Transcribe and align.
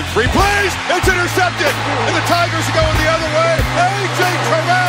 in 0.00 0.06
three 0.16 0.28
plays. 0.32 0.72
It's 0.96 1.08
intercepted. 1.08 1.72
And 2.08 2.16
the 2.16 2.24
Tigers 2.24 2.64
are 2.64 2.76
going 2.76 2.96
the 2.96 3.10
other 3.12 3.30
way. 3.36 3.52
A.J. 3.60 4.20
Terrell 4.48 4.79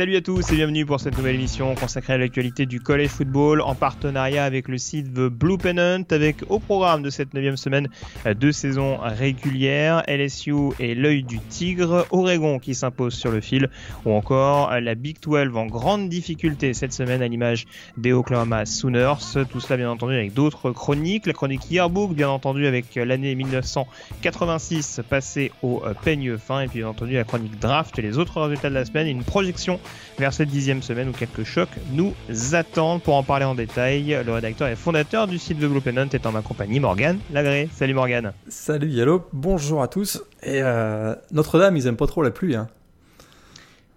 Salut 0.00 0.16
à 0.16 0.22
tous 0.22 0.50
et 0.50 0.54
bienvenue 0.56 0.86
pour 0.86 0.98
cette 0.98 1.14
nouvelle 1.18 1.34
émission 1.34 1.74
consacrée 1.74 2.14
à 2.14 2.16
l'actualité 2.16 2.64
du 2.64 2.80
college 2.80 3.10
football 3.10 3.60
en 3.60 3.74
partenariat 3.74 4.46
avec 4.46 4.66
le 4.66 4.78
site 4.78 5.12
The 5.12 5.28
Blue 5.28 5.58
Pennant 5.58 6.04
avec 6.10 6.36
au 6.48 6.58
programme 6.58 7.02
de 7.02 7.10
cette 7.10 7.34
neuvième 7.34 7.58
semaine 7.58 7.86
deux 8.24 8.50
saisons 8.50 8.96
régulières, 9.02 10.02
LSU 10.08 10.70
et 10.78 10.94
l'œil 10.94 11.22
du 11.22 11.38
tigre, 11.38 12.06
Oregon 12.12 12.58
qui 12.58 12.74
s'impose 12.74 13.12
sur 13.12 13.30
le 13.30 13.42
fil 13.42 13.68
ou 14.06 14.12
encore 14.12 14.70
la 14.80 14.94
Big 14.94 15.18
12 15.20 15.54
en 15.54 15.66
grande 15.66 16.08
difficulté 16.08 16.72
cette 16.72 16.94
semaine 16.94 17.20
à 17.20 17.28
l'image 17.28 17.66
des 17.98 18.14
Oklahoma 18.14 18.64
Sooners. 18.64 19.44
Tout 19.50 19.60
cela 19.60 19.76
bien 19.76 19.90
entendu 19.90 20.14
avec 20.14 20.32
d'autres 20.32 20.70
chroniques, 20.70 21.26
la 21.26 21.34
chronique 21.34 21.70
Yearbook 21.70 22.14
bien 22.14 22.30
entendu 22.30 22.66
avec 22.66 22.94
l'année 22.94 23.34
1986 23.34 25.02
passée 25.10 25.52
au 25.62 25.82
peigne 26.02 26.38
fin 26.38 26.62
et 26.62 26.68
puis 26.68 26.78
bien 26.78 26.88
entendu 26.88 27.12
la 27.12 27.24
chronique 27.24 27.58
Draft 27.58 27.98
et 27.98 28.02
les 28.02 28.16
autres 28.16 28.40
résultats 28.40 28.70
de 28.70 28.74
la 28.74 28.86
semaine 28.86 29.06
une 29.06 29.24
projection 29.24 29.78
vers 30.18 30.32
cette 30.32 30.48
dixième 30.48 30.82
semaine 30.82 31.08
où 31.08 31.12
quelques 31.12 31.44
chocs 31.44 31.68
nous 31.92 32.14
attendent. 32.52 33.02
Pour 33.02 33.14
en 33.14 33.22
parler 33.22 33.44
en 33.44 33.54
détail, 33.54 34.22
le 34.24 34.32
rédacteur 34.32 34.68
et 34.68 34.76
fondateur 34.76 35.26
du 35.26 35.38
site 35.38 35.58
de 35.58 35.66
Blue 35.66 35.80
Pennant 35.80 36.08
est 36.12 36.26
en 36.26 36.32
ma 36.32 36.42
compagnie, 36.42 36.80
Morgan 36.80 37.18
Lagré. 37.32 37.68
Salut 37.72 37.94
Morgan. 37.94 38.32
Salut 38.48 38.88
Yallo, 38.88 39.26
bonjour 39.32 39.82
à 39.82 39.88
tous. 39.88 40.22
Et 40.42 40.60
euh, 40.62 41.14
Notre-Dame, 41.32 41.76
ils 41.76 41.86
aiment 41.86 41.96
pas 41.96 42.06
trop 42.06 42.22
la 42.22 42.30
pluie. 42.30 42.56
Hein. 42.56 42.68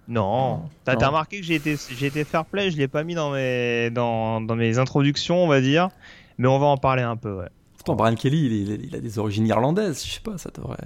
Non, 0.08 0.63
t'as 0.83 0.95
remarqué 0.95 1.39
que 1.39 1.45
j'ai 1.45 1.55
été, 1.55 2.23
fair 2.25 2.45
play, 2.45 2.72
je 2.72 2.78
l'ai 2.78 2.89
pas 2.89 3.03
mis 3.03 3.16
dans 3.16 3.31
mes, 3.31 3.89
dans, 3.89 4.41
dans, 4.41 4.55
mes 4.55 4.78
introductions, 4.78 5.41
on 5.44 5.47
va 5.47 5.61
dire, 5.61 5.89
mais 6.38 6.47
on 6.47 6.59
va 6.59 6.66
en 6.66 6.78
parler 6.78 7.03
un 7.03 7.16
peu. 7.16 7.38
Ouais. 7.38 7.47
Pourtant, 7.78 7.95
Brian 7.95 8.16
Kelly, 8.16 8.45
il, 8.45 8.53
il, 8.53 8.85
il, 8.85 8.95
a 8.95 9.00
des 9.00 9.17
origines 9.17 9.47
irlandaises, 9.47 10.05
je 10.05 10.11
sais 10.11 10.19
pas, 10.19 10.38
ça 10.38 10.50
devrait. 10.53 10.78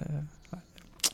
Ouais. 0.54 0.60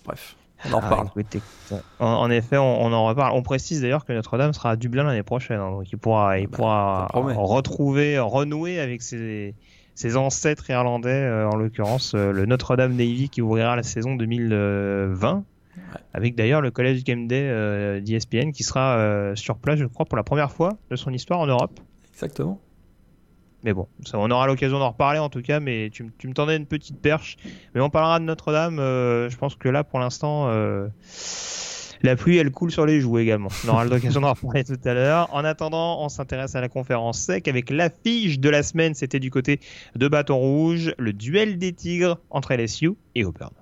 Bref. 0.05 0.35
On 0.65 0.73
en 0.73 0.79
reparle. 0.79 1.07
Ah, 1.07 1.19
écoute, 1.19 1.35
écoute. 1.35 1.83
En, 1.99 2.05
en, 2.05 2.29
effet, 2.29 2.57
on, 2.57 2.81
on, 2.83 2.93
en 2.93 3.05
reparle. 3.05 3.33
On 3.33 3.43
précise 3.43 3.81
d'ailleurs 3.81 4.05
que 4.05 4.13
Notre-Dame 4.13 4.53
sera 4.53 4.71
à 4.71 4.75
Dublin 4.75 5.03
l'année 5.03 5.23
prochaine, 5.23 5.59
hein, 5.59 5.71
donc 5.71 5.91
il 5.91 5.97
pourra, 5.97 6.39
il 6.39 6.47
bah, 6.47 6.57
pourra 6.57 7.07
retrouver, 7.13 8.19
renouer 8.19 8.79
avec 8.79 9.01
ses, 9.01 9.55
ses 9.95 10.17
ancêtres 10.17 10.69
irlandais, 10.69 11.09
euh, 11.09 11.49
en 11.49 11.55
l'occurrence 11.55 12.13
euh, 12.15 12.31
le 12.31 12.45
Notre-Dame 12.45 12.95
Navy 12.95 13.29
qui 13.29 13.41
ouvrira 13.41 13.75
la 13.75 13.83
saison 13.83 14.15
2020. 14.15 15.35
Ouais. 15.35 15.43
Avec 16.13 16.35
d'ailleurs 16.35 16.61
le 16.61 16.71
College 16.71 17.03
Game 17.03 17.27
Day 17.27 17.47
euh, 17.49 17.99
d'ESPN 17.99 18.51
qui 18.51 18.63
sera 18.63 18.97
euh, 18.97 19.35
sur 19.35 19.57
place, 19.57 19.79
je 19.79 19.85
crois, 19.85 20.05
pour 20.05 20.17
la 20.17 20.23
première 20.23 20.51
fois 20.51 20.77
de 20.89 20.95
son 20.95 21.11
histoire 21.11 21.39
en 21.39 21.47
Europe. 21.47 21.79
Exactement. 22.13 22.59
Mais 23.63 23.73
bon, 23.73 23.87
on 24.13 24.29
aura 24.29 24.45
l'occasion 24.45 24.77
d'en 24.79 24.89
reparler 24.89 25.19
en 25.19 25.29
tout 25.29 25.41
cas, 25.41 25.59
mais 25.59 25.89
tu, 25.89 26.11
tu, 26.17 26.27
me 26.27 26.33
tendais 26.33 26.57
une 26.57 26.65
petite 26.65 27.01
perche. 27.01 27.37
Mais 27.73 27.81
on 27.81 27.89
parlera 27.89 28.19
de 28.19 28.25
Notre-Dame, 28.25 28.79
euh, 28.79 29.29
je 29.29 29.37
pense 29.37 29.55
que 29.55 29.69
là 29.69 29.83
pour 29.85 29.99
l'instant, 29.99 30.49
euh, 30.49 30.87
la 32.01 32.17
pluie 32.17 32.37
elle 32.37 32.51
coule 32.51 32.71
sur 32.71 32.85
les 32.85 32.99
joues 32.99 33.19
également. 33.19 33.49
On 33.65 33.69
aura 33.69 33.85
l'occasion 33.85 34.19
d'en 34.19 34.33
reparler 34.33 34.63
tout 34.65 34.79
à 34.83 34.93
l'heure. 34.93 35.33
En 35.33 35.45
attendant, 35.45 36.03
on 36.03 36.09
s'intéresse 36.09 36.55
à 36.55 36.61
la 36.61 36.67
conférence 36.67 37.19
sec 37.19 37.47
avec 37.47 37.69
l'affiche 37.69 38.39
de 38.39 38.49
la 38.49 38.63
semaine, 38.63 38.93
c'était 38.93 39.21
du 39.21 39.31
côté 39.31 39.61
de 39.95 40.07
Bâton 40.09 40.35
Rouge, 40.35 40.93
le 40.97 41.13
duel 41.13 41.57
des 41.57 41.71
Tigres 41.71 42.19
entre 42.29 42.53
LSU 42.53 42.91
et 43.15 43.23
Auburn. 43.23 43.53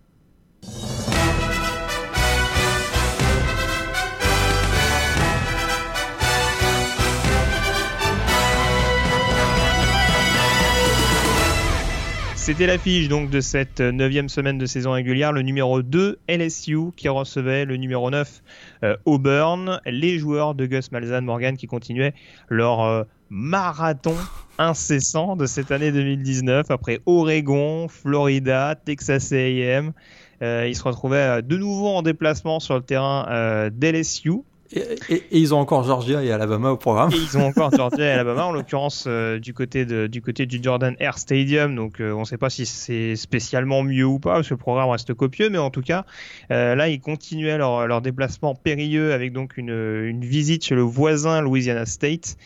C'était 12.41 12.65
l'affiche 12.65 13.07
donc 13.07 13.29
de 13.29 13.39
cette 13.39 13.81
neuvième 13.81 14.27
semaine 14.27 14.57
de 14.57 14.65
saison 14.65 14.93
régulière, 14.93 15.31
le 15.31 15.43
numéro 15.43 15.83
2 15.83 16.17
LSU 16.27 16.91
qui 16.97 17.07
recevait 17.07 17.65
le 17.65 17.77
numéro 17.77 18.09
9 18.09 18.41
euh, 18.83 18.97
Auburn, 19.05 19.79
les 19.85 20.17
joueurs 20.17 20.55
de 20.55 20.65
Gus 20.65 20.91
Malzahn 20.91 21.23
Morgan 21.23 21.55
qui 21.55 21.67
continuaient 21.67 22.15
leur 22.49 22.81
euh, 22.81 23.03
marathon 23.29 24.15
incessant 24.57 25.35
de 25.35 25.45
cette 25.45 25.71
année 25.71 25.91
2019 25.91 26.71
après 26.71 26.99
Oregon, 27.05 27.87
Florida, 27.87 28.73
Texas 28.73 29.31
A&M. 29.31 29.93
Euh, 30.41 30.65
ils 30.67 30.75
se 30.75 30.83
retrouvaient 30.83 31.43
de 31.43 31.57
nouveau 31.57 31.89
en 31.89 32.01
déplacement 32.01 32.59
sur 32.59 32.73
le 32.73 32.81
terrain 32.81 33.27
euh, 33.29 33.69
d'LSU 33.69 34.41
et, 34.73 35.23
ils 35.31 35.53
ont 35.53 35.59
encore 35.59 35.83
Georgia 35.83 36.23
et 36.23 36.31
Alabama 36.31 36.71
au 36.71 36.77
programme. 36.77 37.11
Et 37.11 37.17
ils 37.17 37.37
ont 37.37 37.45
encore 37.45 37.71
Georgia 37.75 38.05
et 38.05 38.11
Alabama, 38.11 38.45
en 38.45 38.51
l'occurrence 38.51 39.05
euh, 39.07 39.39
du 39.39 39.53
côté 39.53 39.85
du 39.85 40.59
Jordan 40.61 40.95
Air 40.99 41.17
Stadium. 41.17 41.75
Donc 41.75 41.99
euh, 41.99 42.13
on 42.13 42.21
ne 42.21 42.25
sait 42.25 42.37
pas 42.37 42.49
si 42.49 42.65
c'est 42.65 43.15
spécialement 43.15 43.83
mieux 43.83 44.05
ou 44.05 44.19
pas, 44.19 44.35
parce 44.35 44.47
que 44.47 44.53
le 44.53 44.59
programme 44.59 44.89
reste 44.89 45.13
copieux, 45.13 45.49
mais 45.49 45.57
en 45.57 45.69
tout 45.69 45.81
cas 45.81 46.05
euh, 46.51 46.75
là 46.75 46.87
ils 46.87 46.99
continuaient 46.99 47.57
leur, 47.57 48.01
déplacement 48.01 48.55
périlleux 48.55 49.13
avec 49.13 49.33
donc 49.33 49.57
une, 49.57 50.21
visite 50.21 50.65
chez 50.65 50.75
le 50.75 50.81
voisin 50.81 51.41
Louisiana 51.41 51.85
State. 51.85 52.37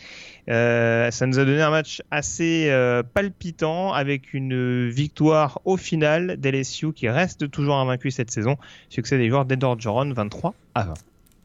Ça 0.48 1.26
nous 1.26 1.38
a 1.38 1.44
donné 1.44 1.62
un 1.62 1.70
match 1.70 2.02
assez 2.10 2.70
palpitant 3.14 3.92
avec 3.92 4.34
une 4.34 4.88
victoire 4.88 5.60
au 5.64 5.76
final 5.76 6.36
d'LSU 6.36 6.92
qui 6.92 7.08
reste 7.08 7.50
toujours 7.50 7.76
invaincu 7.76 8.10
cette 8.10 8.30
saison. 8.30 8.56
Succès 8.88 9.18
des 9.18 9.28
joueurs 9.28 9.44
d'Edward 9.44 9.80
Joron 9.80 10.12
23 10.12 10.54
à 10.74 10.84
20. 10.84 10.94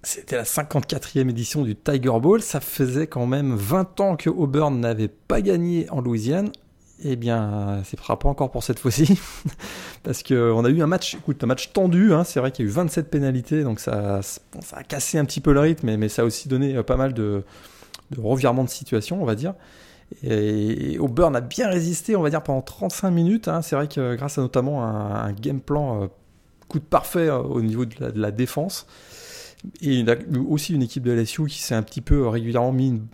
C'était 0.03 0.35
la 0.35 0.43
54e 0.43 1.29
édition 1.29 1.61
du 1.63 1.75
Tiger 1.75 2.19
Bowl. 2.19 2.41
Ça 2.41 2.59
faisait 2.59 3.07
quand 3.07 3.27
même 3.27 3.55
20 3.55 3.99
ans 3.99 4.15
que 4.15 4.29
Auburn 4.29 4.79
n'avait 4.79 5.07
pas 5.07 5.41
gagné 5.41 5.87
en 5.91 6.01
Louisiane. 6.01 6.51
Eh 7.03 7.15
bien, 7.15 7.81
c'est 7.83 7.99
pas 7.99 8.17
encore 8.23 8.51
pour 8.51 8.63
cette 8.63 8.79
fois-ci. 8.79 9.19
Parce 10.03 10.23
qu'on 10.23 10.65
a 10.65 10.69
eu 10.69 10.81
un 10.81 10.87
match, 10.87 11.15
écoute, 11.15 11.43
un 11.43 11.47
match 11.47 11.71
tendu. 11.71 12.13
Hein. 12.13 12.23
C'est 12.23 12.39
vrai 12.39 12.51
qu'il 12.51 12.65
y 12.65 12.67
a 12.67 12.71
eu 12.71 12.73
27 12.73 13.09
pénalités, 13.09 13.63
donc 13.63 13.79
ça, 13.79 14.21
a 14.73 14.83
cassé 14.83 15.17
un 15.17 15.25
petit 15.25 15.41
peu 15.41 15.53
le 15.53 15.59
rythme, 15.59 15.95
mais, 15.95 16.09
ça 16.09 16.23
a 16.23 16.25
aussi 16.25 16.47
donné 16.47 16.81
pas 16.83 16.97
mal 16.97 17.13
de, 17.13 17.43
revirements 18.17 18.63
de 18.63 18.69
situation, 18.69 19.21
on 19.21 19.25
va 19.25 19.35
dire. 19.35 19.53
Et, 20.23 20.97
Auburn 20.99 21.35
a 21.35 21.41
bien 21.41 21.69
résisté, 21.69 22.15
on 22.15 22.21
va 22.21 22.29
dire, 22.29 22.43
pendant 22.43 22.61
35 22.61 23.09
minutes. 23.11 23.47
Hein. 23.47 23.61
C'est 23.61 23.75
vrai 23.75 23.87
que 23.87 24.15
grâce 24.15 24.37
à 24.37 24.41
notamment 24.41 24.83
un, 24.83 25.31
game 25.31 25.61
plan 25.61 26.03
euh, 26.03 26.07
coup 26.67 26.79
de 26.79 26.85
parfait 26.85 27.29
euh, 27.29 27.37
au 27.37 27.61
niveau 27.61 27.85
de 27.85 27.95
la 28.15 28.31
défense. 28.31 28.85
Et 29.81 29.99
il 29.99 30.07
y 30.07 30.11
a 30.11 30.15
aussi 30.47 30.73
une 30.73 30.81
équipe 30.81 31.03
de 31.03 31.11
LSU 31.11 31.45
qui 31.45 31.59
s'est 31.59 31.75
un 31.75 31.83
petit 31.83 32.01
peu 32.01 32.27
régulièrement 32.27 32.71
mis 32.71 32.89
une, 32.89 33.05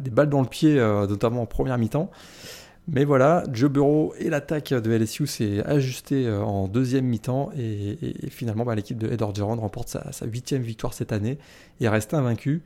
des 0.00 0.10
balles 0.10 0.28
dans 0.28 0.40
le 0.40 0.46
pied, 0.46 0.78
euh, 0.78 1.06
notamment 1.06 1.42
en 1.42 1.46
première 1.46 1.78
mi-temps. 1.78 2.10
Mais 2.88 3.04
voilà, 3.04 3.44
Joe 3.52 3.70
Burrow 3.70 4.14
et 4.18 4.30
l'attaque 4.30 4.70
de 4.72 4.90
LSU 4.90 5.26
s'est 5.26 5.64
ajusté 5.64 6.26
euh, 6.26 6.42
en 6.42 6.66
deuxième 6.66 7.04
mi-temps 7.04 7.50
et, 7.56 7.96
finalement 8.30 8.64
bah, 8.64 8.74
l'équipe 8.74 8.98
de 8.98 9.08
Ed 9.12 9.22
Orgeron 9.22 9.56
remporte 9.56 9.88
sa, 9.88 10.26
huitième 10.26 10.62
victoire 10.62 10.92
cette 10.92 11.12
année 11.12 11.38
et 11.80 11.88
reste 11.88 12.14
invaincue. 12.14 12.62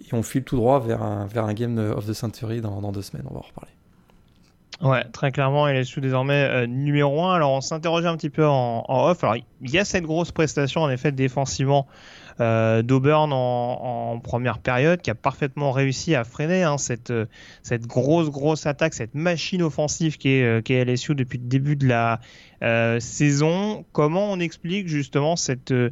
Et 0.00 0.14
on 0.14 0.22
file 0.22 0.42
tout 0.42 0.56
droit 0.56 0.80
vers 0.80 1.02
un, 1.02 1.54
game 1.54 1.78
of 1.78 2.06
the 2.06 2.14
century 2.14 2.60
dans, 2.60 2.90
deux 2.90 3.02
semaines, 3.02 3.26
on 3.30 3.34
va 3.34 3.40
en 3.40 3.42
reparler. 3.42 3.70
Ouais, 4.80 5.04
très 5.12 5.30
clairement, 5.30 5.66
sous 5.84 6.00
désormais 6.00 6.48
euh, 6.48 6.66
numéro 6.66 7.22
1. 7.22 7.34
Alors, 7.34 7.52
on 7.52 7.60
s'interrogeait 7.60 8.08
un 8.08 8.16
petit 8.16 8.30
peu 8.30 8.46
en, 8.46 8.82
off. 8.88 9.22
Alors, 9.22 9.36
il 9.36 9.70
y 9.70 9.78
a 9.78 9.84
cette 9.84 10.04
grosse 10.04 10.32
prestation, 10.32 10.80
en 10.80 10.88
effet, 10.88 11.12
défensivement 11.12 11.86
euh, 12.40 12.82
d'Auburn 12.82 13.32
en, 13.32 14.18
première 14.22 14.58
période, 14.58 15.00
qui 15.00 15.10
a 15.10 15.14
parfaitement 15.14 15.72
réussi 15.72 16.14
à 16.14 16.24
freiner 16.24 16.62
hein, 16.62 16.78
cette, 16.78 17.12
cette 17.62 17.86
grosse, 17.86 18.30
grosse 18.30 18.66
attaque, 18.66 18.94
cette 18.94 19.14
machine 19.14 19.62
offensive 19.62 20.18
qui 20.18 20.30
est, 20.30 20.44
euh, 20.44 20.60
qui 20.60 20.74
est 20.74 20.84
LSU 20.84 21.14
depuis 21.14 21.38
le 21.38 21.44
début 21.44 21.76
de 21.76 21.86
la 21.86 22.20
euh, 22.62 23.00
saison. 23.00 23.84
Comment 23.92 24.30
on 24.30 24.40
explique 24.40 24.88
justement 24.88 25.36
cette 25.36 25.72
euh, 25.72 25.90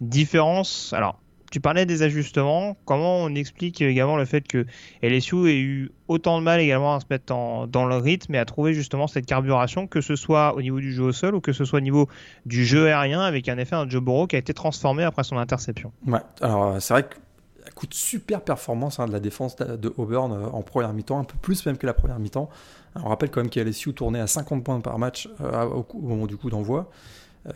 différence? 0.00 0.92
Alors, 0.92 1.20
tu 1.50 1.60
parlais 1.60 1.86
des 1.86 2.02
ajustements. 2.02 2.76
Comment 2.84 3.18
on 3.18 3.34
explique 3.34 3.80
également 3.80 4.16
le 4.16 4.24
fait 4.24 4.46
que 4.46 4.66
LSU 5.02 5.48
ait 5.48 5.58
eu 5.58 5.90
autant 6.08 6.38
de 6.38 6.44
mal 6.44 6.60
également 6.60 6.94
à 6.94 7.00
se 7.00 7.06
mettre 7.10 7.26
dans 7.26 7.86
le 7.86 7.96
rythme 7.96 8.34
et 8.34 8.38
à 8.38 8.44
trouver 8.44 8.74
justement 8.74 9.06
cette 9.06 9.26
carburation, 9.26 9.86
que 9.86 10.00
ce 10.00 10.16
soit 10.16 10.54
au 10.54 10.62
niveau 10.62 10.80
du 10.80 10.92
jeu 10.92 11.04
au 11.04 11.12
sol 11.12 11.34
ou 11.34 11.40
que 11.40 11.52
ce 11.52 11.64
soit 11.64 11.78
au 11.78 11.82
niveau 11.82 12.08
du 12.46 12.64
jeu 12.64 12.86
aérien, 12.86 13.20
avec 13.20 13.48
un 13.48 13.58
effet 13.58 13.76
un 13.76 13.88
Joe 13.88 14.02
Burrow 14.02 14.26
qui 14.26 14.36
a 14.36 14.38
été 14.38 14.54
transformé 14.54 15.04
après 15.04 15.24
son 15.24 15.36
interception. 15.36 15.92
Alors 16.40 16.80
c'est 16.80 16.94
vrai 16.94 17.02
que 17.04 17.16
coup 17.78 17.86
de 17.86 17.94
super 17.94 18.40
performance 18.40 18.98
hein, 18.98 19.06
de 19.06 19.12
la 19.12 19.20
défense 19.20 19.54
de 19.56 19.94
Auburn 19.96 20.32
euh, 20.32 20.46
en 20.52 20.62
première 20.62 20.92
mi-temps, 20.92 21.20
un 21.20 21.24
peu 21.24 21.36
plus 21.40 21.64
même 21.64 21.78
que 21.78 21.86
la 21.86 21.94
première 21.94 22.18
mi-temps. 22.18 22.48
On 22.96 23.08
rappelle 23.08 23.30
quand 23.30 23.40
même 23.40 23.50
que 23.50 23.60
LSU 23.60 23.94
tournait 23.94 24.18
à 24.18 24.26
50 24.26 24.64
points 24.64 24.80
par 24.80 24.98
match 24.98 25.28
euh, 25.40 25.64
au, 25.66 25.86
moment 26.00 26.26
du 26.26 26.36
coup 26.36 26.50
d'envoi. 26.50 26.90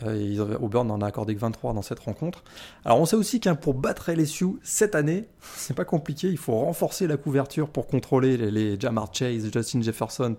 Euh, 0.03 0.57
Auburn 0.59 0.87
n'en 0.87 1.01
a 1.01 1.07
accordé 1.07 1.35
que 1.35 1.39
23 1.39 1.73
dans 1.73 1.81
cette 1.81 1.99
rencontre. 1.99 2.43
Alors 2.85 2.99
on 2.99 3.05
sait 3.05 3.15
aussi 3.15 3.39
qu'un 3.39 3.55
pour 3.55 3.73
battre 3.73 4.11
LSU 4.11 4.59
cette 4.63 4.95
année, 4.95 5.25
c'est 5.55 5.75
pas 5.75 5.85
compliqué, 5.85 6.29
il 6.29 6.37
faut 6.37 6.57
renforcer 6.57 7.07
la 7.07 7.17
couverture 7.17 7.69
pour 7.69 7.87
contrôler 7.87 8.37
les, 8.37 8.79
Jamar 8.79 9.09
Chase, 9.13 9.51
Justin 9.53 9.81
Jefferson 9.81 10.35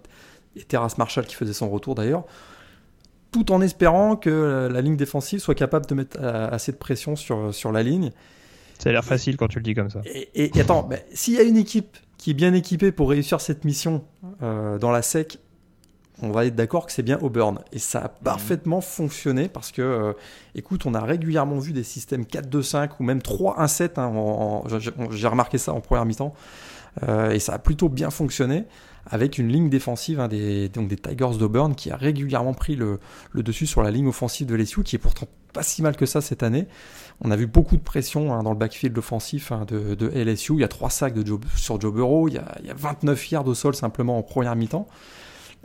et 0.56 0.62
Terrace 0.62 0.98
Marshall 0.98 1.26
qui 1.26 1.34
faisait 1.34 1.52
son 1.52 1.70
retour 1.70 1.94
d'ailleurs, 1.94 2.24
tout 3.32 3.52
en 3.52 3.60
espérant 3.60 4.16
que 4.16 4.68
la 4.70 4.80
ligne 4.80 4.96
défensive 4.96 5.40
soit 5.40 5.54
capable 5.54 5.86
de 5.86 5.94
mettre 5.94 6.16
euh, 6.20 6.48
assez 6.50 6.72
de 6.72 6.76
pression 6.76 7.16
sur, 7.16 7.54
sur 7.54 7.70
la 7.70 7.82
ligne. 7.82 8.10
Ça 8.78 8.90
a 8.90 8.92
l'air 8.92 9.04
facile 9.04 9.36
quand 9.36 9.48
tu 9.48 9.58
le 9.58 9.62
dis 9.62 9.74
comme 9.74 9.90
ça. 9.90 10.00
Et, 10.34 10.50
attends, 10.60 10.88
s'il 11.12 11.34
y 11.34 11.38
a 11.38 11.42
une 11.42 11.56
équipe 11.56 11.96
qui 12.18 12.30
est 12.30 12.34
bien 12.34 12.54
équipée 12.54 12.92
pour 12.92 13.10
réussir 13.10 13.40
cette 13.40 13.64
mission 13.64 14.04
euh, 14.42 14.78
dans 14.78 14.90
la 14.90 15.02
SEC 15.02 15.38
on 16.22 16.30
va 16.30 16.46
être 16.46 16.54
d'accord 16.54 16.86
que 16.86 16.92
c'est 16.92 17.02
bien 17.02 17.18
Auburn. 17.20 17.58
Et 17.72 17.78
ça 17.78 17.98
a 18.00 18.04
mhm. 18.04 18.14
parfaitement 18.22 18.80
fonctionné 18.80 19.48
parce 19.48 19.72
que, 19.72 19.82
euh, 19.82 20.12
écoute, 20.54 20.86
on 20.86 20.94
a 20.94 21.00
régulièrement 21.00 21.58
vu 21.58 21.72
des 21.72 21.82
systèmes 21.82 22.22
4-2-5 22.24 22.90
ou 23.00 23.04
même 23.04 23.18
3-1-7. 23.18 23.98
Hein, 23.98 24.80
j'ai 25.10 25.28
remarqué 25.28 25.58
ça 25.58 25.72
en 25.72 25.80
première 25.80 26.04
mi-temps. 26.04 26.34
Euh, 27.02 27.32
et 27.32 27.40
ça 27.40 27.54
a 27.54 27.58
plutôt 27.58 27.88
bien 27.88 28.10
fonctionné 28.10 28.64
avec 29.06 29.38
une 29.38 29.48
ligne 29.48 29.68
défensive 29.68 30.20
hein, 30.20 30.28
des, 30.28 30.68
donc 30.68 30.88
des 30.88 30.96
Tigers 30.96 31.36
d'Auburn 31.38 31.74
qui 31.74 31.90
a 31.90 31.96
régulièrement 31.96 32.54
pris 32.54 32.76
le, 32.76 33.00
dessus 33.34 33.66
sur 33.66 33.82
la 33.82 33.90
ligne 33.90 34.06
offensive 34.06 34.46
de 34.46 34.54
LSU 34.54 34.84
qui 34.84 34.94
est 34.94 35.00
pourtant 35.00 35.26
pas 35.52 35.64
si 35.64 35.82
mal 35.82 35.96
que 35.96 36.06
ça 36.06 36.20
cette 36.20 36.44
année. 36.44 36.66
On 37.20 37.32
a 37.32 37.36
vu 37.36 37.46
beaucoup 37.46 37.76
de 37.76 37.82
pression 37.82 38.32
hein, 38.32 38.44
dans 38.44 38.52
le 38.52 38.56
backfield 38.56 38.96
offensif 38.96 39.52
de, 39.66 40.08
LSU. 40.08 40.54
Il 40.54 40.60
y 40.60 40.64
a 40.64 40.68
3 40.68 40.88
sacs 40.88 41.14
de 41.14 41.38
sur 41.56 41.80
Joe 41.80 41.92
Burrow, 41.92 42.28
il 42.28 42.34
y, 42.34 42.38
a, 42.38 42.56
il 42.60 42.66
y 42.66 42.70
a 42.70 42.74
29 42.74 43.30
yards 43.32 43.46
au 43.46 43.54
sol 43.54 43.74
simplement 43.74 44.16
en 44.16 44.22
première 44.22 44.54
mi-temps 44.54 44.86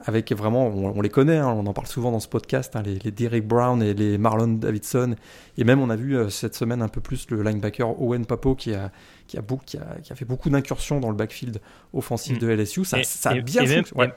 avec 0.06 0.31
vraiment, 0.31 0.68
on, 0.68 1.01
les 1.01 1.10
connaît, 1.10 1.38
hein, 1.38 1.48
on 1.48 1.66
en 1.66 1.74
parle 1.74 1.88
souvent 1.88 2.12
dans 2.12 2.19
ce 2.19 2.28
podcast, 2.28 2.75
hein, 2.75 2.84
les, 2.84 3.12
Derek 3.12 3.46
Brown 3.48 3.81
et 3.81 3.94
les 3.94 4.18
Marlon 4.18 4.48
Davidson, 4.48 5.16
et 5.57 5.63
même 5.63 5.81
on 5.81 5.90
a 5.90 5.96
vu 5.96 6.16
euh, 6.16 6.30
cette 6.30 6.56
semaine 6.56 6.81
un 6.81 6.88
peu 6.88 7.01
plus 7.01 7.30
le 7.30 7.42
linebacker 7.44 8.01
Owen 8.01 8.25
Papo 8.25 8.56
qui 8.56 8.74
a, 8.74 8.92
qui 9.28 9.38
a, 9.38 9.42
qui 9.66 9.78
a, 9.78 10.16
fait 10.16 10.25
beaucoup 10.25 10.50
d'incursions 10.50 11.00
dans 11.00 11.10
le 11.10 11.16
backfield 11.16 11.60
offensif 11.94 12.38
mm. 12.38 12.40
de 12.40 12.48
LSU, 12.48 12.86
ça, 12.86 13.04
ça 13.04 13.31
a 13.31 13.40
bien 13.40 13.66
fonctionné. 13.66 14.12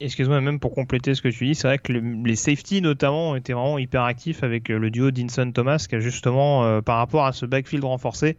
Excuse-moi, 0.00 0.40
même 0.40 0.58
pour 0.58 0.74
compléter 0.74 1.14
ce 1.14 1.22
que 1.22 1.28
tu 1.28 1.46
dis, 1.46 1.54
c'est 1.54 1.68
vrai 1.68 1.78
que 1.78 1.92
les 1.92 2.36
safety 2.36 2.82
notamment 2.82 3.30
ont 3.30 3.36
été 3.36 3.52
vraiment 3.52 3.78
hyper 3.78 4.02
actifs 4.02 4.42
avec 4.42 4.68
euh, 4.70 4.78
le 4.78 4.90
duo 4.90 5.12
Dinson 5.12 5.52
Thomas 5.52 5.86
qui 5.88 5.94
a 5.94 6.00
justement, 6.00 6.64
euh, 6.64 6.80
par 6.80 6.98
rapport 6.98 7.24
à 7.26 7.32
ce 7.32 7.46
backfield 7.46 7.84
renforcé, 7.84 8.36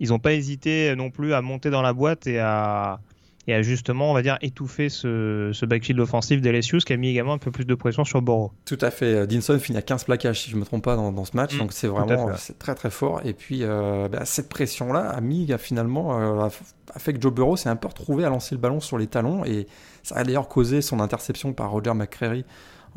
ils 0.00 0.08
n'ont 0.08 0.18
pas 0.18 0.32
hésité 0.32 0.94
non 0.96 1.10
plus 1.10 1.34
à 1.34 1.42
monter 1.42 1.70
dans 1.70 1.82
la 1.82 1.92
boîte 1.92 2.26
et 2.26 2.38
à, 2.38 3.00
et 3.48 3.54
a 3.54 3.62
justement, 3.62 4.10
on 4.10 4.14
va 4.14 4.20
dire, 4.20 4.36
étouffé 4.42 4.90
ce, 4.90 5.50
ce 5.54 5.64
backfield 5.64 5.98
offensif 6.00 6.42
d'LSU, 6.42 6.80
ce 6.80 6.84
qui 6.86 6.92
a 6.92 6.98
mis 6.98 7.08
également 7.08 7.32
un 7.32 7.38
peu 7.38 7.50
plus 7.50 7.64
de 7.64 7.74
pression 7.74 8.04
sur 8.04 8.20
Borough. 8.20 8.50
Tout 8.66 8.76
à 8.82 8.90
fait. 8.90 9.14
Euh, 9.14 9.26
Dinson 9.26 9.58
finit 9.58 9.78
à 9.78 9.82
15 9.82 10.04
plaquages, 10.04 10.42
si 10.42 10.50
je 10.50 10.54
ne 10.54 10.60
me 10.60 10.66
trompe 10.66 10.84
pas, 10.84 10.96
dans, 10.96 11.12
dans 11.12 11.24
ce 11.24 11.34
match. 11.34 11.54
Mm. 11.54 11.58
donc 11.58 11.72
c'est 11.72 11.88
vraiment 11.88 12.28
c'est 12.36 12.58
très 12.58 12.74
très 12.74 12.90
fort. 12.90 13.22
Et 13.24 13.32
puis 13.32 13.60
euh, 13.62 14.06
bah, 14.08 14.26
cette 14.26 14.50
pression-là 14.50 15.08
a 15.08 15.20
mis 15.22 15.48
finalement, 15.58 16.20
euh, 16.20 16.48
a 16.94 16.98
fait 16.98 17.14
que 17.14 17.22
Joe 17.22 17.32
Burrow 17.32 17.56
s'est 17.56 17.70
un 17.70 17.76
peu 17.76 17.88
retrouvé 17.88 18.26
à 18.26 18.28
lancer 18.28 18.54
le 18.54 18.60
ballon 18.60 18.80
sur 18.80 18.98
les 18.98 19.06
talons. 19.06 19.46
Et 19.46 19.66
ça 20.02 20.16
a 20.16 20.24
d'ailleurs 20.24 20.48
causé 20.48 20.82
son 20.82 21.00
interception 21.00 21.54
par 21.54 21.70
Roger 21.70 21.94
McCreary 21.94 22.44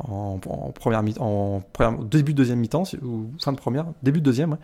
en, 0.00 0.38
première, 0.74 1.02
en 1.20 1.62
début 2.02 2.32
de 2.32 2.38
deuxième 2.38 2.58
mi-temps, 2.58 2.82
ou 3.02 3.30
fin 3.42 3.52
de 3.52 3.56
première, 3.56 3.86
début 4.02 4.20
de 4.20 4.24
deuxième. 4.24 4.58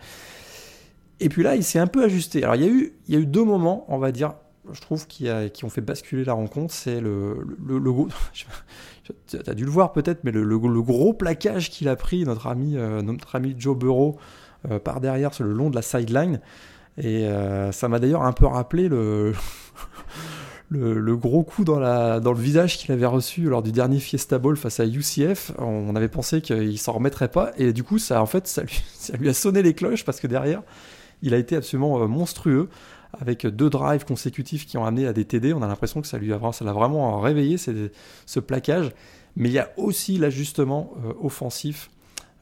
Et 1.19 1.29
puis 1.29 1.41
là, 1.41 1.55
il 1.55 1.63
s'est 1.63 1.79
un 1.79 1.87
peu 1.87 2.03
ajusté. 2.03 2.43
Alors 2.43 2.55
il 2.55 2.61
y, 2.61 2.65
a 2.65 2.69
eu, 2.69 2.93
il 3.07 3.15
y 3.15 3.17
a 3.17 3.19
eu 3.19 3.25
deux 3.25 3.43
moments, 3.43 3.85
on 3.87 3.97
va 3.97 4.11
dire, 4.11 4.35
je 4.73 4.81
trouve, 4.81 5.07
qui, 5.07 5.29
a, 5.29 5.49
qui 5.49 5.65
ont 5.65 5.69
fait 5.69 5.81
basculer 5.81 6.23
la 6.23 6.33
rencontre, 6.33 6.73
c'est 6.73 6.99
le, 7.01 7.45
le, 7.65 7.79
le, 7.79 7.91
tu 9.27 9.37
as 9.45 9.53
dû 9.53 9.65
le 9.65 9.71
voir 9.71 9.91
peut-être, 9.91 10.23
mais 10.23 10.31
le, 10.31 10.57
gros 10.57 11.13
plaquage 11.13 11.69
qu'il 11.69 11.87
a 11.89 11.95
pris, 11.95 12.23
notre 12.23 12.47
ami, 12.47 12.77
euh, 12.77 13.01
notre 13.01 13.35
ami 13.35 13.55
Joe 13.57 13.77
Burrow, 13.77 14.17
euh, 14.69 14.79
par 14.79 14.99
derrière, 14.99 15.33
sur 15.33 15.43
le 15.43 15.53
long 15.53 15.69
de 15.69 15.75
la 15.75 15.81
sideline. 15.81 16.39
Et 16.97 17.25
euh, 17.25 17.71
ça 17.71 17.87
m'a 17.87 17.99
d'ailleurs 17.99 18.23
un 18.23 18.33
peu 18.33 18.45
rappelé 18.45 18.89
le, 18.89 19.33
le, 20.69 21.15
gros 21.15 21.43
coup 21.43 21.63
dans, 21.63 21.79
la, 21.79 22.19
dans 22.19 22.33
le 22.33 22.39
visage 22.39 22.77
qu'il 22.77 22.91
avait 22.91 23.05
reçu 23.05 23.43
lors 23.43 23.63
du 23.63 23.71
dernier 23.71 23.99
Fiesta 23.99 24.37
Bowl 24.37 24.57
face 24.57 24.79
à 24.79 24.85
UCF. 24.85 25.51
On 25.57 25.95
avait 25.95 26.09
pensé 26.09 26.41
qu'il 26.41 26.77
s'en 26.77 26.93
remettrait 26.93 27.29
pas. 27.29 27.51
Et 27.57 27.73
du 27.73 27.83
coup, 27.83 27.99
ça, 27.99 28.21
en 28.21 28.25
fait, 28.25 28.47
ça 28.47 28.63
lui 29.17 29.29
a 29.29 29.33
sonné 29.33 29.61
les 29.61 29.73
cloches 29.73 30.03
parce 30.03 30.19
que 30.19 30.27
derrière, 30.27 30.61
il 31.21 31.33
a 31.33 31.37
été 31.37 31.55
absolument 31.55 32.07
monstrueux 32.07 32.69
avec 33.17 33.45
deux 33.47 33.69
drives 33.69 34.05
consécutifs 34.05 34.65
qui 34.65 34.77
ont 34.77 34.85
amené 34.85 35.07
à 35.07 35.13
des 35.13 35.25
TD. 35.25 35.53
On 35.53 35.61
a 35.61 35.67
l'impression 35.67 36.01
que 36.01 36.07
ça 36.07 36.17
lui 36.17 36.31
a, 36.33 36.39
l'a 36.39 36.73
vraiment 36.73 37.19
réveillé 37.19 37.57
ce 37.57 38.39
plaquage. 38.39 38.91
Mais 39.35 39.49
il 39.49 39.53
y 39.53 39.59
a 39.59 39.71
aussi 39.77 40.17
l'ajustement 40.17 40.93
euh, 41.05 41.13
offensif 41.21 41.89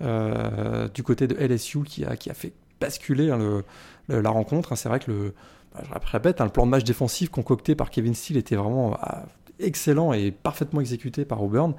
euh, 0.02 0.88
du 0.90 1.04
côté 1.04 1.28
de 1.28 1.36
LSU 1.36 1.84
qui 1.84 2.06
a, 2.06 2.16
qui 2.16 2.30
a 2.30 2.34
fait 2.34 2.54
basculer 2.80 3.30
hein, 3.32 3.64
la 4.10 4.30
rencontre. 4.30 4.74
Hein. 4.74 4.76
C'est 4.76 4.90
vrai 4.90 5.00
que 5.00 5.12
le, 5.12 5.34
bah, 5.74 6.00
je 6.06 6.12
répète, 6.12 6.42
hein, 6.42 6.46
le 6.46 6.52
plan 6.52 6.66
de 6.66 6.72
match 6.72 6.84
défensif 6.84 7.30
concocté 7.30 7.76
par 7.76 7.90
Kevin 7.90 8.14
Steele 8.14 8.38
était 8.38 8.56
vraiment 8.56 8.98
ah, 9.02 9.26
excellent 9.60 10.14
et 10.14 10.32
parfaitement 10.32 10.82
exécuté 10.82 11.26
par 11.26 11.42
Auburn. 11.44 11.74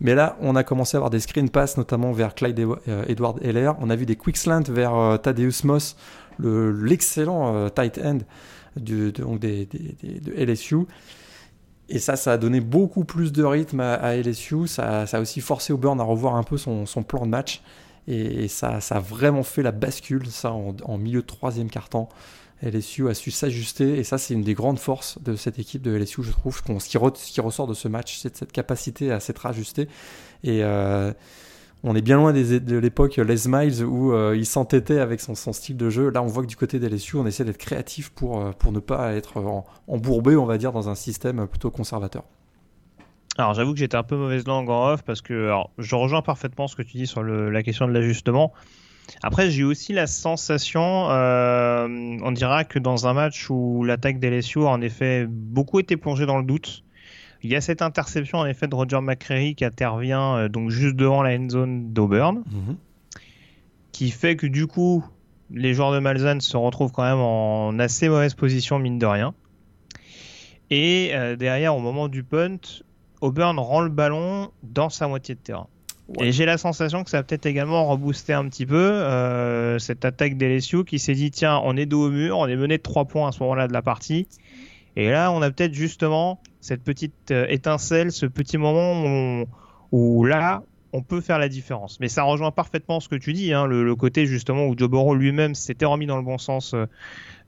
Mais 0.00 0.14
là, 0.14 0.36
on 0.40 0.54
a 0.54 0.62
commencé 0.62 0.96
à 0.96 0.98
avoir 0.98 1.10
des 1.10 1.20
screen 1.20 1.50
pass, 1.50 1.76
notamment 1.76 2.12
vers 2.12 2.34
Clyde 2.34 2.60
euh, 2.60 3.04
Edward 3.08 3.42
Heller. 3.42 3.72
On 3.80 3.90
a 3.90 3.96
vu 3.96 4.06
des 4.06 4.16
quick 4.16 4.36
slants 4.36 4.62
vers 4.68 5.18
Thaddeus 5.20 5.64
Moss, 5.64 5.96
l'excellent 6.38 7.54
euh, 7.54 7.68
tight 7.68 7.98
end 7.98 8.18
de, 8.76 9.10
de, 9.10 10.32
LSU. 10.36 10.86
Et 11.88 11.98
ça, 11.98 12.16
ça 12.16 12.32
a 12.32 12.38
donné 12.38 12.60
beaucoup 12.60 13.04
plus 13.04 13.32
de 13.32 13.42
rythme 13.42 13.80
à, 13.80 14.16
LSU. 14.16 14.66
Ça, 14.66 15.06
ça, 15.06 15.18
a 15.18 15.20
aussi 15.20 15.40
forcé 15.40 15.72
Auburn 15.72 16.00
à 16.00 16.04
revoir 16.04 16.36
un 16.36 16.42
peu 16.42 16.58
son, 16.58 16.86
son 16.86 17.02
plan 17.02 17.24
de 17.24 17.30
match. 17.30 17.62
Et, 18.06 18.48
ça, 18.48 18.80
ça, 18.80 18.96
a 18.96 19.00
vraiment 19.00 19.42
fait 19.42 19.62
la 19.62 19.72
bascule, 19.72 20.26
ça, 20.28 20.52
en, 20.52 20.98
milieu 20.98 21.20
de 21.22 21.26
troisième 21.26 21.70
quart-temps. 21.70 22.08
LSU 22.62 23.08
a 23.08 23.14
su 23.14 23.30
s'ajuster. 23.30 23.98
Et 23.98 24.04
ça, 24.04 24.18
c'est 24.18 24.34
une 24.34 24.42
des 24.42 24.54
grandes 24.54 24.78
forces 24.78 25.22
de 25.22 25.36
cette 25.36 25.58
équipe 25.58 25.82
de 25.82 25.92
LSU, 25.92 26.22
je 26.22 26.32
trouve. 26.32 26.60
Ce 26.78 26.88
qui, 26.88 27.40
ressort 27.40 27.66
de 27.66 27.74
ce 27.74 27.88
match, 27.88 28.18
c'est 28.18 28.36
cette 28.36 28.52
capacité 28.52 29.10
à 29.12 29.20
s'être 29.20 29.46
ajusté. 29.46 29.88
Et. 30.44 30.62
Euh, 30.62 31.12
on 31.84 31.94
est 31.94 32.02
bien 32.02 32.16
loin 32.16 32.32
de 32.32 32.76
l'époque 32.76 33.16
Les 33.16 33.48
Miles 33.48 33.84
où 33.84 34.12
euh, 34.12 34.36
il 34.36 34.46
s'entêtait 34.46 34.98
avec 34.98 35.20
son, 35.20 35.34
style 35.34 35.76
de 35.76 35.90
jeu. 35.90 36.10
Là, 36.10 36.22
on 36.22 36.26
voit 36.26 36.42
que 36.42 36.48
du 36.48 36.56
côté 36.56 36.78
des 36.78 36.88
on 37.14 37.26
essaie 37.26 37.44
d'être 37.44 37.58
créatif 37.58 38.10
pour, 38.10 38.40
euh, 38.40 38.52
ne 38.70 38.80
pas 38.80 39.14
être 39.14 39.42
embourbé, 39.86 40.36
on 40.36 40.46
va 40.46 40.58
dire, 40.58 40.72
dans 40.72 40.88
un 40.88 40.94
système 40.94 41.46
plutôt 41.46 41.70
conservateur. 41.70 42.24
Alors 43.36 43.54
j'avoue 43.54 43.72
que 43.72 43.78
j'étais 43.78 43.96
un 43.96 44.02
peu 44.02 44.16
mauvaise 44.16 44.44
langue 44.48 44.68
en 44.68 44.88
off 44.88 45.02
parce 45.02 45.22
que 45.22 45.52
je 45.78 45.94
rejoins 45.94 46.22
parfaitement 46.22 46.66
ce 46.66 46.74
que 46.74 46.82
tu 46.82 46.96
dis 46.96 47.06
sur 47.06 47.22
la 47.22 47.62
question 47.62 47.86
de 47.86 47.92
l'ajustement. 47.92 48.52
Après, 49.22 49.50
j'ai 49.50 49.64
aussi 49.64 49.92
la 49.92 50.06
sensation, 50.06 51.10
euh, 51.10 51.86
on 52.22 52.32
dira 52.32 52.64
que 52.64 52.78
dans 52.78 53.06
un 53.06 53.14
match 53.14 53.48
où 53.50 53.84
l'attaque 53.84 54.18
des 54.18 54.40
a 54.56 54.60
en 54.60 54.80
effet 54.80 55.26
beaucoup 55.28 55.80
été 55.80 55.96
plongée 55.96 56.26
dans 56.26 56.38
le 56.38 56.44
doute, 56.44 56.84
il 57.42 57.50
y 57.50 57.56
a 57.56 57.60
cette 57.60 57.82
interception 57.82 58.38
en 58.38 58.46
effet 58.46 58.66
de 58.66 58.74
Roger 58.74 59.00
McCreary 59.00 59.54
qui 59.54 59.64
intervient 59.64 60.36
euh, 60.36 60.48
donc 60.48 60.70
juste 60.70 60.96
devant 60.96 61.22
la 61.22 61.36
end 61.36 61.48
zone 61.48 61.92
d'Auburn, 61.92 62.42
mhm. 62.50 62.76
qui 63.92 64.10
fait 64.10 64.36
que 64.36 64.46
du 64.46 64.66
coup 64.66 65.04
les 65.50 65.74
joueurs 65.74 65.92
de 65.92 65.98
Malzahn 65.98 66.40
se 66.40 66.56
retrouvent 66.56 66.92
quand 66.92 67.04
même 67.04 67.18
en 67.18 67.78
assez 67.78 68.08
mauvaise 68.08 68.34
position 68.34 68.78
mine 68.78 68.98
de 68.98 69.06
rien. 69.06 69.34
Et 70.70 71.10
euh, 71.14 71.36
derrière, 71.36 71.74
au 71.74 71.80
moment 71.80 72.08
du 72.08 72.22
punt, 72.22 72.58
Auburn 73.20 73.58
rend 73.58 73.80
le 73.80 73.88
ballon 73.88 74.50
dans 74.62 74.90
sa 74.90 75.08
moitié 75.08 75.34
de 75.34 75.40
terrain. 75.40 75.66
Et 76.20 76.32
j'ai 76.32 76.46
la 76.46 76.56
sensation 76.56 77.04
que 77.04 77.10
ça 77.10 77.18
a 77.18 77.22
peut-être 77.22 77.44
également 77.44 77.86
rebooster 77.86 78.32
un 78.32 78.48
petit 78.48 78.64
peu 78.64 78.76
euh, 78.76 79.78
cette 79.78 80.06
attaque 80.06 80.38
d'LSU 80.38 80.84
qui 80.84 80.98
s'est 80.98 81.14
dit 81.14 81.30
tiens, 81.30 81.60
on 81.64 81.76
est 81.76 81.84
dos 81.84 82.06
au 82.06 82.10
mur, 82.10 82.38
on 82.38 82.46
est 82.46 82.56
mené 82.56 82.78
de 82.78 82.82
3 82.82 83.04
points 83.04 83.28
à 83.28 83.32
ce 83.32 83.42
moment-là 83.42 83.68
de 83.68 83.74
la 83.74 83.82
partie. 83.82 84.26
Et 84.96 85.10
là, 85.10 85.30
on 85.32 85.42
a 85.42 85.50
peut-être 85.50 85.74
justement 85.74 86.40
cette 86.60 86.82
petite 86.82 87.30
euh, 87.30 87.46
étincelle, 87.48 88.12
ce 88.12 88.26
petit 88.26 88.58
moment 88.58 89.44
où, 89.92 90.24
là, 90.24 90.62
on 90.92 91.02
peut 91.02 91.20
faire 91.20 91.38
la 91.38 91.48
différence. 91.48 92.00
Mais 92.00 92.08
ça 92.08 92.22
rejoint 92.22 92.50
parfaitement 92.50 93.00
ce 93.00 93.08
que 93.08 93.16
tu 93.16 93.32
dis, 93.32 93.52
hein, 93.52 93.66
le, 93.66 93.94
côté 93.94 94.26
justement 94.26 94.66
où 94.66 94.74
Joe 94.76 94.88
Burrow 94.88 95.14
lui-même 95.14 95.54
s'était 95.54 95.84
remis 95.84 96.06
dans 96.06 96.16
le 96.16 96.22
bon 96.22 96.38
sens 96.38 96.74
euh, 96.74 96.86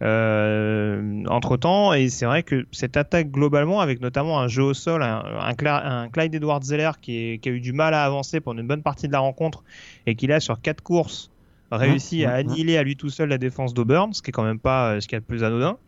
euh, 0.03 1.25
entre 1.27 1.57
temps. 1.57 1.95
Et 1.95 2.09
c'est 2.09 2.27
vrai 2.27 2.43
que 2.43 2.67
cette 2.71 2.97
attaque 2.97 3.31
globalement, 3.31 3.81
avec 3.81 4.01
notamment 4.01 4.41
un 4.41 4.49
jeu 4.49 4.63
au 4.63 4.75
sol, 4.75 5.03
un, 5.03 5.25
un, 5.41 6.09
Clyde 6.09 6.35
Edward 6.35 6.63
Zeller 6.63 6.93
qui, 7.01 7.41
a 7.45 7.49
eu 7.49 7.61
du 7.61 7.73
mal 7.73 7.95
à 7.95 8.05
avancer 8.05 8.41
pendant 8.41 8.61
une 8.61 8.69
bonne 8.69 8.83
partie 8.83 9.07
de 9.07 9.13
la 9.13 9.21
rencontre 9.21 9.65
et 10.07 10.15
qui 10.15 10.27
là 10.27 10.41
sur 10.41 10.61
quatre 10.61 10.83
courses 10.83 11.31
réussi 11.73 12.25
mmh, 12.25 12.29
à 12.29 12.31
mmh. 12.31 12.35
annihiler 12.35 12.77
à 12.77 12.83
lui 12.83 12.97
tout 12.97 13.11
seul 13.11 13.29
la 13.29 13.39
défense 13.39 13.75
d'Auburn, 13.75 14.13
ce 14.13 14.23
qui 14.23 14.31
est 14.31 14.33
quand 14.33 14.43
même 14.43 14.59
pas 14.59 15.01
ce 15.01 15.07
qu'il 15.07 15.15
y 15.15 15.19
a 15.19 15.21
de 15.21 15.25
plus 15.25 15.45
anodin. 15.45 15.79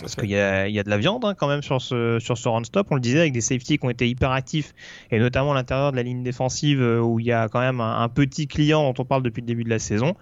Parce 0.00 0.14
qu'il 0.14 0.28
y, 0.28 0.32
y 0.32 0.36
a, 0.36 0.82
de 0.82 0.90
la 0.90 0.98
viande 0.98 1.24
hein, 1.24 1.34
quand 1.34 1.48
même 1.48 1.62
sur 1.62 1.80
ce, 1.80 2.18
sur 2.20 2.36
ce 2.36 2.48
run-stop. 2.48 2.86
On 2.90 2.94
le 2.94 3.00
disait 3.00 3.20
avec 3.20 3.32
des 3.32 3.40
safeties 3.40 3.78
qui 3.78 3.86
ont 3.86 3.90
été 3.90 4.08
hyper 4.08 4.30
actifs 4.30 4.74
et 5.10 5.18
notamment 5.18 5.52
à 5.52 5.54
l'intérieur 5.54 5.92
de 5.92 5.96
la 5.96 6.02
ligne 6.02 6.22
défensive 6.22 6.80
euh, 6.80 7.00
où 7.00 7.20
il 7.20 7.26
y 7.26 7.32
a 7.32 7.48
quand 7.48 7.60
même 7.60 7.80
un, 7.80 8.08
petit 8.08 8.46
client 8.46 8.82
dont 8.82 9.02
on 9.02 9.04
parle 9.04 9.22
depuis 9.22 9.40
le 9.40 9.46
début 9.46 9.64
de 9.64 9.70
la 9.70 9.78
saison. 9.78 10.14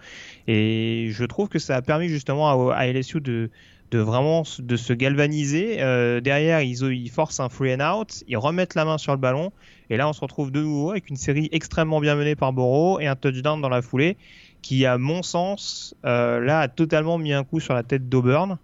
Et 0.47 1.09
je 1.11 1.25
trouve 1.25 1.49
que 1.49 1.59
ça 1.59 1.77
a 1.77 1.83
permis 1.83 2.09
justement 2.09 2.71
à, 2.71 2.87
LSU 2.87 3.21
de, 3.21 3.51
de 3.91 3.99
vraiment 3.99 4.43
de 4.59 4.77
se 4.77 4.93
galvaniser. 4.93 5.81
Euh, 5.81 6.21
derrière, 6.21 6.61
ils, 6.61 6.83
ils, 6.83 7.11
forcent 7.11 7.41
un 7.41 7.49
free 7.49 7.75
and 7.75 7.81
out, 7.81 8.25
ils 8.29 8.37
remettent 8.37 8.75
la 8.75 8.85
main 8.85 8.99
sur 8.99 9.13
le 9.13 9.19
ballon, 9.19 9.53
et 9.91 9.97
là 9.97 10.09
on 10.09 10.13
se 10.13 10.21
retrouve 10.21 10.51
de 10.51 10.61
nouveau 10.61 10.91
avec 10.91 11.11
une 11.11 11.17
série 11.17 11.49
extrêmement 11.53 12.01
bien 12.01 12.15
menée 12.15 12.37
par 12.37 12.53
Borough 12.53 13.01
et 13.01 13.07
un 13.07 13.17
touchdown 13.17 13.61
dans 13.61 13.69
la 13.69 13.83
foulée 13.83 14.17
qui, 14.65 14.87
à 14.87 14.97
mon 14.97 15.23
sens, 15.23 15.95
euh, 16.07 16.41
là 16.41 16.61
a 16.61 16.69
totalement 16.69 17.19
mis 17.19 17.35
un 17.35 17.45
coup 17.45 17.61
sur 17.61 17.75
la 17.75 17.83
tête 17.83 18.09
d'Auburn. 18.09 18.57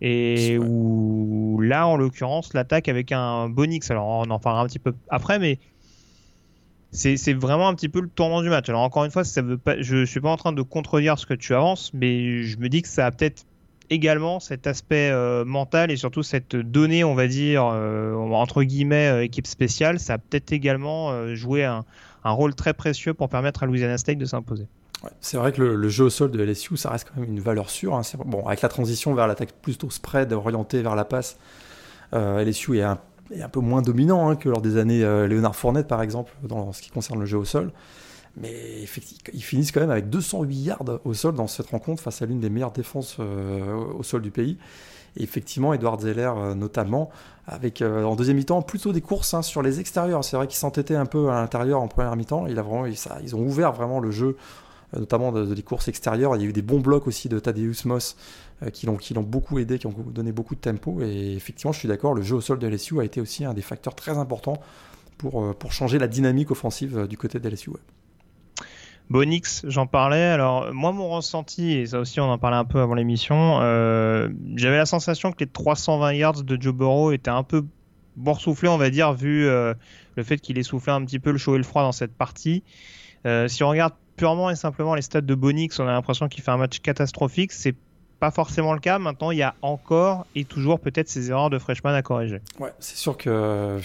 Et 0.00 0.58
où 0.58 1.60
là, 1.60 1.86
en 1.86 1.96
l'occurrence, 1.96 2.52
l'attaque 2.52 2.88
avec 2.88 3.12
un 3.12 3.48
Bonix, 3.48 3.90
alors 3.90 4.06
on 4.06 4.30
en 4.30 4.38
parlera 4.38 4.64
un 4.64 4.66
petit 4.66 4.78
peu 4.78 4.94
après, 5.08 5.38
mais 5.38 5.58
c'est 6.94 7.32
vraiment 7.32 7.68
un 7.68 7.74
petit 7.74 7.88
peu 7.88 8.00
le 8.00 8.08
tournant 8.08 8.42
du 8.42 8.48
match. 8.48 8.68
Alors 8.68 8.82
encore 8.82 9.04
une 9.04 9.10
fois, 9.10 9.24
ça 9.24 9.42
veut 9.42 9.58
pas, 9.58 9.80
je, 9.80 9.96
ne 9.96 10.04
suis 10.04 10.20
pas 10.20 10.30
en 10.30 10.36
train 10.36 10.52
de 10.52 10.62
contredire 10.62 11.18
ce 11.18 11.26
que 11.26 11.34
tu 11.34 11.54
avances, 11.54 11.90
mais 11.92 12.42
je 12.42 12.58
me 12.58 12.68
dis 12.68 12.82
que 12.82 12.88
ça 12.88 13.06
a 13.06 13.10
peut-être 13.10 13.44
également 13.90 14.40
cet 14.40 14.66
aspect 14.66 15.10
euh, 15.10 15.44
mental 15.44 15.90
et 15.90 15.96
surtout 15.96 16.22
cette 16.22 16.56
donnée, 16.56 17.04
on 17.04 17.14
va 17.14 17.26
dire, 17.26 17.68
euh, 17.72 18.14
entre 18.14 18.62
guillemets, 18.62 19.08
euh, 19.08 19.24
équipe 19.24 19.46
spéciale, 19.46 19.98
ça 19.98 20.14
a 20.14 20.18
peut-être 20.18 20.52
également 20.52 21.34
joué 21.34 21.64
un, 21.64 21.84
rôle 22.24 22.54
très 22.54 22.72
précieux 22.72 23.12
pour 23.12 23.28
permettre 23.28 23.64
à 23.64 23.66
Louisiana 23.66 23.98
State 23.98 24.18
de 24.18 24.24
s'imposer. 24.24 24.66
C'est 25.20 25.36
vrai 25.36 25.52
que 25.52 25.62
le, 25.62 25.88
jeu 25.88 26.04
au 26.04 26.10
sol 26.10 26.30
de 26.30 26.42
LSU, 26.42 26.76
ça 26.76 26.90
reste 26.90 27.08
quand 27.08 27.20
même 27.20 27.30
une 27.30 27.40
valeur 27.40 27.70
sûre. 27.70 27.94
Hein. 27.94 28.02
Bon, 28.24 28.46
avec 28.46 28.62
la 28.62 28.68
transition 28.68 29.14
vers 29.14 29.26
l'attaque 29.26 29.52
plutôt 29.52 29.90
spread 29.90 30.32
orientée 30.32 30.82
vers 30.82 30.94
la 30.94 31.04
passe, 31.04 31.38
LSU 32.12 32.78
est 32.78 32.82
un, 32.82 32.98
peu 33.50 33.60
moins 33.60 33.82
dominant 33.82 34.28
hein, 34.28 34.36
que 34.36 34.48
lors 34.48 34.62
des 34.62 34.76
années 34.76 35.00
Léonard 35.26 35.56
Fournette, 35.56 35.88
par 35.88 36.02
exemple, 36.02 36.32
dans 36.42 36.72
ce 36.72 36.80
qui 36.82 36.90
concerne 36.90 37.20
le 37.20 37.26
jeu 37.26 37.38
au 37.38 37.44
sol. 37.44 37.72
Mais 38.36 38.82
effectivement, 38.82 39.32
ils 39.32 39.42
finissent 39.42 39.70
quand 39.70 39.80
même 39.80 39.90
avec 39.90 40.10
208 40.10 40.56
yards 40.56 41.00
au 41.04 41.14
sol 41.14 41.34
dans 41.34 41.46
cette 41.46 41.68
rencontre 41.68 42.02
face 42.02 42.20
à 42.20 42.26
l'une 42.26 42.40
des 42.40 42.50
meilleures 42.50 42.72
défenses 42.72 43.16
euh, 43.20 43.74
au 43.74 44.02
sol 44.02 44.22
du 44.22 44.30
pays. 44.30 44.58
Et 45.16 45.22
effectivement, 45.22 45.72
Edward 45.72 46.00
Zeller 46.00 46.32
euh, 46.36 46.54
notamment, 46.56 47.10
avec 47.46 47.80
euh, 47.80 48.02
en 48.02 48.16
deuxième 48.16 48.36
mi-temps 48.36 48.62
plutôt 48.62 48.92
des 48.92 49.00
courses 49.00 49.34
hein, 49.34 49.42
sur 49.42 49.62
les 49.62 49.78
extérieurs. 49.78 50.24
C'est 50.24 50.36
vrai 50.36 50.48
qu'ils 50.48 50.58
s'entêtaient 50.58 50.96
un 50.96 51.06
peu 51.06 51.30
à 51.30 51.34
l'intérieur 51.34 51.80
en 51.80 51.86
première 51.86 52.16
mi-temps. 52.16 52.46
Ils 52.48 53.36
ont 53.36 53.40
ouvert 53.40 53.72
vraiment 53.72 54.00
le 54.00 54.10
jeu, 54.10 54.36
notamment 54.98 55.32
de, 55.32 55.54
des 55.54 55.62
courses 55.62 55.88
extérieures. 55.88 56.36
Il 56.36 56.42
y 56.42 56.44
a 56.44 56.48
eu 56.48 56.52
des 56.52 56.62
bons 56.62 56.80
blocs 56.80 57.06
aussi 57.06 57.28
de 57.28 57.38
Tadeusz 57.38 57.84
Moss 57.84 58.16
l'ont 58.84 58.96
qui 58.96 59.14
l'ont 59.14 59.22
beaucoup 59.22 59.58
aidé, 59.58 59.78
qui 59.78 59.86
ont 59.86 59.94
donné 60.08 60.32
beaucoup 60.32 60.54
de 60.54 60.60
tempo. 60.60 61.00
Et 61.02 61.34
effectivement, 61.34 61.72
je 61.72 61.78
suis 61.78 61.88
d'accord, 61.88 62.14
le 62.14 62.22
jeu 62.22 62.36
au 62.36 62.40
sol 62.40 62.58
de 62.58 62.66
LSU 62.66 63.00
a 63.00 63.04
été 63.04 63.20
aussi 63.20 63.44
un 63.44 63.54
des 63.54 63.62
facteurs 63.62 63.94
très 63.94 64.16
importants 64.18 64.60
pour, 65.18 65.54
pour 65.56 65.72
changer 65.72 65.98
la 65.98 66.08
dynamique 66.08 66.50
offensive 66.50 67.06
du 67.08 67.16
côté 67.16 67.40
de 67.40 67.48
LSU. 67.48 67.70
Bonix, 69.10 69.62
j'en 69.66 69.86
parlais. 69.86 70.22
Alors, 70.22 70.72
moi, 70.72 70.92
mon 70.92 71.08
ressenti, 71.08 71.72
et 71.72 71.86
ça 71.86 72.00
aussi, 72.00 72.20
on 72.20 72.30
en 72.30 72.38
parlait 72.38 72.56
un 72.56 72.64
peu 72.64 72.80
avant 72.80 72.94
l'émission, 72.94 73.60
euh, 73.60 74.30
j'avais 74.56 74.78
la 74.78 74.86
sensation 74.86 75.30
que 75.30 75.40
les 75.40 75.46
320 75.46 76.12
yards 76.14 76.42
de 76.42 76.60
Joe 76.60 76.74
Burrow 76.74 77.12
étaient 77.12 77.30
un 77.30 77.42
peu 77.42 77.64
boursouflés, 78.16 78.68
on 78.68 78.78
va 78.78 78.90
dire, 78.90 79.12
vu 79.12 79.46
euh, 79.46 79.74
le 80.16 80.22
fait 80.22 80.38
qu'il 80.38 80.58
ait 80.58 80.62
soufflé 80.62 80.92
un 80.92 81.04
petit 81.04 81.18
peu 81.18 81.32
le 81.32 81.38
chaud 81.38 81.54
et 81.54 81.58
le 81.58 81.64
froid 81.64 81.82
dans 81.82 81.92
cette 81.92 82.14
partie. 82.14 82.62
Euh, 83.26 83.48
si 83.48 83.62
on 83.62 83.68
regarde 83.68 83.94
purement 84.16 84.50
et 84.50 84.56
simplement 84.56 84.94
les 84.94 85.02
stats 85.02 85.20
de 85.20 85.34
Bonix, 85.34 85.78
on 85.78 85.86
a 85.86 85.92
l'impression 85.92 86.28
qu'il 86.28 86.42
fait 86.42 86.50
un 86.50 86.56
match 86.56 86.80
catastrophique. 86.80 87.52
C'est 87.52 87.74
pas 88.20 88.30
forcément 88.30 88.72
le 88.72 88.80
cas. 88.80 88.98
Maintenant, 88.98 89.30
il 89.30 89.38
y 89.38 89.42
a 89.42 89.54
encore 89.62 90.26
et 90.34 90.44
toujours 90.44 90.80
peut-être 90.80 91.08
ces 91.08 91.30
erreurs 91.30 91.50
de 91.50 91.58
freshman 91.58 91.94
à 91.94 92.02
corriger. 92.02 92.40
Ouais, 92.58 92.72
c'est 92.78 92.96
sûr 92.96 93.16
que. 93.16 93.78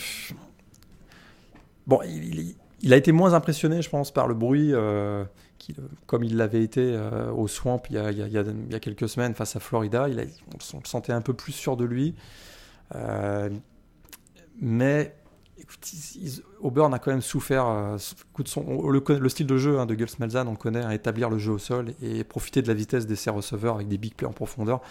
Bon, 1.88 2.00
il, 2.04 2.94
a 2.94 2.98
été 2.98 3.12
moins 3.12 3.34
impressionné, 3.34 3.82
je 3.82 3.90
pense, 3.90 4.12
par 4.12 4.28
le 4.28 4.36
bruit, 4.36 4.70
euh, 4.74 5.26
comme 6.06 6.24
il 6.24 6.38
l'avait 6.38 6.64
été 6.64 6.82
euh, 6.82 7.32
au 7.32 7.48
Swamp 7.48 7.82
il 7.90 7.96
y, 7.96 8.76
a, 8.76 8.80
quelques 8.80 9.10
semaines 9.10 9.34
face 9.34 9.56
à 9.56 9.60
Florida. 9.60 10.08
Il 10.08 10.20
on 10.74 10.78
le 10.78 10.86
sentait 10.86 11.14
un 11.14 11.22
peu 11.22 11.34
plus 11.34 11.52
sûr 11.52 11.78
de 11.78 11.86
lui. 11.86 12.16
Euh, 12.96 13.50
mais 14.62 15.16
Auburn 16.62 16.94
a 16.94 17.00
quand 17.00 17.12
même 17.12 17.22
souffert. 17.22 17.66
le, 17.68 19.30
style 19.30 19.48
de 19.48 19.58
jeu 19.58 19.80
hein, 19.80 19.86
de 19.86 19.96
Gus 19.96 20.20
Malzahn, 20.20 20.48
on 20.48 20.56
connaît, 20.56 20.84
à 20.84 20.94
établir 20.94 21.30
le 21.30 21.38
jeu 21.38 21.54
au 21.54 21.58
sol 21.58 21.94
et 22.02 22.24
profiter 22.24 22.62
de 22.62 22.68
la 22.68 22.74
vitesse 22.74 23.06
des 23.08 23.16
ses 23.16 23.30
receveurs 23.30 23.76
avec 23.76 23.88
des 23.88 23.98
big 23.98 24.14
plays 24.16 24.28
en 24.28 24.34
profondeur. 24.34 24.82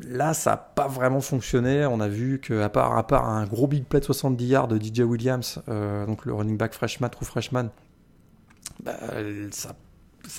Là, 0.00 0.34
ça 0.34 0.50
n'a 0.50 0.56
pas 0.56 0.86
vraiment 0.86 1.20
fonctionné. 1.20 1.86
On 1.86 2.00
a 2.00 2.08
vu 2.08 2.40
qu'à 2.40 2.68
part, 2.68 2.96
à 2.96 3.06
part 3.06 3.28
un 3.28 3.46
gros 3.46 3.66
big 3.66 3.84
play 3.84 4.00
de 4.00 4.04
70 4.04 4.46
yards 4.46 4.68
de 4.68 4.78
DJ 4.78 5.00
Williams, 5.00 5.60
euh, 5.68 6.06
donc 6.06 6.24
le 6.24 6.34
running 6.34 6.56
back 6.56 6.74
freshman, 6.74 7.08
true 7.08 7.24
freshman, 7.24 7.70
bah, 8.82 8.96
ça 9.50 9.74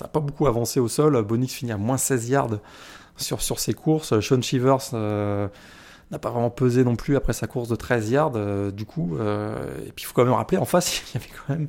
n'a 0.00 0.08
pas 0.08 0.20
beaucoup 0.20 0.46
avancé 0.46 0.80
au 0.80 0.88
sol. 0.88 1.20
Bonix 1.22 1.52
finit 1.52 1.72
à 1.72 1.76
moins 1.76 1.98
16 1.98 2.28
yards 2.28 2.60
sur, 3.16 3.42
sur 3.42 3.58
ses 3.60 3.74
courses. 3.74 4.18
Sean 4.20 4.40
Shivers 4.40 4.90
euh, 4.94 5.48
n'a 6.10 6.18
pas 6.18 6.30
vraiment 6.30 6.50
pesé 6.50 6.84
non 6.84 6.96
plus 6.96 7.16
après 7.16 7.32
sa 7.32 7.46
course 7.46 7.68
de 7.68 7.76
13 7.76 8.10
yards. 8.10 8.32
Euh, 8.36 8.70
du 8.70 8.84
coup, 8.84 9.16
et 9.16 9.92
puis 9.92 10.04
il 10.04 10.06
faut 10.06 10.14
quand 10.14 10.24
même 10.24 10.34
rappeler, 10.34 10.58
en 10.58 10.64
face, 10.64 11.02
il 11.14 11.18
y 11.18 11.22
avait 11.22 11.32
quand 11.46 11.54
même 11.54 11.68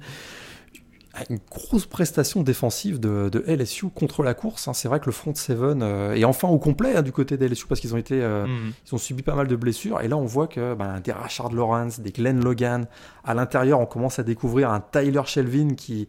une 1.29 1.39
grosse 1.49 1.85
prestation 1.85 2.41
défensive 2.41 2.99
de, 2.99 3.43
LSU 3.47 3.89
contre 3.89 4.23
la 4.23 4.33
course. 4.33 4.67
Hein. 4.67 4.73
C'est 4.73 4.87
vrai 4.87 4.99
que 4.99 5.05
le 5.05 5.11
front 5.11 5.35
seven 5.35 5.81
euh, 5.83 6.15
est 6.15 6.23
enfin 6.23 6.47
au 6.47 6.57
complet 6.57 6.95
hein, 6.95 7.01
du 7.01 7.11
côté 7.11 7.37
des 7.37 7.47
LSU 7.47 7.65
parce 7.67 7.81
qu'ils 7.81 7.93
ont 7.93 7.97
été, 7.97 8.21
euh, 8.21 8.47
mhm. 8.47 8.71
ils 8.87 8.95
ont 8.95 8.97
subi 8.97 9.21
pas 9.21 9.35
mal 9.35 9.47
de 9.47 9.55
blessures. 9.55 10.01
Et 10.01 10.07
là, 10.07 10.17
on 10.17 10.25
voit 10.25 10.47
que 10.47 10.73
ben, 10.73 10.99
des 11.01 11.11
Rashard 11.11 11.51
Lawrence, 11.51 11.99
des 11.99 12.11
Glenn 12.11 12.43
Logan, 12.43 12.87
à 13.23 13.33
l'intérieur, 13.33 13.79
on 13.79 13.85
commence 13.85 14.19
à 14.19 14.23
découvrir 14.23 14.71
un 14.71 14.79
Tyler 14.79 15.21
Shelvin 15.25 15.75
qui 15.75 16.07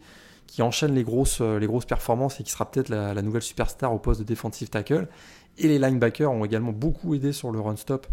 qui 0.52 0.60
enchaîne 0.60 0.94
les 0.94 1.02
grosses, 1.02 1.38
euh, 1.40 1.58
les 1.58 1.66
grosses 1.66 1.86
performances 1.86 2.38
et 2.38 2.42
qui 2.42 2.50
sera 2.50 2.70
peut-être 2.70 2.90
la, 2.90 3.14
nouvelle 3.22 3.40
superstar 3.40 3.90
au 3.94 3.98
poste 3.98 4.20
de 4.20 4.26
defensive 4.26 4.68
tackle. 4.68 5.08
Et 5.58 5.68
les 5.68 5.78
linebackers 5.78 6.30
ont 6.30 6.44
également 6.44 6.72
beaucoup 6.72 7.14
aidé 7.14 7.32
sur 7.32 7.50
le 7.50 7.60
run 7.60 7.76
stop. 7.76 8.06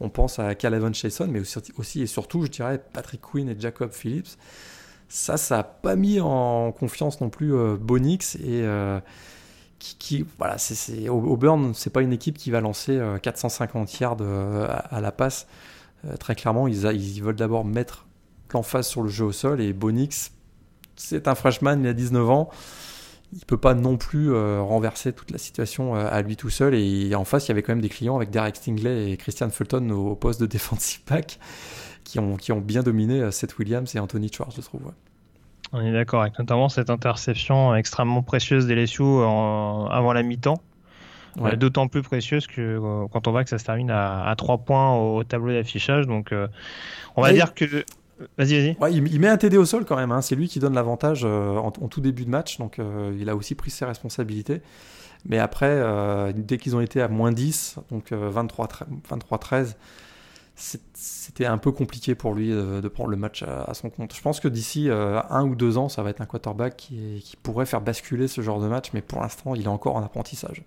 On 0.00 0.08
pense 0.08 0.38
à 0.38 0.54
Calvin 0.54 0.92
Chason, 0.92 1.28
mais 1.28 1.40
aussi, 1.78 2.02
et 2.02 2.06
surtout, 2.06 2.44
je 2.44 2.50
dirais, 2.50 2.82
Patrick 2.92 3.20
Quinn 3.20 3.48
et 3.48 3.56
Jacob 3.58 3.92
Phillips 3.92 4.36
ça, 5.12 5.36
ça 5.36 5.58
n'a 5.58 5.62
pas 5.62 5.94
mis 5.94 6.20
en 6.20 6.72
confiance 6.72 7.20
non 7.20 7.28
plus 7.28 7.54
euh, 7.54 7.76
Bonix 7.78 8.36
et 8.36 8.62
euh, 8.62 8.98
qui, 9.78 10.24
voilà, 10.38 10.56
c'est 10.56 11.08
Auburn, 11.10 11.74
c'est 11.74 11.90
pas 11.90 12.00
une 12.00 12.14
équipe 12.14 12.38
qui 12.38 12.50
va 12.50 12.62
lancer 12.62 12.98
450 13.20 13.90
euh, 13.90 13.98
yards 14.00 14.86
à, 14.90 15.00
la 15.00 15.12
passe. 15.12 15.48
très 16.18 16.34
clairement, 16.34 16.66
ils, 16.66 16.84
ils 16.84 17.20
veulent 17.20 17.36
d'abord 17.36 17.64
mettre 17.64 18.06
l'emphase 18.54 18.86
sur 18.86 19.02
le 19.02 19.08
jeu 19.08 19.26
au 19.26 19.32
sol 19.32 19.60
et 19.60 19.72
Bonix, 19.72 20.30
c'est 20.96 21.28
un 21.28 21.34
freshman, 21.34 21.80
il 21.80 21.88
a 21.88 21.92
19 21.92 22.30
ans. 22.30 22.48
Il 23.34 23.44
peut 23.46 23.56
pas 23.56 23.74
non 23.74 23.96
plus 23.96 24.30
renverser 24.30 25.12
toute 25.14 25.30
la 25.30 25.38
situation 25.38 25.94
à 25.94 26.20
lui 26.20 26.36
tout 26.36 26.50
seul. 26.50 26.74
Et 26.74 27.14
en 27.14 27.24
face, 27.24 27.46
il 27.46 27.48
y 27.48 27.52
avait 27.52 27.62
quand 27.62 27.72
même 27.72 27.80
des 27.80 27.88
clients 27.88 28.16
avec 28.16 28.30
Derek 28.30 28.56
Stingley 28.56 29.10
et 29.10 29.16
Christian 29.16 29.48
Fulton 29.48 29.88
au, 29.90 30.14
poste 30.14 30.40
de 30.40 30.46
defensive 30.46 31.00
back 31.08 31.38
qui 32.04 32.18
ont, 32.18 32.36
qui 32.36 32.52
ont 32.52 32.60
bien 32.60 32.82
dominé 32.82 33.20
euh, 33.20 33.30
Seth 33.30 33.58
Williams 33.58 33.94
et 33.94 33.98
Anthony 33.98 34.30
Schwartz, 34.32 34.56
je 34.56 34.60
trouve. 34.60 34.92
On 35.72 35.80
est 35.80 35.92
d'accord 35.92 36.22
avec 36.22 36.38
notamment 36.38 36.68
cette 36.68 36.90
interception 36.90 37.74
extrêmement 37.74 38.22
précieuse 38.22 38.66
d'LSU 38.66 39.02
avant 39.02 40.12
la 40.12 40.22
mi-temps. 40.22 40.60
Ouais. 41.38 41.56
D'autant 41.56 41.88
plus 41.88 42.02
précieuse 42.02 42.46
que 42.46 42.60
euh, 42.60 43.06
quand 43.10 43.26
on 43.26 43.30
voit 43.30 43.42
que 43.42 43.48
ça 43.48 43.56
se 43.56 43.64
termine 43.64 43.90
à, 43.90 44.28
à 44.28 44.36
3 44.36 44.58
points 44.58 44.94
au, 44.94 45.24
tableau 45.24 45.54
d'affichage. 45.54 46.06
Donc, 46.06 46.30
euh, 46.30 46.46
on 47.16 47.22
va 47.22 47.32
dire 47.32 47.54
que. 47.54 47.84
Vas-y, 48.38 48.74
vas-y. 48.74 48.94
Il, 48.94 49.20
met 49.20 49.28
un 49.28 49.36
TD 49.36 49.56
au 49.56 49.64
sol 49.64 49.84
quand 49.84 49.96
même. 49.96 50.12
Hein. 50.12 50.22
C'est 50.22 50.34
lui 50.34 50.48
qui 50.48 50.58
donne 50.58 50.74
l'avantage 50.74 51.24
en, 51.24 51.70
tout 51.70 52.00
début 52.00 52.24
de 52.24 52.30
match. 52.30 52.58
Donc, 52.58 52.78
il 53.18 53.28
a 53.28 53.36
aussi 53.36 53.54
pris 53.54 53.70
ses 53.70 53.84
responsabilités. 53.84 54.62
Mais 55.24 55.38
après, 55.38 55.82
dès 56.34 56.58
qu'ils 56.58 56.74
ont 56.76 56.80
été 56.80 57.00
à 57.00 57.08
moins 57.08 57.32
10, 57.32 57.76
donc 57.90 58.12
23-13, 58.12 59.74
c'était 60.54 61.46
un 61.46 61.58
peu 61.58 61.72
compliqué 61.72 62.14
pour 62.14 62.34
lui 62.34 62.50
de, 62.50 62.88
prendre 62.88 63.10
le 63.10 63.16
match 63.16 63.42
à, 63.42 63.72
son 63.74 63.90
compte. 63.90 64.14
Je 64.14 64.20
pense 64.20 64.40
que 64.40 64.48
d'ici 64.48 64.88
euh, 64.88 65.20
un 65.30 65.44
ou 65.44 65.54
deux 65.54 65.78
ans, 65.78 65.88
ça 65.88 66.02
va 66.02 66.10
être 66.10 66.20
un 66.20 66.26
quarterback 66.26 66.76
qui, 66.76 67.22
qui, 67.24 67.36
pourrait 67.36 67.66
faire 67.66 67.80
basculer 67.80 68.28
ce 68.28 68.40
genre 68.40 68.60
de 68.60 68.68
match, 68.68 68.90
mais 68.92 69.00
pour 69.00 69.20
l'instant, 69.20 69.54
il 69.54 69.64
est 69.64 69.68
encore 69.68 69.96
en 69.96 70.04
apprentissage. 70.04 70.62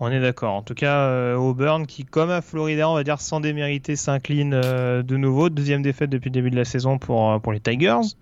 On 0.00 0.10
est 0.10 0.20
d'accord. 0.20 0.54
En 0.54 0.62
tout 0.62 0.74
cas, 0.74 1.08
euh, 1.08 1.36
Auburn 1.36 1.86
qui, 1.86 2.04
comme 2.04 2.30
à 2.30 2.40
Florida, 2.40 2.88
on 2.88 2.94
va 2.94 3.04
dire 3.04 3.20
sans 3.20 3.40
démériter, 3.40 3.96
s'incline 3.96 4.54
euh, 4.54 5.02
de 5.02 5.16
nouveau. 5.16 5.50
Deuxième 5.50 5.82
défaite 5.82 6.10
depuis 6.10 6.30
le 6.30 6.34
début 6.34 6.50
de 6.50 6.56
la 6.56 6.64
saison 6.64 6.98
pour, 6.98 7.40
pour 7.40 7.52
les 7.52 7.60
Tigers, 7.60 8.16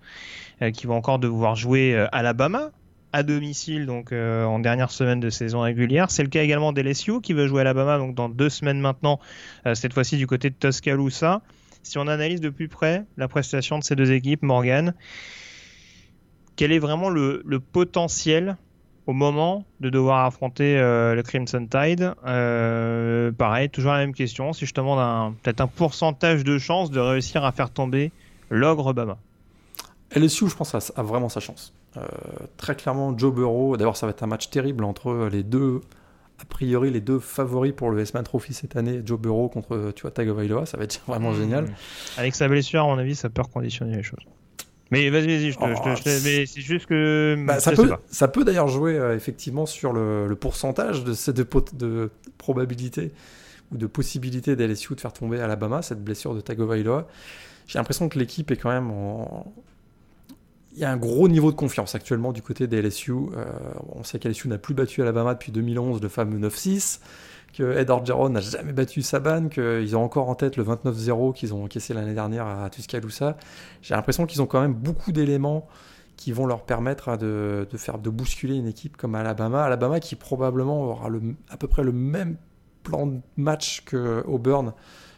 qui 0.73 0.87
vont 0.87 0.95
encore 0.95 1.19
devoir 1.19 1.55
jouer 1.55 1.95
Alabama 2.11 2.71
à 3.11 3.23
domicile 3.23 3.85
donc 3.85 4.11
euh, 4.11 4.43
en 4.45 4.59
dernière 4.59 4.91
semaine 4.91 5.19
de 5.19 5.29
saison 5.29 5.61
régulière. 5.61 6.11
C'est 6.11 6.23
le 6.23 6.29
cas 6.29 6.43
également 6.43 6.73
d'LSU 6.73 7.21
qui 7.21 7.33
veut 7.33 7.47
jouer 7.47 7.59
à 7.59 7.61
Alabama 7.61 7.97
donc 7.97 8.15
dans 8.15 8.29
deux 8.29 8.49
semaines 8.49 8.79
maintenant, 8.79 9.19
euh, 9.65 9.75
cette 9.75 9.93
fois-ci 9.93 10.17
du 10.17 10.27
côté 10.27 10.49
de 10.49 10.55
Tuscaloosa. 10.55 11.41
Si 11.81 11.97
on 11.97 12.07
analyse 12.07 12.41
de 12.41 12.49
plus 12.49 12.67
près 12.67 13.05
la 13.17 13.27
prestation 13.27 13.79
de 13.79 13.83
ces 13.83 13.95
deux 13.95 14.11
équipes, 14.11 14.43
Morgan, 14.43 14.93
quel 16.55 16.71
est 16.71 16.79
vraiment 16.79 17.09
le, 17.09 17.41
potentiel 17.71 18.57
au 19.09 19.13
moment 19.13 19.65
de 19.79 19.89
devoir 19.89 20.23
affronter 20.23 20.77
euh, 20.77 21.15
le 21.15 21.23
Crimson 21.23 21.65
Tide 21.65 22.13
Pareil, 23.37 23.69
toujours 23.69 23.91
la 23.91 23.97
même 23.97 24.13
question. 24.13 24.53
Si 24.53 24.67
je 24.67 24.73
te 24.73 24.79
demande 24.79 25.35
peut-être 25.41 25.61
un 25.61 25.67
pourcentage 25.67 26.43
de 26.43 26.59
chance 26.59 26.91
de 26.91 26.99
réussir 26.99 27.43
à 27.43 27.51
faire 27.51 27.71
tomber 27.71 28.11
l'ogre 28.51 28.93
Bama 28.93 29.17
LSU, 30.15 30.47
je 30.47 30.55
pense, 30.55 30.75
a 30.75 31.01
vraiment 31.01 31.27
sa 31.27 31.39
chance. 31.39 31.73
Euh, 31.97 32.05
très 32.57 32.75
clairement, 32.75 33.17
Joe 33.17 33.33
Burrow, 33.33 33.77
d'abord 33.77 33.97
ça 33.97 34.05
va 34.05 34.11
être 34.11 34.21
un 34.21 34.27
match 34.27 34.51
terrible 34.51 34.83
entre 34.83 35.27
les 35.31 35.41
deux 35.41 35.81
a 36.39 36.45
priori 36.45 36.91
les 36.91 37.01
deux 37.01 37.19
favoris 37.19 37.73
pour 37.73 37.89
le 37.89 37.99
S-Man 37.99 38.23
Trophy 38.23 38.53
cette 38.53 38.75
année, 38.75 39.01
Joe 39.03 39.19
Burrow 39.19 39.49
contre 39.49 39.91
tu 39.95 40.03
vois, 40.03 40.11
Tagovailoa, 40.11 40.67
ça 40.67 40.77
va 40.77 40.83
être 40.83 41.01
vraiment 41.07 41.33
génial. 41.33 41.73
Avec 42.15 42.35
sa 42.35 42.47
blessure, 42.47 42.83
à 42.83 42.85
mon 42.85 42.99
avis, 42.99 43.15
ça 43.15 43.29
peut 43.29 43.41
reconditionner 43.41 43.97
les 43.97 44.03
choses. 44.03 44.23
Mais 44.91 45.09
vas-y, 45.11 45.27
vas-y, 45.27 45.51
je 45.51 45.57
te, 45.59 45.63
je 45.65 45.81
te- 45.83 45.95
je 45.97 46.03
te- 46.03 46.23
mais 46.25 46.45
c'est 46.45 46.61
juste 46.61 46.87
que. 46.87 47.35
Bah, 47.45 47.59
ça, 47.59 47.71
peut, 47.71 47.89
ça 48.09 48.27
peut 48.27 48.43
d'ailleurs 48.43 48.67
jouer 48.67 48.97
euh, 48.97 49.15
effectivement 49.15 49.65
sur 49.67 49.93
le, 49.93 50.27
le 50.27 50.35
pourcentage 50.35 51.03
de, 51.03 51.13
ces- 51.13 51.33
de 51.33 52.09
probabilité 52.37 53.11
ou 53.71 53.77
de 53.77 53.85
possibilité 53.85 54.55
d'LSU 54.55 54.95
de 54.95 54.99
faire 55.01 55.13
tomber 55.13 55.39
Alabama, 55.39 55.81
cette 55.83 56.03
blessure 56.03 56.33
de 56.33 56.41
Tagovailoa. 56.41 57.07
J'ai 57.67 57.77
l'impression 57.77 58.09
que 58.09 58.17
l'équipe 58.17 58.49
est 58.49 58.57
quand 58.57 58.71
même 58.71 58.89
en... 58.89 59.53
Il 60.73 60.79
y 60.79 60.85
a 60.85 60.91
un 60.91 60.97
gros 60.97 61.27
niveau 61.27 61.51
de 61.51 61.55
confiance 61.55 61.93
actuellement 61.93 62.31
du 62.31 62.41
côté 62.41 62.65
des 62.65 62.81
LSU. 62.81 63.11
Euh, 63.11 63.45
on 63.89 64.03
sait 64.03 64.17
qu'LSU 64.17 64.47
n'a 64.47 64.57
plus 64.57 64.73
battu 64.73 65.01
Alabama 65.03 65.33
depuis 65.33 65.51
2011, 65.51 66.01
le 66.01 66.09
fameux 66.09 66.39
9-6, 66.47 66.99
que 67.53 67.77
Ed 67.77 67.89
Orgeron 67.89 68.29
n'a 68.29 68.41
jamais 68.41 68.73
battu 68.73 69.01
Saban, 69.01 69.49
qu'ils 69.49 69.95
ont 69.97 70.03
encore 70.03 70.29
en 70.29 70.35
tête 70.35 70.57
le 70.57 70.63
29-0 70.63 71.33
qu'ils 71.33 71.53
ont 71.53 71.63
encaissé 71.63 71.93
l'année 71.93 72.13
dernière 72.13 72.47
à 72.47 72.69
Tuscaloosa. 72.69 73.37
J'ai 73.81 73.95
l'impression 73.95 74.25
qu'ils 74.25 74.41
ont 74.41 74.45
quand 74.45 74.61
même 74.61 74.73
beaucoup 74.73 75.11
d'éléments 75.11 75.67
qui 76.15 76.31
vont 76.31 76.45
leur 76.45 76.63
permettre 76.63 77.17
de, 77.17 77.65
de 77.69 77.77
faire 77.77 77.97
de 77.97 78.09
bousculer 78.09 78.55
une 78.55 78.67
équipe 78.67 78.97
comme 78.97 79.15
Alabama. 79.15 79.63
Alabama 79.63 79.99
qui 79.99 80.15
probablement 80.15 80.83
aura 80.83 81.09
le, 81.09 81.21
à 81.49 81.57
peu 81.57 81.67
près 81.67 81.83
le 81.83 81.93
même 81.93 82.35
plan 82.83 83.07
de 83.07 83.19
match 83.37 83.83
que 83.85 84.23
Auburn 84.27 84.73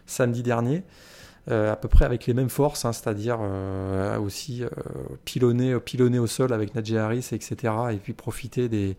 samedi 0.05 0.43
dernier, 0.43 0.83
euh, 1.50 1.71
à 1.71 1.75
peu 1.75 1.88
près 1.88 2.05
avec 2.05 2.27
les 2.27 2.33
mêmes 2.33 2.50
forces, 2.50 2.85
hein, 2.85 2.93
c'est-à-dire 2.93 3.39
euh, 3.41 4.19
aussi 4.19 4.63
euh, 4.63 4.69
pilonner, 5.25 5.79
pilonner 5.79 6.19
au 6.19 6.27
sol 6.27 6.53
avec 6.53 6.75
Najee 6.75 6.97
Harris, 6.97 7.29
etc. 7.31 7.73
Et 7.93 7.97
puis 7.97 8.13
profiter 8.13 8.69
des, 8.69 8.95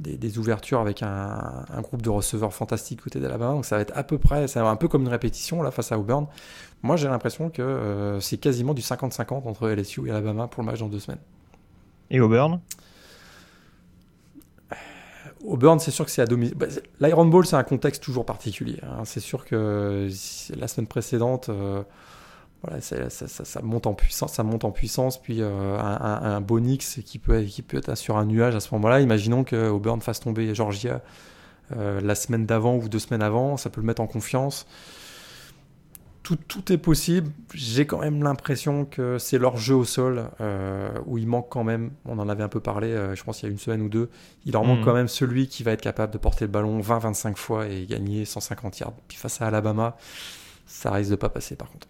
des, 0.00 0.16
des 0.16 0.38
ouvertures 0.38 0.80
avec 0.80 1.02
un, 1.02 1.64
un 1.72 1.80
groupe 1.80 2.02
de 2.02 2.10
receveurs 2.10 2.52
fantastiques 2.54 3.02
côté 3.02 3.20
d'Alabama. 3.20 3.52
Donc 3.52 3.64
ça 3.64 3.76
va 3.76 3.82
être 3.82 3.96
à 3.96 4.02
peu 4.04 4.18
près, 4.18 4.48
c'est 4.48 4.60
un 4.60 4.76
peu 4.76 4.88
comme 4.88 5.02
une 5.02 5.08
répétition 5.08 5.62
là 5.62 5.70
face 5.70 5.92
à 5.92 5.98
Auburn. 5.98 6.26
Moi 6.82 6.96
j'ai 6.96 7.08
l'impression 7.08 7.50
que 7.50 7.62
euh, 7.62 8.20
c'est 8.20 8.38
quasiment 8.38 8.74
du 8.74 8.82
50-50 8.82 9.48
entre 9.48 9.68
LSU 9.68 10.06
et 10.06 10.10
Alabama 10.10 10.46
pour 10.46 10.62
le 10.62 10.66
match 10.70 10.78
dans 10.80 10.88
deux 10.88 11.00
semaines. 11.00 11.20
Et 12.10 12.20
Auburn? 12.20 12.60
Auburn, 15.44 15.78
c'est 15.78 15.92
sûr 15.92 16.04
que 16.04 16.10
c'est 16.10 16.22
à 16.22 16.26
domicile. 16.26 16.56
Bah, 16.56 16.66
L'Iron 17.00 17.26
Bowl, 17.26 17.46
c'est 17.46 17.56
un 17.56 17.62
contexte 17.62 18.02
toujours 18.02 18.24
particulier. 18.26 18.80
hein. 18.82 19.02
C'est 19.04 19.20
sûr 19.20 19.44
que 19.44 20.08
la 20.56 20.68
semaine 20.68 20.88
précédente, 20.88 21.48
euh, 21.48 21.82
voilà, 22.62 22.80
ça, 22.80 23.08
ça- 23.10 23.28
ça 23.44 23.62
monte 23.62 23.86
en 23.86 23.94
puissance, 23.94 24.32
ça 24.32 24.42
monte 24.42 24.64
en 24.64 24.70
puissance, 24.72 25.20
puis 25.22 25.42
euh, 25.42 25.78
un, 25.78 26.22
un, 26.36 26.40
Bonix 26.40 27.00
qui 27.04 27.18
peut, 27.18 27.42
qui 27.42 27.62
peut 27.62 27.76
être 27.78 27.94
sur 27.96 28.16
un 28.16 28.24
nuage 28.26 28.54
à 28.56 28.60
ce 28.60 28.74
moment-là. 28.74 29.00
Imaginons 29.00 29.44
que 29.44 29.68
Auburn 29.68 30.00
fasse 30.00 30.20
tomber 30.20 30.54
Georgia 30.54 31.00
euh, 31.76 32.00
la 32.00 32.14
semaine 32.14 32.46
d'avant 32.46 32.76
ou 32.76 32.88
deux 32.88 32.98
semaines 32.98 33.22
avant, 33.22 33.56
ça 33.56 33.70
peut 33.70 33.80
le 33.80 33.86
mettre 33.86 34.00
en 34.02 34.06
confiance. 34.08 34.66
Tout, 36.24 36.36
tout 36.36 36.72
est 36.72 36.78
possible. 36.78 37.30
J'ai 37.54 37.86
quand 37.86 38.00
même 38.00 38.22
l'impression 38.22 38.84
que 38.84 39.16
c'est 39.18 39.38
leur 39.38 39.56
jeu 39.56 39.74
au 39.74 39.84
sol 39.84 40.28
euh, 40.42 40.90
où 41.06 41.16
il 41.16 41.26
manque 41.26 41.48
quand 41.48 41.64
même. 41.64 41.90
On 42.04 42.18
en 42.18 42.28
avait 42.28 42.42
un 42.42 42.48
peu 42.48 42.60
parlé, 42.60 42.88
je 43.14 43.22
pense 43.24 43.40
il 43.40 43.46
y 43.46 43.48
a 43.48 43.52
une 43.52 43.58
semaine 43.58 43.80
ou 43.80 43.88
deux. 43.88 44.10
Il 44.44 44.52
leur 44.52 44.64
manque 44.64 44.80
Mhm. 44.80 44.84
quand 44.84 44.94
même 44.94 45.08
celui 45.08 45.48
qui 45.48 45.62
va 45.62 45.72
être 45.72 45.80
capable 45.80 46.12
de 46.12 46.18
porter 46.18 46.44
le 46.44 46.50
ballon 46.50 46.80
20-25 46.80 47.36
fois 47.36 47.66
et 47.68 47.86
gagner 47.86 48.24
150 48.26 48.78
yards. 48.80 48.92
Puis 49.06 49.16
face 49.16 49.40
à 49.40 49.46
Alabama, 49.46 49.96
ça 50.66 50.90
risque 50.90 51.10
de 51.12 51.16
pas 51.16 51.30
passer 51.30 51.54
par 51.56 51.70
contre. 51.70 51.86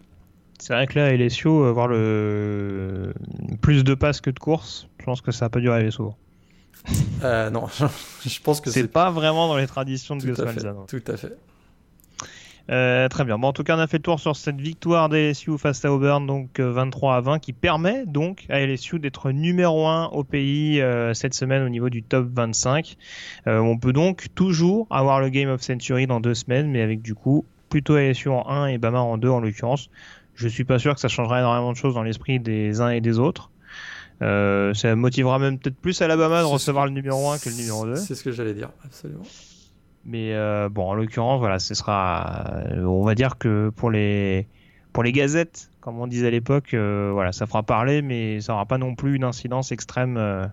C'est 0.59 0.73
vrai 0.73 0.87
que 0.87 0.99
là, 0.99 1.15
LSU, 1.15 1.49
avoir 1.49 1.89
le 1.89 3.13
plus 3.61 3.85
de 3.85 3.95
passes 3.95 4.21
que 4.21 4.31
de 4.31 4.39
courses, 4.39 4.89
je 4.99 5.05
pense 5.05 5.21
que 5.21 5.31
ça 5.31 5.47
n'a 5.47 5.51
pas 5.51 5.61
dû 5.61 5.71
arriver 5.71 5.91
souvent. 5.91 6.17
Euh, 7.25 7.51
non, 7.51 7.67
je 8.25 8.41
pense 8.41 8.61
que 8.61 8.71
C'est 8.71 8.87
pas 8.87 9.11
vraiment 9.11 9.49
dans 9.49 9.57
les 9.57 9.67
traditions 9.67 10.15
de 10.15 10.23
Gus. 10.23 10.39
Malzahn. 10.39 10.87
Tout 10.87 11.03
à 11.09 11.17
fait. 11.17 11.37
Euh, 12.71 13.09
très 13.09 13.25
bien. 13.25 13.39
Bon, 13.39 13.49
en 13.49 13.53
tout 13.53 13.65
cas, 13.65 13.77
on 13.77 13.81
a 13.81 13.87
fait 13.87 13.97
le 13.97 14.03
tour 14.03 14.21
sur 14.21 14.37
cette 14.37 14.61
victoire 14.61 15.09
d'LSU 15.09 15.57
face 15.57 15.85
à 15.85 15.93
Auburn, 15.93 16.27
donc 16.27 16.61
euh, 16.61 16.71
23 16.71 17.17
à 17.17 17.21
20, 17.21 17.39
qui 17.39 17.53
permet 17.53 18.05
donc 18.07 18.45
à 18.51 18.61
LSU 18.61 18.99
d'être 18.99 19.31
numéro 19.31 19.87
1 19.87 20.07
au 20.09 20.23
pays 20.23 20.81
euh, 20.81 21.15
cette 21.15 21.35
semaine 21.35 21.63
au 21.63 21.71
niveau 21.71 21.89
du 21.89 22.03
top 22.03 22.29
25. 22.31 22.97
Euh, 23.47 23.59
on 23.59 23.79
peut 23.79 23.95
donc 23.95 24.27
toujours 24.35 24.87
avoir 24.91 25.21
le 25.21 25.31
Game 25.31 25.49
of 25.49 25.63
Century 25.63 26.07
dans 26.07 26.21
deux 26.21 26.35
semaines, 26.35 26.71
mais 26.71 26.83
avec 26.83 27.01
du 27.01 27.15
coup 27.15 27.47
plutôt 27.71 27.97
LSU 27.97 28.29
en 28.29 28.47
1 28.49 28.67
et 28.69 28.79
Bama 28.79 29.01
en 29.01 29.17
2 29.17 29.29
en 29.29 29.41
l'occurrence. 29.41 29.89
Je 30.39 30.47
suis 30.47 30.63
pas 30.63 30.79
sûr 30.79 30.95
que 30.95 31.01
ça 31.01 31.09
changera 31.09 31.41
énormément 31.41 31.73
de 31.73 31.77
choses 31.77 31.95
dans 31.95 32.05
l'esprit 32.05 32.39
des 32.39 32.81
uns 32.81 32.91
et 32.91 33.01
des 33.01 33.19
autres. 33.19 33.51
Euh, 34.23 34.73
ça 34.73 34.95
motivera 34.95 35.41
même 35.41 35.59
peut-être 35.59 35.77
plus 35.77 36.01
Alabama 36.01 36.43
de 36.43 36.47
recevoir 36.47 36.87
le 36.87 36.93
numéro 36.93 37.29
1 37.29 37.39
que 37.39 37.49
le 37.49 37.57
numéro 37.57 37.85
2. 37.85 37.97
C'est 37.97 38.15
ce 38.15 38.23
que 38.23 38.31
j'allais 38.31 38.55
dire, 38.55 38.71
absolument. 38.85 39.25
Mais 40.05 40.35
euh, 40.35 40.69
bon, 40.69 40.91
en 40.91 40.95
l'occurrence, 40.95 41.41
voilà, 41.41 41.59
ce 41.59 41.75
sera, 41.75 42.53
euh, 42.71 42.85
on 42.85 43.03
va 43.03 43.17
dire 43.17 43.37
que 43.37 43.71
pour 43.75 43.91
les 43.91 44.47
pour 44.93 45.03
les 45.03 45.11
gazettes, 45.11 45.71
comme 45.81 45.99
on 46.01 46.07
disait 46.07 46.29
à 46.29 46.31
l'époque, 46.31 46.73
euh, 46.73 47.11
voilà, 47.13 47.33
ça 47.33 47.47
fera 47.47 47.65
parler, 47.65 48.01
mais 48.01 48.41
ça 48.41 48.53
n'aura 48.53 48.67
pas 48.67 48.79
non 48.79 48.95
plus 48.95 49.17
une 49.17 49.25
incidence 49.25 49.73
extrême 49.73 50.51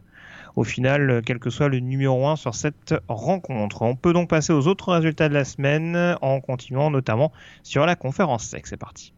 au 0.55 0.63
final, 0.63 1.21
quel 1.25 1.39
que 1.39 1.51
soit 1.51 1.69
le 1.69 1.79
numéro 1.79 2.27
1 2.27 2.37
sur 2.37 2.55
cette 2.55 2.95
rencontre. 3.07 3.83
On 3.83 3.95
peut 3.95 4.13
donc 4.13 4.29
passer 4.29 4.51
aux 4.51 4.67
autres 4.67 4.93
résultats 4.93 5.29
de 5.29 5.33
la 5.35 5.45
semaine 5.45 6.17
en 6.21 6.41
continuant 6.41 6.89
notamment 6.89 7.31
sur 7.61 7.85
la 7.85 7.95
conférence 7.95 8.45
sec. 8.45 8.65
C'est 8.67 8.77
parti. 8.77 9.14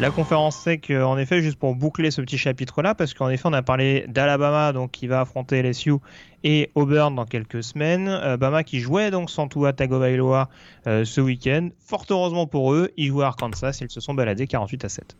La 0.00 0.10
conférence 0.10 0.56
sec, 0.56 0.88
euh, 0.88 1.02
en 1.02 1.18
effet, 1.18 1.42
juste 1.42 1.58
pour 1.58 1.74
boucler 1.74 2.10
ce 2.10 2.22
petit 2.22 2.38
chapitre-là, 2.38 2.94
parce 2.94 3.12
qu'en 3.12 3.28
effet, 3.28 3.42
on 3.44 3.52
a 3.52 3.60
parlé 3.60 4.06
d'Alabama, 4.08 4.72
donc 4.72 4.92
qui 4.92 5.06
va 5.06 5.20
affronter 5.20 5.62
LSU 5.62 5.96
et 6.42 6.70
Auburn 6.74 7.14
dans 7.14 7.26
quelques 7.26 7.62
semaines. 7.62 8.08
Euh, 8.08 8.38
Bama 8.38 8.64
qui 8.64 8.80
jouait 8.80 9.10
donc 9.10 9.28
sans 9.28 9.46
Tua 9.46 9.74
Tagovailoa 9.74 10.48
euh, 10.86 11.04
ce 11.04 11.20
week-end. 11.20 11.68
Fort 11.84 12.06
heureusement 12.08 12.46
pour 12.46 12.72
eux, 12.72 12.88
ils 12.96 13.08
jouaient 13.08 13.24
à 13.24 13.28
Arkansas, 13.28 13.76
ils 13.82 13.90
se 13.90 14.00
sont 14.00 14.14
baladés 14.14 14.46
48 14.46 14.86
à 14.86 14.88
7. 14.88 15.16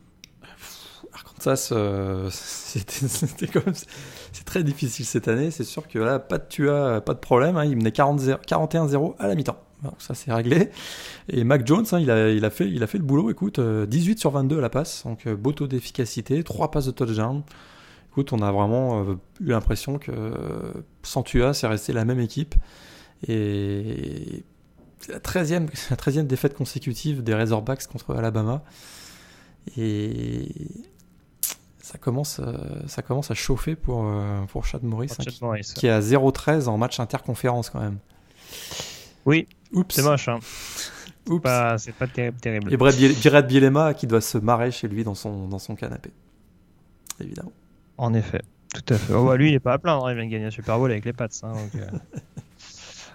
Arkansas, 1.12 1.68
euh, 1.72 2.30
c'est 2.32 2.84
très 4.46 4.62
difficile 4.62 5.04
cette 5.04 5.28
année. 5.28 5.50
C'est 5.50 5.64
sûr 5.64 5.88
que 5.88 5.98
là, 5.98 6.18
pas 6.18 6.38
de 6.38 6.48
Tua, 6.48 7.02
pas 7.02 7.12
de 7.12 7.18
problème. 7.18 7.58
hein. 7.58 7.66
Il 7.66 7.76
menait 7.76 7.92
40 7.92 8.18
41-0 8.18 9.16
à 9.18 9.28
la 9.28 9.34
mi-temps. 9.34 9.58
Donc 9.82 9.94
ça, 9.98 10.14
c'est 10.14 10.32
réglé. 10.32 10.70
Et 11.28 11.44
Mac 11.44 11.66
Jones, 11.66 11.86
hein, 11.92 11.98
il, 12.00 12.10
a, 12.10 12.30
il, 12.30 12.44
a 12.44 12.50
fait, 12.50 12.68
il 12.68 12.82
a 12.82 12.86
fait 12.86 12.98
le 12.98 13.04
boulot. 13.04 13.30
Écoute, 13.30 13.58
euh, 13.58 13.86
18 13.86 14.18
sur 14.18 14.30
22 14.30 14.58
à 14.58 14.60
la 14.60 14.70
passe. 14.70 15.04
Donc, 15.04 15.26
euh, 15.26 15.36
beau 15.36 15.52
taux 15.52 15.66
d'efficacité. 15.66 16.42
3 16.42 16.70
passes 16.70 16.86
de 16.86 16.90
touchdown. 16.90 17.42
Écoute, 18.10 18.32
on 18.32 18.42
a 18.42 18.50
vraiment 18.50 19.02
euh, 19.02 19.14
eu 19.40 19.50
l'impression 19.50 19.98
que 19.98 20.10
euh, 20.10 20.72
sans 21.02 21.22
Tua, 21.22 21.54
c'est 21.54 21.66
resté 21.66 21.92
la 21.92 22.04
même 22.04 22.20
équipe. 22.20 22.54
Et 23.26 24.44
c'est 24.98 25.12
la 25.12 25.20
13e, 25.20 25.68
la 25.90 25.96
13e 25.96 26.26
défaite 26.26 26.54
consécutive 26.54 27.22
des 27.22 27.34
Razorbacks 27.34 27.86
contre 27.86 28.14
Alabama. 28.14 28.62
Et 29.76 30.48
ça 31.90 31.98
commence, 31.98 32.40
euh, 32.40 32.52
ça 32.86 33.02
commence 33.02 33.30
à 33.30 33.34
chauffer 33.34 33.74
pour, 33.74 34.04
euh, 34.04 34.42
pour 34.46 34.64
Chad 34.64 34.82
Morris, 34.84 35.08
hein, 35.10 35.22
Chad 35.24 35.34
qui, 35.34 35.44
Morris. 35.44 35.72
qui 35.74 35.86
est 35.86 35.90
à 35.90 36.00
0-13 36.00 36.68
en 36.68 36.78
match 36.78 37.00
interconférence 37.00 37.68
quand 37.68 37.80
même. 37.80 37.98
Oui, 39.26 39.48
Oups. 39.72 39.94
c'est 39.94 40.02
moche, 40.02 40.28
hein. 40.28 40.38
Oups. 41.28 41.42
Pas- 41.42 41.78
c'est 41.78 41.92
pas 41.94 42.06
terrible. 42.06 42.38
terrible. 42.40 42.72
Et 42.72 42.76
Brad, 42.76 42.94
Bielema 43.46 43.94
qui 43.94 44.06
doit 44.06 44.20
se 44.20 44.38
marrer 44.38 44.70
chez 44.70 44.88
lui 44.88 45.04
dans 45.04 45.14
son, 45.14 45.46
dans 45.48 45.58
son 45.58 45.74
canapé. 45.76 46.10
Évidemment. 47.20 47.52
En 47.98 48.14
effet, 48.14 48.40
tout 48.74 48.94
à 48.94 48.98
fait. 48.98 49.12
Oh, 49.12 49.26
bah, 49.26 49.36
lui, 49.36 49.50
il 49.50 49.54
est 49.54 49.60
pas 49.60 49.74
à 49.74 49.78
plaindre, 49.78 50.10
il 50.10 50.16
vient 50.16 50.24
de 50.24 50.30
gagner 50.30 50.46
un 50.46 50.50
Super 50.50 50.78
Bowl 50.78 50.90
avec 50.90 51.04
les 51.04 51.12
Pats. 51.12 51.28
hein, 51.42 51.52
donc, 51.52 51.74
euh, 51.82 51.86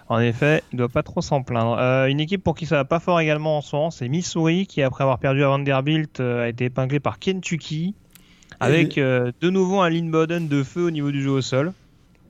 En 0.08 0.20
effet, 0.20 0.62
il 0.72 0.78
doit 0.78 0.88
pas 0.88 1.02
trop 1.02 1.20
s'en 1.20 1.42
plaindre. 1.42 1.76
Euh, 1.80 2.06
une 2.06 2.20
équipe 2.20 2.44
pour 2.44 2.54
qui 2.54 2.64
ça 2.64 2.76
va 2.76 2.84
pas 2.84 3.00
fort 3.00 3.18
également 3.20 3.58
en 3.58 3.60
ce 3.60 3.74
moment, 3.74 3.90
c'est 3.90 4.08
Missouri, 4.08 4.68
qui 4.68 4.80
après 4.82 5.02
avoir 5.02 5.18
perdu 5.18 5.42
à 5.42 5.48
Vanderbilt 5.48 6.20
euh, 6.20 6.44
a 6.44 6.48
été 6.48 6.66
épinglé 6.66 7.00
par 7.00 7.18
Kentucky, 7.18 7.96
avec 8.60 8.98
euh, 8.98 9.32
de 9.40 9.50
nouveau 9.50 9.80
un 9.80 9.90
Lynn 9.90 10.08
Bowden 10.12 10.46
de 10.46 10.62
feu 10.62 10.86
au 10.86 10.90
niveau 10.92 11.10
du 11.10 11.20
jeu 11.22 11.30
au 11.30 11.42
sol. 11.42 11.72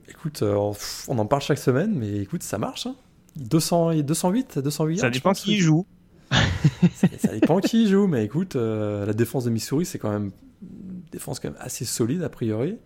Écoute, 0.09 0.41
euh, 0.41 0.55
on 0.55 0.73
on 1.09 1.19
en 1.19 1.25
parle 1.27 1.43
chaque 1.43 1.59
semaine, 1.59 1.91
mais 1.93 2.17
écoute, 2.17 2.41
ça 2.41 2.57
marche. 2.57 2.87
hein. 2.87 2.95
200, 3.37 3.91
et 3.91 4.03
208, 4.03 4.59
208 4.59 4.97
Ça 4.99 5.09
dépend 5.09 5.33
qui 5.33 5.57
joue. 5.57 5.85
Ça, 6.93 7.07
ça 7.17 7.27
dépend 7.29 7.59
qui 7.59 7.87
joue, 7.87 8.07
mais 8.07 8.25
écoute, 8.25 8.55
euh, 8.55 9.05
la 9.05 9.13
défense 9.13 9.45
de 9.45 9.49
Missouri, 9.49 9.85
c'est 9.85 9.99
quand 9.99 10.11
même 10.11 10.31
une 10.61 11.01
défense 11.11 11.39
quand 11.39 11.49
même 11.49 11.57
assez 11.59 11.85
solide 11.85 12.23
a 12.23 12.29
priori. 12.29 12.77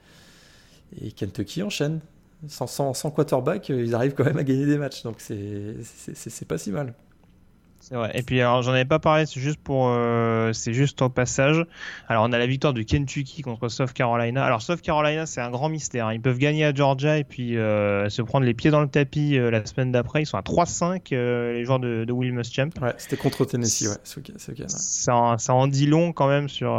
Et 1.02 1.12
Kentucky 1.12 1.64
enchaîne. 1.64 2.02
Sans, 2.48 2.68
sans, 2.68 2.94
sans 2.94 3.12
quarterback, 3.12 3.70
euh, 3.70 3.84
ils 3.84 3.94
arrivent 3.94 4.14
quand 4.14 4.26
même 4.26 4.38
à 4.38 4.44
gagner 4.44 4.66
des 4.66 4.78
matchs, 4.78 5.04
donc 5.04 5.18
c'est 5.20 6.48
pas 6.48 6.58
si 6.58 6.72
mal. 6.72 6.94
C'est 7.82 7.96
vrai. 7.96 8.12
Et 8.14 8.22
puis 8.22 8.40
alors 8.40 8.62
j'en 8.62 8.72
avais 8.72 8.86
pas 8.86 9.00
parlé, 9.00 9.26
c'est 9.26 9.40
juste 9.40 9.60
pour, 9.60 9.88
euh, 9.90 10.54
c'est 10.54 10.74
juste 10.74 11.02
au 11.02 11.10
passage. 11.10 11.66
Alors 12.08 12.26
on 12.28 12.32
a 12.32 12.38
la 12.38 12.46
victoire 12.46 12.74
de 12.74 12.84
Kentucky 12.84 13.42
contre 13.42 13.70
South 13.70 13.92
Carolina. 13.92 14.46
Alors 14.46 14.62
South 14.62 14.82
Carolina 14.82 15.26
c'est 15.26 15.42
un 15.42 15.50
grand 15.50 15.68
mystère. 15.68 16.08
Hein. 16.08 16.14
Ils 16.14 16.22
peuvent 16.22 16.38
gagner 16.38 16.64
à 16.64 16.74
Georgia 16.74 17.18
et 17.18 17.24
puis 17.24 17.58
euh, 17.58 18.08
se 18.10 18.22
prendre 18.22 18.46
les 18.46 18.54
pieds 18.54 18.70
dans 18.70 18.82
le 18.82 18.88
tapis 18.88 19.38
euh, 19.38 19.50
la 19.50 19.66
semaine 19.66 19.92
d'après. 19.92 20.22
Ils 20.22 20.28
sont 20.28 20.38
à 20.38 20.42
3-5 20.42 21.10
les 21.12 21.66
joueurs 21.66 21.80
de, 21.80 22.06
de 22.06 22.14
Will 22.14 22.34
Muschamp. 22.34 22.70
Ouais, 22.82 22.94
c'était 22.98 23.18
contre 23.18 23.46
Tennessee. 23.46 23.88
Ouais, 23.88 23.98
c'est. 24.04 24.70
Ça, 24.70 25.36
ça 25.40 25.54
en 25.54 25.68
dit 25.68 25.88
long 25.88 26.14
quand 26.14 26.28
même 26.28 26.50
sur 26.50 26.78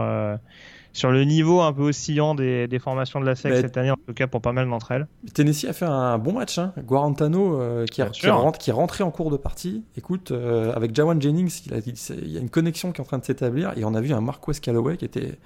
sur 0.93 1.11
le 1.11 1.25
niveau 1.25 1.61
un 1.61 1.73
peu 1.73 1.83
oscillant 1.83 2.35
des, 2.35 2.69
des 2.69 2.79
formations 2.79 3.21
de 3.21 3.27
la 3.27 3.35
SEC 3.35 3.55
cette 3.55 3.77
année, 3.77 3.91
en 3.91 3.97
tout 3.97 4.15
cas 4.15 4.27
pour 4.27 4.41
pas 4.41 4.53
mal 4.53 4.69
d'entre 4.69 4.93
elles. 4.93 5.07
Tennessee 5.33 5.65
a 5.65 5.73
fait 5.73 5.87
un 5.87 6.19
bon 6.19 6.33
match. 6.33 6.59
Hein. 6.59 6.73
Guarantano 6.79 7.61
euh, 7.61 7.87
qui, 7.87 8.03
qui, 8.13 8.29
rentre, 8.29 8.59
qui 8.59 8.71
est 8.71 8.75
rentré 8.75 9.03
en 9.03 9.11
cours 9.11 9.31
de 9.31 9.37
partie. 9.37 9.85
Écoute, 9.97 10.33
euh, 10.33 10.73
avec 10.75 10.95
Jawan 10.95 11.21
Jennings, 11.21 11.63
il, 11.67 11.75
a, 11.75 11.79
il, 11.79 12.33
y 12.33 12.37
a 12.37 12.41
une 12.41 12.51
connexion 12.51 12.93
qui 12.93 13.01
est 13.01 13.03
en 13.03 13.07
train 13.07 13.19
de 13.19 13.25
s'établir. 13.25 13.73
Et 13.77 13.85
on 13.85 13.95
a 13.95 14.01
vu 14.01 14.13
un 14.13 14.21
Marquez 14.21 14.53
Callaway 14.61 14.97
qui 14.97 15.05
était 15.05 15.39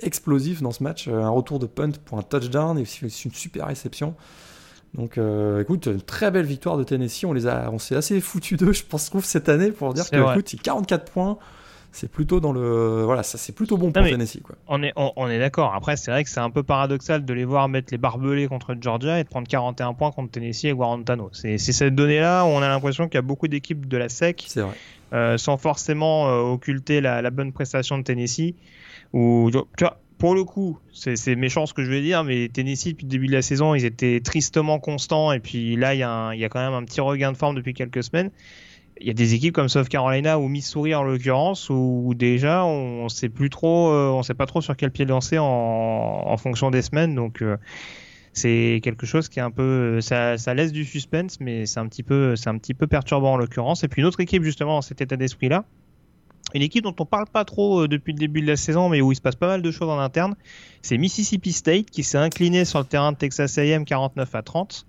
explosif 0.00 0.62
dans 0.62 0.72
ce 0.72 0.82
match. 0.82 1.08
Euh, 1.08 1.22
un 1.22 1.30
retour 1.30 1.58
de 1.58 1.66
punt 1.66 1.92
pour 2.04 2.18
un 2.18 2.22
touchdown 2.22 2.78
et 2.78 2.82
aussi 2.82 3.04
une 3.24 3.34
super 3.34 3.66
réception. 3.66 4.14
Donc, 4.94 5.18
euh, 5.18 5.60
écoute, 5.60 5.86
une 5.86 6.00
très 6.00 6.30
belle 6.30 6.46
victoire 6.46 6.76
de 6.76 6.84
Tennessee. 6.84 7.24
On 7.24 7.32
les 7.32 7.46
a, 7.46 7.70
on 7.72 7.78
s'est 7.78 7.96
assez 7.96 8.20
foutu 8.20 8.56
d'eux, 8.56 8.72
je 8.72 8.84
pense, 8.84 9.10
trouve 9.10 9.24
cette 9.24 9.48
année 9.48 9.72
pour 9.72 9.92
dire 9.92 10.08
que, 10.08 10.16
écoute, 10.16 10.54
44 10.62 11.10
points 11.10 11.38
c'est 11.94 12.10
plutôt 12.10 12.40
dans 12.40 12.52
le 12.52 13.04
voilà 13.04 13.22
ça 13.22 13.38
c'est 13.38 13.54
plutôt 13.54 13.76
bon 13.76 13.92
pour 13.92 14.02
Tennessee 14.02 14.40
quoi. 14.42 14.56
On 14.66 14.82
est 14.82 14.92
on, 14.96 15.28
est 15.28 15.38
d'accord. 15.38 15.74
Après 15.74 15.96
c'est 15.96 16.10
vrai 16.10 16.24
que 16.24 16.30
c'est 16.30 16.40
un 16.40 16.50
peu 16.50 16.64
paradoxal 16.64 17.24
de 17.24 17.32
les 17.32 17.44
voir 17.44 17.68
mettre 17.68 17.92
les 17.92 17.98
barbelés 17.98 18.48
contre 18.48 18.74
Georgia 18.80 19.20
et 19.20 19.24
de 19.24 19.28
prendre 19.28 19.46
41 19.46 19.94
points 19.94 20.10
contre 20.10 20.32
Tennessee 20.32 20.64
et 20.64 20.72
Guarantano. 20.72 21.30
C'est 21.32 21.58
cette 21.58 21.94
donnée 21.94 22.20
là 22.20 22.44
où 22.44 22.48
on 22.48 22.62
a 22.62 22.68
l'impression 22.68 23.06
qu'il 23.06 23.14
y 23.14 23.18
a 23.18 23.22
beaucoup 23.22 23.46
d'équipes 23.46 23.86
de 23.86 23.96
la 23.96 24.08
SEC 24.08 24.44
euh, 25.12 25.38
sans 25.38 25.56
forcément 25.56 26.28
euh, 26.28 26.40
occulter 26.40 27.00
la, 27.00 27.22
la, 27.22 27.30
bonne 27.30 27.52
prestation 27.52 27.96
de 27.98 28.02
Tennessee. 28.02 28.54
Ou 29.12 29.50
tu 29.76 29.84
vois 29.84 29.98
pour 30.18 30.34
le 30.34 30.44
coup, 30.44 30.78
c'est 30.92 31.36
méchant 31.36 31.66
ce 31.66 31.74
que 31.74 31.84
je 31.84 31.90
vais 31.90 32.00
dire, 32.00 32.24
mais 32.24 32.48
Tennessee, 32.48 32.88
depuis 32.88 33.04
le 33.04 33.10
début 33.10 33.26
de 33.26 33.32
la 33.32 33.42
saison, 33.42 33.74
ils 33.74 33.84
étaient 33.84 34.20
tristement 34.20 34.78
constants. 34.78 35.32
Et 35.32 35.40
puis 35.40 35.76
là, 35.76 35.94
il 35.94 35.98
y 35.98 36.02
a 36.44 36.48
quand 36.48 36.60
même 36.60 36.72
un 36.72 36.84
petit 36.84 37.00
regain 37.00 37.30
de 37.30 37.36
forme 37.36 37.56
depuis 37.56 37.74
quelques 37.74 38.02
semaines 38.02 38.30
il 39.00 39.06
y 39.06 39.10
a 39.10 39.14
des 39.14 39.34
équipes 39.34 39.54
comme 39.54 39.68
South 39.68 39.88
Carolina 39.88 40.38
ou 40.38 40.48
Missouri 40.48 40.94
en 40.94 41.02
l'occurrence 41.02 41.68
où 41.70 42.12
déjà 42.16 42.64
on 42.64 43.08
sait 43.08 43.28
plus 43.28 43.50
trop, 43.50 43.90
euh, 43.90 44.10
on 44.10 44.22
sait 44.22 44.34
pas 44.34 44.46
trop 44.46 44.60
sur 44.60 44.76
quel 44.76 44.90
pied 44.90 45.04
lancer 45.04 45.38
en, 45.38 45.44
en 45.44 46.36
fonction 46.36 46.70
des 46.70 46.82
semaines. 46.82 47.14
Donc 47.14 47.42
euh, 47.42 47.56
c'est 48.32 48.80
quelque 48.82 49.06
chose 49.06 49.28
qui 49.28 49.40
est 49.40 49.42
un 49.42 49.50
peu, 49.50 50.00
ça, 50.00 50.38
ça 50.38 50.54
laisse 50.54 50.72
du 50.72 50.84
suspense, 50.84 51.40
mais 51.40 51.66
c'est 51.66 51.80
un 51.80 51.86
petit 51.86 52.02
peu, 52.02 52.36
c'est 52.36 52.48
un 52.48 52.58
petit 52.58 52.74
peu 52.74 52.86
perturbant 52.86 53.34
en 53.34 53.36
l'occurrence. 53.36 53.84
Et 53.84 53.88
puis 53.88 54.02
une 54.02 54.06
autre 54.06 54.20
équipe 54.20 54.42
justement 54.42 54.74
dans 54.74 54.82
cet 54.82 55.00
état 55.00 55.16
d'esprit 55.16 55.48
là, 55.48 55.64
une 56.54 56.62
équipe 56.62 56.84
dont 56.84 56.94
on 56.98 57.06
parle 57.06 57.26
pas 57.26 57.44
trop 57.44 57.82
euh, 57.82 57.88
depuis 57.88 58.12
le 58.12 58.18
début 58.18 58.42
de 58.42 58.46
la 58.46 58.56
saison, 58.56 58.88
mais 58.88 59.00
où 59.00 59.10
il 59.10 59.16
se 59.16 59.20
passe 59.20 59.34
pas 59.34 59.48
mal 59.48 59.62
de 59.62 59.70
choses 59.70 59.88
en 59.88 59.98
interne, 59.98 60.36
c'est 60.82 60.98
Mississippi 60.98 61.52
State 61.52 61.90
qui 61.90 62.04
s'est 62.04 62.18
incliné 62.18 62.64
sur 62.64 62.78
le 62.78 62.84
terrain 62.84 63.12
de 63.12 63.16
Texas 63.16 63.58
A&M 63.58 63.84
49 63.84 64.34
à 64.34 64.42
30. 64.42 64.86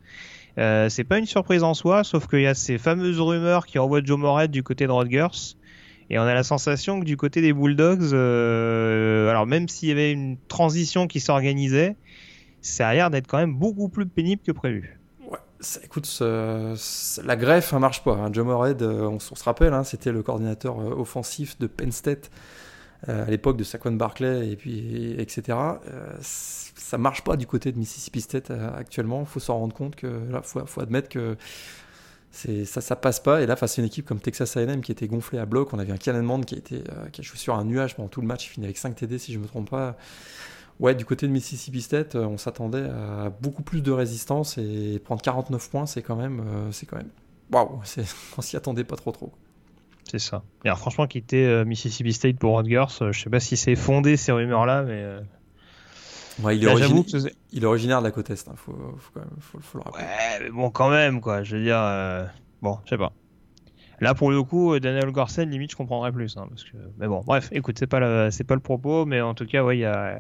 Euh, 0.58 0.90
c'est 0.90 1.04
pas 1.04 1.18
une 1.18 1.26
surprise 1.26 1.64
en 1.64 1.74
soi, 1.74 2.04
sauf 2.04 2.28
qu'il 2.28 2.42
y 2.42 2.48
a 2.48 2.54
ces 2.54 2.78
fameuses 2.78 3.20
rumeurs 3.20 3.66
qui 3.66 3.80
envoient 3.80 4.02
Joe 4.04 4.18
Moret 4.18 4.48
du 4.48 4.64
côté 4.64 4.88
de 4.88 4.92
Rutgers. 4.92 5.56
Et 6.10 6.20
on 6.20 6.22
a 6.22 6.34
la 6.34 6.44
sensation 6.44 7.00
que 7.00 7.06
du 7.06 7.18
côté 7.18 7.42
des 7.42 7.52
Bulldogs, 7.52 8.14
euh, 8.14 9.30
alors 9.30 9.48
même 9.48 9.68
s'il 9.68 9.90
y 9.90 9.92
avait 9.92 10.12
une 10.12 10.38
transition 10.48 11.08
qui 11.08 11.20
s'organisait, 11.20 11.96
ça 12.62 12.88
a 12.88 12.94
l'air 12.94 13.10
d'être 13.10 13.28
quand 13.28 13.40
même 13.40 13.56
beaucoup 13.56 13.90
plus 13.90 14.06
pénible 14.06 14.42
que 14.46 14.52
prévu. 14.52 15.00
Ouais, 15.28 15.40
ça, 15.60 15.80
écoute, 15.84 16.08
la 16.22 17.36
greffe 17.36 17.74
ne 17.74 17.80
marche 17.80 18.04
pas. 18.04 18.14
Hein. 18.14 18.30
Joe 18.32 18.46
Moret, 18.46 18.76
euh, 18.82 19.10
on, 19.10 19.20
se 19.20 19.44
rappelle, 19.44 19.74
hein, 19.74 19.84
c'était 19.84 20.12
le 20.12 20.22
coordinateur 20.22 20.78
offensif 20.78 21.58
de 21.60 21.68
Penn 21.68 21.92
State 21.92 22.30
à 23.08 23.26
l'époque 23.26 23.58
de 23.58 23.64
Saquon 23.64 23.92
Barclay 23.92 24.50
et 24.50 24.56
puis 24.56 25.14
etc 25.20 25.56
ça 26.86 27.00
marche 27.00 27.24
pas 27.24 27.36
du 27.36 27.48
côté 27.48 27.72
de 27.72 27.80
Mississippi 27.80 28.22
State 28.22 28.52
euh, 28.52 28.70
actuellement. 28.78 29.22
Il 29.22 29.26
faut 29.26 29.40
s'en 29.40 29.58
rendre 29.58 29.74
compte 29.74 29.96
que 29.96 30.06
là, 30.30 30.44
faut, 30.44 30.80
admettre 30.80 31.10
que 31.10 31.36
ça, 32.32 32.80
ça 32.80 32.96
passe 32.96 33.20
pas. 33.20 33.42
Et 33.42 33.48
là, 33.48 33.56
face 33.56 33.80
à 33.80 33.82
une 33.82 33.88
équipe 33.88 34.06
comme 34.06 34.20
Texas 34.20 34.56
A&M 34.56 34.82
qui 34.82 34.92
était 34.92 35.08
gonflée 35.08 35.40
à 35.40 35.48
bloc, 35.48 35.74
on 35.74 35.80
avait 35.80 35.92
un 35.92 35.98
Canon 35.98 36.42
qui, 36.42 36.54
était, 36.54 36.84
euh, 36.92 37.10
qui 37.12 37.22
a 37.22 37.24
joué 37.24 37.40
sur 37.40 37.56
un 37.56 37.64
nuage 37.64 37.96
pendant 37.96 38.08
tout 38.08 38.22
le 38.22 38.28
match. 38.28 38.46
Il 38.46 38.50
finit 38.50 38.68
avec 38.68 38.78
5 38.78 38.96
TD 38.96 39.18
si 39.18 39.34
je 39.34 39.40
me 39.40 39.48
trompe 39.48 39.72
pas. 39.72 39.98
Ouais, 40.80 40.94
du 40.94 41.06
côté 41.06 41.28
de 41.28 41.32
Mississippi 41.32 41.82
State, 41.82 42.14
euh, 42.14 42.26
on 42.26 42.38
s'attendait 42.38 42.88
à 42.88 43.32
beaucoup 43.42 43.64
plus 43.64 43.82
de 43.82 43.92
résistance 43.92 44.60
et 44.60 45.02
prendre 45.04 45.24
49 45.24 45.70
points, 45.72 45.88
c'est 45.88 46.04
quand 46.04 46.16
même, 46.16 46.44
c'est 46.72 46.86
quand 46.86 46.98
même, 46.98 47.10
waouh, 47.52 47.80
on 48.38 48.42
s'y 48.44 48.58
attendait 48.58 48.84
pas 48.84 48.96
trop 48.96 49.12
trop. 49.12 49.32
C'est 50.04 50.20
ça. 50.20 50.44
Et 50.64 50.68
alors 50.68 50.78
franchement, 50.78 51.08
quitter 51.08 51.64
Mississippi 51.66 52.14
State 52.14 52.38
pour 52.38 52.58
Rutgers, 52.58 53.12
je 53.12 53.20
sais 53.20 53.30
pas 53.30 53.40
si 53.40 53.58
c'est 53.58 53.76
fondé 53.76 54.18
ces 54.18 54.34
rumeurs-là, 54.34 54.84
mais 54.84 55.24
il, 56.40 56.68
est 56.68 57.36
il, 57.52 57.64
est 57.64 57.66
originaire 57.66 58.00
de 58.00 58.06
la 58.06 58.12
côte 58.12 58.30
Est, 58.30 58.48
hein. 58.48 58.54
faut, 58.56 58.74
faut, 59.00 59.20
faut, 59.40 59.60
faut, 59.60 59.78
le 59.78 59.84
rappeler. 59.84 60.04
Ouais, 60.04 60.40
mais 60.44 60.50
bon, 60.50 60.70
quand 60.70 60.90
même, 60.90 61.22
quoi. 61.22 61.44
Je 61.44 61.58
veux 61.58 61.64
dire, 61.64 61.80
euh... 61.80 62.26
bon, 62.62 62.80
je 62.86 62.90
sais 62.90 62.98
pas. 62.98 63.14
Là, 64.02 64.14
pour 64.14 64.30
le 64.32 64.44
coup, 64.44 64.74
euh, 64.74 64.80
Daniel 64.80 65.12
Gorsen, 65.12 65.50
limite, 65.50 65.72
je 65.72 65.76
comprendrais 65.78 66.12
plus. 66.12 66.36
Hein, 66.38 66.48
parce 66.50 66.64
que... 66.64 66.78
Mais 66.98 67.08
bon, 67.08 67.22
bref, 67.26 67.50
écoute, 67.52 67.78
c'est 67.80 67.88
pas, 67.88 68.00
le... 68.00 68.30
pas 68.44 68.56
le 68.56 68.62
propos, 68.62 69.06
mais 69.06 69.22
en 69.22 69.34
tout 69.34 69.46
cas, 69.46 69.64
ouais, 69.64 69.78
il 69.78 69.82
y 69.82 69.86
a 69.86 70.20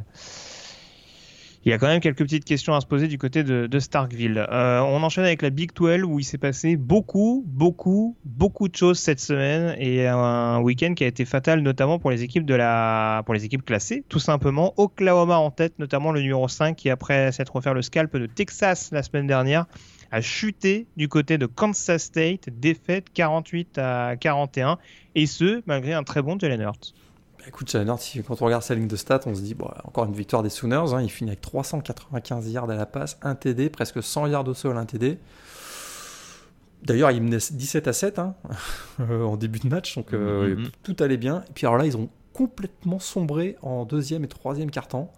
il 1.65 1.71
y 1.71 1.73
a 1.73 1.80
quand 1.80 1.88
même 1.88 1.99
quelques 1.99 2.19
petites 2.19 2.45
questions 2.45 2.75
à 2.75 2.82
se 2.82 2.86
poser 2.86 3.08
du 3.08 3.17
côté 3.17 3.43
de, 3.43 3.80
Starkville. 3.80 4.38
Euh, 4.38 4.82
on 4.82 5.01
enchaîne 5.01 5.25
avec 5.25 5.41
la 5.41 5.49
Big 5.49 5.71
12 5.73 6.04
où 6.04 6.19
il 6.19 6.23
s'est 6.23 6.38
passé 6.38 6.75
beaucoup, 6.75 7.43
beaucoup, 7.47 8.15
beaucoup 8.23 8.67
de 8.67 8.75
choses 8.75 8.99
cette 8.99 9.19
semaine 9.19 9.75
et 9.80 10.08
un 10.08 10.60
week-end 10.60 10.93
qui 10.93 11.04
a 11.04 11.08
été 11.08 11.25
fatal 11.25 11.62
notamment 11.62 11.97
pour 11.97 12.12
les 12.12 12.21
équipes 12.21 12.45
de 12.45 12.54
la, 12.54 13.23
pour 13.25 13.34
les 13.34 13.45
équipes 13.45 13.65
classées, 13.65 14.04
tout 14.10 14.19
simplement. 14.19 14.75
Oklahoma 14.78 15.38
en 15.38 15.49
tête, 15.49 15.80
notamment 15.80 16.12
le 16.12 16.21
numéro 16.21 16.47
5 16.47 16.75
qui 16.75 16.91
après 16.91 17.32
s'être 17.32 17.56
offert 17.56 17.73
le 17.73 17.82
scalp 17.82 18.15
de 18.15 18.28
Texas 18.28 18.91
la 18.91 19.01
semaine 19.01 19.25
dernière 19.25 19.65
a 20.12 20.21
chuté 20.21 20.86
du 20.97 21.08
côté 21.10 21.39
de 21.39 21.47
Kansas 21.47 22.04
State, 22.04 22.49
défaite 22.51 23.08
48 23.12 23.80
à 23.80 24.15
41 24.19 24.78
et 25.15 25.25
ce 25.25 25.63
malgré 25.65 25.93
un 25.93 26.04
très 26.04 26.21
bon 26.21 26.38
Jalen 26.39 26.62
Hurts. 26.62 26.93
Écoute, 27.47 27.75
quand 28.27 28.41
on 28.41 28.45
regarde 28.45 28.63
sa 28.63 28.75
ligne 28.75 28.88
de 28.88 28.95
stats, 28.95 29.21
on 29.25 29.36
se 29.36 29.41
dit, 29.41 29.53
bon, 29.53 29.69
encore 29.84 30.05
une 30.05 30.13
victoire 30.13 30.41
des 30.41 30.49
Sooners. 30.49 30.93
Hein, 30.93 31.01
il 31.01 31.10
finit 31.10 31.29
avec 31.29 31.41
395 31.41 32.49
yards 32.51 32.69
à 32.69 32.75
la 32.75 32.86
passe, 32.86 33.17
1 33.21 33.36
TD, 33.36 33.69
presque 33.69 34.01
100 34.01 34.27
yards 34.27 34.47
au 34.47 34.53
sol, 34.53 34.77
1 34.77 34.86
TD. 34.86 35.19
D'ailleurs, 36.84 37.12
il 37.12 37.21
menait 37.21 37.38
17 37.38 37.88
à 37.88 37.93
7 37.93 38.19
hein, 38.19 38.36
en 38.99 39.38
début 39.38 39.60
de 39.60 39.67
match, 39.67 39.95
donc 39.95 40.13
euh, 40.13 40.55
mm-hmm. 40.55 40.71
tout 40.84 40.95
allait 40.99 41.17
bien. 41.17 41.43
Et 41.49 41.53
puis 41.53 41.65
alors 41.65 41.77
là, 41.77 41.86
ils 41.86 41.97
ont 41.97 42.10
complètement 42.34 42.99
sombré 42.99 43.55
en 43.62 43.86
deuxième 43.86 44.23
et 44.23 44.27
troisième 44.27 44.69
quart-temps 44.69 45.12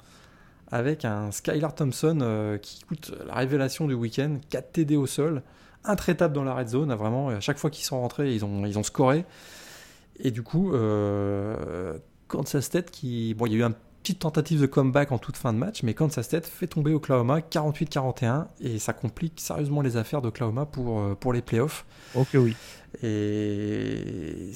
avec 0.69 1.05
un 1.05 1.31
Skylar 1.31 1.73
Thompson 1.73 2.19
euh, 2.21 2.57
qui 2.57 2.83
coûte 2.83 3.13
la 3.25 3.35
révélation 3.35 3.87
du 3.87 3.93
week-end, 3.93 4.37
4 4.49 4.71
TD 4.73 4.95
au 4.95 5.07
sol, 5.07 5.41
intraitable 5.83 6.33
dans 6.33 6.43
la 6.43 6.53
red 6.53 6.67
zone. 6.67 6.93
Vraiment, 6.93 7.29
à 7.29 7.39
chaque 7.39 7.57
fois 7.57 7.69
qu'ils 7.69 7.85
sont 7.85 7.99
rentrés, 7.99 8.33
ils 8.33 8.43
ont, 8.45 8.65
ils 8.65 8.77
ont 8.77 8.83
scoré. 8.83 9.25
Et 10.19 10.31
du 10.31 10.43
coup, 10.43 10.73
euh, 10.73 11.97
Kansas 12.27 12.65
State 12.65 12.91
qui. 12.91 13.33
Bon, 13.33 13.45
il 13.45 13.53
y 13.53 13.55
a 13.55 13.59
eu 13.59 13.63
une 13.63 13.75
petite 14.03 14.19
tentative 14.19 14.61
de 14.61 14.65
comeback 14.65 15.11
en 15.11 15.17
toute 15.17 15.37
fin 15.37 15.53
de 15.53 15.57
match, 15.57 15.83
mais 15.83 15.93
Kansas 15.93 16.25
State 16.25 16.45
fait 16.45 16.67
tomber 16.67 16.93
Oklahoma 16.93 17.39
48-41 17.39 18.45
et 18.61 18.79
ça 18.79 18.93
complique 18.93 19.39
sérieusement 19.39 19.81
les 19.81 19.97
affaires 19.97 20.21
d'Oklahoma 20.21 20.65
pour, 20.65 20.99
euh, 20.99 21.15
pour 21.15 21.33
les 21.33 21.41
playoffs. 21.41 21.85
Ok, 22.15 22.29
oui. 22.35 22.55
Et. 23.03 24.51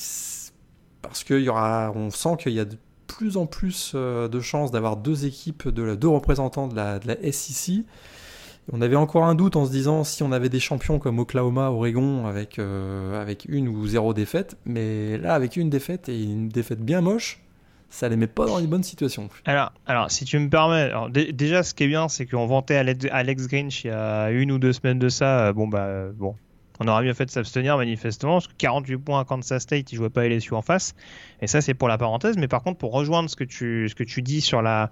Parce 1.02 1.24
qu'il 1.24 1.42
y 1.42 1.50
aura. 1.50 1.92
On 1.96 2.10
sent 2.12 2.38
qu'il 2.40 2.54
y 2.54 2.60
a 2.60 2.66
de 2.66 2.78
plus 3.08 3.38
en 3.38 3.46
plus 3.46 3.92
euh, 3.94 4.28
de 4.28 4.40
chances 4.40 4.72
d'avoir 4.72 4.98
deux 4.98 5.26
équipes, 5.26 5.68
de 5.68 5.84
la, 5.84 5.96
deux 5.96 6.08
représentants 6.08 6.68
de 6.68 6.76
la, 6.76 7.00
de 7.00 7.08
la 7.08 7.32
SEC. 7.32 7.84
On 8.72 8.82
avait 8.82 8.96
encore 8.96 9.26
un 9.26 9.36
doute 9.36 9.56
en 9.56 9.66
se 9.66 9.72
disant 9.72 10.04
si 10.04 10.24
on 10.24 10.32
avait 10.32 10.50
des 10.50 10.60
champions 10.60 11.00
comme 11.00 11.20
Oklahoma, 11.20 11.72
Oregon 11.72 12.26
avec, 12.26 12.60
euh, 12.60 13.22
avec 13.22 13.46
une 13.50 13.68
ou 13.68 13.86
zéro 13.88 14.14
défaite, 14.14 14.56
mais 14.66 15.18
là 15.18 15.34
avec 15.34 15.58
une 15.58 15.70
défaite 15.70 16.10
et 16.10 16.24
une 16.24 16.48
défaite 16.48 16.80
bien 16.80 17.02
moche, 17.02 17.42
ça 17.92 18.10
les 18.10 18.16
met 18.16 18.28
pas 18.28 18.46
dans 18.46 18.58
les 18.58 18.68
bonnes 18.68 18.84
situations. 18.84 19.30
Alors, 19.46 19.72
alors 19.86 20.10
si 20.10 20.26
tu 20.26 20.40
me 20.40 20.50
permets, 20.50 20.92
déjà 21.34 21.62
ce 21.62 21.74
qui 21.74 21.84
est 21.84 21.88
bien, 21.88 22.08
c'est 22.08 22.26
qu'on 22.26 22.48
vantait 22.48 22.76
Alex 22.76 23.48
Grinch 23.48 23.84
il 23.84 23.88
y 23.88 23.92
a 23.92 24.32
une 24.32 24.52
ou 24.52 24.58
deux 24.58 24.74
semaines 24.74 24.98
de 24.98 25.10
ça. 25.10 25.48
Euh, 25.48 25.54
bon 25.54 25.68
bah 25.68 25.84
euh, 25.84 26.12
bon, 26.14 26.36
on 26.80 26.88
aurait 26.88 27.04
mieux 27.04 27.14
fait 27.14 27.26
de 27.26 27.32
s'abstenir 27.32 27.78
manifestement, 27.78 28.34
parce 28.36 28.48
que 28.48 28.54
48 28.58 28.98
points 28.98 29.20
à 29.20 29.26
Kansas 29.26 29.62
State, 29.62 29.92
il 29.92 29.98
jouait 29.98 30.10
pas 30.10 30.28
LSU 30.28 30.54
en 30.54 30.62
face. 30.62 30.96
Et 31.42 31.48
ça 31.48 31.62
c'est 31.62 31.74
pour 31.74 31.90
la 31.90 31.98
parenthèse, 31.98 32.38
mais 32.38 32.48
par 32.48 32.64
contre 32.64 32.78
pour 32.78 32.94
rejoindre 32.94 33.30
ce 33.30 33.36
que 33.36 33.44
tu 33.44 33.90
ce 33.90 33.96
que 33.96 34.04
tu 34.04 34.22
dis 34.22 34.42
sur 34.42 34.62
la 34.62 34.92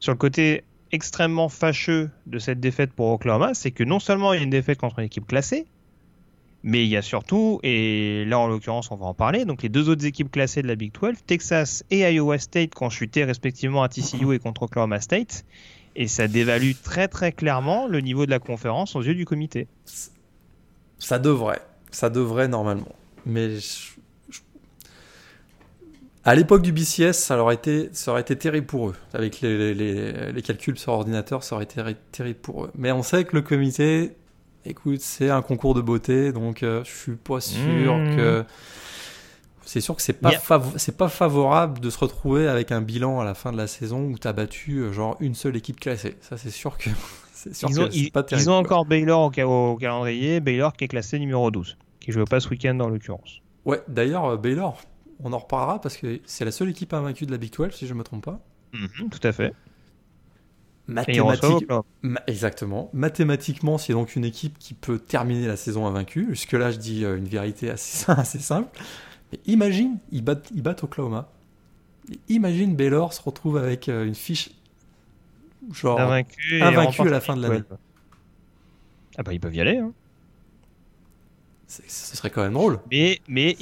sur 0.00 0.12
le 0.12 0.18
côté 0.18 0.64
extrêmement 0.92 1.48
fâcheux 1.48 2.10
de 2.26 2.38
cette 2.38 2.60
défaite 2.60 2.92
pour 2.92 3.08
Oklahoma, 3.10 3.54
c'est 3.54 3.70
que 3.70 3.84
non 3.84 4.00
seulement 4.00 4.32
il 4.32 4.36
y 4.38 4.40
a 4.40 4.42
une 4.42 4.50
défaite 4.50 4.78
contre 4.78 4.98
une 4.98 5.06
équipe 5.06 5.26
classée, 5.26 5.66
mais 6.66 6.84
il 6.84 6.88
y 6.88 6.96
a 6.96 7.02
surtout, 7.02 7.60
et 7.62 8.24
là 8.26 8.40
en 8.40 8.48
l'occurrence 8.48 8.90
on 8.90 8.96
va 8.96 9.06
en 9.06 9.14
parler, 9.14 9.44
donc 9.44 9.62
les 9.62 9.68
deux 9.68 9.88
autres 9.88 10.04
équipes 10.04 10.32
classées 10.32 10.62
de 10.62 10.66
la 10.66 10.74
Big 10.74 10.92
12, 10.92 11.14
Texas 11.24 11.84
et 11.92 12.00
Iowa 12.00 12.38
State 12.38 12.74
qui 12.74 12.82
ont 12.82 12.90
chuté 12.90 13.22
respectivement 13.22 13.84
à 13.84 13.88
TCU 13.88 14.34
et 14.34 14.40
contre 14.40 14.64
Oklahoma 14.64 15.00
State, 15.00 15.44
et 15.94 16.08
ça 16.08 16.26
dévalue 16.26 16.72
très 16.82 17.06
très 17.06 17.30
clairement 17.30 17.86
le 17.86 18.00
niveau 18.00 18.26
de 18.26 18.30
la 18.32 18.40
conférence 18.40 18.96
aux 18.96 19.02
yeux 19.02 19.14
du 19.14 19.24
comité. 19.24 19.68
Ça 20.98 21.20
devrait, 21.20 21.62
ça 21.92 22.10
devrait 22.10 22.48
normalement, 22.48 22.96
mais 23.24 23.58
À 26.24 26.34
l'époque 26.34 26.62
du 26.62 26.72
BCS, 26.72 27.12
ça 27.12 27.40
aurait 27.40 27.54
été, 27.54 27.90
ça 27.92 28.10
aurait 28.10 28.22
été 28.22 28.34
terrible 28.34 28.66
pour 28.66 28.88
eux. 28.88 28.96
Avec 29.14 29.40
les, 29.40 30.42
calculs 30.44 30.76
sur 30.76 30.94
ordinateur, 30.94 31.44
ça 31.44 31.54
aurait 31.54 31.64
été 31.64 31.80
terrible 32.10 32.40
pour 32.40 32.64
eux. 32.64 32.72
Mais 32.74 32.90
on 32.90 33.04
sait 33.04 33.22
que 33.22 33.36
le 33.36 33.42
comité, 33.42 34.16
écoute, 34.66 35.00
c'est 35.00 35.30
un 35.30 35.42
concours 35.42 35.74
de 35.74 35.80
beauté, 35.80 36.32
donc 36.32 36.62
euh, 36.62 36.84
je 36.84 36.90
suis 36.90 37.16
pas 37.16 37.40
sûr 37.40 37.96
mmh. 37.96 38.16
que. 38.16 38.44
C'est 39.64 39.80
sûr 39.80 39.96
que 39.96 40.02
c'est 40.02 40.12
pas, 40.12 40.30
pas 40.96 41.08
favorable 41.08 41.80
de 41.80 41.90
se 41.90 41.98
retrouver 41.98 42.46
avec 42.46 42.70
un 42.70 42.80
bilan 42.80 43.18
à 43.18 43.24
la 43.24 43.34
fin 43.34 43.50
de 43.50 43.56
la 43.56 43.66
saison 43.66 44.04
où 44.04 44.16
tu 44.16 44.28
as 44.28 44.32
battu 44.32 44.78
euh, 44.78 44.92
genre 44.92 45.16
une 45.18 45.34
seule 45.34 45.56
équipe 45.56 45.80
classée. 45.80 46.16
Ça, 46.20 46.36
c'est 46.36 46.50
sûr 46.50 46.78
que 46.78 46.88
sûr 47.52 47.68
ils, 47.70 47.80
ont, 47.80 47.88
pas 48.12 48.22
terrible, 48.22 48.46
ils 48.46 48.50
ont 48.50 48.58
encore 48.58 48.86
Baylor 48.86 49.32
au, 49.36 49.72
au, 49.72 49.76
calendrier, 49.76 50.38
Baylor 50.38 50.72
qui 50.72 50.84
est 50.84 50.88
classé 50.88 51.18
numéro 51.18 51.50
12, 51.50 51.76
qui 51.98 52.12
joue 52.12 52.24
pas 52.24 52.38
ce 52.38 52.48
week-end 52.48 52.78
en 52.78 52.88
l'occurrence. 52.88 53.40
Ouais, 53.64 53.82
d'ailleurs, 53.88 54.26
euh, 54.26 54.36
Baylor, 54.36 54.80
on 55.24 55.32
en 55.32 55.38
reparlera 55.38 55.80
parce 55.80 55.96
que 55.96 56.20
c'est 56.26 56.44
la 56.44 56.52
seule 56.52 56.68
équipe 56.68 56.94
invaincue 56.94 57.26
de 57.26 57.32
la 57.32 57.38
Big 57.38 57.52
12, 57.52 57.72
si 57.72 57.88
je 57.88 57.92
ne 57.92 57.98
me 57.98 58.04
trompe 58.04 58.24
pas. 58.24 58.38
Mhm, 58.72 59.10
tout 59.10 59.26
à 59.26 59.32
fait. 59.32 59.52
Exactement. 62.26 62.90
Mathématiquement, 62.92 63.78
c'est 63.78 63.92
donc 63.92 64.16
une 64.16 64.24
équipe 64.24 64.58
qui 64.58 64.74
peut 64.74 64.98
terminer 64.98 65.46
la 65.46 65.56
saison 65.56 65.86
invaincue. 65.86 66.26
Jusque-là, 66.30 66.70
je 66.70 66.78
dis 66.78 67.04
euh, 67.04 67.16
une 67.16 67.26
vérité 67.26 67.70
assez, 67.70 68.10
assez 68.16 68.38
simple. 68.38 68.68
Mais 69.32 69.40
imagine, 69.46 69.98
ils 70.12 70.22
battent, 70.22 70.50
ils 70.54 70.62
battent 70.62 70.84
Oklahoma. 70.84 71.28
imagine 72.28 72.76
Baylor 72.76 73.12
se 73.12 73.22
retrouve 73.22 73.56
avec 73.56 73.88
euh, 73.88 74.06
une 74.06 74.14
fiche 74.14 74.50
genre 75.72 75.98
invaincu, 76.00 76.62
à 76.62 77.04
la 77.04 77.20
fin 77.20 77.36
de 77.36 77.42
l'année. 77.42 77.62
Ah 79.18 79.22
bah 79.22 79.32
ils 79.32 79.40
peuvent 79.40 79.54
y 79.54 79.60
aller. 79.60 79.78
Hein. 79.78 79.92
Ce 81.66 82.16
serait 82.16 82.30
quand 82.30 82.42
même 82.42 82.52
drôle. 82.52 82.78
Mais, 82.92 83.20
mais 83.26 83.56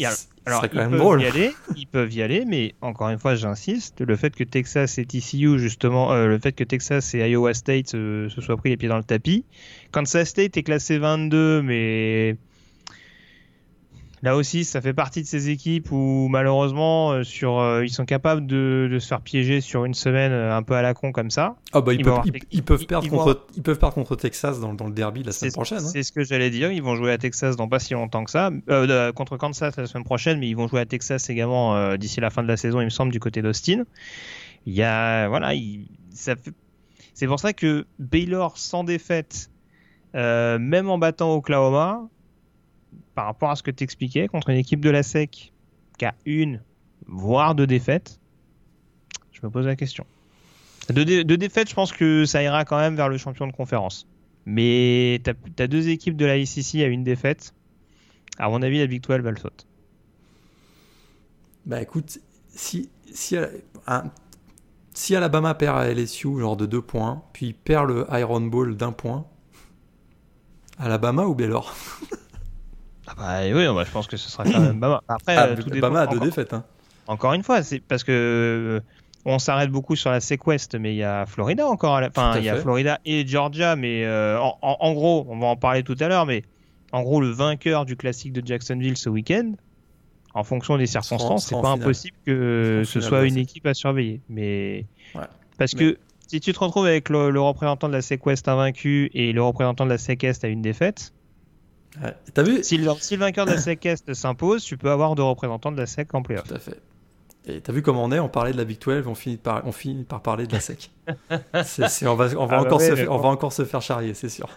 alors, 0.46 0.64
ils 0.64 0.70
peuvent 0.70 0.96
drôle. 0.96 1.22
y 1.22 1.26
aller, 1.26 1.52
ils 1.76 1.87
peuvent 1.87 2.12
y 2.12 2.22
aller, 2.22 2.44
mais 2.44 2.74
encore 2.83 3.09
une 3.09 3.18
fois, 3.18 3.35
j'insiste, 3.35 4.02
le 4.02 4.16
fait 4.16 4.35
que 4.35 4.44
Texas 4.44 4.98
et 4.98 5.07
TCU, 5.07 5.59
justement, 5.59 6.12
euh, 6.12 6.26
le 6.26 6.38
fait 6.38 6.52
que 6.52 6.64
Texas 6.64 7.14
et 7.14 7.28
Iowa 7.30 7.54
State 7.54 7.94
euh, 7.94 8.28
se 8.28 8.40
soient 8.40 8.57
pris 8.57 8.68
les 8.70 8.76
pieds 8.76 8.88
dans 8.88 8.98
le 8.98 9.04
tapis. 9.04 9.46
Kansas 9.90 10.28
State 10.28 10.57
est 10.57 10.62
classé 10.62 10.98
22, 10.98 11.62
mais 11.62 12.37
Là 14.24 14.37
aussi, 14.37 14.64
ça 14.64 14.80
fait 14.80 14.94
partie 14.94 15.20
de 15.20 15.26
ces 15.26 15.50
équipes 15.50 15.92
où 15.92 16.28
malheureusement, 16.30 17.12
euh, 17.12 17.24
sur, 17.24 17.58
euh, 17.58 17.84
ils 17.84 17.90
sont 17.90 18.06
capables 18.06 18.46
de, 18.46 18.88
de, 18.90 18.98
se 18.98 19.06
faire 19.06 19.20
piéger 19.20 19.60
sur 19.60 19.84
une 19.84 19.92
semaine 19.92 20.32
euh, 20.32 20.56
un 20.56 20.62
peu 20.62 20.72
à 20.72 20.80
la 20.80 20.94
con 20.94 21.12
comme 21.12 21.30
ça. 21.30 21.56
Ah 21.74 21.82
bah 21.82 21.92
ils, 21.92 22.02
peuvent, 22.02 22.22
ils, 22.50 22.62
peuvent, 22.62 22.87
perdre 22.87 23.06
contre, 23.06 23.46
ils 23.54 23.62
peuvent 23.62 23.78
perdre 23.78 23.94
contre 23.94 24.16
Texas 24.16 24.60
dans, 24.60 24.72
dans 24.72 24.87
le 24.87 24.94
derby 24.94 25.22
la 25.24 25.32
semaine 25.32 25.52
prochaine. 25.52 25.76
Hein. 25.76 25.90
C'est 25.92 26.02
ce 26.02 26.10
que 26.10 26.24
j'allais 26.24 26.48
dire. 26.48 26.72
Ils 26.72 26.82
vont 26.82 26.96
jouer 26.96 27.12
à 27.12 27.18
Texas 27.18 27.56
dans 27.56 27.68
pas 27.68 27.78
si 27.80 27.92
longtemps 27.92 28.24
que 28.24 28.30
ça. 28.30 28.50
Euh, 28.70 29.12
contre 29.12 29.37
Kansas 29.37 29.76
la 29.76 29.87
semaine 29.87 30.04
prochaine, 30.04 30.38
mais 30.38 30.48
ils 30.48 30.56
vont 30.56 30.68
jouer 30.68 30.80
à 30.80 30.87
Texas 30.87 31.28
également 31.28 31.94
d'ici 31.98 32.18
la 32.20 32.30
fin 32.30 32.42
de 32.42 32.48
la 32.48 32.56
saison, 32.56 32.80
il 32.80 32.87
me 32.87 32.90
semble, 32.90 33.12
du 33.12 33.20
côté 33.20 33.42
d'Austin. 33.42 33.84
Il 34.64 34.72
y 34.72 34.82
a 34.82 35.28
voilà, 35.28 35.52
ça 36.14 36.34
fait... 36.34 36.54
c'est 37.12 37.26
pour 37.26 37.40
ça 37.40 37.52
que 37.52 37.84
Baylor 37.98 38.56
sans 38.56 38.84
défaite, 38.84 39.50
même 40.14 40.88
en 40.88 40.96
battant 40.96 41.34
Oklahoma, 41.34 42.08
par 43.14 43.27
rapport 43.27 43.50
à 43.50 43.57
ce 43.57 43.62
que 43.62 43.70
tu 43.70 43.85
expliquais, 43.85 44.29
contre 44.29 44.50
une 44.50 44.57
équipe 44.57 44.81
de 44.81 44.90
la 44.90 45.03
SEC 45.03 45.53
qui 45.98 46.05
a 46.05 46.14
une, 46.24 46.61
voire 47.07 47.55
deux 47.55 47.66
défaites, 47.66 48.18
je 49.33 49.40
me 49.42 49.50
pose 49.50 49.66
la 49.66 49.77
question. 49.77 50.07
Deux, 50.90 51.24
défaites, 51.24 51.70
je 51.70 51.74
pense 51.74 51.92
que 51.92 52.24
ça 52.24 52.42
ira 52.42 52.64
quand 52.64 52.79
même 52.79 52.94
vers 52.94 53.09
le 53.09 53.16
champion 53.16 53.46
de 53.46 53.53
conférence. 53.53 54.07
Mais 54.44 55.22
tu 55.24 55.62
as, 55.62 55.66
deux 55.66 55.88
équipes 55.88 56.16
de 56.16 56.27
la 56.27 56.37
ICC 56.37 56.77
à 56.83 56.87
une 56.87 57.05
défaite. 57.05 57.55
À 58.38 58.48
mon 58.50 58.61
avis, 58.61 58.79
la 58.79 58.87
12 58.87 59.00
elle 59.09 59.38
saute. 59.38 59.66
Bah 61.64 61.81
écoute, 61.81 62.18
si 62.55 62.90
Alabama 65.16 65.55
perd 65.55 65.79
à 65.79 65.94
LSU, 65.94 66.38
genre 66.38 66.59
de 66.59 66.66
deux 66.66 66.83
points, 66.83 67.22
puis 67.33 67.55
perd 67.55 67.88
le 67.88 68.07
Iron 68.12 68.42
Ball 68.42 68.77
d'un 68.77 68.92
point, 68.92 69.27
Alabama 70.79 71.24
ou 71.24 71.35
Baylor? 71.35 71.74
Ah 73.06 73.14
bah 73.16 73.40
oui, 73.44 73.66
bah, 73.74 73.84
je 73.84 73.90
pense 73.90 74.06
que 74.06 74.16
ce 74.16 74.30
sera 74.30 74.44
quand 74.44 74.60
même 74.60 74.80
Bama. 74.80 75.02
Après, 75.08 75.36
ah, 75.36 75.54
tout 75.54 75.68
Bama 75.80 76.02
a 76.02 76.06
deux 76.06 76.20
défaites. 76.20 76.52
Hein. 76.52 76.64
Encore 77.06 77.34
une 77.34 77.42
fois, 77.42 77.62
c'est 77.62 77.80
parce 77.80 78.02
que 78.02 78.12
euh, 78.12 78.80
on 79.24 79.38
s'arrête 79.38 79.70
beaucoup 79.70 79.96
sur 79.96 80.10
la 80.10 80.20
Sequest, 80.20 80.74
mais 80.74 80.94
il 80.94 80.98
y 80.98 81.02
a 81.02 81.26
Florida 81.26 81.66
encore. 81.66 82.00
Enfin, 82.02 82.38
il 82.38 82.44
y 82.44 82.48
a 82.48 82.56
Florida 82.56 83.00
et 83.04 83.26
Georgia, 83.26 83.76
mais 83.76 84.04
euh, 84.04 84.38
en, 84.40 84.92
gros, 84.92 85.26
on 85.28 85.38
va 85.38 85.46
en 85.46 85.56
parler 85.56 85.82
tout 85.82 85.96
à 86.00 86.08
l'heure, 86.08 86.26
mais 86.26 86.42
en 86.92 87.02
gros, 87.02 87.20
le 87.20 87.30
vainqueur 87.30 87.84
du 87.84 87.96
classique 87.96 88.32
de 88.32 88.46
Jacksonville 88.46 88.96
ce 88.96 89.08
week-end, 89.08 89.52
en 90.34 90.44
fonction 90.44 90.76
des 90.76 90.86
circonstances, 90.86 91.46
c'est 91.46 91.60
pas 91.60 91.70
impossible 91.70 92.16
que 92.26 92.82
ce 92.84 93.00
soit 93.00 93.24
une 93.24 93.36
équipe 93.36 93.66
à 93.66 93.74
surveiller. 93.74 94.20
Mais 94.28 94.86
parce 95.58 95.74
que 95.74 95.98
si 96.26 96.40
tu 96.40 96.52
te 96.52 96.58
retrouves 96.58 96.86
avec 96.86 97.08
le, 97.08 97.40
représentant 97.40 97.88
de 97.88 97.92
la 97.92 98.02
Sequest 98.02 98.48
invaincu 98.48 99.10
et 99.14 99.32
le 99.32 99.42
représentant 99.42 99.84
de 99.84 99.90
la 99.90 99.98
Sequest 99.98 100.44
à 100.44 100.48
une 100.48 100.62
défaite, 100.62 101.13
T'as 102.33 102.42
vu 102.42 102.64
si 102.64 102.76
le, 102.76 102.90
si 103.00 103.14
le, 103.14 103.20
vainqueur 103.20 103.46
de 103.46 103.52
la 103.52 103.59
SEC 103.59 103.87
Est 103.87 104.14
s'impose, 104.14 104.64
tu 104.64 104.76
peux 104.76 104.90
avoir 104.90 105.14
deux 105.14 105.22
représentants 105.22 105.72
de 105.72 105.76
la 105.76 105.87
SEC 105.87 106.14
en 106.14 106.22
playoff. 106.22 106.48
Tout 106.48 106.54
à 106.54 106.59
fait. 106.59 106.80
Et 107.46 107.61
t'as 107.61 107.72
vu 107.72 107.83
comment 107.83 108.04
on 108.04 108.11
est? 108.11 108.18
On 108.18 108.28
parlait 108.28 108.52
de 108.52 108.57
la 108.57 108.64
Big 108.64 108.80
12, 108.80 109.07
on 109.07 109.14
finit 109.14 109.37
par, 109.37 109.66
on 109.66 109.72
finit 109.72 110.04
par 110.04 110.22
parler 110.22 110.46
de 110.46 110.52
la 110.52 110.61
SEC. 110.61 110.90
on 111.09 112.14
va, 112.14 112.28
on 112.37 112.46
va, 112.46 112.57
ah 112.57 112.61
encore, 112.62 112.78
bah 112.78 112.96
se, 112.96 113.09
on 113.09 113.18
va 113.18 113.28
encore 113.28 113.52
se 113.52 113.64
faire 113.64 113.83
charrier, 113.83 114.14
c'est 114.14 114.30
sûr. 114.30 114.48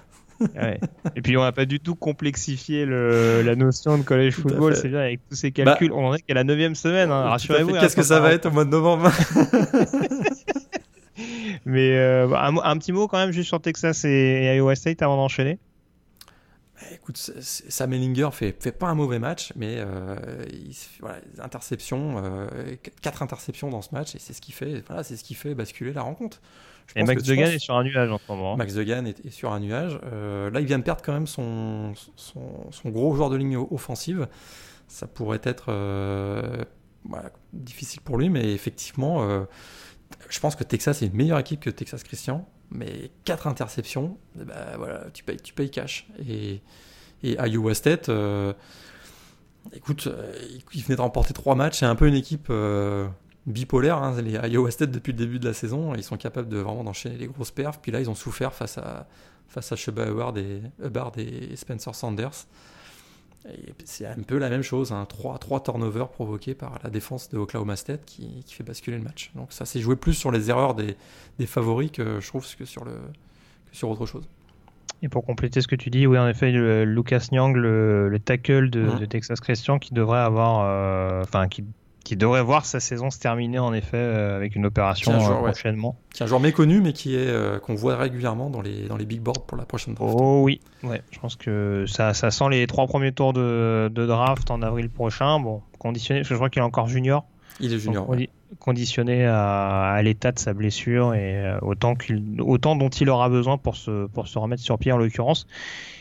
Et 1.15 1.21
puis 1.21 1.35
on 1.35 1.41
n'a 1.41 1.51
pas 1.51 1.65
du 1.65 1.79
tout 1.79 1.95
complexifié 1.95 2.85
le, 2.85 3.41
la 3.41 3.55
notion 3.55 3.97
de 3.97 4.03
college 4.03 4.35
football, 4.35 4.75
c'est 4.75 4.89
bien 4.89 4.99
avec 4.99 5.19
tous 5.29 5.35
ces 5.35 5.51
calculs. 5.51 5.89
Bah, 5.89 5.95
on 5.97 6.07
en 6.07 6.13
est 6.13 6.21
qu'à 6.21 6.35
la 6.35 6.43
9 6.43 6.73
semaine, 6.75 7.11
hein, 7.11 7.23
rassurez-vous. 7.23 7.73
Qu'est-ce 7.73 7.95
que 7.95 8.03
ça 8.03 8.19
va 8.19 8.33
être 8.33 8.45
au 8.45 8.51
mois 8.51 8.65
de 8.65 8.69
novembre? 8.69 9.11
Mais 11.65 11.97
euh, 11.97 12.29
un, 12.35 12.77
petit 12.77 12.91
mot 12.91 13.07
quand 13.07 13.17
même 13.17 13.31
juste 13.31 13.47
sur 13.47 13.59
Texas 13.59 14.05
et 14.05 14.55
Iowa 14.55 14.75
State 14.75 15.01
avant 15.01 15.17
d'enchaîner. 15.17 15.57
Eh, 16.89 16.95
écoute, 16.95 17.17
Sam 17.17 17.93
Ellinger 17.93 18.29
fait, 18.31 18.55
fait 18.61 18.71
pas 18.71 18.87
un 18.87 18.95
mauvais 18.95 19.19
match, 19.19 19.53
mais 19.55 19.75
euh, 19.77 20.15
voilà, 20.99 21.19
interception, 21.39 22.21
euh, 22.23 22.47
quatre 23.01 23.23
interceptions 23.23 23.69
dans 23.69 23.81
ce 23.81 23.93
match, 23.93 24.15
et 24.15 24.19
c'est 24.19 24.33
ce 24.33 24.41
qui 24.41 24.51
fait, 24.51 24.83
voilà, 24.87 25.03
c'est 25.03 25.17
ce 25.17 25.23
qui 25.23 25.33
fait 25.33 25.55
basculer 25.55 25.93
la 25.93 26.01
rencontre. 26.01 26.41
et 26.95 27.03
Max 27.03 27.23
Degan 27.23 27.49
est 27.49 27.59
sur 27.59 27.75
un 27.75 27.83
nuage 27.83 28.11
en 28.11 28.17
ce 28.17 28.23
moment. 28.29 28.53
Hein. 28.53 28.57
Max 28.57 28.73
Degan 28.73 29.07
est, 29.07 29.29
sur 29.29 29.51
un 29.51 29.59
nuage. 29.59 29.99
Euh, 30.03 30.49
là, 30.49 30.59
il 30.59 30.65
vient 30.65 30.79
de 30.79 30.83
perdre 30.83 31.01
quand 31.03 31.13
même 31.13 31.27
son, 31.27 31.93
son, 32.15 32.71
son, 32.71 32.89
gros 32.89 33.15
joueur 33.15 33.29
de 33.29 33.37
ligne 33.37 33.57
offensive. 33.57 34.27
Ça 34.87 35.07
pourrait 35.07 35.41
être 35.43 35.71
voilà, 37.03 37.31
difficile 37.53 38.01
pour 38.01 38.17
lui, 38.17 38.29
mais 38.29 38.53
effectivement, 38.53 39.45
je 40.29 40.39
pense 40.39 40.55
que 40.55 40.63
Texas 40.63 41.01
est 41.01 41.07
une 41.07 41.15
meilleure 41.15 41.39
équipe 41.39 41.59
que 41.59 41.69
Texas 41.69 42.03
Christian 42.03 42.47
mais 42.71 43.11
4 43.25 43.47
interceptions, 43.47 44.17
eh 44.39 44.43
ben, 44.43 44.77
voilà, 44.77 45.05
tu 45.13 45.23
payes, 45.23 45.37
tu 45.37 45.53
payes 45.53 45.69
cash. 45.69 46.07
Et, 46.27 46.61
et 47.23 47.37
Iowa 47.39 47.73
State, 47.73 48.09
euh, 48.09 48.53
écoute, 49.73 50.07
euh, 50.07 50.33
il 50.73 50.83
venait 50.83 50.95
de 50.95 51.01
remporter 51.01 51.33
3 51.33 51.55
matchs, 51.55 51.79
c'est 51.79 51.85
un 51.85 51.95
peu 51.95 52.07
une 52.07 52.15
équipe 52.15 52.47
euh, 52.49 53.07
bipolaire. 53.45 53.97
Hein, 53.97 54.21
les 54.21 54.33
Iowa 54.33 54.71
State, 54.71 54.91
depuis 54.91 55.13
le 55.13 55.17
début 55.17 55.39
de 55.39 55.47
la 55.47 55.53
saison, 55.53 55.93
ils 55.95 56.03
sont 56.03 56.17
capables 56.17 56.49
de 56.49 56.57
vraiment 56.57 56.83
d'enchaîner 56.83 57.17
les 57.17 57.27
grosses 57.27 57.51
perfs. 57.51 57.79
Puis 57.81 57.91
là, 57.91 57.99
ils 57.99 58.09
ont 58.09 58.15
souffert 58.15 58.53
face 58.53 58.77
à, 58.77 59.07
face 59.47 59.71
à 59.71 59.75
Sheba 59.75 60.07
et, 60.35 60.61
Hubbard 60.83 61.13
et 61.17 61.55
Spencer 61.55 61.95
Sanders. 61.95 62.45
C'est 63.85 64.05
un 64.05 64.23
peu 64.25 64.37
la 64.37 64.49
même 64.49 64.61
chose, 64.61 64.91
hein, 64.91 65.05
trois, 65.07 65.37
trois 65.37 65.63
turnovers 65.63 66.09
provoqués 66.09 66.53
par 66.53 66.79
la 66.83 66.89
défense 66.89 67.29
de 67.29 67.37
Oklahoma 67.37 67.75
State 67.75 68.01
qui, 68.05 68.43
qui 68.45 68.53
fait 68.53 68.63
basculer 68.63 68.97
le 68.97 69.03
match. 69.03 69.31
Donc 69.35 69.53
ça 69.53 69.65
s'est 69.65 69.79
joué 69.79 69.95
plus 69.95 70.13
sur 70.13 70.31
les 70.31 70.49
erreurs 70.49 70.75
des, 70.75 70.97
des, 71.39 71.45
favoris 71.45 71.91
que 71.91 72.19
je 72.19 72.27
trouve 72.27 72.45
que 72.55 72.65
sur, 72.65 72.83
le, 72.83 72.91
que 73.71 73.77
sur 73.77 73.89
autre 73.89 74.05
chose. 74.05 74.27
Et 75.01 75.09
pour 75.09 75.23
compléter 75.23 75.61
ce 75.61 75.67
que 75.67 75.75
tu 75.75 75.89
dis, 75.89 76.07
oui, 76.07 76.17
en 76.17 76.27
effet, 76.27 76.51
Lucas 76.51 77.27
Nyang, 77.31 77.55
le, 77.55 78.17
tackle 78.23 78.69
de, 78.69 78.81
mmh. 78.81 78.99
de, 78.99 79.05
Texas 79.05 79.39
Christian, 79.39 79.79
qui 79.79 79.93
devrait 79.93 80.19
avoir, 80.19 80.65
euh, 80.65 81.21
enfin, 81.21 81.47
qui 81.47 81.63
qui 82.07 82.15
devrait 82.15 82.41
voir 82.41 82.65
sa 82.65 82.79
saison 82.79 83.09
se 83.09 83.19
terminer 83.19 83.59
en 83.59 83.73
effet 83.73 83.97
euh, 83.97 84.37
avec 84.37 84.55
une 84.55 84.65
opération 84.65 85.11
euh, 85.11 85.33
prochainement. 85.41 85.99
Qui 86.13 86.23
est 86.23 86.25
un 86.25 86.27
joueur 86.27 86.39
méconnu 86.39 86.79
mais 86.79 86.93
qui 86.93 87.15
est 87.15 87.27
euh, 87.27 87.59
qu'on 87.59 87.75
voit 87.75 87.97
régulièrement 87.97 88.49
dans 88.49 88.61
les 88.61 88.87
dans 88.87 88.95
les 88.95 89.05
big 89.05 89.19
boards 89.19 89.45
pour 89.45 89.57
la 89.57 89.65
prochaine 89.65 89.93
draft. 89.93 90.15
Oh 90.17 90.39
oui, 90.41 90.61
ouais, 90.83 91.01
je 91.11 91.19
pense 91.19 91.35
que 91.35 91.83
ça, 91.85 92.13
ça 92.13 92.31
sent 92.31 92.45
les 92.49 92.65
trois 92.65 92.87
premiers 92.87 93.11
tours 93.11 93.33
de, 93.33 93.91
de 93.93 94.05
draft 94.05 94.49
en 94.51 94.61
avril 94.61 94.89
prochain. 94.89 95.41
Bon, 95.41 95.61
conditionné, 95.79 96.21
parce 96.21 96.29
que 96.29 96.35
je 96.35 96.37
crois 96.37 96.49
qu'il 96.49 96.61
est 96.61 96.65
encore 96.65 96.87
junior. 96.87 97.25
Il 97.59 97.73
est 97.73 97.79
junior. 97.79 98.07
Conditionné 98.59 99.25
à, 99.25 99.91
à 99.91 100.01
l'état 100.01 100.31
de 100.31 100.39
sa 100.39 100.53
blessure 100.53 101.13
et 101.13 101.57
autant 101.61 101.95
qu'il 101.95 102.39
autant 102.39 102.77
dont 102.77 102.87
il 102.87 103.09
aura 103.09 103.27
besoin 103.27 103.57
pour 103.57 103.75
se 103.75 104.07
pour 104.07 104.29
se 104.29 104.39
remettre 104.39 104.63
sur 104.63 104.77
pied 104.79 104.93
en 104.93 104.97
l'occurrence. 104.97 105.45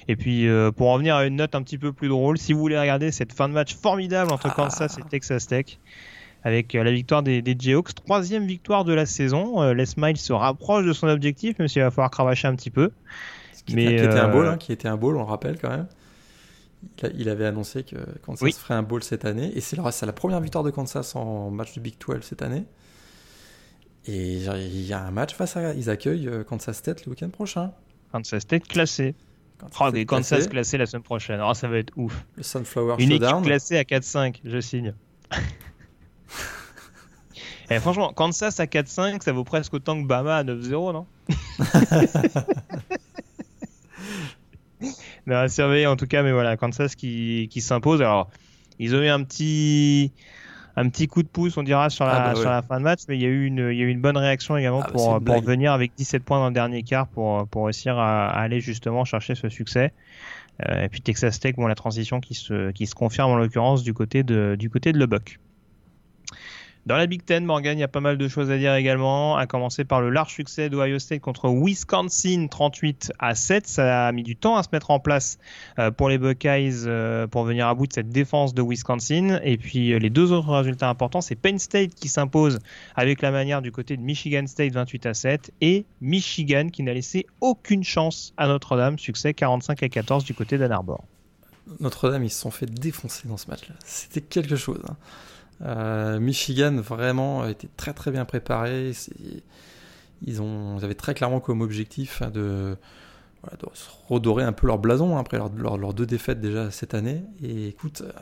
Et 0.08 0.16
puis 0.16 0.48
pour 0.76 0.90
en 0.90 0.98
venir 0.98 1.16
à 1.16 1.26
une 1.26 1.36
note 1.36 1.54
un 1.54 1.62
petit 1.62 1.78
peu 1.78 1.92
plus 1.92 2.08
drôle, 2.08 2.38
si 2.38 2.52
vous 2.52 2.60
voulez 2.60 2.78
regarder 2.78 3.10
cette 3.10 3.32
fin 3.32 3.48
de 3.48 3.54
match 3.54 3.74
formidable 3.74 4.32
entre 4.32 4.48
ah. 4.50 4.54
Kansas 4.54 4.98
et 4.98 5.02
Texas 5.08 5.48
Tech, 5.48 5.78
avec 6.46 6.76
euh, 6.76 6.84
la 6.84 6.92
victoire 6.92 7.24
des, 7.24 7.42
des 7.42 7.56
Jayhawks, 7.58 7.92
troisième 7.92 8.46
victoire 8.46 8.84
de 8.84 8.92
la 8.92 9.04
saison. 9.04 9.62
Euh, 9.62 9.74
Les 9.74 9.84
Smiles 9.84 10.16
se 10.16 10.32
rapproche 10.32 10.86
de 10.86 10.92
son 10.92 11.08
objectif, 11.08 11.58
même 11.58 11.66
s'il 11.66 11.82
va 11.82 11.90
falloir 11.90 12.08
cravacher 12.08 12.46
un 12.46 12.54
petit 12.54 12.70
peu. 12.70 12.92
Qui, 13.66 13.74
Mais, 13.74 13.84
était, 13.86 13.96
qui 13.96 14.04
était 14.04 14.18
un 14.20 14.28
euh, 14.28 14.32
ball, 14.32 14.46
hein, 14.46 14.56
qui 14.56 14.72
était 14.72 14.86
un 14.86 14.96
ball, 14.96 15.16
on 15.16 15.20
le 15.20 15.24
rappelle 15.24 15.58
quand 15.58 15.70
même. 15.70 15.88
il, 17.14 17.28
avait 17.28 17.46
annoncé 17.46 17.82
que 17.82 17.96
Kansas 18.24 18.56
ferait 18.56 18.74
un 18.74 18.84
bowl 18.84 19.02
cette 19.02 19.24
année. 19.24 19.50
Et 19.56 19.60
c'est 19.60 19.76
la 19.76 20.12
première 20.12 20.40
victoire 20.40 20.62
de 20.62 20.70
Kansas 20.70 21.16
en 21.16 21.50
match 21.50 21.74
de 21.74 21.80
Big 21.80 21.96
12 21.98 22.22
cette 22.22 22.42
année. 22.42 22.64
Et 24.06 24.36
il 24.36 24.86
y 24.86 24.92
a 24.92 25.04
un 25.04 25.10
match 25.10 25.34
face 25.34 25.56
à. 25.56 25.74
Ils 25.74 25.90
accueillent 25.90 26.28
euh, 26.28 26.44
Kansas 26.44 26.76
State 26.76 27.06
le 27.06 27.10
week-end 27.10 27.30
prochain. 27.30 27.72
Kansas 28.12 28.42
State 28.42 28.68
classé. 28.68 29.16
Kansas, 29.58 29.92
oh, 29.94 30.04
Kansas 30.06 30.48
classé. 30.48 30.78
la 30.78 30.86
semaine 30.86 31.02
prochaine. 31.02 31.40
Oh, 31.42 31.54
ça 31.54 31.68
va 31.68 31.78
être 31.78 31.92
ouf. 31.96 32.24
Le 32.36 32.42
Sunflower 32.42 32.96
Une 32.98 33.10
Showdown. 33.10 33.34
équipe 33.38 33.46
classée 33.46 33.78
à 33.78 33.82
4-5, 33.82 34.40
je 34.44 34.60
signe. 34.60 34.94
Et 35.32 35.36
eh, 37.70 37.80
franchement, 37.80 38.12
Kansas 38.12 38.60
à 38.60 38.66
4-5, 38.66 39.22
ça 39.22 39.32
vaut 39.32 39.44
presque 39.44 39.74
autant 39.74 40.00
que 40.00 40.06
Bama 40.06 40.36
à 40.36 40.44
9-0, 40.44 40.92
non? 40.92 41.06
Non, 45.26 45.36
à 45.36 45.48
surveiller 45.48 45.88
en 45.88 45.96
tout 45.96 46.06
cas, 46.06 46.22
mais 46.22 46.30
voilà, 46.30 46.56
Kansas 46.56 46.94
qui, 46.94 47.48
qui 47.50 47.60
s'impose. 47.60 48.00
Alors, 48.00 48.30
ils 48.78 48.94
ont 48.94 49.02
eu 49.02 49.08
un 49.08 49.24
petit, 49.24 50.12
un 50.76 50.88
petit 50.88 51.08
coup 51.08 51.22
de 51.22 51.28
pouce, 51.28 51.56
on 51.56 51.62
dira, 51.62 51.88
sur 51.88 52.04
la, 52.04 52.12
ah 52.12 52.34
bah 52.34 52.40
sur 52.40 52.50
la 52.50 52.62
fin 52.62 52.78
de 52.78 52.84
match, 52.84 53.00
mais 53.08 53.16
il 53.16 53.22
y, 53.22 53.24
a 53.24 53.28
eu 53.28 53.46
une, 53.46 53.70
il 53.70 53.76
y 53.76 53.82
a 53.82 53.84
eu 53.84 53.88
une 53.88 54.00
bonne 54.00 54.16
réaction 54.16 54.56
également 54.56 54.80
ah 54.82 54.86
bah 54.86 54.92
pour, 54.92 55.20
pour 55.22 55.40
venir 55.40 55.72
avec 55.72 55.92
17 55.96 56.22
points 56.22 56.38
dans 56.38 56.48
le 56.48 56.54
dernier 56.54 56.82
quart 56.82 57.06
pour, 57.06 57.46
pour 57.48 57.64
réussir 57.64 57.98
à, 57.98 58.28
aller 58.28 58.60
justement 58.60 59.04
chercher 59.04 59.34
ce 59.34 59.48
succès. 59.48 59.92
Euh, 60.68 60.84
et 60.84 60.88
puis 60.88 61.00
Texas 61.00 61.40
Tech, 61.40 61.54
bon, 61.56 61.66
la 61.66 61.74
transition 61.74 62.20
qui 62.20 62.34
se, 62.34 62.70
qui 62.72 62.86
se 62.86 62.94
confirme 62.94 63.30
en 63.30 63.36
l'occurrence 63.36 63.82
du 63.82 63.94
côté 63.94 64.22
de, 64.22 64.54
du 64.58 64.70
côté 64.70 64.92
de 64.92 64.98
Lubbock. 64.98 65.38
Dans 66.86 66.96
la 66.96 67.08
Big 67.08 67.24
Ten, 67.24 67.44
Morgan, 67.44 67.76
il 67.76 67.80
y 67.80 67.84
a 67.84 67.88
pas 67.88 67.98
mal 67.98 68.16
de 68.16 68.28
choses 68.28 68.48
à 68.48 68.58
dire 68.58 68.72
également, 68.76 69.36
à 69.36 69.48
commencer 69.48 69.84
par 69.84 70.00
le 70.00 70.08
large 70.08 70.32
succès 70.32 70.70
d'Ohio 70.70 71.00
State 71.00 71.20
contre 71.20 71.48
Wisconsin 71.48 72.46
38 72.48 73.12
à 73.18 73.34
7. 73.34 73.66
Ça 73.66 74.06
a 74.06 74.12
mis 74.12 74.22
du 74.22 74.36
temps 74.36 74.56
à 74.56 74.62
se 74.62 74.68
mettre 74.72 74.92
en 74.92 75.00
place 75.00 75.38
euh, 75.80 75.90
pour 75.90 76.08
les 76.08 76.16
Buckeyes 76.16 76.84
euh, 76.86 77.26
pour 77.26 77.42
venir 77.42 77.66
à 77.66 77.74
bout 77.74 77.88
de 77.88 77.92
cette 77.92 78.10
défense 78.10 78.54
de 78.54 78.62
Wisconsin. 78.62 79.40
Et 79.42 79.56
puis 79.56 79.94
euh, 79.94 79.98
les 79.98 80.10
deux 80.10 80.30
autres 80.30 80.48
résultats 80.48 80.88
importants, 80.88 81.20
c'est 81.20 81.34
Penn 81.34 81.58
State 81.58 81.92
qui 81.92 82.06
s'impose 82.06 82.60
avec 82.94 83.20
la 83.20 83.32
manière 83.32 83.62
du 83.62 83.72
côté 83.72 83.96
de 83.96 84.02
Michigan 84.02 84.46
State 84.46 84.72
28 84.72 85.06
à 85.06 85.14
7 85.14 85.50
et 85.60 85.86
Michigan 86.00 86.68
qui 86.72 86.84
n'a 86.84 86.94
laissé 86.94 87.26
aucune 87.40 87.82
chance 87.82 88.32
à 88.36 88.46
Notre-Dame, 88.46 88.96
succès 88.96 89.34
45 89.34 89.82
à 89.82 89.88
14 89.88 90.22
du 90.22 90.34
côté 90.34 90.56
d'Ann 90.56 90.70
Arbor. 90.70 91.02
Notre-Dame, 91.80 92.22
ils 92.22 92.30
se 92.30 92.42
sont 92.42 92.52
fait 92.52 92.66
défoncer 92.66 93.26
dans 93.26 93.36
ce 93.36 93.48
match-là. 93.48 93.74
C'était 93.84 94.20
quelque 94.20 94.54
chose. 94.54 94.78
Hein. 94.88 94.94
Euh, 95.62 96.20
Michigan 96.20 96.76
vraiment 96.76 97.46
était 97.46 97.68
très 97.76 97.92
très 97.94 98.10
bien 98.10 98.24
préparé. 98.24 98.92
Ils, 100.26 100.42
ont, 100.42 100.78
avaient 100.78 100.94
très 100.94 101.14
clairement 101.14 101.40
comme 101.40 101.60
objectif 101.60 102.22
hein, 102.22 102.30
de, 102.30 102.76
redorer 104.08 104.44
un 104.44 104.52
peu 104.52 104.66
leur 104.66 104.78
blason 104.78 105.16
hein, 105.16 105.20
après 105.20 105.38
leurs 105.38 105.94
deux 105.94 106.06
défaites 106.06 106.40
déjà 106.40 106.70
cette 106.70 106.94
année. 106.94 107.22
Et 107.42 107.68
écoute, 107.68 108.02
euh, 108.02 108.12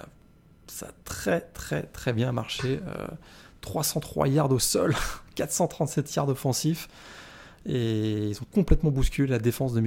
ça 0.66 0.86
a 0.86 0.92
très 1.04 1.40
très 1.40 1.82
très 1.84 2.12
bien 2.12 2.32
marché. 2.32 2.80
303 3.60 4.26
euh, 4.26 4.30
yards 4.30 4.52
au 4.52 4.58
sol, 4.58 4.94
437 5.34 6.14
yards 6.14 6.28
offensifs. 6.28 6.88
Et 7.66 8.28
ils 8.28 8.38
ont 8.42 8.46
complètement 8.52 8.90
bousculé 8.90 9.26
la 9.26 9.38
défense 9.38 9.72
de, 9.72 9.80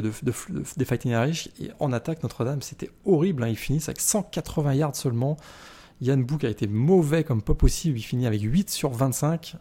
de, 0.00 0.10
des 0.76 0.84
Fighting 0.84 1.12
Irish. 1.12 1.48
Et 1.60 1.70
en 1.78 1.92
attaque, 1.92 2.24
Notre-Dame, 2.24 2.60
c'était 2.60 2.90
horrible. 3.04 3.44
Hein. 3.44 3.48
Ils 3.48 3.56
finissent 3.56 3.88
avec 3.88 4.00
180 4.00 4.74
yards 4.74 4.96
seulement. 4.96 5.36
Yann 6.00 6.22
Book 6.24 6.44
a 6.44 6.48
été 6.48 6.66
mauvais 6.66 7.24
comme 7.24 7.42
pas 7.42 7.54
possible, 7.54 7.98
il 7.98 8.02
finit 8.02 8.26
avec 8.26 8.40
8 8.42 8.70
sur 8.70 8.90
25. 8.90 9.56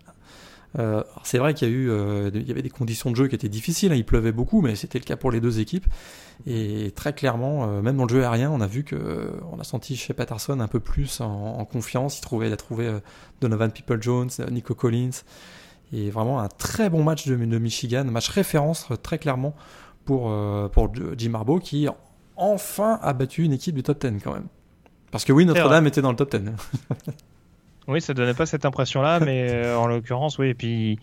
Euh, 0.78 1.04
c'est 1.23 1.39
vrai 1.39 1.54
qu'il 1.54 1.67
y, 1.67 1.71
a 1.71 1.73
eu, 1.73 1.89
euh, 1.89 2.30
avait 2.49 2.62
des 2.62 2.69
conditions 2.69 3.10
de 3.10 3.15
jeu 3.15 3.28
qui 3.28 3.36
étaient 3.36 3.49
difficiles, 3.49 3.91
hein. 3.91 3.95
il 3.95 4.06
pleuvait 4.06 4.32
beaucoup, 4.32 4.62
mais 4.62 4.75
c'était 4.75 4.99
le 4.99 5.04
cas 5.04 5.17
pour 5.17 5.32
les 5.32 5.41
deux 5.41 5.60
équipes. 5.60 5.88
Et 6.45 6.91
très 6.95 7.13
clairement, 7.13 7.65
euh, 7.65 7.82
même 7.82 7.97
dans 7.97 8.06
le 8.06 8.10
jeu 8.10 8.23
aérien, 8.23 8.52
on 8.52 8.62
a 8.62 8.67
vu 8.67 8.84
que 8.84 9.32
on 9.52 9.60
a 9.60 9.63
senti 9.63 9.95
chez 9.95 10.13
Patterson 10.13 10.60
un 10.60 10.67
peu 10.67 10.80
plus 10.80 11.21
en, 11.21 11.65
confiance. 11.65 12.19
Il, 12.19 12.21
trouvait, 12.21 12.47
il 12.47 12.54
a 12.54 12.58
trouvé 12.58 12.99
Donovan 13.41 13.71
People-Jones, 13.71 14.30
Nico 14.52 14.75
Collins, 14.75 15.23
et 15.91 16.12
vraiment 16.12 16.39
un 16.39 16.49
très 16.49 16.89
bon 16.89 17.04
match 17.04 17.28
de, 17.28 17.36
Michigan, 17.36 18.06
match 18.06 18.30
référence 18.30 18.88
très 19.02 19.17
clairement 19.17 19.56
pour, 20.06 20.32
pour 20.71 20.91
Jim 21.17 21.34
Harbaugh 21.34 21.60
qui 21.60 21.88
enfin 22.36 22.99
a 23.02 23.13
battu 23.13 23.43
une 23.43 23.54
équipe 23.54 23.75
du 23.75 23.84
top 23.84 24.06
10 24.06 24.21
quand 24.23 24.34
même. 24.34 24.47
Parce 25.11 25.25
que 25.25 25.31
oui, 25.31 25.45
Notre-Dame 25.45 25.87
était 25.87 26.01
dans 26.01 26.11
le 26.11 26.15
top 26.15 26.35
10. 26.35 26.51
oui, 27.87 28.01
ça 28.01 28.13
donnait 28.13 28.33
pas 28.33 28.45
cette 28.45 28.65
impression-là, 28.65 29.19
mais 29.19 29.47
euh, 29.49 29.77
en 29.77 29.87
l'occurrence, 29.87 30.37
oui. 30.37 30.49
Et 30.49 30.53
puis, 30.53 30.99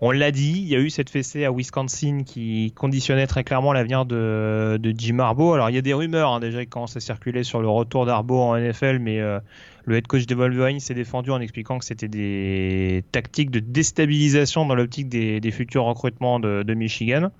on 0.00 0.10
l'a 0.10 0.30
dit, 0.30 0.54
il 0.56 0.68
y 0.68 0.74
a 0.74 0.80
eu 0.80 0.90
cette 0.90 1.10
fessée 1.10 1.44
à 1.44 1.52
Wisconsin 1.52 2.22
qui 2.24 2.72
conditionnait 2.74 3.26
très 3.26 3.44
clairement 3.44 3.72
l'avenir 3.72 4.04
de, 4.04 4.78
de, 4.80 4.94
Jim 4.96 5.18
Harbaugh. 5.18 5.54
Alors, 5.54 5.70
il 5.70 5.74
y 5.74 5.78
a 5.78 5.82
des 5.82 5.94
rumeurs 5.94 6.32
hein, 6.32 6.40
déjà 6.40 6.64
qui 6.64 6.70
commencent 6.70 6.96
à 6.96 7.00
circuler 7.00 7.44
sur 7.44 7.60
le 7.60 7.68
retour 7.68 8.06
d'Harbaugh 8.06 8.40
en 8.40 8.56
NFL, 8.56 8.98
mais 8.98 9.20
euh, 9.20 9.38
le 9.84 9.96
head 9.96 10.06
coach 10.06 10.26
des 10.26 10.34
Wolverines 10.34 10.80
s'est 10.80 10.94
défendu 10.94 11.30
en 11.30 11.40
expliquant 11.40 11.78
que 11.78 11.84
c'était 11.84 12.08
des 12.08 13.04
tactiques 13.12 13.50
de 13.50 13.60
déstabilisation 13.60 14.66
dans 14.66 14.74
l'optique 14.74 15.08
des, 15.08 15.40
des, 15.40 15.50
futurs 15.50 15.84
recrutements 15.84 16.40
de, 16.40 16.62
de 16.62 16.74
Michigan. 16.74 17.30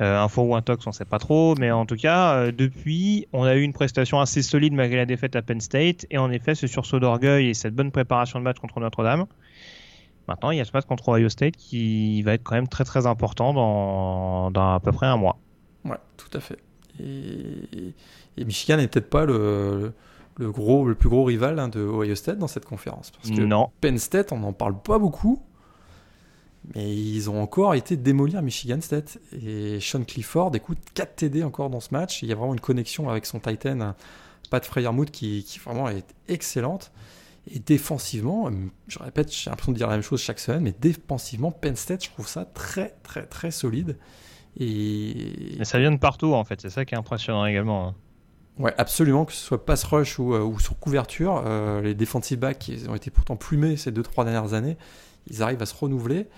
Euh, 0.00 0.18
un 0.18 0.28
faux 0.28 0.42
ou 0.42 0.54
un 0.54 0.62
tox, 0.62 0.86
on 0.86 0.92
sait 0.92 1.04
pas 1.04 1.18
trop, 1.18 1.54
mais 1.56 1.70
en 1.70 1.84
tout 1.84 1.96
cas, 1.96 2.32
euh, 2.32 2.52
depuis, 2.52 3.26
on 3.34 3.42
a 3.42 3.54
eu 3.54 3.60
une 3.60 3.74
prestation 3.74 4.18
assez 4.18 4.40
solide 4.40 4.72
malgré 4.72 4.96
la 4.96 5.04
défaite 5.04 5.36
à 5.36 5.42
Penn 5.42 5.60
State, 5.60 6.06
et 6.10 6.16
en 6.16 6.30
effet, 6.30 6.54
ce 6.54 6.66
sursaut 6.66 7.00
d'orgueil 7.00 7.48
et 7.48 7.54
cette 7.54 7.74
bonne 7.74 7.90
préparation 7.90 8.38
de 8.38 8.44
match 8.44 8.58
contre 8.58 8.80
Notre-Dame. 8.80 9.26
Maintenant, 10.26 10.52
il 10.52 10.58
y 10.58 10.60
a 10.60 10.64
ce 10.64 10.70
match 10.72 10.86
contre 10.86 11.10
Ohio 11.10 11.28
State 11.28 11.56
qui 11.56 12.22
va 12.22 12.32
être 12.32 12.42
quand 12.44 12.54
même 12.54 12.68
très 12.68 12.84
très 12.84 13.06
important 13.06 13.52
dans, 13.52 14.50
dans 14.50 14.74
à 14.74 14.80
peu 14.80 14.92
près 14.92 15.06
un 15.06 15.16
mois. 15.16 15.38
Ouais, 15.84 15.98
tout 16.16 16.30
à 16.32 16.40
fait. 16.40 16.58
Et, 16.98 17.94
Michigan 18.38 18.78
n'est 18.78 18.88
peut-être 18.88 19.10
pas 19.10 19.26
le, 19.26 19.92
le, 20.38 20.50
gros, 20.50 20.86
le 20.86 20.94
plus 20.94 21.10
gros 21.10 21.24
rival 21.24 21.58
hein, 21.58 21.68
de 21.68 21.80
Ohio 21.80 22.14
State 22.14 22.38
dans 22.38 22.46
cette 22.46 22.64
conférence. 22.64 23.10
Parce 23.10 23.30
que 23.30 23.42
non. 23.42 23.70
Penn 23.82 23.98
State, 23.98 24.32
on 24.32 24.38
n'en 24.38 24.54
parle 24.54 24.80
pas 24.80 24.98
beaucoup. 24.98 25.42
Mais 26.74 26.94
ils 26.94 27.30
ont 27.30 27.42
encore 27.42 27.74
été 27.74 27.96
démolis 27.96 28.36
à 28.36 28.42
Michigan 28.42 28.80
State. 28.80 29.18
Et 29.32 29.80
Sean 29.80 30.04
Clifford, 30.04 30.54
écoute, 30.54 30.78
4 30.94 31.16
TD 31.16 31.42
encore 31.42 31.70
dans 31.70 31.80
ce 31.80 31.88
match. 31.92 32.22
Il 32.22 32.28
y 32.28 32.32
a 32.32 32.34
vraiment 32.34 32.54
une 32.54 32.60
connexion 32.60 33.08
avec 33.08 33.26
son 33.26 33.40
Titan, 33.40 33.94
Pat 34.50 34.64
Freyermuth, 34.64 35.10
qui, 35.10 35.44
qui 35.44 35.58
vraiment 35.58 35.88
est 35.88 36.14
excellente. 36.28 36.92
Et 37.48 37.58
défensivement, 37.58 38.50
je 38.86 38.98
répète, 38.98 39.32
j'ai 39.32 39.50
l'impression 39.50 39.72
de 39.72 39.76
dire 39.76 39.88
la 39.88 39.94
même 39.94 40.02
chose 40.02 40.20
chaque 40.20 40.38
semaine, 40.38 40.62
mais 40.62 40.74
défensivement, 40.78 41.50
Penn 41.50 41.74
State, 41.74 42.04
je 42.04 42.10
trouve 42.10 42.28
ça 42.28 42.44
très, 42.44 42.94
très, 43.02 43.24
très 43.24 43.50
solide. 43.50 43.96
Et, 44.58 45.58
ça 45.62 45.78
vient 45.78 45.90
de 45.90 45.96
partout, 45.96 46.34
en 46.34 46.44
fait. 46.44 46.60
C'est 46.60 46.70
ça 46.70 46.84
qui 46.84 46.94
est 46.94 46.98
impressionnant 46.98 47.46
également. 47.46 47.88
Hein. 47.88 47.94
Ouais, 48.58 48.74
absolument, 48.76 49.24
que 49.24 49.32
ce 49.32 49.40
soit 49.40 49.64
pass 49.64 49.84
rush 49.84 50.18
ou, 50.18 50.34
euh, 50.34 50.42
ou 50.42 50.60
sur 50.60 50.78
couverture. 50.78 51.42
Euh, 51.46 51.80
les 51.80 51.94
defensive 51.94 52.38
backs, 52.38 52.58
qui 52.58 52.78
ont 52.88 52.94
été 52.94 53.10
pourtant 53.10 53.36
plumés 53.36 53.76
ces 53.76 53.90
2-3 53.90 54.24
dernières 54.24 54.52
années, 54.52 54.76
ils 55.28 55.42
arrivent 55.42 55.62
à 55.62 55.66
se 55.66 55.74
renouveler. 55.74 56.28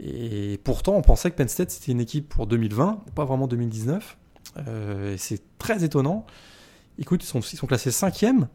Et 0.00 0.58
pourtant, 0.64 0.96
on 0.96 1.02
pensait 1.02 1.30
que 1.30 1.36
Penn 1.36 1.48
State 1.48 1.70
c'était 1.70 1.92
une 1.92 2.00
équipe 2.00 2.28
pour 2.28 2.46
2020, 2.46 3.04
pas 3.14 3.24
vraiment 3.24 3.46
2019. 3.46 4.16
Euh, 4.68 5.14
c'est 5.16 5.42
très 5.58 5.84
étonnant. 5.84 6.26
Écoute, 6.98 7.24
ils 7.24 7.26
sont, 7.26 7.40
ils 7.40 7.56
sont 7.56 7.66
classés 7.66 7.90
5 7.90 8.22
Il 8.22 8.46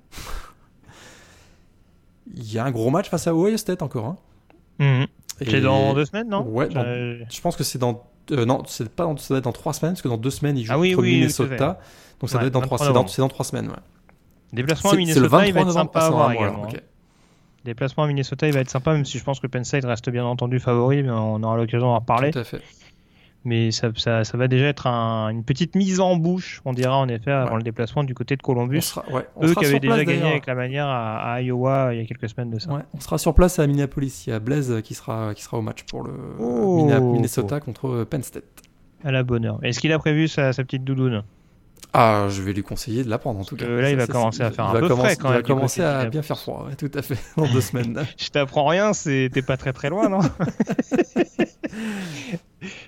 y 2.52 2.60
a 2.60 2.66
un 2.66 2.72
gros 2.72 2.90
match 2.90 3.10
face 3.10 3.28
à 3.28 3.36
Ohio 3.36 3.58
State 3.58 3.82
encore. 3.82 4.06
Hein. 4.06 4.18
Mhm. 4.80 5.08
C'est 5.40 5.62
dans 5.62 5.94
deux 5.94 6.06
semaines, 6.06 6.30
non? 6.30 6.44
Ouais, 6.44 6.70
je 6.70 7.42
pense 7.42 7.56
que 7.56 7.64
c'est 7.64 7.80
dans. 7.80 8.10
Euh, 8.32 8.46
non, 8.46 8.64
c'est 8.68 8.90
pas 8.90 9.04
dans, 9.04 9.16
ça 9.16 9.30
doit 9.30 9.38
être 9.38 9.46
dans 9.46 9.54
trois 9.54 9.74
semaines, 9.74 9.94
parce 9.94 10.02
que 10.02 10.10
dans 10.10 10.18
deux 10.18 10.32
semaines, 10.32 10.58
ils 10.58 10.66
jouent 10.66 10.74
ah 10.74 10.90
contre 10.90 11.04
Minnesota. 11.04 11.80
donc 12.20 12.30
ça 12.30 12.40
doit 12.40 12.48
être 12.48 12.54
dans 12.54 12.62
trois, 12.62 12.78
c'est 12.78 12.88
dans, 12.88 13.04
dans, 13.04 13.30
trois 13.30 13.46
semaines. 13.46 13.68
Ouais. 13.68 13.76
Déplacement 14.52 14.92
à 14.92 14.96
Minnesota, 14.96 15.48
il 15.48 15.54
va 15.54 15.62
être 15.62 15.72
sympa 15.72 16.00
à 16.00 16.10
voir 16.10 16.32
également. 16.32 16.66
Hein. 16.66 16.80
Déplacement 17.68 18.06
à 18.06 18.08
Minnesota, 18.08 18.48
il 18.48 18.54
va 18.54 18.62
être 18.62 18.70
sympa, 18.70 18.94
même 18.94 19.04
si 19.04 19.18
je 19.18 19.24
pense 19.26 19.42
que 19.42 19.48
Penn 19.48 19.66
State 19.66 19.84
reste 19.84 20.10
bien 20.10 20.24
entendu 20.24 20.58
favori, 20.58 21.04
mais 21.04 21.12
on 21.12 21.44
aura 21.44 21.58
l'occasion 21.58 21.88
d'en 21.88 22.00
reparler. 22.00 22.32
Tout 22.32 22.40
à 22.40 22.46
fait. 22.46 22.62
Mais 23.44 23.72
ça, 23.72 23.90
ça, 23.98 24.24
ça 24.24 24.38
va 24.38 24.48
déjà 24.48 24.68
être 24.68 24.88
une 24.88 25.44
petite 25.44 25.76
mise 25.76 26.00
en 26.00 26.16
bouche, 26.16 26.62
on 26.64 26.72
dira 26.72 26.98
en 26.98 27.10
effet, 27.10 27.32
avant 27.32 27.58
le 27.58 27.64
déplacement 27.64 28.06
du 28.06 28.14
côté 28.14 28.38
de 28.38 28.42
Columbus. 28.42 28.94
Eux 29.44 29.54
qui 29.54 29.66
avaient 29.66 29.82
déjà 29.82 30.06
gagné 30.06 30.24
avec 30.24 30.46
la 30.46 30.56
manière 30.56 30.88
à, 30.88 31.42
Iowa 31.42 31.94
il 31.94 32.00
y 32.00 32.02
a 32.02 32.06
quelques 32.06 32.30
semaines 32.30 32.52
de 32.52 32.60
ça. 32.60 32.86
on 32.94 33.00
sera 33.02 33.18
sur 33.18 33.34
place 33.34 33.60
à 33.60 33.68
Minneapolis. 33.68 34.28
Il 34.28 34.30
y 34.30 34.34
a 34.34 34.40
Blaise 34.40 34.82
qui 34.82 34.94
sera, 34.94 35.34
qui 35.34 35.44
sera 35.44 35.58
au 35.58 35.62
match 35.62 35.84
pour 35.84 36.04
le 36.04 36.14
oh. 36.40 36.86
Minnesota 37.14 37.60
contre 37.60 38.06
Penn 38.06 38.24
State. 38.24 38.46
À 39.04 39.12
la 39.12 39.24
bonne 39.24 39.44
heure. 39.44 39.60
Est-ce 39.62 39.82
qu'il 39.82 39.92
a 39.92 40.00
prévu 40.00 40.30
sa, 40.30 40.54
sa 40.54 40.64
petite 40.64 40.86
doudoune? 40.86 41.24
Ah, 41.94 42.28
je 42.30 42.42
vais 42.42 42.54
lui 42.54 42.64
conseiller 42.64 43.04
de 43.04 43.10
la 43.10 43.18
prendre 43.18 43.40
en 43.40 43.44
tout 43.44 43.56
cas. 43.56 43.66
là, 43.68 43.90
il 43.90 43.96
va 43.96 44.08
commencer 44.08 44.44
à 44.44 44.52
faire 44.52 44.66
un 44.66 44.80
peu 44.80 44.88
frais 44.96 45.16
quand 45.16 45.30
même. 45.30 45.40
Il 45.40 45.42
va 45.42 45.48
commencer 45.48 45.82
à 45.82 46.06
bien 46.06 46.22
faire 46.22 46.38
froid, 46.38 46.68
tout 46.78 46.92
à 46.94 47.02
fait, 47.02 47.18
en 47.38 47.48
deux 47.52 47.62
semaines. 47.62 48.06
je 48.18 48.30
t'apprends 48.30 48.68
rien, 48.68 48.92
t'es 48.92 49.30
pas 49.46 49.58
très 49.58 49.74
très 49.74 49.90
loin, 49.90 50.10
non? 50.10 50.20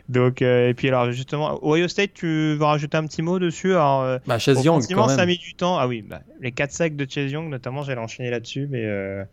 Donc, 0.10 0.42
euh, 0.42 0.70
et 0.70 0.74
puis 0.74 0.88
alors 0.88 1.12
justement, 1.12 1.60
Ohio 1.64 1.88
State, 1.88 2.14
tu 2.14 2.56
veux 2.58 2.64
rajouter 2.64 2.98
un 2.98 3.06
petit 3.06 3.22
mot 3.22 3.40
dessus? 3.40 3.74
Alors, 3.74 4.02
euh, 4.02 4.18
Bah, 4.26 4.40
Chase 4.40 4.64
Young, 4.64 4.84
quand 4.88 5.08
même. 5.08 5.16
ça 5.16 5.24
a 5.24 5.26
mis 5.26 5.38
du 5.38 5.54
temps. 5.54 5.78
Ah 5.78 5.88
oui, 5.88 6.02
bah, 6.02 6.22
les 6.42 6.52
4 6.52 6.72
sacs 6.72 6.96
de 6.96 7.06
Chase 7.10 7.32
Young, 7.32 7.50
notamment, 7.50 7.84
j'allais 7.84 8.02
enchaîner 8.02 8.30
là-dessus, 8.30 8.68
mais. 8.70 8.84
Euh... 8.84 9.24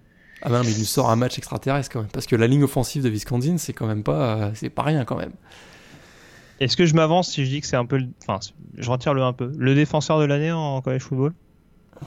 Ah 0.42 0.50
non, 0.50 0.60
mais 0.62 0.70
il 0.70 0.78
nous 0.78 0.84
sort 0.84 1.10
un 1.10 1.16
match 1.16 1.38
extraterrestre 1.38 1.90
quand 1.90 2.00
même, 2.00 2.10
parce 2.10 2.26
que 2.26 2.36
la 2.36 2.46
ligne 2.46 2.62
offensive 2.64 3.02
de 3.02 3.08
Wisconsin, 3.08 3.56
c'est 3.56 3.72
quand 3.72 3.86
même 3.86 4.02
pas, 4.02 4.50
c'est 4.54 4.68
pas 4.68 4.82
rien 4.82 5.06
quand 5.06 5.16
même. 5.16 5.32
Est-ce 6.60 6.76
que 6.76 6.86
je 6.86 6.94
m'avance 6.94 7.30
si 7.30 7.44
je 7.44 7.50
dis 7.50 7.60
que 7.60 7.66
c'est 7.66 7.76
un 7.76 7.84
peu, 7.86 8.00
enfin, 8.22 8.40
je 8.76 8.90
retire 8.90 9.14
le 9.14 9.22
un 9.22 9.32
peu, 9.32 9.52
le 9.56 9.74
défenseur 9.74 10.18
de 10.18 10.24
l'année 10.24 10.52
en 10.52 10.80
college 10.80 11.02
football, 11.02 11.34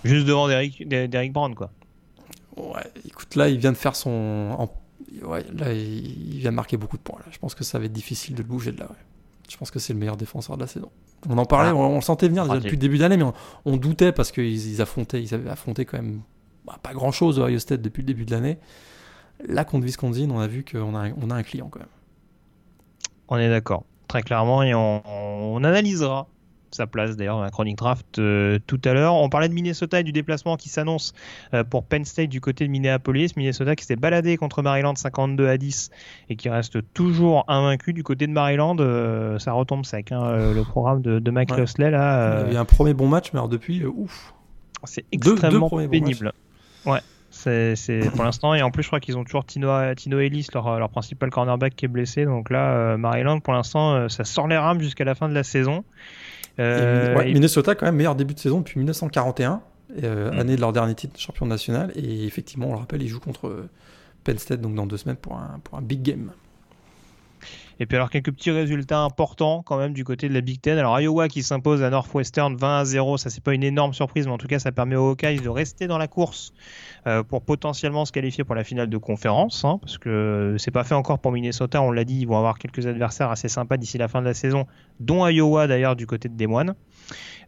juste 0.04 0.26
devant 0.26 0.48
Derrick, 0.48 0.88
Derrick 0.88 1.34
Brown, 1.34 1.54
quoi. 1.54 1.72
Ouais, 2.58 2.84
écoute, 3.06 3.36
là, 3.36 3.48
il 3.48 3.58
vient 3.58 3.72
de 3.72 3.78
faire 3.78 3.96
son, 3.96 4.70
ouais, 5.24 5.46
là, 5.54 5.74
il 5.74 6.40
vient 6.40 6.52
de 6.52 6.56
marquer 6.56 6.78
beaucoup 6.78 6.98
de 6.98 7.02
points. 7.02 7.20
Là. 7.20 7.26
Je 7.32 7.40
pense 7.40 7.56
que 7.56 7.64
ça 7.64 7.80
va 7.80 7.86
être 7.86 7.94
difficile 7.94 8.36
de 8.36 8.42
le 8.42 8.48
bouger 8.48 8.72
de 8.72 8.80
là. 8.80 8.88
Ouais. 8.90 8.98
Je 9.50 9.58
pense 9.58 9.72
que 9.72 9.80
c'est 9.80 9.94
le 9.94 10.00
meilleur 10.00 10.18
défenseur 10.18 10.58
de 10.58 10.62
la 10.62 10.68
saison. 10.68 10.92
On 11.28 11.38
en 11.38 11.46
parlait, 11.46 11.70
ah. 11.70 11.76
on, 11.76 11.96
le 11.96 12.02
sentait 12.02 12.28
venir 12.28 12.44
déjà 12.44 12.60
depuis 12.60 12.72
le 12.72 12.78
début 12.78 12.98
d'année, 12.98 13.18
mais 13.18 13.26
on, 13.66 13.78
doutait 13.78 14.12
parce 14.12 14.32
qu'ils 14.32 14.82
affrontaient, 14.82 15.22
ils 15.22 15.34
avaient 15.34 15.50
affronté 15.50 15.86
quand 15.86 15.98
même 15.98 16.22
bah, 16.66 16.78
pas 16.82 16.94
grand 16.94 17.12
chose 17.12 17.40
au 17.40 17.46
Ohio 17.46 17.60
State 17.60 17.82
depuis 17.82 18.02
le 18.02 18.08
début 18.08 18.26
de 18.26 18.32
l'année. 18.32 18.58
Là, 19.48 19.66
contre 19.66 19.86
Wisconsin, 19.86 20.30
on 20.30 20.40
a 20.40 20.48
vu 20.48 20.64
qu'on 20.64 20.96
a, 20.96 21.10
on 21.22 21.30
a 21.30 21.36
un 21.36 21.44
client 21.44 21.68
quand 21.70 21.80
même. 21.80 21.90
On 23.28 23.38
est 23.38 23.50
d'accord, 23.50 23.86
très 24.10 24.22
clairement, 24.22 24.62
et 24.64 24.74
on 24.76 25.64
analysera 25.64 26.28
sa 26.76 26.88
place 26.88 27.16
d'ailleurs 27.16 27.38
dans 27.38 27.44
la 27.44 27.50
chronique 27.50 27.78
draft 27.78 28.20
euh, 28.20 28.60
tout 28.68 28.80
à 28.86 28.94
l'heure. 28.94 29.16
On 29.16 29.30
parlait 29.30 29.50
de 29.50 29.54
Minnesota 29.54 30.00
et 30.00 30.04
du 30.04 30.12
déplacement 30.12 30.58
qui 30.58 30.70
s'annonce 30.70 31.14
euh, 31.54 31.64
pour 31.64 31.84
Penn 31.84 32.06
State 32.06 32.30
du 32.30 32.42
côté 32.42 32.66
de 32.66 32.72
Minneapolis. 32.72 33.36
Minnesota 33.36 33.76
qui 33.76 33.86
s'est 33.86 33.96
baladé 33.96 34.38
contre 34.38 34.62
Maryland 34.62 34.96
52 34.96 35.48
à 35.48 35.58
10 35.58 35.90
et 36.30 36.36
qui 36.36 36.50
reste 36.50 36.80
toujours 36.94 37.46
invaincu 37.48 37.94
du 37.94 38.04
côté 38.04 38.28
de 38.28 38.32
Maryland. 38.32 38.78
Euh, 38.80 39.40
ça 39.40 39.52
retombe 39.54 39.86
sec 39.86 40.12
hein, 40.12 40.54
le 40.54 40.64
programme 40.64 41.02
de, 41.02 41.20
de 41.20 41.32
Mike 41.32 41.52
ouais. 41.52 41.90
là. 41.92 42.46
Il 42.48 42.54
y 42.54 42.58
a 42.58 42.62
un 42.62 42.66
premier 42.66 42.94
bon 42.94 43.08
match, 43.08 43.32
mais 43.34 43.40
alors 43.40 43.50
depuis, 43.50 43.86
ouf. 43.86 44.34
C'est 44.86 45.06
extrêmement 45.12 45.70
pénible. 45.70 46.32
ouais. 46.86 47.00
C'est, 47.44 48.00
pour 48.16 48.24
l'instant 48.24 48.54
et 48.54 48.62
en 48.62 48.72
plus 48.72 48.84
je 48.84 48.88
crois 48.88 49.00
qu'ils 49.00 49.18
ont 49.18 49.24
toujours 49.24 49.46
Tino, 49.46 49.70
Tino 49.96 50.20
Ellis 50.20 50.48
leur, 50.54 50.80
leur 50.80 50.90
principal 50.90 51.30
cornerback 51.30 51.76
qui 51.76 51.86
est 51.86 51.90
blessé 51.90 52.26
donc 52.26 52.50
là 52.50 52.98
Maryland 52.98 53.40
pour 53.40 53.54
l'instant 53.54 54.10
ça 54.10 54.26
sort 54.26 54.48
les 54.48 54.58
rames 54.58 54.82
jusqu'à 54.82 55.06
la 55.06 55.16
fin 55.16 55.30
de 55.30 55.34
la 55.34 55.44
saison 55.44 55.84
euh, 56.60 57.24
Minnesota, 57.24 57.76
quand 57.76 57.86
même, 57.86 57.96
meilleur 57.96 58.16
début 58.16 58.34
de 58.34 58.40
saison 58.40 58.60
depuis 58.60 58.78
1941, 58.80 59.62
euh, 60.04 60.32
mm. 60.32 60.40
année 60.40 60.56
de 60.56 60.62
leur 60.62 60.74
dernier 60.74 60.96
titre 60.96 61.14
de 61.14 61.20
champion 61.20 61.46
national. 61.46 61.92
Et 61.96 62.26
effectivement, 62.26 62.68
on 62.68 62.74
le 62.74 62.80
rappelle, 62.80 63.02
ils 63.02 63.08
jouent 63.08 63.20
contre 63.20 63.48
euh, 63.48 63.70
Penn 64.24 64.38
State 64.38 64.62
donc 64.62 64.76
dans 64.76 64.86
deux 64.86 64.98
semaines 64.98 65.16
pour 65.16 65.38
un, 65.38 65.60
pour 65.64 65.78
un 65.78 65.82
big 65.82 66.02
game. 66.02 66.32
Et 67.80 67.86
puis 67.86 67.96
alors 67.96 68.10
quelques 68.10 68.32
petits 68.32 68.52
résultats 68.52 69.00
importants 69.00 69.64
quand 69.66 69.78
même 69.78 69.94
du 69.94 70.04
côté 70.04 70.28
de 70.28 70.34
la 70.34 70.42
Big 70.42 70.60
Ten. 70.60 70.78
Alors 70.78 71.00
Iowa 71.00 71.30
qui 71.30 71.44
s'impose 71.44 71.82
à 71.82 71.90
Northwestern 71.90 72.56
20 72.56 72.80
à 72.80 72.86
0, 72.86 73.18
ça 73.18 73.30
c'est 73.30 73.44
pas 73.44 73.54
une 73.54 73.64
énorme 73.64 73.94
surprise, 73.94 74.28
mais 74.28 74.34
en 74.34 74.38
tout 74.38 74.48
cas 74.48 74.60
ça 74.60 74.72
permet 74.72 74.98
aux 74.98 75.12
Hawkeyes 75.12 75.40
de 75.40 75.50
rester 75.50 75.88
dans 75.88 75.98
la 75.98 76.08
course 76.08 76.52
euh, 77.08 77.24
pour 77.24 77.42
potentiellement 77.42 78.04
se 78.04 78.12
qualifier 78.12 78.44
pour 78.44 78.56
la 78.56 78.66
finale 78.66 78.90
de 78.90 78.98
conférence, 78.98 79.64
hein, 79.64 79.80
parce 79.82 79.98
que 79.98 80.56
c'est 80.58 80.72
pas 80.72 80.84
fait 80.84 80.96
encore 80.96 81.20
pour 81.20 81.32
Minnesota, 81.32 81.82
on 81.82 81.92
l'a 81.92 82.04
dit, 82.04 82.20
ils 82.20 82.28
vont 82.28 82.38
avoir 82.38 82.60
quelques 82.60 82.86
adversaires 82.86 83.32
assez 83.32 83.48
sympas 83.48 83.78
d'ici 83.78 83.98
la 83.98 84.10
fin 84.10 84.20
de 84.20 84.26
la 84.26 84.34
saison, 84.34 84.66
dont 85.00 85.26
Iowa 85.26 85.68
d'ailleurs 85.68 85.96
du 85.96 86.06
côté 86.06 86.28
de 86.28 86.36
Des 86.36 86.48
Moines. 86.48 86.76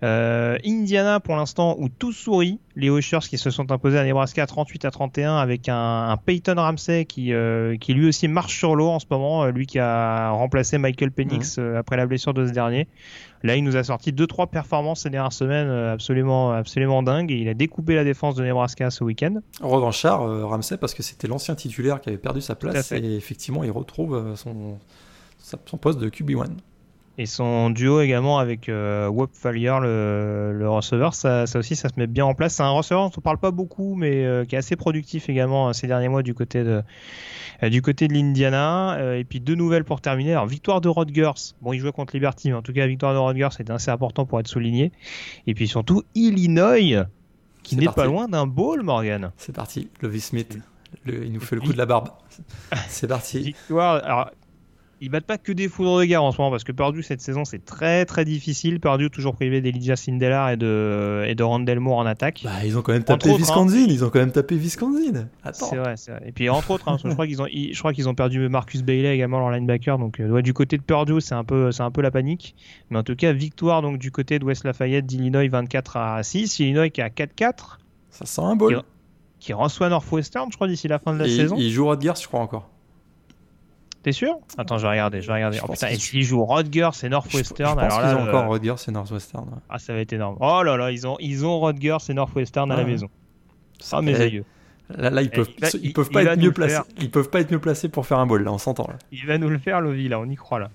Euh, 0.03 0.57
Indiana 0.65 1.19
pour 1.19 1.35
l'instant 1.35 1.75
où 1.79 1.89
tout 1.89 2.11
sourit, 2.11 2.59
les 2.75 2.89
Oshers 2.89 3.19
qui 3.29 3.37
se 3.37 3.49
sont 3.49 3.71
imposés 3.71 3.99
à 3.99 4.03
Nebraska 4.03 4.45
38 4.47 4.85
à 4.85 4.91
31 4.91 5.37
avec 5.37 5.69
un, 5.69 6.17
Peyton 6.25 6.55
Ramsey 6.57 7.05
qui, 7.05 7.33
euh, 7.33 7.77
qui 7.77 7.93
lui 7.93 8.07
aussi 8.07 8.27
marche 8.27 8.57
sur 8.57 8.75
l'eau 8.75 8.87
en 8.87 8.99
ce 8.99 9.05
moment, 9.09 9.45
lui 9.47 9.65
qui 9.65 9.79
a 9.79 10.31
remplacé 10.31 10.77
Michael 10.77 11.11
Penix 11.11 11.57
mmh. 11.57 11.75
après 11.75 11.97
la 11.97 12.05
blessure 12.05 12.33
de 12.33 12.47
ce 12.47 12.51
dernier. 12.51 12.87
Là, 13.43 13.55
il 13.55 13.63
nous 13.63 13.75
a 13.75 13.83
sorti 13.83 14.11
2-3 14.11 14.49
performances 14.49 15.01
ces 15.01 15.09
dernières 15.09 15.33
semaines 15.33 15.67
euh, 15.67 15.93
absolument, 15.93 16.51
absolument 16.51 17.01
dingues 17.01 17.31
et 17.31 17.37
il 17.37 17.47
a 17.47 17.53
découpé 17.53 17.95
la 17.95 18.03
défense 18.03 18.35
de 18.35 18.43
Nebraska 18.43 18.91
ce 18.91 19.03
week-end. 19.03 19.41
Revanchard, 19.61 20.21
euh, 20.21 20.45
Ramsey, 20.45 20.77
parce 20.77 20.93
que 20.93 21.01
c'était 21.01 21.27
l'ancien 21.27 21.55
titulaire 21.55 22.01
qui 22.01 22.09
avait 22.09 22.17
perdu 22.17 22.41
sa 22.41 22.55
place 22.55 22.91
et 22.91 23.15
effectivement, 23.15 23.63
il 23.63 23.71
retrouve 23.71 24.15
euh, 24.15 24.35
son, 24.35 24.77
son 25.39 25.77
poste 25.77 25.99
de 25.99 26.09
QB1. 26.09 26.49
Et 27.17 27.25
son 27.25 27.69
duo 27.69 27.99
également 27.99 28.39
avec 28.39 28.69
euh, 28.69 29.07
Wop 29.07 29.31
le, 29.43 30.53
le, 30.53 30.69
receveur, 30.69 31.13
ça, 31.13 31.45
ça, 31.45 31.59
aussi, 31.59 31.75
ça 31.75 31.89
se 31.89 31.93
met 31.97 32.07
bien 32.07 32.25
en 32.25 32.33
place. 32.33 32.55
C'est 32.55 32.63
un 32.63 32.69
receveur 32.69 33.09
dont 33.09 33.11
on 33.17 33.21
parle 33.21 33.37
pas 33.37 33.51
beaucoup, 33.51 33.95
mais 33.95 34.25
euh, 34.25 34.45
qui 34.45 34.55
est 34.55 34.57
assez 34.57 34.77
productif 34.77 35.27
également 35.27 35.69
euh, 35.69 35.73
ces 35.73 35.87
derniers 35.87 36.07
mois 36.07 36.23
du 36.23 36.33
côté 36.33 36.63
de, 36.63 36.81
euh, 37.63 37.69
du 37.69 37.81
côté 37.81 38.07
de 38.07 38.13
l'Indiana. 38.13 38.97
et 39.17 39.25
puis 39.25 39.41
deux 39.41 39.55
nouvelles 39.55 39.83
pour 39.83 39.99
terminer. 39.99 40.31
Alors, 40.31 40.47
victoire 40.47 40.79
de 40.79 40.87
Rodgers. 40.87 41.53
Bon, 41.61 41.73
il 41.73 41.79
jouait 41.79 41.91
contre 41.91 42.15
Liberty, 42.15 42.49
mais 42.49 42.55
en 42.55 42.61
tout 42.61 42.73
cas, 42.73 42.87
victoire 42.87 43.13
de 43.13 43.19
Rodgers, 43.19 43.49
c'était 43.51 43.73
assez 43.73 43.91
important 43.91 44.25
pour 44.25 44.39
être 44.39 44.47
souligné. 44.47 44.93
Et 45.47 45.53
puis 45.53 45.67
surtout, 45.67 46.03
Illinois, 46.15 47.05
qui 47.61 47.75
n'est 47.75 47.87
pas 47.87 48.05
loin 48.05 48.29
d'un 48.29 48.47
bowl, 48.47 48.83
Morgan. 48.83 49.31
C'est 49.35 49.55
parti. 49.55 49.89
Levi 50.01 50.21
Smith. 50.21 50.57
il 51.05 51.33
nous 51.33 51.41
fait 51.41 51.55
le 51.55 51.61
coup 51.61 51.73
de 51.73 51.77
la 51.77 51.85
barbe. 51.85 52.09
C'est 52.87 53.07
parti. 53.07 53.39
Victoire. 53.39 54.01
Alors, 54.03 54.31
ils 55.01 55.09
battent 55.09 55.25
pas 55.25 55.39
que 55.39 55.51
des 55.51 55.67
foudres 55.67 55.99
de 55.99 56.05
guerre 56.05 56.23
en 56.23 56.31
ce 56.31 56.37
moment 56.37 56.51
parce 56.51 56.63
que 56.63 56.71
Purdue 56.71 57.01
cette 57.01 57.21
saison 57.21 57.43
c'est 57.43 57.65
très 57.65 58.05
très 58.05 58.23
difficile. 58.23 58.79
Purdue 58.79 59.09
toujours 59.09 59.33
privé 59.33 59.59
d'Elijah 59.59 59.95
Sindelar 59.95 60.51
et 60.51 60.57
de 60.57 61.25
et 61.27 61.33
de 61.33 61.43
Randall 61.43 61.79
Moore 61.79 61.97
en 61.97 62.05
attaque. 62.05 62.41
Bah, 62.43 62.63
ils 62.63 62.77
ont 62.77 62.83
quand 62.83 62.93
même 62.93 63.03
tapé 63.03 63.31
hein. 63.31 63.35
Wisconsin. 63.35 63.87
Ils 63.89 64.05
ont 64.05 64.11
quand 64.11 64.19
même 64.19 64.31
tapé 64.31 64.55
Wisconsin. 64.55 65.27
C'est 65.53 65.75
vrai, 65.75 65.97
c'est 65.97 66.11
vrai. 66.11 66.21
Et 66.27 66.31
puis 66.31 66.49
entre 66.49 66.69
autres, 66.69 66.87
hein, 66.87 66.97
je 67.03 67.09
crois 67.09 67.25
qu'ils 67.25 67.41
ont 67.41 67.47
je 67.47 67.79
crois 67.79 67.93
qu'ils 67.93 68.07
ont 68.07 68.13
perdu 68.13 68.47
Marcus 68.47 68.83
Bailey 68.83 69.15
également 69.15 69.39
leur 69.39 69.49
linebacker. 69.49 69.97
Donc 69.97 70.19
euh, 70.19 70.43
du 70.43 70.53
côté 70.53 70.77
de 70.77 70.83
Purdue 70.83 71.19
c'est 71.19 71.35
un 71.35 71.43
peu 71.43 71.71
c'est 71.71 71.83
un 71.83 71.91
peu 71.91 72.01
la 72.01 72.11
panique. 72.11 72.55
Mais 72.91 72.99
en 72.99 73.03
tout 73.03 73.15
cas 73.15 73.33
victoire 73.33 73.81
donc 73.81 73.97
du 73.97 74.11
côté 74.11 74.37
de 74.37 74.45
West 74.45 74.65
Lafayette 74.65 75.07
d'Illinois 75.07 75.47
24 75.47 75.97
à 75.97 76.21
6. 76.21 76.59
Illinois 76.59 76.89
qui 76.89 77.01
est 77.01 77.03
à 77.03 77.09
4-4. 77.09 77.79
Ça 78.11 78.27
sent 78.27 78.41
un 78.41 78.55
bol. 78.55 78.83
Qui, 79.39 79.53
reçoit 79.53 79.89
Northwestern 79.89 80.51
je 80.51 80.55
crois 80.57 80.67
d'ici 80.67 80.87
la 80.87 80.99
fin 80.99 81.11
de 81.13 81.17
la 81.17 81.27
saison. 81.27 81.55
Il 81.57 81.71
joue 81.71 81.85
Rodgers 81.85 82.13
je 82.21 82.27
crois 82.27 82.41
encore. 82.41 82.69
T'es 84.03 84.11
sûr? 84.11 84.33
Attends, 84.57 84.77
je 84.77 84.83
vais 84.83 84.89
regarder, 84.89 85.21
je 85.21 85.27
vais 85.27 85.33
regarder. 85.33 85.59
oh 85.63 85.71
putain, 85.71 85.89
et 85.89 85.95
s'ils 85.95 86.23
jouent 86.23 86.43
Rodgers 86.43 86.89
et 87.03 87.09
Northwestern, 87.09 87.79
je, 87.79 87.85
alors 87.85 88.01
là. 88.01 88.11
Ils 88.11 88.15
ont 88.15 88.27
encore 88.27 88.47
Rodgers 88.47 88.75
et 88.87 88.91
Northwestern. 88.91 89.61
Ah, 89.69 89.77
ça 89.77 89.93
va 89.93 89.99
être 89.99 90.13
énorme. 90.13 90.37
Oh 90.39 90.63
là 90.63 90.75
là, 90.75 90.91
ils 90.91 91.05
ont, 91.05 91.17
ils 91.19 91.45
ont 91.45 91.59
Rodgers 91.59 91.97
et 92.09 92.13
Northwestern 92.13 92.71
à 92.71 92.77
la 92.77 92.83
maison. 92.83 93.07
Ah, 93.91 94.01
mes 94.01 94.19
aïeux. 94.19 94.45
Là, 94.97 95.09
là, 95.09 95.21
ils 95.21 95.29
peuvent, 95.29 95.49
ils, 95.81 95.93
peuvent 95.93 96.09
pas 96.09 96.23
être 96.23 96.39
mieux 96.39 96.51
placés. 96.51 96.81
Ils 96.99 97.11
peuvent 97.11 97.29
pas 97.29 97.41
être 97.41 97.51
mieux 97.51 97.59
placés 97.59 97.89
pour 97.89 98.05
faire 98.05 98.19
un 98.19 98.25
ball. 98.25 98.43
Là, 98.43 98.51
on 98.51 98.57
s'entend. 98.57 98.87
Il 99.11 99.25
va 99.25 99.37
nous 99.37 99.49
le 99.49 99.57
faire, 99.57 99.79
Lovi. 99.81 100.09
Là, 100.09 100.19
on 100.19 100.25
y 100.25 100.35
croit 100.35 100.59
là. 100.59 100.69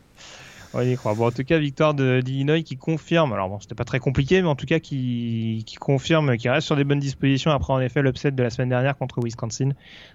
On 0.77 0.83
y. 0.83 0.95
Bon, 0.97 1.27
en 1.27 1.31
tout 1.31 1.43
cas, 1.43 1.59
victoire 1.59 1.95
d'Illinois 1.95 2.61
qui 2.61 2.77
confirme. 2.77 3.33
Alors 3.33 3.49
bon, 3.49 3.59
c'était 3.61 3.75
pas 3.75 3.85
très 3.85 3.99
compliqué, 3.99 4.43
mais 4.43 4.49
en 4.49 4.57
tout 4.57 4.67
cas 4.67 4.79
qui, 4.79 5.63
qui 5.65 5.77
confirme, 5.77 6.37
qui 6.37 6.51
reste 6.51 6.67
sur 6.67 6.77
des 6.77 6.85
bonnes 6.85 6.99
dispositions 6.99 7.51
après 7.51 7.73
en 7.73 7.81
effet 7.81 8.03
l'upset 8.03 8.31
de 8.31 8.43
la 8.43 8.51
semaine 8.51 8.69
dernière 8.69 8.97
contre 8.99 9.23
Wisconsin. 9.23 9.71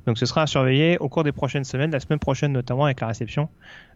Donc 0.05 0.19
ce 0.19 0.27
sera 0.27 0.43
à 0.43 0.47
surveiller 0.47 0.99
au 0.99 1.09
cours 1.09 1.23
des 1.23 1.31
prochaines 1.31 1.63
semaines, 1.63 1.89
la 1.89 1.99
semaine 1.99 2.19
prochaine 2.19 2.51
notamment 2.51 2.85
avec 2.85 3.01
la 3.01 3.07
réception. 3.07 3.49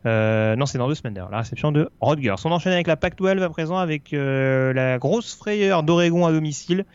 Euh, 0.07 0.55
non, 0.55 0.65
c'est 0.65 0.79
dans 0.79 0.87
deux 0.87 0.95
semaines 0.95 1.13
d'ailleurs, 1.13 1.29
la 1.29 1.39
réception 1.39 1.71
de 1.71 1.89
Rodgers. 1.99 2.35
On 2.45 2.51
enchaîne 2.51 2.73
avec 2.73 2.87
la 2.87 2.95
Pac-12 2.95 3.41
à 3.41 3.49
présent 3.49 3.77
avec 3.77 4.13
euh, 4.13 4.73
la 4.73 4.97
grosse 4.97 5.35
frayeur 5.35 5.83
d'Oregon 5.83 6.25
à 6.25 6.31
domicile. 6.31 6.85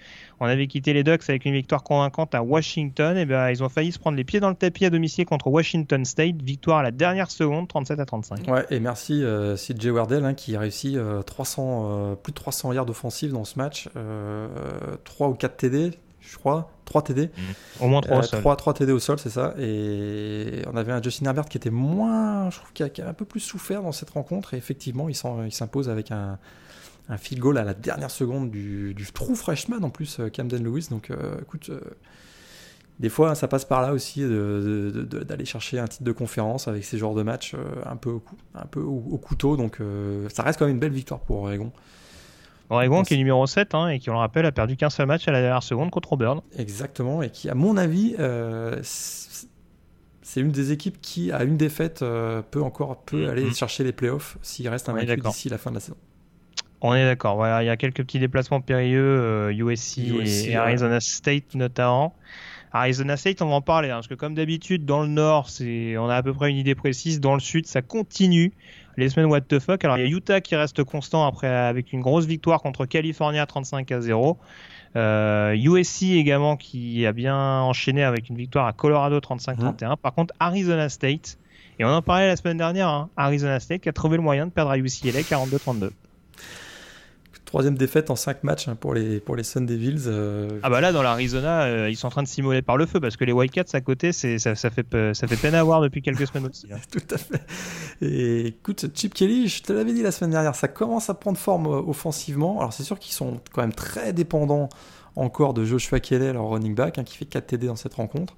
On 0.43 0.47
avait 0.47 0.67
quitté 0.67 0.95
les 0.95 1.05
Ducks 1.05 1.29
avec 1.29 1.45
une 1.45 1.53
victoire 1.53 1.83
convaincante 1.83 2.35
à 2.35 2.43
Washington. 2.43 3.17
Et 3.19 3.27
ben, 3.27 3.51
ils 3.51 3.63
ont 3.63 3.69
failli 3.69 3.93
se 3.93 3.99
prendre 3.99 4.17
les 4.17 4.25
pieds 4.25 4.41
dans 4.41 4.49
le 4.49 4.55
tapis 4.55 4.87
à 4.87 4.91
domicile 4.91 5.27
contre 5.27 5.49
Washington 5.49 6.03
State. 6.07 6.41
Victoire 6.43 6.79
à 6.79 6.83
la 6.83 6.91
dernière 6.91 7.31
seconde, 7.31 7.69
37 7.69 8.01
à 8.01 8.07
35. 8.07 8.49
Ouais, 8.49 8.65
et 8.71 8.81
merci 8.81 9.23
euh, 9.23 9.55
CJ 9.57 9.89
Wardell 9.89 10.25
hein, 10.25 10.33
qui 10.33 10.57
a 10.57 10.61
réussi 10.61 10.97
300, 11.27 11.63
euh, 11.63 12.13
euh, 12.13 12.15
plus 12.15 12.33
de 12.33 12.37
300 12.37 12.73
yards 12.73 12.89
offensifs 12.89 13.33
dans 13.33 13.45
ce 13.45 13.59
match. 13.59 13.91
3 15.05 15.29
ou 15.29 15.35
4 15.35 15.57
TD, 15.59 15.91
je 16.21 16.39
crois. 16.39 16.71
3 16.87 17.03
TD. 17.03 17.31
Au 17.79 17.87
moins 17.87 18.01
3 18.01 18.19
au 18.19 18.23
sol. 18.23 18.41
3, 18.41 18.57
3 18.57 18.75
TD 18.75 18.93
au 18.93 18.99
sol, 18.99 19.19
c'est 19.19 19.31
ça. 19.31 19.55
Et 19.59 20.63
on 20.73 20.77
avait 20.77 20.93
un 20.93 21.03
Justin 21.03 21.27
Herbert 21.27 21.51
qui 21.51 21.59
était 21.59 21.71
moins. 21.71 22.49
Je 22.49 22.57
trouve 22.57 22.73
qu'il 22.73 22.87
a, 22.87 23.07
a, 23.07 23.11
un 23.11 23.15
peu 23.15 23.27
plus 23.27 23.41
souffert 23.41 23.83
dans 23.83 23.93
cette 23.93 24.11
rencontre. 24.11 24.55
Et 24.55 24.57
effectivement, 24.57 25.11
il 25.11 25.53
s'impose 25.53 25.91
avec 25.91 26.11
un 26.11 26.39
un 27.09 27.17
field 27.17 27.43
goal 27.43 27.59
à 27.59 27.65
la 27.65 27.75
dernière 27.75 28.11
seconde 28.11 28.51
du, 28.51 28.95
du 28.95 29.07
true 29.13 29.35
freshman 29.35 29.83
en 29.83 29.91
plus, 29.91 30.21
euh, 30.21 30.29
Camden 30.29 30.63
Lewis. 30.63 30.89
Donc 30.91 31.11
euh, 31.11 31.41
écoute, 31.43 31.71
euh, 31.71 31.81
des 33.01 33.09
fois 33.09 33.35
ça 33.35 33.49
passe 33.49 33.65
par 33.65 33.83
là 33.83 33.93
aussi 33.93 34.23
d'aller 34.23 35.45
chercher 35.45 35.79
un 35.79 35.87
titre 35.87 36.05
de 36.05 36.13
conférence 36.13 36.69
avec 36.69 36.85
ces 36.85 36.99
genres 36.99 37.15
de 37.15 37.23
matchs 37.23 37.57
un 37.87 37.97
peu, 37.97 38.11
au, 38.11 38.23
un 38.55 38.67
peu 38.67 38.81
au, 38.81 39.19
couteau. 39.19 39.57
Donc 39.57 39.79
ça 40.29 40.43
reste 40.43 40.59
quand 40.59 40.67
même 40.67 40.75
une 40.75 40.81
belle 40.81 40.93
victoire 40.93 41.21
pour 41.21 41.39
Oregon. 41.39 41.73
Oregon 42.69 43.03
qui 43.03 43.15
est 43.15 43.17
numéro 43.17 43.45
7 43.47 43.75
hein, 43.75 43.89
et 43.89 43.99
qui, 43.99 44.11
on 44.11 44.13
le 44.13 44.21
rappelle, 44.21 44.47
a 44.47 44.53
perdu 44.53 44.77
qu'un 44.77 44.91
seul 44.91 45.07
match 45.07 45.27
à 45.27 45.33
la 45.33 45.41
dernière 45.41 45.65
seconde 45.65 45.91
contre 45.91 46.13
Auburn. 46.13 46.41
Exactement, 46.57 47.21
et 47.21 47.31
qui, 47.31 47.49
à 47.49 47.55
mon 47.55 47.77
avis, 47.77 48.15
c'est 48.83 50.41
une 50.41 50.53
des 50.53 50.71
équipes 50.71 51.01
qui, 51.01 51.33
à 51.33 51.43
une 51.43 51.57
défaite, 51.57 52.01
peut 52.51 52.63
encore 52.63 53.03
peut 53.03 53.25
mm-hmm. 53.25 53.31
aller 53.31 53.51
chercher 53.53 53.83
les 53.83 53.93
playoffs 53.93 54.37
s'il 54.43 54.69
reste 54.69 54.89
un 54.91 54.93
match 54.93 55.09
d'ici 55.09 55.49
la 55.49 55.59
fin 55.59 55.71
de 55.71 55.77
la 55.77 55.81
saison. 55.81 55.97
On 56.83 56.95
est 56.95 57.05
d'accord. 57.05 57.37
Voilà, 57.37 57.63
il 57.63 57.67
y 57.67 57.71
a 57.71 57.77
quelques 57.77 58.03
petits 58.03 58.19
déplacements 58.19 58.61
périlleux, 58.61 59.53
USC, 59.53 59.99
euh, 59.99 60.25
et, 60.25 60.57
Arizona 60.57 61.01
State 61.01 61.55
notamment. 61.55 62.15
Arizona 62.73 63.17
State, 63.17 63.43
on 63.43 63.49
va 63.49 63.55
en 63.57 63.61
parler, 63.61 63.91
hein, 63.91 63.97
parce 63.97 64.07
que 64.07 64.15
comme 64.15 64.35
d'habitude, 64.35 64.85
dans 64.85 65.03
le 65.03 65.09
nord, 65.09 65.51
c'est, 65.51 65.97
on 65.99 66.09
a 66.09 66.17
à 66.17 66.23
peu 66.23 66.33
près 66.33 66.51
une 66.51 66.57
idée 66.57 66.75
précise. 66.75 67.21
Dans 67.21 67.35
le 67.35 67.41
sud, 67.41 67.67
ça 67.67 67.83
continue. 67.83 68.53
Les 68.97 69.09
semaines 69.09 69.27
what 69.27 69.43
the 69.43 69.59
fuck. 69.59 69.85
Alors, 69.85 69.99
il 69.99 70.03
y 70.03 70.07
a 70.07 70.09
Utah 70.09 70.41
qui 70.41 70.57
reste 70.57 70.85
constant 70.85 71.27
après, 71.27 71.49
avec 71.49 71.93
une 71.93 72.01
grosse 72.01 72.27
victoire 72.27 72.61
contre 72.61 72.87
California 72.87 73.45
35 73.45 73.91
à 73.91 74.01
0. 74.01 74.39
Euh, 74.97 75.55
USC 75.55 76.03
également 76.03 76.57
qui 76.57 77.07
a 77.07 77.13
bien 77.13 77.61
enchaîné 77.61 78.03
avec 78.03 78.29
une 78.29 78.37
victoire 78.37 78.67
à 78.67 78.73
Colorado 78.73 79.19
35-31. 79.19 79.97
Par 79.97 80.13
contre, 80.15 80.35
Arizona 80.41 80.89
State 80.89 81.39
Et 81.79 81.85
on 81.85 81.89
en 81.89 82.03
parlait 82.03 82.27
la 82.27 82.37
semaine 82.37 82.57
dernière, 82.57 82.89
hein, 82.89 83.09
Arizona 83.17 83.61
State 83.61 83.83
qui 83.83 83.89
a 83.89 83.93
trouvé 83.93 84.17
le 84.17 84.23
moyen 84.23 84.47
de 84.47 84.51
perdre 84.51 84.73
à 84.73 84.79
UCLA 84.79 85.21
42-32. 85.21 85.91
Troisième 87.51 87.77
défaite 87.77 88.11
en 88.11 88.15
5 88.15 88.45
matchs 88.45 88.69
hein, 88.69 88.77
pour 88.79 88.95
les, 88.95 89.19
pour 89.19 89.35
les 89.35 89.43
Sun 89.43 89.67
Devils. 89.67 90.05
Euh. 90.07 90.61
Ah 90.63 90.71
bah 90.71 90.81
là, 90.81 90.93
dans 90.93 91.03
l'Arizona, 91.03 91.63
euh, 91.63 91.91
ils 91.91 91.97
sont 91.97 92.07
en 92.07 92.11
train 92.11 92.23
de 92.23 92.29
s'immoler 92.29 92.63
par 92.63 92.77
le 92.77 92.87
feu 92.87 93.01
parce 93.01 93.17
que 93.17 93.25
les 93.25 93.33
Wildcats 93.33 93.65
à 93.73 93.81
côté, 93.81 94.13
ça, 94.13 94.39
ça, 94.39 94.71
fait, 94.71 94.87
ça 95.15 95.27
fait 95.27 95.37
peine 95.37 95.57
à 95.57 95.65
voir 95.65 95.81
depuis 95.81 96.01
quelques 96.01 96.29
semaines 96.29 96.47
aussi. 96.47 96.69
Hein. 96.73 96.79
Tout 96.93 97.03
à 97.13 97.19
fait. 97.19 97.43
Et 98.03 98.47
écoute, 98.47 98.87
Chip 98.95 99.15
Kelly, 99.15 99.49
je 99.49 99.65
te 99.65 99.73
l'avais 99.73 99.93
dit 99.93 100.05
la 100.05 100.13
semaine 100.13 100.31
dernière, 100.31 100.55
ça 100.55 100.69
commence 100.69 101.11
à 101.11 101.15
prendre 101.15 101.39
forme 101.39 101.67
euh, 101.67 101.83
offensivement. 101.89 102.61
Alors 102.61 102.73
c'est 102.73 102.85
sûr 102.85 103.01
qu'ils 103.01 103.15
sont 103.15 103.41
quand 103.53 103.63
même 103.63 103.75
très 103.75 104.13
dépendants 104.13 104.69
encore 105.17 105.53
de 105.53 105.65
Joshua 105.65 105.99
Kelly, 105.99 106.33
leur 106.33 106.49
running 106.49 106.77
back, 106.77 106.99
hein, 106.99 107.03
qui 107.03 107.17
fait 107.17 107.25
4 107.25 107.49
TD 107.49 107.67
dans 107.67 107.75
cette 107.75 107.95
rencontre. 107.95 108.37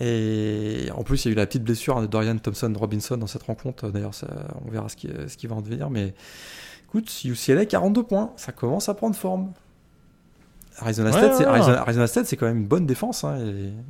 Et 0.00 0.90
en 0.94 1.02
plus, 1.02 1.24
il 1.24 1.28
y 1.28 1.30
a 1.30 1.32
eu 1.32 1.36
la 1.36 1.46
petite 1.46 1.64
blessure 1.64 1.98
de 2.02 2.06
Dorian 2.06 2.36
Thompson 2.36 2.70
Robinson 2.76 3.16
dans 3.16 3.26
cette 3.26 3.44
rencontre. 3.44 3.88
D'ailleurs, 3.88 4.12
on 4.66 4.70
verra 4.70 4.90
ce 4.90 4.96
qui, 4.96 5.08
ce 5.26 5.38
qui 5.38 5.46
va 5.46 5.56
en 5.56 5.62
devenir. 5.62 5.88
Mais 5.88 6.12
écoute, 6.98 7.24
UCLA 7.24 7.66
42 7.66 8.02
points, 8.02 8.32
ça 8.36 8.52
commence 8.52 8.88
à 8.88 8.94
prendre 8.94 9.16
forme. 9.16 9.52
Arizona 10.78 11.12
State, 12.06 12.26
c'est 12.26 12.36
quand 12.36 12.46
même 12.46 12.58
une 12.58 12.66
bonne 12.66 12.86
défense. 12.86 13.24
Hein, 13.24 13.38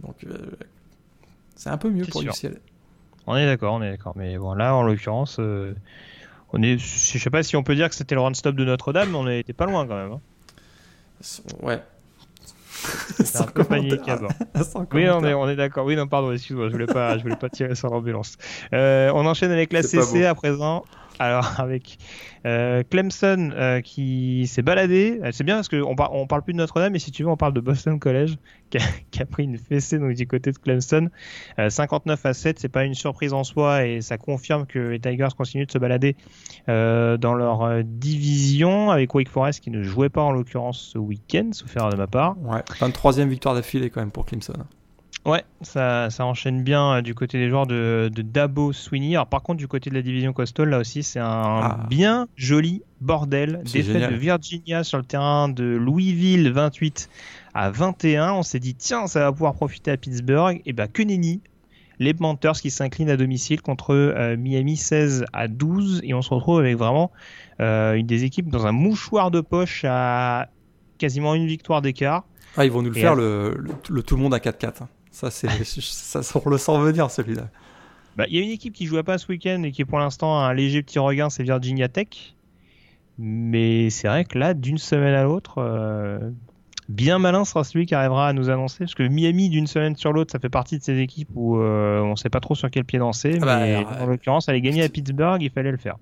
donc, 0.03 0.17
euh, 0.25 0.37
c'est 1.57 1.71
un 1.71 1.79
peu 1.79 1.91
mieux 1.91 2.05
pour 2.05 2.23
UCLA. 2.23 2.57
On 3.27 3.37
est 3.37 3.47
d'accord, 3.47 3.75
on 3.75 3.83
est 3.83 3.91
d'accord. 3.91 4.13
Mais 4.17 4.39
bon, 4.39 4.55
là, 4.55 4.75
en 4.75 4.83
l'occurrence, 4.83 5.39
euh, 5.41 5.75
on 6.53 6.63
est, 6.63 6.79
je 6.79 7.19
sais 7.19 7.31
pas 7.31 7.43
si 7.43 7.57
on 7.57 7.65
peut 7.65 7.75
dire 7.75 7.89
que 7.89 7.95
c'était 7.95 8.15
le 8.15 8.21
run-stop 8.21 8.55
de 8.55 8.65
Notre-Dame, 8.65 9.11
mais 9.11 9.17
on 9.17 9.29
était 9.29 9.53
pas 9.53 9.67
loin 9.67 9.87
quand 9.87 9.97
même. 9.97 10.13
Hein. 10.13 10.21
Ouais. 11.63 11.83
C'est 13.25 13.41
un 13.41 13.45
peu 13.45 13.65
panique 13.65 14.07
avant. 14.09 14.29
oui, 14.93 15.09
on 15.09 15.25
est, 15.25 15.35
on 15.35 15.49
est 15.49 15.57
d'accord. 15.57 15.87
Oui, 15.87 15.97
non, 15.97 16.07
pardon, 16.07 16.31
excuse-moi, 16.31 16.69
je 16.69 16.73
voulais 16.73 16.87
pas, 16.87 17.19
je 17.19 17.23
voulais 17.23 17.37
pas 17.37 17.49
tirer 17.49 17.75
sur 17.75 17.89
l'ambulance. 17.89 18.37
Euh, 18.73 19.11
on 19.15 19.27
enchaîne 19.27 19.51
avec 19.51 19.73
la 19.73 19.83
CC 19.83 20.25
à 20.25 20.35
présent. 20.35 20.85
Alors 21.19 21.55
avec 21.61 21.99
euh, 22.45 22.83
Clemson 22.89 23.51
euh, 23.55 23.81
qui 23.81 24.47
s'est 24.47 24.63
baladé, 24.63 25.21
euh, 25.23 25.31
c'est 25.33 25.45
bien 25.45 25.57
parce 25.57 25.69
qu'on 25.69 25.95
par 25.95 26.13
on 26.15 26.27
parle 26.27 26.43
plus 26.43 26.53
de 26.53 26.59
Notre-Dame, 26.59 26.93
mais 26.93 26.99
si 26.99 27.11
tu 27.11 27.23
veux, 27.23 27.29
on 27.29 27.37
parle 27.37 27.53
de 27.53 27.61
Boston 27.61 27.99
College 27.99 28.37
qui 28.71 29.23
a, 29.23 29.27
pris 29.27 29.45
une 29.45 29.59
fessée 29.59 29.99
du 29.99 30.27
côté 30.27 30.53
de 30.53 30.59
Clemson. 30.59 31.09
59 31.69 32.27
à 32.27 32.35
7, 32.35 32.59
c'est 32.59 32.69
pas 32.69 32.85
une 32.85 32.95
surprise 32.95 33.33
en 33.33 33.45
soi 33.45 33.87
et 33.87 34.01
ça 34.01 34.19
confirme 34.19 34.67
que 34.67 34.79
les 34.79 35.01
Tigers 35.01 35.29
continuent 35.37 35.67
de 35.67 35.71
se 35.71 35.79
balader 35.79 36.17
dans 36.67 37.35
leur 37.35 37.85
division 37.85 38.91
avec 38.91 39.15
Wake 39.15 39.29
Forest 39.29 39.61
qui 39.61 39.71
ne 39.71 39.83
jouait 39.85 40.09
pas 40.09 40.23
en 40.23 40.33
l'occurrence 40.33 40.91
ce 40.93 40.99
week-end, 40.99 41.51
sauf 41.53 41.73
de 41.75 41.97
ma 41.97 42.09
part. 42.09 42.37
Ouais, 42.43 42.61
23e 42.81 43.29
victoire 43.29 43.55
d'affilée 43.55 43.89
quand 43.89 44.01
même 44.01 44.11
pour 44.11 44.27
Clemson. 44.27 44.55
Ouais, 45.27 45.43
ça, 45.61 46.09
ça 46.09 46.25
enchaîne 46.25 46.63
bien 46.63 46.93
euh, 46.93 47.03
du 47.03 47.13
côté 47.13 47.37
des 47.37 47.49
joueurs 47.49 47.67
de, 47.67 48.09
de, 48.15 48.23
Dabo 48.23 48.73
Sweeney. 48.73 49.17
Alors 49.17 49.27
par 49.27 49.43
contre, 49.43 49.59
du 49.59 49.67
côté 49.67 49.91
de 49.91 49.97
la 49.97 50.03
division 50.03 50.33
Coastal, 50.33 50.69
là 50.69 50.79
aussi, 50.79 51.03
c'est 51.03 51.19
un 51.19 51.25
ah. 51.27 51.87
bien 51.91 52.29
joli 52.37 52.83
bordel. 53.01 53.61
Défaite 53.65 54.09
de 54.09 54.17
Virginia 54.17 54.85
sur 54.85 54.99
le 54.99 55.05
terrain 55.05 55.49
de 55.49 55.65
Louisville 55.65 56.53
28 56.53 57.11
à 57.55 57.71
21. 57.71 58.35
On 58.35 58.45
s'est 58.45 58.61
dit, 58.61 58.77
tiens, 58.77 59.09
ça 59.09 59.19
va 59.19 59.33
pouvoir 59.33 59.55
profiter 59.55 59.91
à 59.91 59.97
Pittsburgh. 59.97 60.63
Et 60.65 60.73
ben, 60.73 60.87
que 60.87 61.03
nenni. 61.03 61.41
Les 61.99 62.15
Panthers 62.15 62.61
qui 62.61 62.71
s'inclinent 62.71 63.11
à 63.11 63.17
domicile 63.17 63.63
contre 63.63 63.95
euh, 63.95 64.37
Miami 64.37 64.77
16 64.77 65.25
à 65.33 65.49
12. 65.49 66.03
Et 66.05 66.15
on 66.15 66.23
se 66.23 66.33
retrouve 66.33 66.61
avec 66.61 66.77
vraiment 66.77 67.11
euh, 67.61 67.95
une 67.95 68.07
des 68.07 68.23
équipes 68.23 68.49
dans 68.49 68.67
un 68.67 68.73
mouchoir 68.73 69.33
de 69.33 69.41
poche 69.41 69.85
à 69.89 70.51
quasiment 70.99 71.35
une 71.35 71.47
victoire 71.47 71.83
d'écart. 71.83 72.25
Ah, 72.57 72.65
ils 72.65 72.71
vont 72.71 72.83
nous 72.83 72.91
le 72.91 72.95
faire, 72.95 73.17
le, 73.17 73.57
le, 73.89 74.03
tout 74.03 74.15
le 74.15 74.23
monde 74.23 74.35
à 74.35 74.39
4-4. 74.39 74.87
Ça, 75.17 75.31
c'est, 75.31 75.49
ça, 75.65 76.21
on 76.45 76.51
le 76.51 76.59
sent 76.59 76.79
venir 76.79 77.11
celui-là. 77.11 77.49
Bah, 78.19 78.27
il 78.29 78.37
y 78.37 78.39
a 78.39 78.43
une 78.43 78.51
équipe 78.51 78.75
qui 78.75 78.85
jouait 78.85 79.03
pas 79.03 79.17
ce 79.17 79.27
week-end 79.29 79.63
et 79.63 79.73
qui 79.73 79.87
pour 79.87 79.99
l'instant 79.99 80.39
un 80.41 80.53
léger 80.53 80.83
petit 80.83 80.99
regain, 80.99 81.31
c'est 81.31 81.43
Virginia 81.43 81.89
Tech. 81.89 82.35
Mais 83.17 83.89
c'est 83.89 84.09
vrai 84.09 84.27
que 84.27 84.39
là, 84.39 84.53
d'une 84.53 84.77
semaine 84.77 85.15
à 85.15 85.25
l'autre, 85.25 85.55
euh, 85.57 86.19
bien 86.91 87.19
malin 87.19 87.47
sera 87.47 87.65
celui 87.65 87.87
qui 87.87 87.95
arrivera 87.95 88.29
à 88.29 88.35
nous 88.35 88.51
annoncer. 88.51 88.81
Parce 88.81 88.95
que 88.95 89.05
Miami, 89.05 89.49
d'une 89.49 89.67
semaine 89.67 89.97
sur 89.97 90.13
l'autre, 90.13 90.33
ça 90.33 90.39
fait 90.39 90.51
partie 90.51 90.77
de 90.79 90.85
ces 90.85 90.99
équipes 90.99 91.31
où 91.35 91.57
euh, 91.57 92.03
on 92.03 92.15
sait 92.15 92.29
pas 92.29 92.41
trop 92.41 92.55
sur 92.55 92.71
quel 92.71 92.85
pied 92.85 92.99
danser. 92.99 93.39
Ah 93.41 93.45
bah, 93.47 93.61
mais 93.61 93.87
en 93.87 94.05
l'occurrence, 94.05 94.51
aller 94.51 94.61
gagner 94.61 94.83
à 94.83 94.91
Pittsburgh, 94.91 95.41
il 95.41 95.51
fallait 95.51 95.73
le 95.73 95.79
faire. 95.79 95.97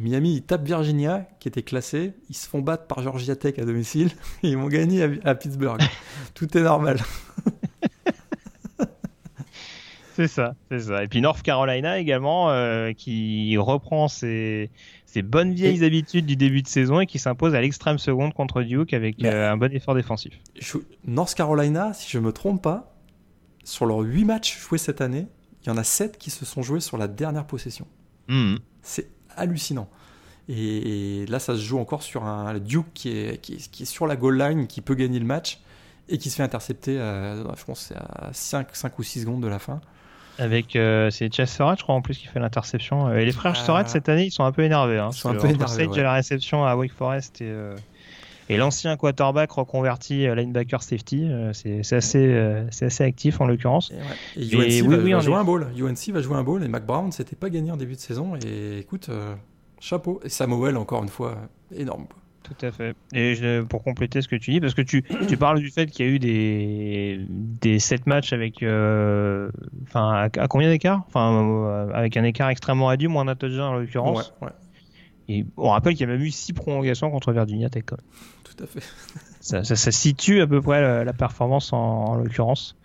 Miami, 0.00 0.36
ils 0.36 0.42
tapent 0.42 0.64
Virginia, 0.64 1.28
qui 1.40 1.48
était 1.48 1.62
classée. 1.62 2.14
Ils 2.30 2.36
se 2.36 2.48
font 2.48 2.60
battre 2.60 2.86
par 2.86 3.02
Georgia 3.02 3.36
Tech 3.36 3.58
à 3.58 3.66
domicile. 3.66 4.12
Et 4.42 4.48
ils 4.48 4.56
vont 4.56 4.68
gagner 4.68 5.02
à, 5.02 5.08
à 5.24 5.34
Pittsburgh. 5.34 5.82
Tout 6.34 6.56
est 6.56 6.62
normal. 6.62 7.00
C'est 10.16 10.28
ça, 10.28 10.54
c'est 10.70 10.80
ça. 10.80 11.04
Et 11.04 11.08
puis 11.08 11.20
North 11.20 11.42
Carolina 11.42 11.98
également, 11.98 12.50
euh, 12.50 12.94
qui 12.94 13.58
reprend 13.58 14.08
ses, 14.08 14.70
bonnes 15.16 15.52
vieilles 15.52 15.84
habitudes 15.84 16.24
du 16.24 16.36
début 16.36 16.62
de 16.62 16.68
saison 16.68 17.00
et 17.00 17.06
qui 17.06 17.18
s'impose 17.18 17.54
à 17.54 17.60
l'extrême 17.60 17.98
seconde 17.98 18.32
contre 18.32 18.62
Duke 18.62 18.94
avec 18.94 19.22
euh, 19.22 19.52
un 19.52 19.58
bon 19.58 19.70
effort 19.74 19.94
défensif. 19.94 20.32
North 21.04 21.34
Carolina, 21.34 21.92
si 21.92 22.10
je 22.10 22.18
me 22.18 22.32
trompe 22.32 22.62
pas, 22.62 22.94
sur 23.62 23.84
leurs 23.84 24.00
8 24.00 24.24
matchs 24.24 24.58
joués 24.58 24.78
cette 24.78 25.02
année, 25.02 25.26
il 25.62 25.68
y 25.68 25.70
en 25.70 25.76
a 25.76 25.84
7 25.84 26.16
qui 26.16 26.30
se 26.30 26.46
sont 26.46 26.62
joués 26.62 26.80
sur 26.80 26.96
la 26.96 27.08
dernière 27.08 27.46
possession. 27.46 27.86
Hmm. 28.28 28.56
C'est 28.80 29.10
hallucinant. 29.36 29.90
Et, 30.48 31.26
là, 31.28 31.40
ça 31.40 31.56
se 31.56 31.60
joue 31.60 31.78
encore 31.78 32.02
sur 32.02 32.24
un 32.24 32.58
Duke 32.58 32.86
qui 32.94 33.10
est, 33.10 33.38
qui 33.42 33.82
est, 33.82 33.84
sur 33.84 34.06
la 34.06 34.16
goal 34.16 34.38
line, 34.38 34.66
qui 34.66 34.80
peut 34.80 34.94
gagner 34.94 35.18
le 35.18 35.26
match 35.26 35.60
et 36.08 36.16
qui 36.16 36.30
se 36.30 36.36
fait 36.36 36.42
intercepter, 36.42 36.94
je 36.94 37.64
pense, 37.66 37.92
à 37.94 38.30
5, 38.32 38.74
5 38.74 38.98
ou 38.98 39.02
6 39.02 39.20
secondes 39.20 39.42
de 39.42 39.48
la 39.48 39.58
fin. 39.58 39.82
Avec 40.38 40.76
euh, 40.76 41.10
c'est 41.10 41.32
Chess 41.32 41.54
Surratt, 41.54 41.78
je 41.78 41.82
crois 41.82 41.94
en 41.94 42.02
plus 42.02 42.18
qui 42.18 42.26
fait 42.26 42.38
l'interception. 42.38 43.08
Euh, 43.08 43.18
et 43.18 43.24
les 43.24 43.32
frères 43.32 43.54
ah. 43.56 43.64
Surratt 43.64 43.88
cette 43.88 44.08
année, 44.08 44.26
ils 44.26 44.30
sont 44.30 44.44
un 44.44 44.52
peu 44.52 44.62
énervés. 44.62 44.98
Hein, 44.98 45.10
ils 45.12 45.16
sont 45.16 45.30
un 45.30 45.34
peu 45.34 45.48
énervés. 45.48 45.86
Ouais. 45.86 46.02
la 46.02 46.12
réception 46.12 46.64
à 46.64 46.76
Wake 46.76 46.92
Forest 46.92 47.40
et, 47.40 47.46
euh, 47.48 47.74
et 48.48 48.56
l'ancien 48.56 48.96
quarterback 48.96 49.50
reconverti 49.50 50.26
linebacker 50.26 50.82
safety, 50.82 51.28
c'est 51.52 51.92
assez 51.92 52.64
c'est 52.70 52.86
assez 52.86 53.04
actif 53.04 53.40
en 53.40 53.46
l'occurrence. 53.46 53.92
Et, 54.36 54.54
UNC 54.54 54.88
va, 54.88 55.20
jouer 55.20 55.34
un 55.34 55.44
ball. 55.44 55.66
UNC 55.76 56.12
va 56.12 56.22
jouer 56.22 56.36
un 56.36 56.44
ball 56.44 56.62
et 56.62 56.68
Mac 56.68 56.86
Brown 56.86 57.10
s'était 57.10 57.36
pas 57.36 57.50
gagné 57.50 57.70
en 57.72 57.76
début 57.76 57.94
de 57.94 58.00
saison 58.00 58.34
et 58.36 58.78
écoute 58.78 59.10
chapeau 59.80 60.20
et 60.22 60.28
Samuel 60.28 60.76
encore 60.76 61.02
une 61.02 61.08
fois 61.08 61.36
énorme. 61.74 62.06
Tout 62.46 62.66
à 62.66 62.70
fait. 62.70 62.94
Et 63.12 63.34
pour 63.68 63.82
compléter 63.82 64.22
ce 64.22 64.28
que 64.28 64.36
tu 64.36 64.52
dis, 64.52 64.60
parce 64.60 64.74
que 64.74 64.82
tu, 64.82 65.02
tu 65.28 65.36
parles 65.36 65.58
du 65.58 65.70
fait 65.70 65.86
qu'il 65.86 66.06
y 66.06 66.08
a 66.08 66.12
eu 66.12 66.18
des, 66.20 67.26
des 67.28 67.80
7 67.80 68.06
matchs 68.06 68.32
avec. 68.32 68.62
Euh, 68.62 69.50
enfin, 69.82 70.28
à, 70.32 70.48
combien 70.48 70.70
d'écart? 70.70 71.02
Enfin, 71.08 71.32
euh, 71.32 71.90
avec 71.92 72.16
un 72.16 72.22
écart 72.22 72.48
extrêmement 72.48 72.86
réduit, 72.86 73.08
moins 73.08 73.24
d'un 73.24 73.34
touchdown 73.34 73.74
en 73.74 73.74
l'occurrence. 73.74 74.32
Ouais, 74.40 74.48
ouais. 74.48 74.54
Et 75.28 75.44
on 75.56 75.70
rappelle 75.70 75.94
qu'il 75.94 76.06
y 76.06 76.10
a 76.10 76.12
même 76.12 76.22
eu 76.22 76.30
6 76.30 76.52
prolongations 76.52 77.10
contre 77.10 77.32
Virginia 77.32 77.68
Tech. 77.68 77.84
Tout 77.86 78.64
à 78.64 78.66
fait. 78.66 78.82
ça, 79.40 79.64
ça, 79.64 79.92
situe 79.92 80.40
à 80.40 80.46
peu 80.46 80.60
près 80.60 81.04
la, 81.04 81.12
performance 81.12 81.72
en 81.72 82.16
l'occurrence 82.16 82.76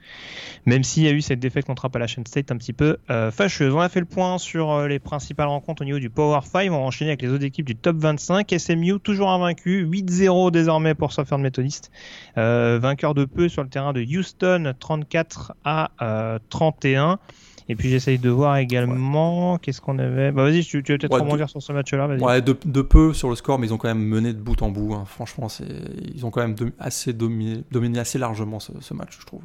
même 0.66 0.84
s'il 0.84 1.04
y 1.04 1.08
a 1.08 1.12
eu 1.12 1.22
cette 1.22 1.40
défaite 1.40 1.66
contre 1.66 1.86
Appalachian 1.86 2.24
State 2.26 2.52
un 2.52 2.58
petit 2.58 2.74
peu 2.74 2.98
euh, 3.10 3.32
fâcheuse. 3.32 3.74
On 3.74 3.80
a 3.80 3.90
fait 3.90 4.00
le 4.00 4.06
point 4.06 4.38
sur 4.38 4.72
euh, 4.72 4.88
les 4.88 5.00
principales 5.00 5.48
rencontres 5.48 5.82
au 5.82 5.86
niveau 5.86 6.00
du 6.00 6.10
Power 6.10 6.40
5. 6.44 6.72
On 6.72 6.72
va 6.72 6.78
enchaîner 6.78 7.12
avec 7.12 7.22
les 7.22 7.30
autres 7.30 7.44
équipes 7.44 7.66
du 7.66 7.76
top 7.76 7.98
25. 7.98 8.54
SMU 8.58 9.00
toujours 9.00 9.30
invaincu, 9.32 9.86
8-0 9.86 10.52
désormais 10.52 10.94
pour 10.94 11.14
Southern 11.14 11.42
Methodist. 11.42 11.92
Euh, 12.38 12.80
vainqueur 12.82 13.14
de 13.14 13.26
peu 13.26 13.50
sur 13.50 13.64
le 13.64 13.70
terrain 13.70 13.94
de 13.94 14.02
Houston, 14.02 14.74
34 14.80 15.54
à 15.64 16.40
31. 16.50 17.20
Et 17.70 17.76
puis 17.76 17.90
j'essaye 17.90 18.18
de 18.18 18.30
voir 18.30 18.58
également 18.58 19.58
qu'est-ce 19.58 19.82
qu'on 19.82 20.00
avait. 20.00 20.32
Bah 20.32 20.44
vas-y, 20.44 20.64
tu, 20.64 20.84
tu 20.84 20.92
veux 20.92 20.98
peut-être 20.98 21.20
rebondir 21.20 21.50
sur 21.50 21.62
ce 21.62 21.72
match-là. 21.72 22.08
Ouais, 22.08 22.42
de, 22.42 22.82
peu 22.82 23.14
sur 23.14 23.30
le 23.30 23.36
score, 23.36 23.60
mais 23.60 23.68
ils 23.68 23.74
ont 23.74 23.78
quand 23.78 23.88
même 23.88 24.04
mené 24.04 24.34
de 24.34 24.40
bout 24.40 24.62
en 24.62 24.70
bout. 24.70 24.94
Hein. 24.94 25.04
Franchement, 25.06 25.48
ils 26.14 26.26
ont 26.26 26.32
quand 26.32 26.42
même 26.42 26.56
assez 26.80 27.14
dominé, 27.14 27.64
dominé 27.72 28.00
assez 28.00 28.18
largement 28.18 28.60
ce 28.60 28.94
match, 28.94 29.18
je 29.20 29.26
trouve 29.26 29.42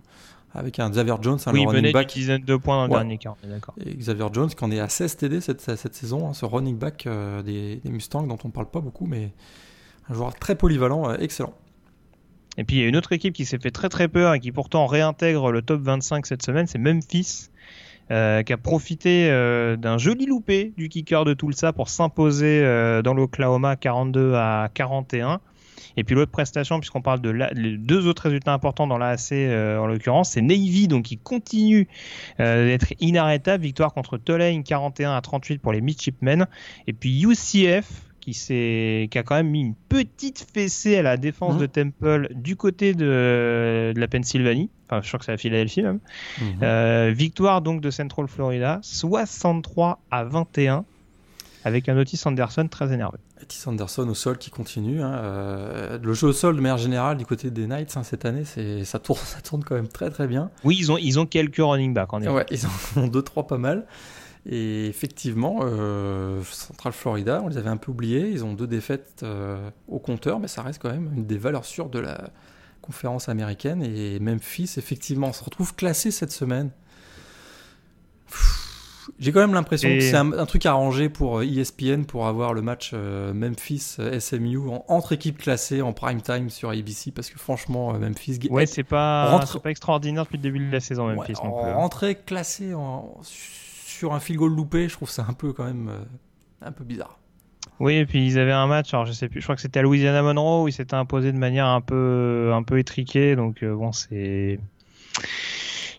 avec 0.56 0.78
un 0.78 0.90
Xavier 0.90 1.14
Jones, 1.20 1.38
un 1.46 1.52
oui, 1.52 1.66
running 1.66 1.92
back. 1.92 2.08
dizaine 2.08 2.42
de 2.42 2.56
points 2.56 2.76
dans 2.76 2.84
le 2.84 3.00
dernier 3.00 3.18
quart, 3.18 3.36
d'accord. 3.44 3.74
Et 3.84 3.94
Xavier 3.94 4.26
Jones, 4.32 4.48
qui 4.48 4.64
en 4.64 4.70
est 4.70 4.80
à 4.80 4.88
16 4.88 5.16
TD 5.16 5.40
cette, 5.40 5.60
cette 5.60 5.94
saison, 5.94 6.28
hein, 6.28 6.34
ce 6.34 6.44
running 6.46 6.78
back 6.78 7.06
euh, 7.06 7.42
des, 7.42 7.80
Mustangs 7.84 8.26
dont 8.26 8.38
on 8.44 8.48
ne 8.48 8.52
parle 8.52 8.70
pas 8.70 8.80
beaucoup, 8.80 9.06
mais 9.06 9.32
un 10.08 10.14
joueur 10.14 10.34
très 10.34 10.54
polyvalent, 10.54 11.10
euh, 11.10 11.16
excellent. 11.18 11.54
Et 12.56 12.64
puis 12.64 12.76
il 12.76 12.82
y 12.82 12.84
a 12.84 12.88
une 12.88 12.96
autre 12.96 13.12
équipe 13.12 13.34
qui 13.34 13.44
s'est 13.44 13.58
fait 13.58 13.70
très 13.70 13.90
très 13.90 14.08
peur 14.08 14.32
et 14.32 14.40
qui 14.40 14.50
pourtant 14.50 14.86
réintègre 14.86 15.52
le 15.52 15.60
top 15.60 15.82
25 15.82 16.24
cette 16.24 16.42
semaine, 16.42 16.66
c'est 16.66 16.78
Memphis. 16.78 17.50
Euh, 18.12 18.44
qui 18.44 18.52
a 18.52 18.56
profité 18.56 19.28
d'un 19.78 19.98
joli 19.98 20.26
loupé 20.26 20.72
du 20.76 20.88
kicker 20.88 21.24
de 21.24 21.34
Tulsa 21.34 21.72
pour 21.72 21.88
s'imposer 21.88 22.62
dans 23.02 23.14
l'Oklahoma 23.14 23.76
42 23.76 24.34
à 24.34 24.68
41. 24.72 25.40
Et 25.96 26.04
puis 26.04 26.14
l'autre 26.14 26.30
prestation, 26.30 26.78
puisqu'on 26.78 27.00
parle 27.00 27.20
de 27.20 27.32
deux 27.76 28.06
autres 28.06 28.24
résultats 28.24 28.52
importants 28.52 28.86
dans 28.86 28.98
l'AAC 28.98 29.32
euh, 29.32 29.78
en 29.78 29.86
l'occurrence, 29.86 30.30
c'est 30.30 30.42
Navy 30.42 30.88
donc 30.88 31.04
qui 31.04 31.16
continue 31.16 31.88
euh, 32.40 32.66
d'être 32.66 32.92
inarrêtable. 33.00 33.64
Victoire 33.64 33.94
contre 33.94 34.18
Tulane 34.18 34.62
41 34.62 35.16
à 35.16 35.20
38 35.20 35.58
pour 35.58 35.72
les 35.72 35.80
Midshipmen. 35.80 36.46
Et 36.86 36.92
puis 36.92 37.22
UCF 37.22 38.05
qui, 38.26 38.34
s'est, 38.34 39.06
qui 39.08 39.18
a 39.18 39.22
quand 39.22 39.36
même 39.36 39.48
mis 39.50 39.60
une 39.60 39.74
petite 39.88 40.44
fessée 40.52 40.96
à 40.96 41.02
la 41.02 41.16
défense 41.16 41.54
Mhm. 41.54 41.60
de 41.60 41.66
Temple 41.66 42.28
du 42.34 42.56
côté 42.56 42.92
de, 42.92 43.92
de 43.94 44.00
la 44.00 44.08
Pennsylvanie. 44.08 44.68
Enfin, 44.90 45.00
je 45.00 45.06
crois 45.08 45.20
que 45.20 45.24
c'est 45.24 45.30
la 45.30 45.38
Philadelphie 45.38 45.82
même. 45.82 46.00
Mhm. 46.40 46.46
Euh, 46.64 47.12
victoire 47.16 47.62
donc 47.62 47.80
de 47.80 47.90
Central 47.92 48.26
Florida, 48.26 48.80
63 48.82 50.00
à 50.10 50.24
21, 50.24 50.84
avec 51.64 51.88
un 51.88 51.96
Otis 51.98 52.20
Anderson 52.24 52.66
très 52.68 52.92
énervé. 52.92 53.18
Otis 53.40 53.62
Anderson 53.68 54.08
au 54.08 54.14
sol 54.14 54.38
qui 54.38 54.50
continue. 54.50 55.02
hein, 55.02 55.12
euh, 55.14 55.98
le 56.02 56.12
jeu 56.12 56.26
au 56.28 56.32
sol 56.32 56.56
de 56.56 56.60
manière 56.60 56.78
générale 56.78 57.16
du 57.16 57.26
côté 57.26 57.50
des 57.52 57.68
Knights 57.68 57.96
hein, 57.96 58.02
cette 58.02 58.24
année, 58.24 58.42
ça, 58.84 58.98
tourne, 58.98 59.20
ça 59.24 59.40
tourne 59.40 59.62
quand 59.62 59.76
même 59.76 59.86
très 59.88 60.10
très 60.10 60.26
bien. 60.26 60.50
Oui, 60.64 60.76
ils 60.80 60.90
ont, 60.90 60.98
ils 60.98 61.20
ont 61.20 61.26
quelques 61.26 61.58
running 61.58 61.94
backs 61.94 62.12
en 62.12 62.22
effet. 62.22 62.30
Ouais, 62.30 62.46
ils 62.50 62.66
en 62.66 63.02
ont 63.02 63.06
deux 63.06 63.22
trois 63.22 63.46
pas 63.46 63.58
mal. 63.58 63.86
Et 64.48 64.86
effectivement, 64.86 65.58
euh, 65.62 66.40
Central 66.44 66.92
Florida, 66.92 67.40
on 67.44 67.48
les 67.48 67.58
avait 67.58 67.68
un 67.70 67.76
peu 67.76 67.90
oubliés. 67.90 68.28
Ils 68.30 68.44
ont 68.44 68.52
deux 68.54 68.68
défaites 68.68 69.20
euh, 69.24 69.70
au 69.88 69.98
compteur, 69.98 70.38
mais 70.38 70.46
ça 70.48 70.62
reste 70.62 70.80
quand 70.80 70.90
même 70.92 71.10
une 71.16 71.26
des 71.26 71.38
valeurs 71.38 71.64
sûres 71.64 71.88
de 71.88 71.98
la 71.98 72.30
conférence 72.80 73.28
américaine. 73.28 73.82
Et 73.82 74.20
Memphis, 74.20 74.74
effectivement, 74.76 75.32
se 75.32 75.42
retrouve 75.42 75.74
classé 75.74 76.12
cette 76.12 76.30
semaine. 76.30 76.70
J'ai 79.18 79.32
quand 79.32 79.40
même 79.40 79.54
l'impression 79.54 79.88
Et- 79.88 79.98
que 79.98 80.04
c'est 80.04 80.16
un, 80.16 80.32
un 80.32 80.46
truc 80.46 80.66
arrangé 80.66 81.08
pour 81.08 81.38
euh, 81.38 81.44
ESPN 81.44 82.04
pour 82.04 82.26
avoir 82.26 82.52
le 82.54 82.60
match 82.60 82.90
euh, 82.92 83.32
Memphis-SMU 83.32 84.58
entre 84.88 85.12
équipes 85.12 85.38
classées 85.38 85.80
en 85.80 85.92
prime 85.92 86.20
time 86.20 86.50
sur 86.50 86.70
ABC 86.70 87.12
parce 87.12 87.30
que 87.30 87.38
franchement, 87.38 87.92
Memphis 87.98 88.38
Ouais, 88.50 88.66
c'est 88.66 88.82
pas, 88.82 89.30
Rentre- 89.30 89.60
pas 89.60 89.70
extraordinaire 89.70 90.24
depuis 90.24 90.36
le 90.38 90.42
début 90.42 90.58
de 90.58 90.70
la 90.72 90.80
saison, 90.80 91.06
Ouais, 91.08 91.14
Memphis 91.14 91.32
non 91.34 91.54
en 91.56 91.62
plus. 91.62 91.70
hein. 91.70 91.74
rentrée 91.74 92.14
classée 92.16 92.74
en- 92.74 93.16
sur 93.96 94.14
un 94.14 94.20
field 94.20 94.38
goal 94.38 94.54
loupé, 94.54 94.88
je 94.88 94.94
trouve 94.94 95.10
ça 95.10 95.26
un 95.28 95.32
peu 95.32 95.52
quand 95.52 95.64
même 95.64 95.88
euh, 95.88 96.04
un 96.60 96.72
peu 96.72 96.84
bizarre. 96.84 97.18
Oui, 97.80 97.94
et 97.94 98.06
puis 98.06 98.26
ils 98.26 98.38
avaient 98.38 98.52
un 98.52 98.66
match, 98.66 98.94
alors 98.94 99.06
je 99.06 99.12
sais 99.12 99.28
plus, 99.28 99.40
je 99.40 99.46
crois 99.46 99.56
que 99.56 99.60
c'était 99.60 99.80
à 99.80 99.82
Louisiana 99.82 100.22
Monroe 100.22 100.64
où 100.64 100.68
ils 100.68 100.72
s'étaient 100.72 100.94
imposés 100.94 101.32
de 101.32 101.38
manière 101.38 101.66
un 101.66 101.80
peu, 101.80 102.52
un 102.54 102.62
peu 102.62 102.78
étriquée, 102.78 103.36
donc 103.36 103.62
euh, 103.62 103.74
bon, 103.74 103.92
c'est. 103.92 104.58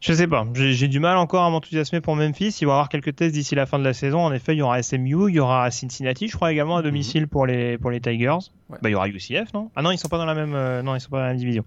Je 0.02 0.14
sais 0.14 0.28
pas, 0.28 0.46
j'ai 0.54 0.88
du 0.88 1.00
mal 1.00 1.18
encore 1.18 1.44
à 1.44 1.50
m'enthousiasmer 1.50 2.02
pour 2.02 2.16
Memphis. 2.16 2.58
Il 2.62 2.66
va 2.66 2.72
y 2.72 2.74
avoir 2.74 2.90
quelques 2.90 3.16
tests 3.16 3.34
d'ici 3.34 3.56
la 3.56 3.66
fin 3.66 3.80
de 3.80 3.84
la 3.84 3.94
saison. 3.94 4.20
En 4.20 4.32
effet, 4.32 4.54
il 4.54 4.60
y 4.60 4.62
aura 4.62 4.82
SMU, 4.82 5.30
il 5.30 5.36
y 5.36 5.40
aura 5.40 5.70
Cincinnati, 5.72 6.28
je 6.28 6.36
crois 6.36 6.52
également 6.52 6.78
à 6.78 6.82
domicile 6.82 7.28
pour 7.28 7.46
les 7.46 7.78
pour 7.78 7.92
les 7.92 8.00
Tigers. 8.00 8.52
Ouais. 8.70 8.78
Bah, 8.82 8.90
il 8.90 8.92
y 8.92 8.96
aura 8.96 9.08
UCF, 9.08 9.54
non? 9.54 9.72
Ah 9.76 9.82
non, 9.82 9.92
ils 9.92 9.98
sont 9.98 10.10
pas 10.10 10.18
dans 10.18 10.26
la 10.26 10.36
même, 10.36 10.54
euh, 10.54 10.82
non, 10.82 10.96
ils 10.96 11.00
sont 11.00 11.10
pas 11.10 11.18
dans 11.18 11.24
la 11.24 11.30
même 11.30 11.38
division. 11.38 11.64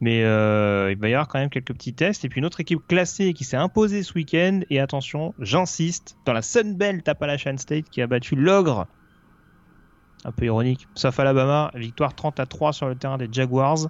Mais 0.00 0.22
euh, 0.22 0.92
il 0.92 0.98
va 0.98 1.08
y 1.08 1.14
avoir 1.14 1.28
quand 1.28 1.38
même 1.38 1.48
quelques 1.48 1.72
petits 1.72 1.94
tests. 1.94 2.24
Et 2.24 2.28
puis 2.28 2.40
une 2.40 2.44
autre 2.44 2.60
équipe 2.60 2.80
classée 2.86 3.32
qui 3.32 3.44
s'est 3.44 3.56
imposée 3.56 4.02
ce 4.02 4.12
week-end. 4.14 4.60
Et 4.68 4.78
attention, 4.78 5.34
j'insiste, 5.38 6.16
dans 6.26 6.32
la 6.32 6.42
Sunbelt 6.42 7.08
Appalachian 7.08 7.56
State 7.56 7.88
qui 7.90 8.02
a 8.02 8.06
battu 8.06 8.36
l'ogre 8.36 8.86
un 10.24 10.32
peu 10.32 10.44
ironique. 10.46 10.86
Sauf 10.94 11.18
Alabama, 11.20 11.70
victoire 11.74 12.14
30 12.14 12.38
à 12.40 12.46
3 12.46 12.72
sur 12.72 12.88
le 12.88 12.94
terrain 12.94 13.18
des 13.18 13.28
Jaguars. 13.30 13.88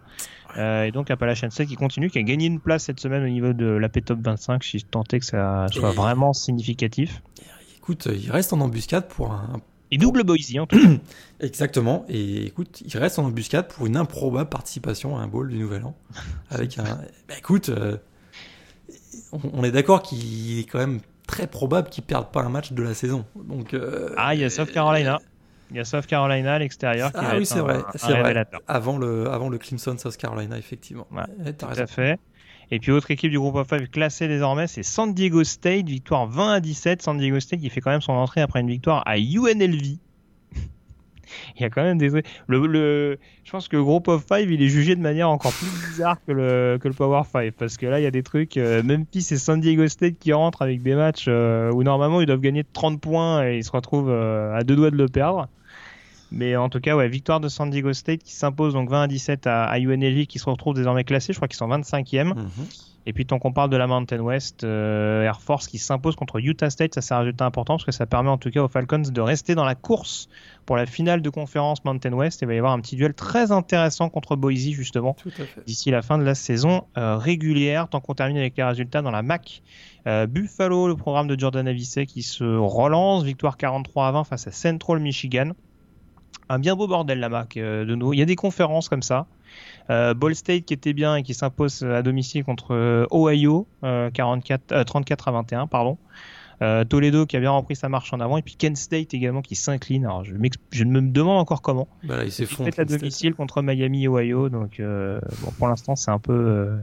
Euh, 0.57 0.85
et 0.85 0.91
donc 0.91 1.11
Appalachian 1.11 1.51
State 1.51 1.69
qui 1.69 1.77
continue, 1.77 2.11
qui 2.11 2.19
a 2.19 2.23
gagné 2.23 2.47
une 2.47 2.61
place 2.61 2.85
cette 2.85 3.01
semaine 3.01 3.23
au 3.25 3.29
niveau 3.29 3.53
de 3.53 3.67
l'AP 3.67 4.05
Top 4.05 4.19
25, 4.23 4.63
si 4.65 4.79
je 4.79 4.87
tentais 4.87 5.19
que 5.19 5.25
ça 5.27 5.67
soit 5.71 5.93
Et- 5.93 5.95
vraiment 5.95 6.33
significatif. 6.33 7.23
Écoute, 7.79 8.07
euh, 8.07 8.15
il 8.17 8.31
reste 8.31 8.53
en 8.53 8.61
embuscade 8.61 9.09
pour 9.09 9.33
un 9.33 9.61
Et 9.91 9.99
double 9.99 10.25
Boise 10.25 10.57
en 10.59 10.67
tout 10.67 10.79
cas. 10.79 10.89
exactement 11.41 12.05
et 12.09 12.47
écoute, 12.47 12.83
il 12.87 12.97
reste 12.99 13.19
en 13.19 13.25
embuscade 13.25 13.69
pour 13.69 13.87
une 13.87 13.97
improbable 13.97 14.49
participation 14.51 15.19
à 15.19 15.23
un 15.23 15.27
bowl 15.27 15.49
du 15.49 15.59
Nouvel 15.59 15.85
An 15.85 15.97
avec 16.51 16.79
un 16.79 16.85
bah, 17.29 17.35
écoute, 17.39 17.69
euh, 17.71 17.97
on, 19.33 19.41
on 19.53 19.65
est 19.65 19.73
d'accord 19.73 20.03
qu'il 20.03 20.59
est 20.59 20.65
quand 20.65 20.79
même 20.79 21.01
très 21.27 21.47
probable 21.47 21.89
qu'ils 21.89 22.05
perdent 22.05 22.31
pas 22.31 22.43
un 22.43 22.49
match 22.51 22.73
de 22.73 22.83
la 22.83 22.95
saison. 22.95 23.25
Donc 23.37 23.75
euh, 23.75 24.11
Ah, 24.17 24.35
il 24.35 24.41
y 24.41 24.45
a 24.45 24.51
South 24.51 24.71
Carolina. 24.71 25.19
Il 25.73 25.77
y 25.77 25.81
a 25.81 25.85
South 25.85 26.07
Carolina 26.07 26.55
à 26.55 26.59
l'extérieur 26.59 27.11
qui 27.13 27.19
Ah 27.21 27.23
va 27.31 27.37
oui, 27.37 27.43
être 27.43 27.49
c'est 27.49 27.59
un, 27.59 27.63
vrai, 27.63 27.75
un 27.77 27.85
c'est 27.97 28.07
vrai. 28.09 28.23
révélateur. 28.23 28.61
avant 28.69 28.99
le 28.99 29.29
avant 29.31 29.49
le 29.49 29.59
Clemson 29.59 29.97
South 29.99 30.17
Carolina 30.17 30.57
effectivement. 30.59 31.07
Ouais, 31.11 31.23
Ouais, 31.45 31.53
t'as 31.53 31.53
Tout 31.53 31.67
raison. 31.67 31.83
à 31.83 31.87
fait. 31.87 32.21
Et 32.71 32.79
puis 32.79 32.91
autre 32.93 33.11
équipe 33.11 33.31
du 33.31 33.39
groupe 33.39 33.57
of 33.57 33.69
5 33.69 33.91
classée 33.91 34.29
désormais, 34.29 34.67
c'est 34.67 34.83
San 34.83 35.13
Diego 35.13 35.45
State, 35.45 35.87
victoire 35.87 36.27
20 36.27 36.53
à 36.55 36.61
17. 36.61 37.03
San 37.03 37.19
Diego 37.19 37.39
State 37.41 37.61
qui 37.61 37.69
fait 37.71 37.81
quand 37.81 37.91
même 37.91 38.01
son 38.01 38.13
entrée 38.13 38.41
après 38.41 38.61
une 38.61 38.69
victoire 38.69 39.03
à 39.07 39.19
UNLV. 39.19 39.99
il 41.57 41.63
y 41.63 41.65
a 41.65 41.71
quand 41.71 41.83
même 41.83 41.97
des 41.99 42.09
le, 42.47 42.67
le 42.67 43.19
je 43.45 43.51
pense 43.51 43.69
que 43.69 43.77
le 43.77 43.83
groupe 43.85 44.09
of 44.09 44.25
5 44.27 44.47
il 44.49 44.63
est 44.63 44.69
jugé 44.69 44.95
de 44.97 45.01
manière 45.01 45.31
encore 45.31 45.53
plus 45.53 45.89
bizarre 45.89 46.19
que 46.27 46.33
le 46.33 46.79
que 46.81 46.89
le 46.89 46.95
Power 46.95 47.23
5 47.31 47.53
parce 47.55 47.77
que 47.79 47.87
là 47.87 48.01
il 48.01 48.03
y 48.03 48.07
a 48.07 48.11
des 48.11 48.23
trucs 48.23 48.57
euh, 48.57 48.83
Memphis 48.83 49.27
et 49.33 49.37
San 49.39 49.61
Diego 49.61 49.87
State 49.89 50.19
qui 50.19 50.33
rentrent 50.33 50.63
avec 50.63 50.83
des 50.83 50.95
matchs 50.95 51.27
euh, 51.29 51.71
où 51.73 51.83
normalement 51.83 52.21
ils 52.21 52.27
doivent 52.27 52.41
gagner 52.41 52.65
30 52.65 53.01
points 53.01 53.47
et 53.49 53.59
ils 53.59 53.65
se 53.65 53.71
retrouvent 53.73 54.11
euh, 54.11 54.55
à 54.55 54.63
deux 54.63 54.77
doigts 54.77 54.91
de 54.91 54.97
le 54.97 55.09
perdre. 55.09 55.49
Mais 56.33 56.57
en 56.57 56.69
tout 56.69 56.81
cas, 56.81 56.97
ouais, 56.97 57.09
victoire 57.09 57.41
de 57.41 57.49
San 57.49 57.71
Diego 57.71 57.93
State 57.93 58.23
qui 58.23 58.33
s'impose 58.33 58.73
donc 58.73 58.91
20 58.91 59.03
à 59.03 59.07
17 59.07 59.47
à, 59.47 59.65
à 59.65 59.79
UNLV 59.79 60.27
qui 60.27 60.39
se 60.39 60.49
retrouve 60.49 60.75
désormais 60.75 61.05
classé. 61.05 61.33
Je 61.33 61.39
crois 61.39 61.49
qu'ils 61.49 61.57
sont 61.57 61.69
25e. 61.69 62.35
Mhm. 62.35 62.49
Et 63.05 63.13
puis 63.13 63.27
tant 63.27 63.39
qu'on 63.39 63.53
parle 63.53 63.71
de 63.71 63.77
la 63.77 63.87
Mountain 63.87 64.21
West, 64.21 64.63
euh, 64.63 65.25
Air 65.25 65.41
Force 65.41 65.67
qui 65.67 65.79
s'impose 65.79 66.15
contre 66.15 66.39
Utah 66.39 66.71
State, 66.71 66.95
ça 66.95 67.01
c'est 67.01 67.15
un 67.15 67.19
résultat 67.19 67.45
important 67.45 67.75
parce 67.75 67.85
que 67.85 67.93
ça 67.93 68.07
permet 68.07 68.31
en 68.31 68.39
tout 68.39 68.51
cas 68.51 68.63
aux 68.63 68.69
Falcons 68.69 69.03
de 69.03 69.21
rester 69.21 69.55
dans 69.57 69.65
la 69.65 69.75
course 69.75 70.29
pour 70.67 70.77
la 70.77 70.87
finale 70.87 71.21
de 71.21 71.29
conférence 71.29 71.85
Mountain 71.85 72.13
West. 72.13 72.43
Il 72.43 72.47
va 72.47 72.55
y 72.55 72.59
avoir 72.59 72.73
un 72.73 72.81
petit 72.81 72.95
duel 72.95 73.15
très 73.15 73.51
intéressant 73.51 74.09
contre 74.09 74.37
Boise 74.37 74.71
justement 74.71 75.17
d'ici 75.67 75.91
la 75.91 76.03
fin 76.03 76.17
de 76.17 76.23
la 76.23 76.37
saison 76.37 76.85
euh, 76.97 77.17
régulière. 77.17 77.89
Tant 77.89 78.01
qu'on 78.01 78.15
termine 78.15 78.37
avec 78.37 78.57
les 78.57 78.63
résultats 78.63 79.03
dans 79.03 79.11
la 79.11 79.23
MAC, 79.23 79.63
euh, 80.07 80.29
Buffalo, 80.29 80.87
le 80.87 80.97
programme 80.97 81.27
de 81.27 81.39
Jordan 81.39 81.67
Avicet 81.67 82.07
qui 82.07 82.23
se 82.23 82.45
relance, 82.45 83.25
victoire 83.25 83.57
43 83.57 84.07
à 84.07 84.13
20 84.13 84.25
face 84.25 84.47
à 84.47 84.53
Central 84.53 85.01
Michigan. 85.01 85.53
Un 86.53 86.59
bien 86.59 86.77
beau 86.77 86.87
bordel 86.87 87.19
la 87.19 87.31
MAC 87.31 87.57
euh, 87.57 87.87
de 87.87 87.95
nous. 87.95 88.13
Il 88.13 88.19
y 88.19 88.23
a 88.23 88.27
des 88.27 88.37
conférences 88.37 88.91
comme 88.91 89.01
ça. 89.01 89.27
Euh, 89.89 90.13
Ball 90.13 90.35
State 90.35 90.67
qui 90.67 90.75
était 90.75 90.93
bien 90.93 91.17
et 91.17 91.23
qui 91.23 91.33
s'impose 91.33 91.83
à 91.83 92.03
domicile 92.03 92.45
contre 92.45 92.75
euh, 92.75 93.07
Ohio, 93.11 93.67
euh, 93.85 94.11
44, 94.11 94.73
euh, 94.73 94.85
34 94.85 95.29
à 95.29 95.33
21, 95.33 95.67
pardon. 95.67 95.97
Euh, 96.61 96.85
Toledo 96.85 97.25
qui 97.25 97.39
a 97.39 97.41
bien 97.41 97.53
repris 97.53 97.75
sa 97.75 97.89
marche 97.89 98.13
en 98.13 98.21
avant 98.21 98.37
et 98.37 98.43
puis 98.43 98.55
Kent 98.57 98.77
State 98.77 99.15
également 99.15 99.41
qui 99.41 99.57
s'incline. 99.57 100.05
Alors 100.05 100.25
je, 100.25 100.35
je 100.73 100.85
me 100.85 101.01
demande 101.01 101.39
encore 101.39 101.63
comment. 101.63 101.89
Bah 102.05 102.19
là, 102.19 102.25
Ils 102.25 102.31
s'effondrent. 102.31 102.71
fait 102.71 102.83
à 102.83 102.85
domicile 102.85 103.35
contre 103.35 103.63
Miami 103.63 104.07
Ohio, 104.07 104.51
donc 104.51 104.79
euh, 104.79 105.21
bon, 105.41 105.53
pour 105.59 105.69
l'instant 105.69 105.97
c'est 105.97 106.11
un 106.11 106.19
peu 106.19 106.35
euh, 106.35 106.77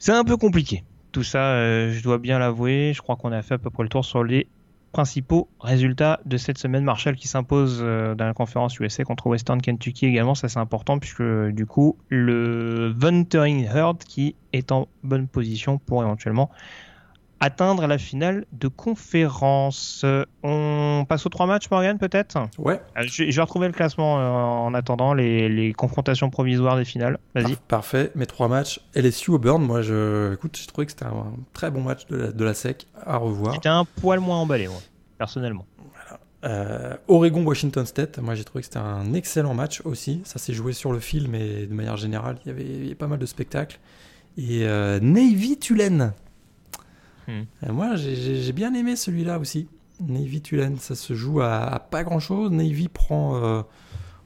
c'est 0.00 0.12
un 0.12 0.24
peu 0.24 0.36
compliqué. 0.36 0.82
Tout 1.12 1.22
ça, 1.22 1.54
je 1.92 2.02
dois 2.02 2.18
bien 2.18 2.38
l'avouer. 2.40 2.92
Je 2.92 3.00
crois 3.00 3.14
qu'on 3.16 3.32
a 3.32 3.40
fait 3.40 3.54
à 3.54 3.58
peu 3.58 3.70
près 3.70 3.84
le 3.84 3.88
tour 3.88 4.04
sur 4.04 4.22
les 4.22 4.48
principaux 4.96 5.50
résultats 5.60 6.20
de 6.24 6.38
cette 6.38 6.56
semaine. 6.56 6.82
Marshall 6.82 7.16
qui 7.16 7.28
s'impose 7.28 7.80
euh, 7.82 8.14
dans 8.14 8.24
la 8.24 8.32
conférence 8.32 8.80
USA 8.80 9.04
contre 9.04 9.26
Western 9.26 9.60
Kentucky 9.60 10.06
également, 10.06 10.34
ça 10.34 10.48
c'est 10.48 10.58
important 10.58 10.98
puisque 10.98 11.22
du 11.50 11.66
coup 11.66 11.98
le 12.08 12.94
Wuthering 12.98 13.66
Herd 13.66 13.98
qui 13.98 14.36
est 14.54 14.72
en 14.72 14.88
bonne 15.02 15.28
position 15.28 15.76
pour 15.76 16.02
éventuellement 16.02 16.50
atteindre 17.40 17.86
la 17.86 17.98
finale 17.98 18.46
de 18.52 18.68
conférence. 18.68 20.04
On 20.42 21.04
passe 21.08 21.26
aux 21.26 21.28
trois 21.28 21.46
matchs, 21.46 21.70
Morgan, 21.70 21.98
peut-être? 21.98 22.38
Ouais, 22.58 22.80
euh, 22.96 23.02
Je, 23.06 23.30
je 23.30 23.36
vais 23.36 23.42
retrouver 23.42 23.66
le 23.66 23.72
classement 23.72 24.18
euh, 24.18 24.22
en 24.30 24.74
attendant 24.74 25.14
les, 25.14 25.48
les 25.48 25.72
confrontations 25.72 26.30
provisoires 26.30 26.76
des 26.76 26.84
finales. 26.84 27.18
Vas-y. 27.34 27.54
par- 27.54 27.80
parfait. 27.80 28.10
Mes 28.14 28.26
trois 28.26 28.48
matchs. 28.48 28.80
LSU 28.94 29.30
Auburn, 29.32 29.62
moi, 29.62 29.82
je, 29.82 30.32
écoute, 30.34 30.56
j'ai 30.60 30.66
trouvé 30.66 30.86
que 30.86 30.92
c'était 30.92 31.04
un 31.04 31.32
très 31.52 31.70
bon 31.70 31.82
match 31.82 32.06
de 32.06 32.16
la, 32.16 32.32
de 32.32 32.44
la 32.44 32.54
SEC 32.54 32.86
à 33.04 33.16
revoir. 33.18 33.54
J'étais 33.54 33.68
un 33.68 33.84
poil 33.84 34.20
moins 34.20 34.38
emballé, 34.38 34.68
moi, 34.68 34.80
personnellement. 35.18 35.66
Euh, 36.44 36.94
Oregon 37.08 37.42
Washington 37.44 37.84
State, 37.86 38.18
moi 38.18 38.34
j'ai 38.36 38.44
trouvé 38.44 38.60
que 38.60 38.66
c'était 38.66 38.78
un 38.78 39.14
excellent 39.14 39.54
match 39.54 39.80
aussi. 39.84 40.20
Ça 40.24 40.38
s'est 40.38 40.52
joué 40.52 40.72
sur 40.74 40.92
le 40.92 41.00
fil, 41.00 41.28
mais 41.28 41.66
de 41.66 41.74
manière 41.74 41.96
générale, 41.96 42.36
il 42.44 42.48
y 42.48 42.50
avait, 42.52 42.62
il 42.64 42.82
y 42.82 42.86
avait 42.86 42.94
pas 42.94 43.08
mal 43.08 43.18
de 43.18 43.26
spectacles. 43.26 43.80
Et 44.38 44.64
euh, 44.64 45.00
Navy 45.00 45.58
Hmm. 47.28 47.42
Euh, 47.64 47.72
moi 47.72 47.96
j'ai- 47.96 48.52
bien 48.52 48.72
aimé 48.74 48.96
celui-là 48.96 49.38
aussi. 49.38 49.68
Navy 50.00 50.42
Tulane, 50.42 50.76
ça 50.78 50.94
se 50.94 51.14
joue 51.14 51.40
à, 51.40 51.62
à 51.64 51.78
pas 51.80 52.04
grand-chose. 52.04 52.50
Navy 52.50 52.88
prend, 52.88 53.36
euh, 53.42 53.62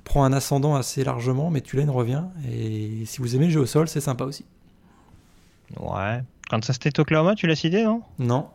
prend 0.05 0.25
un 0.25 0.33
ascendant 0.33 0.75
assez 0.75 1.05
largement, 1.05 1.51
mais 1.51 1.61
Tulane 1.61 1.91
revient. 1.91 2.25
Et 2.53 3.05
si 3.07 3.19
vous 3.21 3.37
aimez 3.37 3.47
le 3.47 3.53
jeu 3.53 3.61
au 3.61 3.67
sol, 3.67 3.87
c'est 3.89 4.01
sympa 4.01 4.25
aussi. 4.25 4.45
Ouais. 5.79 6.23
Quand 6.51 6.65
ça 6.65 6.73
c'était 6.73 6.99
Oklahoma, 6.99 7.35
tu 7.37 7.47
l'as 7.47 7.55
cité, 7.57 7.85
non? 7.85 8.03
Non, 8.19 8.49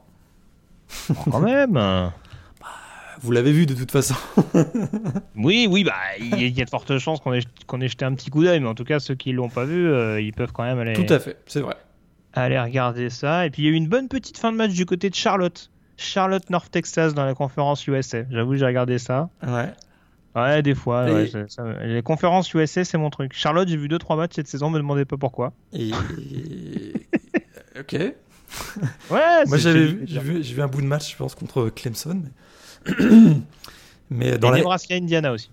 Bon, 1.10 1.16
Quand 1.32 1.39
même. 1.39 1.74
vous 3.22 3.32
l'avez 3.32 3.52
vu 3.54 3.66
de 3.66 3.74
toute 3.74 3.91
façon. 3.91 4.16
Oui, 5.38 5.68
oui, 5.70 5.84
bah 5.84 5.93
il 6.20 6.30
y, 6.30 6.34
a- 6.34 6.38
il 6.48 6.58
y 6.58 6.62
a 6.62 6.66
de 6.66 6.70
fortes 6.70 6.98
chances 6.98 7.20
qu'on 7.20 7.34
ait, 7.34 7.39
qu'on 7.68 7.80
ait 7.82 7.88
jeté 7.88 8.04
un 8.06 8.14
petit 8.14 8.30
coup 8.30 8.43
d'œil, 8.43 8.60
mais 8.60 8.68
en 8.68 8.76
tout 8.76 8.84
cas 8.84 9.00
ceux 9.00 9.16
qui 9.16 9.32
l'ont 9.32 9.50
pas 9.50 9.66
vu, 9.66 9.88
euh, 9.88 10.20
ils 10.22 10.34
peuvent 10.34 10.52
quand 10.54 10.64
même 10.64 10.80
aller, 10.80 10.93
Tout 10.93 11.12
à 11.14 11.20
fait, 11.20 11.38
c'est 11.48 11.62
vrai. 11.62 11.76
Aller 12.43 12.59
regarder 12.59 13.09
ça. 13.09 13.45
Et 13.45 13.49
puis 13.49 13.63
il 13.63 13.65
y 13.65 13.67
a 13.69 13.71
eu 13.71 13.75
une 13.75 13.88
bonne 13.88 14.07
petite 14.07 14.38
fin 14.38 14.51
de 14.51 14.57
match 14.57 14.71
du 14.73 14.86
côté 14.86 15.09
de 15.09 15.15
Charlotte. 15.15 15.69
Charlotte 15.97 16.49
North 16.49 16.69
Texas 16.71 17.13
dans 17.13 17.23
la 17.25 17.33
conférence 17.33 17.86
USA. 17.88 18.23
J'avoue, 18.29 18.55
j'ai 18.57 18.65
regardé 18.65 18.97
ça. 18.99 19.29
Ouais. 19.45 19.71
Ouais, 20.36 20.61
des 20.61 20.75
fois. 20.75 21.09
Et- 21.09 21.13
ouais, 21.13 21.27
ça- 21.27 21.47
ça- 21.47 21.63
les 21.86 22.01
conférences 22.03 22.53
USA, 22.53 22.83
c'est 22.83 22.97
mon 22.97 23.09
truc. 23.09 23.31
Charlotte, 23.33 23.67
j'ai 23.69 23.77
vu 23.77 23.88
2-3 23.88 24.17
matchs 24.17 24.33
cette 24.36 24.47
saison, 24.49 24.69
me 24.69 24.77
demandez 24.77 25.05
pas 25.05 25.15
pourquoi. 25.17 25.53
Et... 25.73 25.91
ok. 27.79 27.93
Ouais, 29.09 29.45
Moi 29.47 29.57
j'avais 29.57 29.86
vu, 29.88 30.03
j'ai 30.05 30.19
vu, 30.19 30.61
un 30.61 30.67
bout 30.67 30.81
de 30.81 30.86
match, 30.88 31.11
je 31.11 31.17
pense, 31.17 31.36
contre 31.36 31.69
Clemson. 31.69 32.23
mais- 32.86 32.95
Mais 34.11 34.38
dans 34.38 34.49
Et 34.49 34.51
la, 34.51 34.57
Nebraska 34.59 34.93
Indiana 34.95 35.31
aussi. 35.33 35.49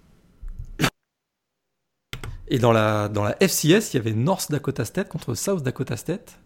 et 2.49 2.59
dans 2.59 2.73
la, 2.73 3.09
dans 3.09 3.25
la 3.25 3.35
FCS, 3.41 3.93
il 3.93 3.97
y 3.97 3.97
avait 3.97 4.13
North 4.13 4.51
Dakota 4.51 4.85
State 4.85 5.09
contre 5.09 5.35
South 5.35 5.63
Dakota 5.63 5.97
State. 5.97 6.39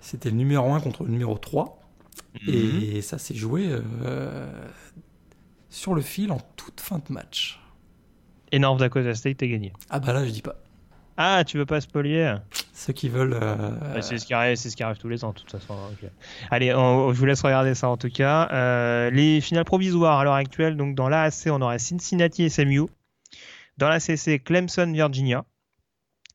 C'était 0.00 0.30
le 0.30 0.36
numéro 0.36 0.72
1 0.72 0.80
contre 0.80 1.04
le 1.04 1.10
numéro 1.10 1.36
3. 1.38 1.78
Mhm. 2.46 2.52
Et 2.82 3.00
ça 3.02 3.18
s'est 3.18 3.34
joué 3.34 3.68
euh, 3.70 4.46
sur 5.68 5.94
le 5.94 6.00
fil 6.02 6.32
en 6.32 6.38
toute 6.56 6.80
fin 6.80 6.98
de 6.98 7.12
match. 7.12 7.60
Et 8.52 8.58
North 8.58 8.78
Dakota 8.80 9.14
State 9.14 9.42
a 9.42 9.46
gagné. 9.46 9.72
Ah 9.90 10.00
bah 10.00 10.12
là, 10.12 10.24
je 10.24 10.30
dis 10.30 10.42
pas. 10.42 10.56
Ah, 11.16 11.44
tu 11.44 11.58
veux 11.58 11.66
pas 11.66 11.80
spolier 11.82 12.34
Ceux 12.72 12.92
qui 12.94 13.08
veulent. 13.10 13.34
euh, 13.34 13.70
Bah, 13.94 14.00
C'est 14.02 14.16
ce 14.18 14.24
qui 14.24 14.32
arrive, 14.32 14.56
c'est 14.56 14.70
ce 14.70 14.76
qui 14.76 14.82
arrive 14.82 14.96
tous 14.96 15.08
les 15.08 15.22
ans, 15.22 15.32
de 15.32 15.38
toute 15.38 15.50
façon. 15.50 15.74
ok. 15.92 16.08
Allez, 16.50 16.74
on- 16.74 17.12
je 17.12 17.18
vous 17.18 17.26
laisse 17.26 17.42
regarder 17.42 17.74
ça 17.74 17.88
en 17.90 17.96
tout 17.98 18.08
cas. 18.08 18.48
Euh, 18.52 19.10
les 19.10 19.40
finales 19.42 19.64
provisoires 19.66 20.18
à 20.18 20.24
l'heure 20.24 20.32
actuelle, 20.34 20.76
donc 20.76 20.94
dans 20.94 21.08
l'AAC, 21.08 21.48
on 21.48 21.60
aurait 21.60 21.78
Cincinnati 21.78 22.44
et 22.44 22.48
SMU. 22.48 22.82
Dans 23.76 23.88
la 23.88 24.00
CC, 24.00 24.38
Clemson, 24.38 24.90
Virginia. 24.92 25.44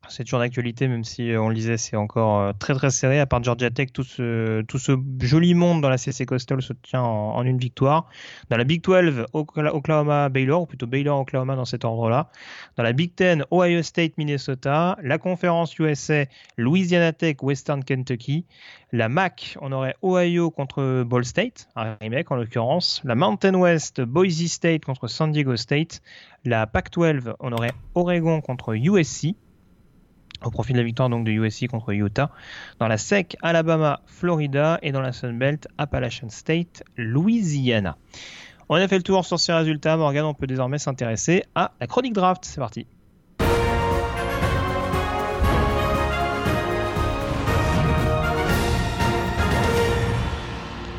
C'est 0.10 0.24
toujours 0.24 0.40
d'actualité, 0.40 0.88
même 0.88 1.04
si 1.04 1.32
euh, 1.32 1.42
on 1.42 1.50
le 1.50 1.56
disait, 1.56 1.78
c'est 1.78 1.96
encore 1.96 2.40
euh, 2.40 2.52
très 2.58 2.74
très 2.74 2.90
serré. 2.92 3.20
À 3.20 3.26
part 3.26 3.44
Georgia 3.44 3.70
Tech, 3.70 3.92
tout 3.94 4.04
ce, 4.04 4.62
tout 4.64 4.78
ce 4.78 4.92
joli 5.20 5.54
monde 5.54 5.82
dans 5.82 5.90
la 5.90 5.98
CC 5.98 6.26
Coastal 6.26 6.62
se 6.62 6.74
tient 6.74 7.02
en, 7.02 7.36
en 7.36 7.44
une 7.44 7.58
victoire. 7.58 8.08
Dans 8.50 8.58
la 8.58 8.64
Big 8.64 8.84
12, 8.84 9.26
Okla- 9.34 9.72
Oklahoma, 9.72 10.30
Baylor, 10.30 10.62
ou 10.62 10.66
plutôt 10.66 10.88
Baylor, 10.88 11.20
Oklahoma 11.20 11.56
dans 11.56 11.66
cet 11.66 11.86
ordre-là. 11.86 12.30
Dans 12.78 12.84
la 12.84 12.94
Big 12.94 13.12
10, 13.18 13.44
Ohio 13.52 13.82
State, 13.82 14.14
Minnesota. 14.18 14.98
La 15.02 15.18
conférence 15.18 15.78
USA, 15.80 16.26
Louisiana 16.58 17.12
Tech, 17.12 17.38
Western 17.42 17.84
Kentucky. 17.84 18.46
La 18.92 19.10
MAC, 19.10 19.58
on 19.62 19.72
aurait 19.72 19.96
Ohio 20.04 20.52
contre 20.52 21.04
Ball 21.04 21.26
State, 21.26 21.68
un 21.76 21.98
remake 22.00 22.32
en 22.32 22.36
l'occurrence. 22.36 23.02
La 23.04 23.16
Mountain 23.16 23.56
West, 23.56 24.00
Boise 24.02 24.48
State 24.48 24.86
contre 24.86 25.08
San 25.08 25.32
Diego 25.32 25.56
State. 25.58 26.02
La 26.46 26.68
Pac-12, 26.68 27.34
on 27.40 27.52
aurait 27.52 27.72
Oregon 27.96 28.40
contre 28.40 28.76
USC. 28.76 29.36
Au 30.44 30.52
profit 30.52 30.74
de 30.74 30.78
la 30.78 30.84
victoire 30.84 31.10
donc 31.10 31.26
de 31.26 31.32
USC 31.32 31.68
contre 31.68 31.92
Utah. 31.92 32.30
Dans 32.80 32.88
la 32.88 32.98
SEC, 32.98 33.38
Alabama, 33.42 34.02
Florida. 34.06 34.80
Et 34.82 34.92
dans 34.92 35.02
la 35.02 35.12
Sun 35.12 35.38
Belt, 35.38 35.68
Appalachian 35.78 36.30
State, 36.30 36.84
Louisiana. 36.98 37.98
On 38.70 38.76
a 38.76 38.88
fait 38.88 38.98
le 38.98 39.04
tour 39.04 39.26
sur 39.26 39.40
ces 39.40 39.54
résultats. 39.54 39.98
Morgan, 39.98 40.26
on 40.26 40.34
peut 40.34 40.48
désormais 40.48 40.80
s'intéresser 40.80 41.44
à 41.56 41.72
la 41.80 41.88
chronique 41.88 42.14
draft. 42.14 42.44
C'est 42.46 42.60
parti. 42.60 42.88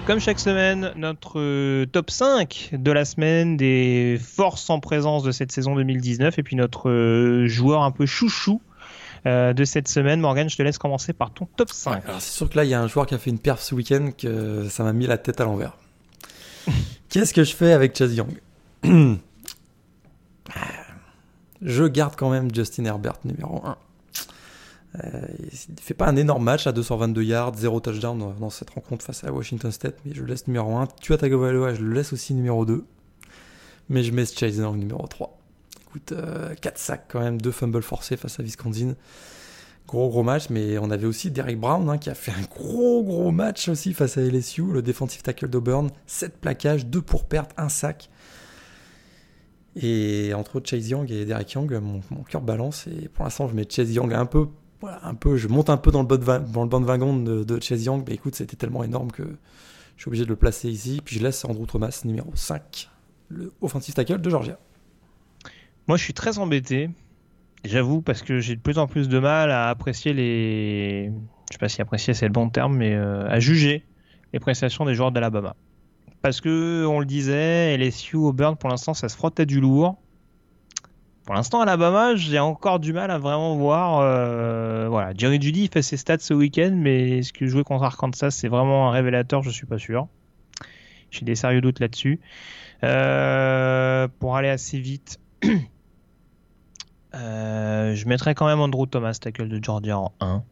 Comme 0.06 0.20
chaque 0.20 0.38
semaine, 0.38 0.92
notre 0.94 1.40
euh, 1.40 1.84
top 1.84 2.12
5 2.12 2.70
de 2.74 2.92
la 2.92 3.04
semaine 3.04 3.56
des 3.56 4.20
forces 4.22 4.70
en 4.70 4.78
présence 4.78 5.24
de 5.24 5.32
cette 5.32 5.50
saison 5.50 5.74
2019 5.74 6.38
et 6.38 6.44
puis 6.44 6.54
notre 6.54 6.88
euh, 6.88 7.48
joueur 7.48 7.82
un 7.82 7.90
peu 7.90 8.06
chouchou 8.06 8.62
euh, 9.26 9.52
de 9.52 9.64
cette 9.64 9.88
semaine. 9.88 10.20
Morgan, 10.20 10.48
je 10.48 10.56
te 10.56 10.62
laisse 10.62 10.78
commencer 10.78 11.12
par 11.12 11.32
ton 11.32 11.46
top 11.56 11.70
5. 11.70 11.90
Ouais, 11.90 12.00
alors 12.06 12.20
c'est 12.20 12.32
sûr 12.32 12.48
que 12.48 12.56
là, 12.56 12.64
il 12.64 12.70
y 12.70 12.74
a 12.74 12.80
un 12.80 12.86
joueur 12.86 13.06
qui 13.06 13.14
a 13.14 13.18
fait 13.18 13.30
une 13.30 13.38
perf 13.38 13.60
ce 13.60 13.74
week-end 13.74 14.10
que 14.16 14.68
ça 14.68 14.84
m'a 14.84 14.92
mis 14.92 15.06
la 15.06 15.18
tête 15.18 15.40
à 15.40 15.44
l'envers. 15.44 15.76
Qu'est-ce 17.08 17.34
que 17.34 17.44
je 17.44 17.54
fais 17.54 17.72
avec 17.72 17.96
Chase 17.96 18.14
Young 18.14 18.40
Je 21.62 21.84
garde 21.84 22.14
quand 22.16 22.30
même 22.30 22.54
Justin 22.54 22.84
Herbert 22.84 23.18
numéro 23.24 23.62
1. 23.64 23.76
Euh, 25.04 25.20
il 25.38 25.80
fait 25.80 25.94
pas 25.94 26.06
un 26.06 26.16
énorme 26.16 26.44
match 26.44 26.66
à 26.66 26.72
222 26.72 27.22
yards, 27.22 27.54
0 27.56 27.80
touchdown 27.80 28.18
dans, 28.18 28.30
dans 28.30 28.50
cette 28.50 28.70
rencontre 28.70 29.04
face 29.04 29.24
à 29.24 29.32
Washington 29.32 29.70
State, 29.72 29.96
mais 30.04 30.14
je 30.14 30.22
le 30.22 30.28
laisse 30.28 30.46
numéro 30.46 30.76
1. 30.76 30.86
Tua 31.00 31.18
Tagovailoa, 31.18 31.74
je 31.74 31.82
le 31.82 31.92
laisse 31.92 32.12
aussi 32.12 32.32
numéro 32.34 32.64
2. 32.64 32.84
Mais 33.88 34.02
je 34.02 34.12
mets 34.12 34.26
Chase 34.26 34.56
Young 34.56 34.76
numéro 34.76 35.06
3. 35.06 35.35
Écoute, 35.96 36.14
4 36.60 36.78
sacs 36.78 37.06
quand 37.08 37.20
même, 37.20 37.40
2 37.40 37.50
fumbles 37.50 37.82
forcés 37.82 38.18
face 38.18 38.38
à 38.38 38.42
Wisconsin. 38.42 38.94
Gros 39.86 40.10
gros 40.10 40.22
match, 40.22 40.50
mais 40.50 40.78
on 40.78 40.90
avait 40.90 41.06
aussi 41.06 41.30
Derek 41.30 41.58
Brown 41.58 41.88
hein, 41.88 41.96
qui 41.96 42.10
a 42.10 42.14
fait 42.14 42.32
un 42.32 42.42
gros 42.42 43.02
gros 43.02 43.30
match 43.30 43.68
aussi 43.68 43.94
face 43.94 44.18
à 44.18 44.20
LSU, 44.20 44.64
le 44.72 44.82
defensive 44.82 45.22
tackle 45.22 45.48
d'Auburn. 45.48 45.90
7 46.06 46.38
plaquages, 46.38 46.86
2 46.86 47.00
pour 47.00 47.24
perte, 47.24 47.52
1 47.56 47.68
sac. 47.68 48.10
Et 49.76 50.32
entre 50.34 50.60
Chase 50.64 50.88
Young 50.90 51.10
et 51.10 51.24
Derek 51.24 51.52
Young, 51.52 51.72
mon, 51.80 52.00
mon 52.10 52.22
cœur 52.24 52.42
balance. 52.42 52.86
Et 52.88 53.08
pour 53.08 53.24
l'instant, 53.24 53.48
je 53.48 53.54
mets 53.54 53.66
Chase 53.68 53.92
Young 53.92 54.12
un 54.12 54.26
peu, 54.26 54.48
un 54.82 55.14
peu, 55.14 55.36
je 55.36 55.48
monte 55.48 55.70
un 55.70 55.76
peu 55.78 55.90
dans 55.90 56.02
le, 56.02 56.08
dans 56.08 56.80
le 56.80 57.24
de, 57.24 57.44
de 57.44 57.62
Chase 57.62 57.84
Young. 57.84 58.02
Mais 58.06 58.14
écoute, 58.14 58.34
c'était 58.34 58.56
tellement 58.56 58.84
énorme 58.84 59.12
que 59.12 59.22
je 59.96 60.02
suis 60.02 60.08
obligé 60.08 60.24
de 60.24 60.30
le 60.30 60.36
placer 60.36 60.68
ici. 60.68 61.00
Puis 61.04 61.16
je 61.16 61.22
laisse 61.22 61.44
Andrew 61.44 61.64
Thomas 61.64 62.00
numéro 62.04 62.32
5, 62.34 62.90
le 63.28 63.52
offensive 63.60 63.94
tackle 63.94 64.20
de 64.20 64.30
Georgia. 64.30 64.58
Moi, 65.88 65.96
je 65.96 66.02
suis 66.02 66.14
très 66.14 66.38
embêté, 66.38 66.90
j'avoue, 67.64 68.02
parce 68.02 68.22
que 68.22 68.40
j'ai 68.40 68.56
de 68.56 68.60
plus 68.60 68.78
en 68.78 68.86
plus 68.86 69.08
de 69.08 69.18
mal 69.18 69.50
à 69.50 69.68
apprécier 69.68 70.12
les. 70.12 71.12
Je 71.48 71.54
sais 71.54 71.58
pas 71.58 71.68
si 71.68 71.80
apprécier 71.80 72.12
c'est 72.12 72.26
le 72.26 72.32
bon 72.32 72.48
terme, 72.50 72.76
mais 72.76 72.94
euh, 72.94 73.28
à 73.28 73.38
juger 73.38 73.84
les 74.32 74.40
prestations 74.40 74.84
des 74.84 74.94
joueurs 74.94 75.12
d'Alabama. 75.12 75.54
Parce 76.22 76.40
que, 76.40 76.84
on 76.86 76.98
le 76.98 77.06
disait, 77.06 77.76
LSU, 77.76 78.16
Auburn, 78.16 78.56
pour 78.56 78.68
l'instant, 78.68 78.94
ça 78.94 79.08
se 79.08 79.16
frottait 79.16 79.46
du 79.46 79.60
lourd. 79.60 79.96
Pour 81.24 81.34
l'instant, 81.34 81.60
Alabama, 81.60 82.14
j'ai 82.14 82.38
encore 82.38 82.78
du 82.78 82.92
mal 82.92 83.10
à 83.10 83.18
vraiment 83.18 83.56
voir. 83.56 84.00
euh, 84.00 84.88
voilà, 84.88 85.12
Jerry 85.16 85.40
Judy 85.40 85.68
fait 85.72 85.82
ses 85.82 85.96
stats 85.96 86.18
ce 86.20 86.34
week-end, 86.34 86.72
mais 86.72 87.18
est-ce 87.18 87.32
que 87.32 87.46
jouer 87.46 87.64
contre 87.64 87.84
Arkansas, 87.84 88.30
c'est 88.30 88.48
vraiment 88.48 88.88
un 88.88 88.90
révélateur? 88.92 89.42
Je 89.42 89.50
suis 89.50 89.66
pas 89.66 89.78
sûr. 89.78 90.08
J'ai 91.10 91.24
des 91.24 91.34
sérieux 91.34 91.60
doutes 91.60 91.80
là-dessus. 91.80 92.20
Euh, 92.84 94.06
pour 94.20 94.36
aller 94.36 94.48
assez 94.48 94.78
vite, 94.78 95.18
euh, 97.16 97.94
je 97.94 98.06
mettrais 98.06 98.34
quand 98.34 98.46
même 98.46 98.60
Andrew 98.60 98.86
Thomas, 98.86 99.18
tackle 99.20 99.48
de 99.48 99.62
Georgia 99.62 99.98
en 99.98 100.12
1. 100.20 100.44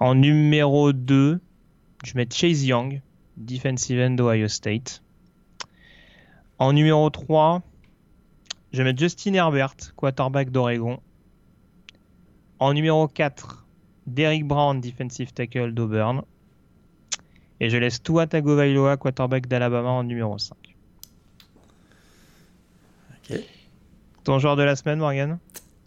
En 0.00 0.14
numéro 0.14 0.92
2, 0.92 1.40
je 2.04 2.12
mets 2.16 2.28
Chase 2.30 2.64
Young, 2.64 3.00
defensive 3.36 3.98
end 4.00 4.10
d'Ohio 4.10 4.48
State. 4.48 5.02
En 6.58 6.72
numéro 6.72 7.08
3, 7.08 7.62
je 8.72 8.82
mets 8.82 8.96
Justin 8.96 9.34
Herbert, 9.34 9.76
quarterback 9.96 10.50
d'Oregon. 10.50 11.00
En 12.58 12.74
numéro 12.74 13.08
4, 13.08 13.66
Derrick 14.06 14.46
Brown, 14.46 14.80
defensive 14.80 15.32
tackle 15.32 15.72
d'Auburn. 15.72 16.22
Et 17.60 17.70
je 17.70 17.76
laisse 17.78 18.02
Tua 18.02 18.26
Tagovailoa, 18.26 18.96
quarterback 18.96 19.46
d'Alabama 19.46 19.90
en 19.90 20.04
numéro 20.04 20.36
5. 20.36 20.56
Ok. 23.30 23.40
Ton 24.24 24.38
joueur 24.38 24.56
de 24.56 24.62
la 24.62 24.74
semaine, 24.76 24.98
Morgan 24.98 25.38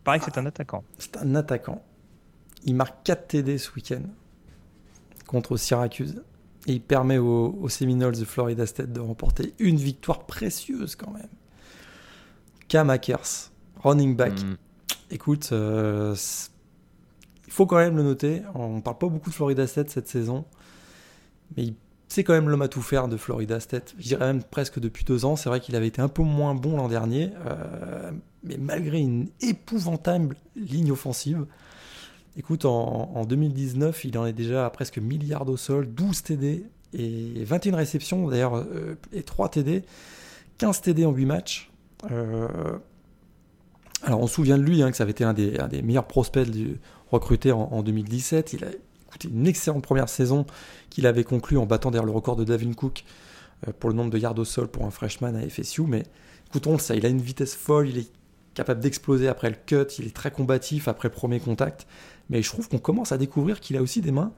Pareil 0.04 0.20
que 0.22 0.26
c'est 0.32 0.40
un 0.40 0.46
attaquant. 0.46 0.84
C'est 1.00 1.18
un 1.18 1.36
attaquant. 1.36 1.84
Il 2.64 2.76
marque 2.76 3.04
4 3.04 3.28
TD 3.28 3.58
ce 3.58 3.72
week-end 3.76 4.04
contre 5.26 5.58
Syracuse. 5.58 6.24
Et 6.66 6.74
il 6.74 6.82
permet 6.82 7.18
aux, 7.18 7.58
aux 7.62 7.70
Seminoles 7.70 8.18
de 8.18 8.26
Florida 8.26 8.66
State 8.66 8.92
de 8.92 9.00
remporter 9.00 9.54
une 9.60 9.78
victoire 9.78 10.26
précieuse 10.26 10.96
quand 10.96 11.12
même. 11.12 11.30
Cam 12.68 12.90
Akers, 12.90 13.52
running 13.84 14.16
back. 14.16 14.34
Hmm. 14.42 14.52
Mm. 14.52 14.58
Écoute, 15.12 15.50
euh, 15.54 16.16
il 17.48 17.54
faut 17.54 17.66
quand 17.66 17.78
même 17.78 17.96
le 17.96 18.04
noter. 18.04 18.42
On 18.54 18.82
parle 18.82 18.98
pas 18.98 19.08
beaucoup 19.08 19.30
de 19.30 19.36
Florida 19.36 19.66
State 19.68 19.90
cette 19.90 20.08
saison. 20.10 20.46
Mais 21.56 21.64
il- 21.64 21.76
c'est 22.08 22.24
quand 22.24 22.34
même 22.34 22.50
l'homme 22.50 22.62
à 22.62 22.68
tout 22.68 22.82
faire 22.82 23.08
de 23.08 23.18
Florida 23.18 23.60
State. 23.60 23.94
Je 23.98 24.08
dirais 24.08 24.26
même 24.26 24.44
presque 24.44 24.80
depuis 24.80 25.04
deux 25.04 25.26
ans. 25.26 25.36
C'est 25.36 25.50
vrai 25.50 25.60
qu'il 25.60 25.76
avait 25.76 25.88
été 25.88 26.02
un 26.02 26.08
peu 26.08 26.24
moins 26.24 26.56
bon 26.56 26.78
l'an 26.78 26.88
dernier. 26.88 27.32
euh, 27.46 28.12
mais 28.44 28.58
malgré 28.58 29.00
une 29.00 29.28
épouvantable 29.42 30.38
ligne 30.56 30.92
offensive. 30.92 31.46
Écoute, 32.38 32.66
en, 32.66 33.12
en 33.14 33.26
2019, 33.26 34.06
il 34.06 34.18
en 34.18 34.26
est 34.26 34.34
déjà 34.34 34.66
à 34.66 34.70
presque 34.70 35.00
milliard 35.00 35.48
au 35.50 35.58
sol, 35.58 35.88
12 35.88 36.24
TD 36.24 36.66
et 36.94 37.44
21 37.44 37.76
réceptions 37.76 38.28
d'ailleurs, 38.28 38.56
euh, 38.56 38.96
et 39.12 39.24
3 39.24 39.50
TD, 39.50 39.84
15 40.60 40.82
TD 40.82 41.06
en 41.06 41.12
8 41.12 41.26
matchs. 41.26 41.72
Euh, 42.12 42.78
alors 44.04 44.22
on 44.22 44.28
se 44.28 44.36
souvient 44.36 44.58
de 44.58 44.64
lui, 44.64 44.82
hein, 44.82 44.92
que 44.92 44.98
ça 44.98 45.04
avait 45.04 45.12
été 45.12 45.24
un 45.24 45.34
des, 45.34 45.82
meilleurs 45.84 46.08
prospects 46.08 46.48
recrutés 47.12 47.52
en, 47.52 47.64
en 47.72 47.84
2017. 47.84 48.54
Il 48.54 48.64
a 48.64 48.68
une 49.26 49.48
excellente 49.48 49.84
première 49.84 50.10
saison 50.10 50.46
qu'il 50.90 51.08
avait 51.08 51.24
conclue 51.24 51.58
en 51.58 51.66
battant 51.66 51.92
d'ailleurs 51.92 52.06
le 52.06 52.12
record 52.12 52.36
de 52.36 52.44
Davin 52.44 52.74
Cook 52.74 53.04
euh, 53.68 53.72
pour 53.80 53.90
le 53.90 53.96
nombre 53.96 54.12
de 54.12 54.18
yards 54.18 54.38
au 54.38 54.46
sol 54.46 54.68
pour 54.68 54.86
un 54.86 54.92
freshman 54.92 55.36
à 55.36 55.48
FSU. 55.48 55.84
Mais 55.84 56.04
écoutons 56.48 56.78
ça, 56.78 56.96
il 56.96 57.06
a 57.06 57.10
une 57.10 57.22
vitesse 57.22 57.56
folle, 57.56 57.90
il 57.90 57.98
est 58.00 58.12
capable 58.54 58.80
d'exploser 58.80 59.28
après 59.28 59.50
le 59.50 59.56
cut, 59.66 59.94
il 60.00 60.08
est 60.08 60.16
très 60.16 60.32
combatif 60.32 60.88
après 60.88 61.10
le 61.10 61.14
premier 61.14 61.40
contact. 61.40 61.88
Mais 62.30 62.42
je 62.42 62.50
trouve 62.50 62.68
qu'on 62.68 62.80
commence 62.80 63.12
à 63.12 63.18
découvrir 63.18 63.60
qu'il 63.60 63.78
a 63.78 63.82
aussi 63.82 64.02
des 64.02 64.12
mains. 64.12 64.34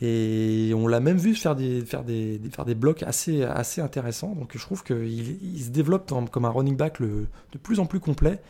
Et 0.00 0.72
on 0.74 0.88
l'a 0.88 0.98
même 0.98 1.18
vu 1.18 1.36
faire 1.36 1.54
des, 1.54 2.74
blocs 2.74 3.04
assez, 3.04 3.44
intéressants. 3.78 4.34
Donc 4.34 4.52
je 4.56 4.60
trouve 4.60 4.82
qu'il 4.82 5.38
il 5.42 5.62
se 5.62 5.70
développe 5.70 6.10
comme 6.30 6.44
un 6.44 6.50
running 6.50 6.76
back 6.76 7.00
de 7.00 7.58
plus 7.62 7.78
en 7.78 7.86
plus 7.86 8.00
complet. 8.00 8.40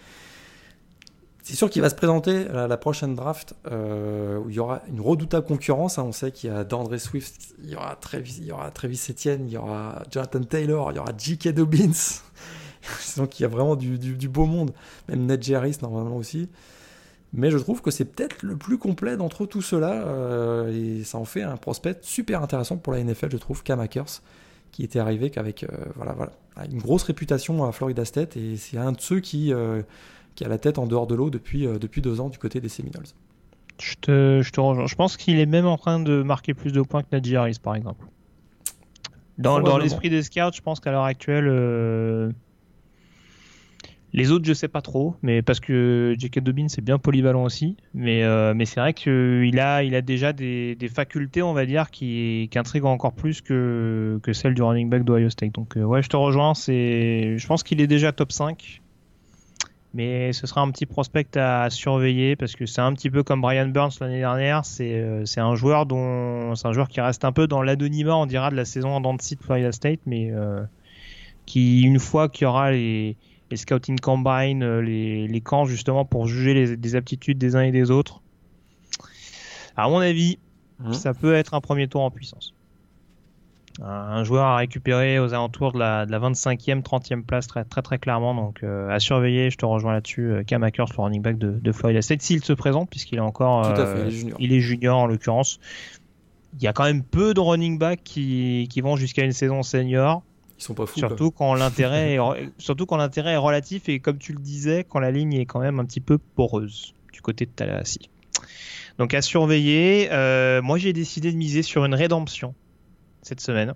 C'est 1.44 1.56
sûr 1.56 1.68
qu'il 1.68 1.82
va 1.82 1.90
se 1.90 1.94
présenter 1.94 2.48
à 2.48 2.66
la 2.66 2.76
prochaine 2.78 3.14
draft 3.14 3.54
euh, 3.70 4.38
où 4.38 4.48
il 4.48 4.56
y 4.56 4.60
aura 4.60 4.80
une 4.88 5.02
redoutable 5.02 5.46
concurrence. 5.46 5.98
Hein. 5.98 6.04
On 6.04 6.12
sait 6.12 6.32
qu'il 6.32 6.50
y 6.50 6.52
a 6.52 6.64
d'André 6.64 6.98
Swift, 6.98 7.54
il 7.62 7.68
y 7.68 7.76
aura 7.76 7.94
Travis, 7.96 8.36
il 8.38 8.46
y 8.46 8.52
aura 8.52 8.68
Etienne, 8.70 9.46
il 9.46 9.52
y 9.52 9.58
aura 9.58 10.02
Jonathan 10.10 10.40
Taylor, 10.42 10.90
il 10.92 10.96
y 10.96 10.98
aura 10.98 11.12
J.K. 11.16 11.48
Dobbins. 11.48 12.22
Donc 13.18 13.38
il 13.38 13.42
y 13.42 13.44
a 13.44 13.48
vraiment 13.48 13.76
du, 13.76 14.26
beau 14.26 14.46
monde. 14.46 14.72
Même 15.06 15.26
Ned 15.26 15.42
Jarris 15.42 15.76
normalement 15.82 16.16
aussi. 16.16 16.48
Mais 17.34 17.50
je 17.50 17.58
trouve 17.58 17.82
que 17.82 17.90
c'est 17.90 18.06
peut-être 18.06 18.42
le 18.42 18.56
plus 18.56 18.78
complet 18.78 19.18
d'entre 19.18 19.44
tous 19.44 19.60
ceux-là. 19.60 20.02
Euh, 20.06 21.00
et 21.00 21.04
ça 21.04 21.18
en 21.18 21.26
fait 21.26 21.42
un 21.42 21.58
prospect 21.58 21.98
super 22.00 22.42
intéressant 22.42 22.78
pour 22.78 22.94
la 22.94 23.04
NFL, 23.04 23.30
je 23.30 23.36
trouve, 23.36 23.62
Cam 23.62 23.80
Akers, 23.80 24.22
qui 24.72 24.82
était 24.82 24.98
arrivé 24.98 25.28
qu'avec 25.28 25.64
euh, 25.64 25.68
voilà, 25.94 26.14
voilà, 26.14 26.32
une 26.72 26.80
grosse 26.80 27.02
réputation 27.02 27.66
à 27.66 27.72
Florida 27.72 28.06
State. 28.06 28.38
Et 28.38 28.56
c'est 28.56 28.78
un 28.78 28.92
de 28.92 29.00
ceux 29.02 29.20
qui 29.20 29.52
qui 30.34 30.44
a 30.44 30.48
la 30.48 30.58
tête 30.58 30.78
en 30.78 30.86
dehors 30.86 31.06
de 31.06 31.14
l'eau 31.14 31.30
depuis, 31.30 31.66
euh, 31.66 31.78
depuis 31.78 32.02
deux 32.02 32.20
ans 32.20 32.28
du 32.28 32.38
côté 32.38 32.60
des 32.60 32.68
Seminoles. 32.68 33.06
Je 33.80 33.94
te, 34.00 34.40
je 34.42 34.50
te 34.50 34.60
rejoins. 34.60 34.86
Je 34.86 34.94
pense 34.94 35.16
qu'il 35.16 35.38
est 35.38 35.46
même 35.46 35.66
en 35.66 35.76
train 35.76 36.00
de 36.00 36.22
marquer 36.22 36.54
plus 36.54 36.72
de 36.72 36.82
points 36.82 37.02
que 37.02 37.08
Najee 37.12 37.36
Harris, 37.36 37.58
par 37.62 37.74
exemple. 37.74 38.06
Dans, 39.38 39.60
dans 39.60 39.78
l'esprit 39.78 40.10
des 40.10 40.22
scouts, 40.22 40.52
je 40.54 40.60
pense 40.60 40.78
qu'à 40.78 40.92
l'heure 40.92 41.02
actuelle, 41.02 41.46
euh, 41.48 42.30
les 44.12 44.30
autres, 44.30 44.44
je 44.44 44.52
sais 44.52 44.68
pas 44.68 44.80
trop, 44.80 45.16
mais 45.22 45.42
parce 45.42 45.58
que 45.58 46.14
J.K. 46.16 46.38
Dobbin 46.38 46.68
c'est 46.68 46.84
bien 46.84 46.98
polyvalent 46.98 47.42
aussi, 47.42 47.76
mais, 47.94 48.22
euh, 48.22 48.54
mais 48.54 48.64
c'est 48.64 48.78
vrai 48.78 48.94
qu'il 48.94 49.58
a, 49.58 49.82
il 49.82 49.96
a 49.96 50.02
déjà 50.02 50.32
des, 50.32 50.76
des, 50.76 50.88
facultés, 50.88 51.42
on 51.42 51.52
va 51.52 51.66
dire, 51.66 51.90
qui, 51.90 52.46
qui 52.48 52.58
intriguent 52.60 52.84
encore 52.84 53.12
plus 53.12 53.40
que, 53.40 54.20
que 54.22 54.32
celles 54.32 54.54
du 54.54 54.62
running 54.62 54.88
back 54.88 55.02
d'Ohio 55.02 55.30
State. 55.30 55.52
Donc 55.52 55.74
ouais, 55.74 56.00
je 56.00 56.08
te 56.08 56.16
rejoins. 56.16 56.52
Je 56.54 57.46
pense 57.48 57.64
qu'il 57.64 57.80
est 57.80 57.88
déjà 57.88 58.12
top 58.12 58.30
5 58.30 58.82
mais 59.94 60.32
ce 60.32 60.48
sera 60.48 60.60
un 60.60 60.70
petit 60.72 60.86
prospect 60.86 61.36
à 61.36 61.70
surveiller 61.70 62.34
parce 62.34 62.56
que 62.56 62.66
c'est 62.66 62.80
un 62.80 62.92
petit 62.94 63.10
peu 63.10 63.22
comme 63.22 63.40
Brian 63.40 63.68
Burns 63.68 63.92
l'année 64.00 64.18
dernière. 64.18 64.64
C'est 64.64 65.00
euh, 65.00 65.24
un 65.36 65.54
joueur 65.54 65.86
dont 65.86 66.56
c'est 66.56 66.66
un 66.66 66.72
joueur 66.72 66.88
qui 66.88 67.00
reste 67.00 67.24
un 67.24 67.30
peu 67.30 67.46
dans 67.46 67.62
l'anonymat, 67.62 68.16
on 68.16 68.26
dira, 68.26 68.50
de 68.50 68.56
la 68.56 68.64
saison 68.64 68.90
en 68.90 69.00
dents 69.00 69.14
de 69.14 69.22
Florida 69.40 69.70
State, 69.70 70.00
mais 70.04 70.32
euh, 70.32 70.64
qui 71.46 71.82
une 71.82 72.00
fois 72.00 72.28
qu'il 72.28 72.42
y 72.42 72.46
aura 72.46 72.72
les, 72.72 73.16
les 73.52 73.56
scouting 73.56 74.00
combine, 74.00 74.64
euh, 74.64 74.80
les, 74.80 75.28
les, 75.28 75.40
camps 75.40 75.64
justement 75.64 76.04
pour 76.04 76.26
juger 76.26 76.54
les, 76.54 76.76
les, 76.76 76.96
aptitudes 76.96 77.38
des 77.38 77.54
uns 77.54 77.62
et 77.62 77.70
des 77.70 77.92
autres, 77.92 78.20
à 79.76 79.88
mon 79.88 79.98
avis, 79.98 80.38
mmh. 80.80 80.92
ça 80.92 81.14
peut 81.14 81.34
être 81.34 81.54
un 81.54 81.60
premier 81.60 81.86
tour 81.86 82.02
en 82.02 82.10
puissance 82.10 82.53
un 83.82 84.22
joueur 84.22 84.44
à 84.44 84.56
récupérer 84.56 85.18
aux 85.18 85.34
alentours 85.34 85.72
de 85.72 85.78
la, 85.78 86.06
de 86.06 86.12
la 86.12 86.20
25e, 86.20 86.82
30e 86.82 87.22
place 87.22 87.48
très 87.48 87.64
très, 87.64 87.82
très 87.82 87.98
clairement. 87.98 88.34
Donc 88.34 88.62
euh, 88.62 88.88
à 88.88 89.00
surveiller, 89.00 89.50
je 89.50 89.56
te 89.56 89.66
rejoins 89.66 89.92
là-dessus. 89.92 90.30
Euh, 90.30 90.42
Cam 90.44 90.62
Akers, 90.62 90.86
le 90.96 91.02
running 91.02 91.22
back 91.22 91.38
de, 91.38 91.50
de 91.50 91.72
Florida 91.72 92.00
State, 92.00 92.22
s'il 92.22 92.44
se 92.44 92.52
présente, 92.52 92.88
puisqu'il 92.88 93.18
est 93.18 93.22
encore. 93.22 93.66
Euh, 93.66 94.10
il, 94.38 94.52
est 94.52 94.60
junior. 94.60 94.98
en 94.98 95.06
l'occurrence. 95.06 95.58
Il 96.56 96.62
y 96.62 96.68
a 96.68 96.72
quand 96.72 96.84
même 96.84 97.02
peu 97.02 97.34
de 97.34 97.40
running 97.40 97.78
backs 97.78 98.04
qui, 98.04 98.68
qui 98.70 98.80
vont 98.80 98.94
jusqu'à 98.94 99.24
une 99.24 99.32
saison 99.32 99.64
senior. 99.64 100.22
Ils 100.56 100.62
sont 100.62 100.74
pas 100.74 100.86
fous. 100.86 101.00
Surtout 101.00 101.32
quand 101.32 101.54
l'intérêt 101.54 102.14
est, 102.14 102.18
surtout 102.58 102.86
quand 102.86 102.96
l'intérêt 102.96 103.32
est 103.32 103.38
relatif 103.38 103.88
et 103.88 103.98
comme 103.98 104.18
tu 104.18 104.32
le 104.32 104.40
disais, 104.40 104.86
quand 104.88 105.00
la 105.00 105.10
ligne 105.10 105.34
est 105.34 105.46
quand 105.46 105.58
même 105.58 105.80
un 105.80 105.84
petit 105.84 106.00
peu 106.00 106.18
poreuse 106.18 106.94
du 107.12 107.20
côté 107.22 107.44
de 107.44 107.50
Tallahassee. 107.50 108.08
Donc 108.98 109.14
à 109.14 109.22
surveiller. 109.22 110.08
moi 110.62 110.78
j'ai 110.78 110.92
décidé 110.92 111.32
de 111.32 111.36
miser 111.36 111.62
sur 111.62 111.84
une 111.84 111.94
rédemption 111.94 112.54
cette 113.24 113.40
semaine. 113.40 113.74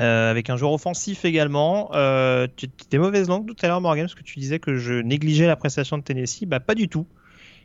Euh, 0.00 0.30
avec 0.30 0.48
un 0.48 0.56
joueur 0.56 0.72
offensif 0.72 1.26
également. 1.26 1.90
Euh, 1.92 2.46
tu 2.56 2.66
étais 2.66 2.96
mauvaise 2.96 3.28
langue 3.28 3.46
tout 3.46 3.56
à 3.60 3.68
l'heure, 3.68 3.82
Morgan, 3.82 4.06
parce 4.06 4.14
que 4.14 4.22
tu 4.22 4.38
disais 4.38 4.58
que 4.58 4.76
je 4.76 4.94
négligeais 4.94 5.46
la 5.46 5.56
prestation 5.56 5.98
de 5.98 6.02
Tennessee. 6.02 6.46
Bah, 6.46 6.58
pas 6.58 6.74
du 6.74 6.88
tout, 6.88 7.06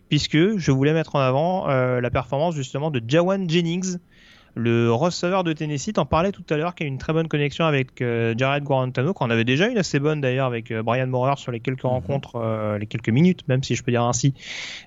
puisque 0.09 0.57
je 0.57 0.71
voulais 0.71 0.91
mettre 0.91 1.15
en 1.15 1.19
avant 1.19 1.69
euh, 1.69 2.01
la 2.01 2.09
performance 2.09 2.53
justement 2.53 2.91
de 2.91 3.01
Jawan 3.07 3.49
Jennings, 3.49 3.99
le 4.53 4.91
receveur 4.91 5.45
de 5.45 5.53
Tennessee. 5.53 5.93
T'en 5.93 6.05
parlais 6.05 6.33
tout 6.33 6.43
à 6.49 6.57
l'heure, 6.57 6.75
qui 6.75 6.83
a 6.83 6.87
une 6.87 6.97
très 6.97 7.13
bonne 7.13 7.29
connexion 7.29 7.63
avec 7.63 8.01
Jared 8.01 8.63
Guarantano, 8.65 9.13
qu'on 9.13 9.29
avait 9.29 9.45
déjà 9.45 9.67
une 9.67 9.77
assez 9.77 9.99
bonne 9.99 10.19
d'ailleurs 10.19 10.47
avec 10.47 10.73
Brian 10.73 11.07
Morer 11.07 11.37
sur 11.37 11.53
les 11.53 11.61
quelques 11.61 11.85
mhm. 11.85 11.91
rencontres, 11.91 12.77
les 12.77 12.85
quelques 12.85 13.09
minutes, 13.09 13.47
même 13.47 13.63
si 13.63 13.75
je 13.75 13.83
peux 13.83 13.91
dire 13.91 14.03
ainsi, 14.03 14.33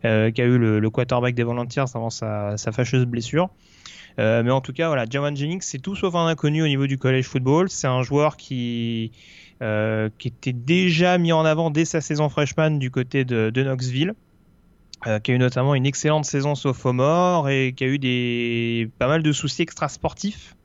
qu'a 0.02 0.44
eu 0.44 0.58
le, 0.58 0.90
quarterback 0.90 1.34
des 1.34 1.44
Volunteers 1.44 1.84
avant 1.94 2.10
sa 2.10 2.56
fâcheuse 2.72 3.06
blessure. 3.06 3.48
Euh, 4.18 4.42
mais 4.42 4.50
en 4.50 4.60
tout 4.60 4.72
cas, 4.72 4.88
voilà, 4.88 5.04
Jawan 5.08 5.36
Jennings, 5.36 5.60
c'est 5.62 5.78
tout 5.78 5.94
sauf 5.94 6.14
un 6.14 6.26
inconnu 6.26 6.62
au 6.62 6.66
niveau 6.66 6.86
du 6.86 6.98
college 6.98 7.26
football. 7.26 7.70
C'est 7.70 7.86
un 7.86 8.02
joueur 8.02 8.36
qui, 8.36 9.12
euh, 9.62 10.08
qui 10.18 10.28
était 10.28 10.52
déjà 10.52 11.18
mis 11.18 11.32
en 11.32 11.44
avant 11.44 11.70
dès 11.70 11.84
sa 11.84 12.00
saison 12.00 12.28
freshman 12.28 12.78
du 12.78 12.90
côté 12.90 13.24
de, 13.24 13.50
Knoxville. 13.54 14.14
Euh, 15.06 15.20
qui 15.20 15.30
a 15.30 15.34
eu 15.34 15.38
notamment 15.38 15.76
une 15.76 15.86
excellente 15.86 16.24
saison 16.24 16.56
sophomore 16.56 17.48
et 17.48 17.72
qui 17.72 17.84
a 17.84 17.86
eu 17.86 18.00
des 18.00 18.90
pas 18.98 19.06
mal 19.06 19.22
de 19.22 19.30
soucis 19.30 19.62
extrasportifs 19.62 20.56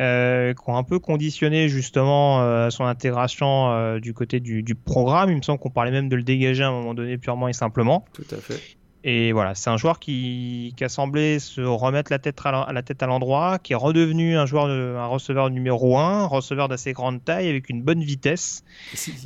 euh, 0.00 0.52
qui 0.52 0.62
ont 0.66 0.76
un 0.76 0.82
peu 0.82 0.98
conditionné 0.98 1.68
justement 1.68 2.68
son 2.70 2.84
intégration 2.86 3.98
du 4.00 4.14
côté 4.14 4.40
du, 4.40 4.74
programme. 4.74 5.30
Il 5.30 5.36
me 5.36 5.42
semble 5.42 5.60
qu'on 5.60 5.70
parlait 5.70 5.92
même 5.92 6.08
de 6.08 6.16
le 6.16 6.24
dégager 6.24 6.64
à 6.64 6.68
un 6.68 6.72
moment 6.72 6.94
donné 6.94 7.18
purement 7.18 7.46
et 7.46 7.52
simplement. 7.52 8.04
Tout 8.12 8.26
à 8.32 8.38
fait. 8.38 8.60
Et 9.04 9.32
voilà, 9.32 9.54
c'est 9.56 9.68
un 9.68 9.76
joueur 9.76 9.98
qui, 9.98 10.74
qui, 10.76 10.84
a 10.84 10.88
semblé 10.88 11.40
se 11.40 11.60
remettre 11.60 12.12
la 12.12 12.20
tête 12.20 12.38
à 12.44 12.72
la 12.72 12.82
tête 12.82 13.02
à 13.02 13.06
l'endroit, 13.06 13.58
qui 13.58 13.72
est 13.72 13.76
redevenu 13.76 14.36
un 14.36 14.46
joueur, 14.46 14.66
un 14.66 15.06
receveur 15.06 15.50
numéro 15.50 15.98
1, 15.98 16.22
un 16.22 16.26
receveur 16.26 16.68
d'assez 16.68 16.92
grande 16.92 17.24
taille 17.24 17.48
avec 17.48 17.68
une 17.68 17.82
bonne 17.82 18.02
vitesse. 18.02 18.62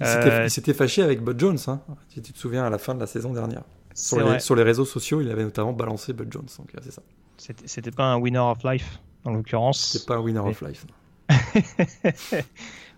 Euh, 0.00 0.42
il 0.44 0.50
s'était 0.50 0.72
fâché 0.72 1.02
avec 1.02 1.22
Bud 1.22 1.38
Jones, 1.38 1.58
hein, 1.66 1.80
si 2.08 2.22
tu 2.22 2.32
te 2.32 2.38
souviens, 2.38 2.64
à 2.64 2.70
la 2.70 2.78
fin 2.78 2.94
de 2.94 3.00
la 3.00 3.06
saison 3.06 3.34
dernière. 3.34 3.64
Sur 3.94 4.18
les, 4.18 4.40
sur 4.40 4.54
les, 4.54 4.62
réseaux 4.62 4.84
sociaux, 4.86 5.20
il 5.20 5.30
avait 5.30 5.44
notamment 5.44 5.72
balancé 5.74 6.14
Bud 6.14 6.32
Jones, 6.32 6.48
donc 6.58 6.70
c'est 6.82 6.92
ça. 6.92 7.02
C'était 7.36 7.90
pas 7.90 8.04
un 8.04 8.16
winner 8.16 8.38
of 8.38 8.58
life, 8.64 9.00
en 9.24 9.32
l'occurrence. 9.32 9.90
C'était 9.92 10.06
pas 10.06 10.16
un 10.16 10.20
winner 10.20 10.40
of 10.40 10.62
life. 10.62 10.86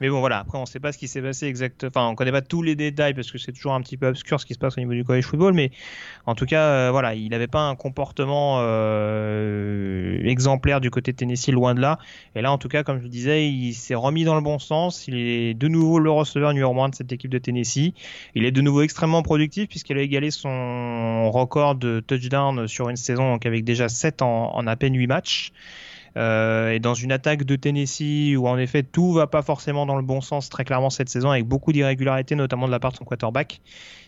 Mais 0.01 0.09
bon, 0.09 0.20
voilà. 0.20 0.38
Après, 0.38 0.59
on 0.59 0.62
ne 0.62 0.66
sait 0.66 0.80
pas 0.80 0.92
ce 0.92 0.99
qui 0.99 1.09
s'est 1.09 1.22
passé 1.22 1.46
exactement. 1.46 1.90
Enfin, 1.94 2.09
on 2.09 2.14
connaît 2.14 2.32
pas 2.32 2.42
tous 2.42 2.62
les 2.62 2.76
détails 2.76 3.14
parce 3.14 3.30
que 3.30 3.38
c'est 3.38 3.53
toujours 3.53 3.74
un 3.74 3.80
petit 3.80 3.96
peu 3.96 4.07
obscur 4.07 4.40
ce 4.40 4.46
qui 4.46 4.55
se 4.55 4.59
passe 4.59 4.76
au 4.76 4.80
niveau 4.80 4.92
du 4.92 5.05
college 5.05 5.24
football. 5.24 5.55
Mais 5.55 5.70
en 6.26 6.34
tout 6.34 6.46
cas, 6.46 6.62
euh, 6.62 6.88
voilà, 6.90 7.14
il 7.14 7.28
n'avait 7.30 7.46
pas 7.46 7.61
un 7.61 7.74
comportement 7.74 8.59
euh, 8.61 10.20
exemplaire 10.24 10.80
du 10.80 10.90
côté 10.90 11.12
de 11.12 11.16
Tennessee, 11.16 11.49
loin 11.49 11.74
de 11.74 11.80
là. 11.80 11.99
Et 12.34 12.42
là, 12.42 12.53
en 12.53 12.59
tout 12.59 12.68
cas, 12.68 12.82
comme 12.82 12.99
je 12.99 13.05
le 13.05 13.09
disais, 13.09 13.49
il 13.49 13.74
s'est 13.74 13.94
remis 13.94 14.24
dans 14.24 14.34
le 14.34 14.40
bon 14.40 14.59
sens. 14.59 15.09
Il 15.09 15.16
est 15.16 15.55
de 15.55 15.68
nouveau 15.68 15.99
le 15.99 16.11
receveur 16.11 16.53
numéro 16.53 16.80
1 16.80 16.90
de 16.90 16.94
cette 16.94 17.12
équipe 17.12 17.30
de 17.30 17.38
Tennessee. 17.38 17.92
Il 18.34 18.44
est 18.44 18.53
de 18.53 18.61
nouveau 18.61 18.82
extrêmement 18.82 19.22
productif 19.22 19.68
puisqu'il 19.68 19.99
a 19.99 20.03
égalé 20.03 20.30
son 20.30 21.30
record 21.30 21.74
de 21.74 22.01
touchdown 22.01 22.68
sur 22.68 22.88
une 22.88 22.96
saison, 22.96 23.32
donc 23.32 23.46
avec 23.46 23.64
déjà 23.64 23.88
7 23.88 24.22
en, 24.22 24.55
en 24.55 24.66
à 24.66 24.76
peine 24.76 24.94
8 24.94 25.07
matchs. 25.07 25.53
Euh, 26.17 26.71
et 26.71 26.81
dans 26.81 26.95
une 26.95 27.13
attaque 27.13 27.45
de 27.45 27.57
Tennessee 27.57 28.37
où 28.37 28.49
en 28.49 28.59
effet 28.59 28.83
tout 28.83 29.13
va 29.13 29.27
pas 29.27 29.43
forcément 29.43 29.87
dans 29.87 29.97
le 29.97 30.03
bon 30.03 30.21
sens 30.21 30.49
très 30.49 30.65
clairement 30.65 30.91
cette 30.91 31.09
saison 31.09 31.31
avec 31.31 31.47
beaucoup 31.47 31.73
d'irrégularités 31.73 32.35
notamment 32.35 32.67
de 32.67 32.73
la 32.73 32.81
part 32.81 32.93
de 32.93 32.97
son 32.97 33.05
quarterback, 33.05 33.61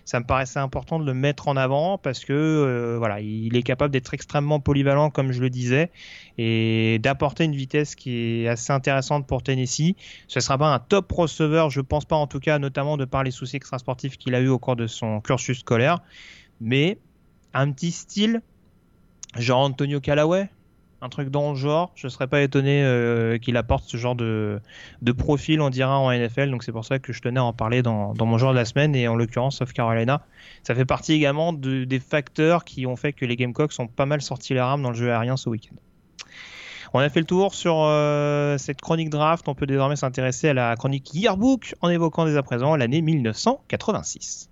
ça 0.05 0.19
me 0.19 0.25
paraissait 0.25 0.59
important 0.59 0.99
de 0.99 1.05
le 1.05 1.15
mettre 1.15 1.49
en 1.49 1.57
avant 1.57 1.99
parce 1.99 2.25
que 2.25 2.33
euh, 2.33 2.97
voilà, 2.99 3.21
il 3.21 3.55
est 3.57 3.63
capable 3.63 3.93
d'être 3.93 4.15
extrêmement 4.15 4.61
polyvalent 4.61 5.11
comme 5.11 5.33
je 5.33 5.41
le 5.41 5.51
disais 5.51 5.91
et 6.39 6.99
d'apporter 7.01 7.45
une 7.45 7.55
vitesse 7.55 7.95
qui 7.95 8.43
est 8.45 8.49
assez 8.49 8.73
intéressante 8.73 9.27
pour 9.27 9.43
Tennessee. 9.43 9.95
Ce 10.27 10.41
sera 10.41 10.59
pas 10.59 10.73
un 10.73 10.79
top 10.79 11.11
receveur, 11.13 11.71
je 11.71 11.81
pense 11.81 12.05
pas 12.05 12.17
en 12.17 12.27
tout 12.27 12.41
cas, 12.41 12.59
notamment 12.59 12.97
de 12.97 13.05
par 13.05 13.23
les 13.23 13.31
soucis 13.31 13.57
extrasportifs 13.57 14.17
qu'il 14.17 14.35
a 14.35 14.41
eu 14.41 14.49
au 14.49 14.59
cours 14.59 14.77
de 14.77 14.87
son 14.87 15.21
cursus 15.21 15.61
scolaire, 15.61 16.01
mais 16.61 16.99
un 17.55 17.71
petit 17.73 17.93
style 17.93 18.43
genre 19.37 19.61
Antonio 19.61 20.01
Callaway, 20.01 20.49
un 21.03 21.09
truc 21.09 21.31
dans 21.31 21.51
le 21.51 21.57
genre. 21.57 21.93
Je 21.95 22.09
serais 22.09 22.27
pas 22.27 22.43
étonné 22.43 22.83
euh, 22.83 23.39
qu'il 23.39 23.57
apporte 23.57 23.85
ce 23.85 23.97
genre 23.97 24.15
de, 24.15 24.61
profil, 25.17 25.61
on 25.61 25.71
dira, 25.71 25.99
en 25.99 26.13
NFL. 26.13 26.51
Donc 26.51 26.63
c'est 26.63 26.73
pour 26.73 26.85
ça 26.85 26.99
que 26.99 27.13
je 27.13 27.21
tenais 27.21 27.41
à 27.41 27.45
en 27.45 27.53
parler 27.53 27.83
dans, 27.83 28.15
mon 28.19 28.39
joueur 28.39 28.53
de 28.53 28.59
la 28.59 28.65
semaine 28.65 28.95
et 28.95 29.09
en 29.09 29.17
l'occurrence 29.17 29.59
South 29.59 29.73
Carolina. 29.73 30.23
Ça 30.63 30.75
fait 30.75 30.85
partie 30.85 31.13
également 31.13 31.53
de, 31.53 31.85
des 31.85 32.01
facteurs 32.01 32.65
qui 32.65 32.87
ont 32.87 32.97
fait 32.97 33.13
que 33.13 33.25
les 33.25 33.37
Gamecocks 33.37 33.73
sont 33.73 33.87
pas 33.87 34.07
mal 34.07 34.21
sortis 34.21 34.55
les 34.55 34.61
rames 34.61 34.83
dans 34.83 34.91
le 34.91 34.97
jeu 34.97 35.11
aérien 35.11 35.37
ce 35.37 35.49
week-end. 35.49 35.77
On 36.93 36.99
a 36.99 37.09
fait 37.09 37.21
le 37.21 37.27
tour 37.27 37.55
sur 37.55 37.77
euh, 37.85 38.59
cette 38.59 38.81
chronique 38.81 39.11
draft. 39.11 39.47
On 39.49 39.55
peut 39.55 39.67
désormais 39.67 39.97
s'intéresser 39.97 40.49
à 40.49 40.55
la 40.55 40.75
chronique 40.75 41.15
Yearbook 41.15 41.75
en 41.81 41.89
évoquant 41.89 42.25
dès 42.25 42.37
à 42.37 42.43
présent 42.43 42.75
l'année 42.75 43.01
1986. 43.01 44.50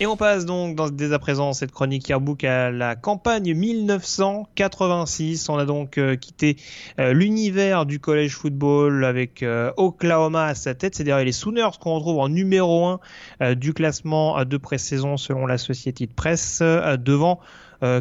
Et 0.00 0.06
on 0.06 0.16
passe 0.16 0.44
donc 0.44 0.96
dès 0.96 1.12
à 1.12 1.20
présent 1.20 1.52
cette 1.52 1.70
chronique 1.70 2.08
yearbook 2.08 2.42
à 2.42 2.72
la 2.72 2.96
campagne 2.96 3.54
1986. 3.54 5.48
On 5.48 5.56
a 5.56 5.64
donc 5.64 5.98
euh, 5.98 6.16
quitté 6.16 6.56
euh, 6.98 7.12
l'univers 7.12 7.86
du 7.86 8.00
college 8.00 8.32
football 8.32 9.04
avec 9.04 9.44
euh, 9.44 9.70
Oklahoma 9.76 10.46
à 10.46 10.56
sa 10.56 10.74
tête. 10.74 10.96
C'est-à-dire 10.96 11.18
les 11.18 11.30
Sooners 11.30 11.78
qu'on 11.80 11.94
retrouve 11.94 12.18
en 12.18 12.28
numéro 12.28 12.98
1 13.40 13.54
du 13.54 13.72
classement 13.72 14.44
de 14.44 14.56
pré-saison 14.56 15.16
selon 15.16 15.46
la 15.46 15.58
Société 15.58 16.06
de 16.06 16.12
presse 16.12 16.60
devant 16.60 17.38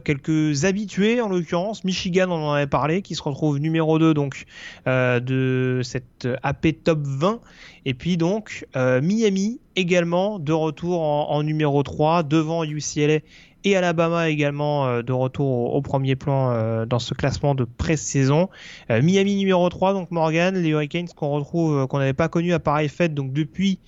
quelques 0.04 0.66
habitués 0.66 1.22
en 1.22 1.30
l'occurrence. 1.30 1.84
Michigan, 1.84 2.28
on 2.30 2.50
en 2.50 2.52
avait 2.54 2.68
parlé, 2.68 3.02
qui 3.02 3.16
se 3.16 3.24
retrouve 3.24 3.60
numéro 3.60 4.00
2 4.00 4.14
donc 4.14 4.46
de 4.86 5.82
cette 5.84 6.28
AP 6.44 6.84
Top 6.84 7.00
20. 7.04 7.40
Et 7.86 7.94
puis 7.94 8.18
donc 8.18 8.66
Miami 8.76 9.60
également 9.76 10.40
de 10.40 10.54
retour 10.54 11.02
en, 11.02 11.44
numéro 11.44 11.84
3 11.84 12.24
devant 12.24 12.64
UCLA 12.64 13.20
et 13.64 13.76
Alabama 13.76 14.30
également 14.30 14.88
euh, 14.88 15.02
de 15.02 15.12
retour 15.14 15.74
au, 15.74 15.82
premier 15.82 16.16
plan 16.16 16.52
euh, 16.52 16.86
dans 16.86 17.00
ce 17.00 17.14
classement 17.14 17.56
de 17.56 17.64
pré-saison. 17.64 18.50
Euh, 18.90 19.02
Miami 19.02 19.36
numéro 19.36 19.68
3, 19.70 19.94
donc 19.94 20.12
Morgan, 20.12 20.56
les 20.56 20.70
Hurricanes 20.70 21.08
qu'on 21.16 21.30
retrouve, 21.30 21.88
qu'on 21.88 22.00
n'avait 22.00 22.14
pas 22.14 22.28
connu 22.28 22.54
à 22.54 22.60
pareille 22.60 22.90
fête, 22.90 23.14
donc 23.14 23.34
depuis 23.34 23.80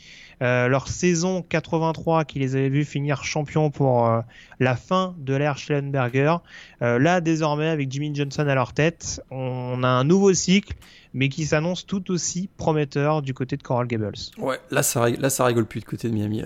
leur 0.42 0.88
saison 0.88 1.42
83 1.42 2.26
qui 2.26 2.40
les 2.40 2.56
avait 2.56 2.70
vus 2.70 2.86
finir 2.86 3.24
champions 3.24 3.70
pour 3.70 4.10
la 4.60 4.76
fin 4.76 5.16
de 5.18 5.34
l'ère 5.34 5.58
Schellenberger. 5.58 6.38
là, 6.82 7.22
désormais, 7.22 7.70
avec 7.70 7.92
Jimmy 7.92 8.14
Johnson 8.14 8.48
à 8.48 8.56
leur 8.56 8.74
tête, 8.74 9.22
on 9.32 9.84
a 9.84 9.88
un 9.88 10.04
nouveau 10.04 10.34
cycle, 10.34 10.74
mais 11.14 11.30
qui 11.30 11.46
s'annonce 11.46 11.86
tout 11.86 12.12
aussi 12.12 12.50
prometteur 12.58 13.22
du 13.22 13.34
côté 13.34 13.56
de 13.56 13.64
Coral 13.64 13.88
Gables. 13.88 14.14
Ouais, 14.38 14.60
là 14.70 14.84
ça, 14.84 15.10
là, 15.10 15.30
ça 15.30 15.46
rigole 15.46 15.66
plus 15.66 15.80
du 15.80 15.86
côté 15.86 16.10
de 16.10 16.14
Miami. 16.14 16.44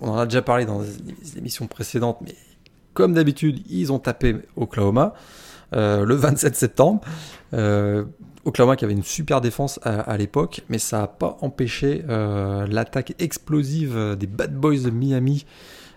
On 0.00 0.10
en 0.10 0.18
a 0.18 0.26
déjà 0.26 0.42
parlé 0.42 0.66
dans 0.66 0.82
des 0.82 1.38
émissions 1.38 1.66
précédentes, 1.66 2.18
mais 2.20 2.34
comme 2.96 3.12
d'habitude, 3.12 3.60
ils 3.68 3.92
ont 3.92 3.98
tapé 3.98 4.36
Oklahoma 4.56 5.14
euh, 5.74 6.04
le 6.04 6.14
27 6.14 6.56
septembre. 6.56 7.00
Euh, 7.54 8.04
Oklahoma 8.44 8.76
qui 8.76 8.84
avait 8.84 8.94
une 8.94 9.02
super 9.02 9.40
défense 9.40 9.80
à, 9.82 10.16
l'époque, 10.16 10.62
mais 10.68 10.78
ça 10.78 11.00
n'a 11.00 11.06
pas 11.08 11.36
empêché 11.40 12.04
euh, 12.08 12.66
l'attaque 12.68 13.14
explosive 13.18 14.16
des 14.18 14.28
Bad 14.28 14.54
Boys 14.54 14.78
de 14.84 14.90
Miami 14.90 15.46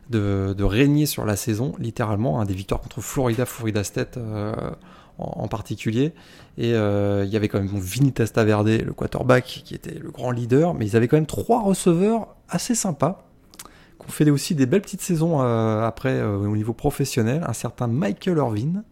de, 0.10 0.56
régner 0.64 1.06
sur 1.06 1.26
la 1.26 1.36
saison, 1.36 1.76
littéralement. 1.78 2.42
Hein, 2.42 2.46
des 2.46 2.56
victoires 2.56 2.82
contre 2.82 3.02
Florida, 3.02 3.46
Florida 3.46 3.84
State 3.84 4.18
en, 5.20 5.48
particulier. 5.48 6.14
Et 6.58 6.70
il 6.70 7.30
y 7.30 7.36
avait 7.36 7.50
quand 7.50 7.60
même 7.60 7.70
Vinny 7.80 8.12
Testaverde, 8.12 8.68
le 8.68 8.94
quarterback, 8.94 9.62
qui 9.64 9.76
était 9.76 10.00
le 10.00 10.10
grand 10.10 10.32
leader, 10.32 10.74
mais 10.74 10.88
ils 10.88 10.96
avaient 10.96 11.08
quand 11.08 11.18
même 11.18 11.28
trois 11.28 11.62
receveurs 11.62 12.36
assez 12.50 12.74
sympas 12.74 13.30
qu'on 14.00 14.08
fait 14.08 14.28
aussi 14.30 14.56
des 14.56 14.66
belles 14.66 14.82
petites 14.82 15.02
saisons 15.02 15.42
euh, 15.42 15.84
après 15.84 16.14
euh, 16.14 16.38
au 16.38 16.56
niveau 16.56 16.74
professionnel. 16.74 17.44
Un 17.46 17.54
certain 17.54 17.88
Michael 17.88 18.38
Irvin. 18.38 18.84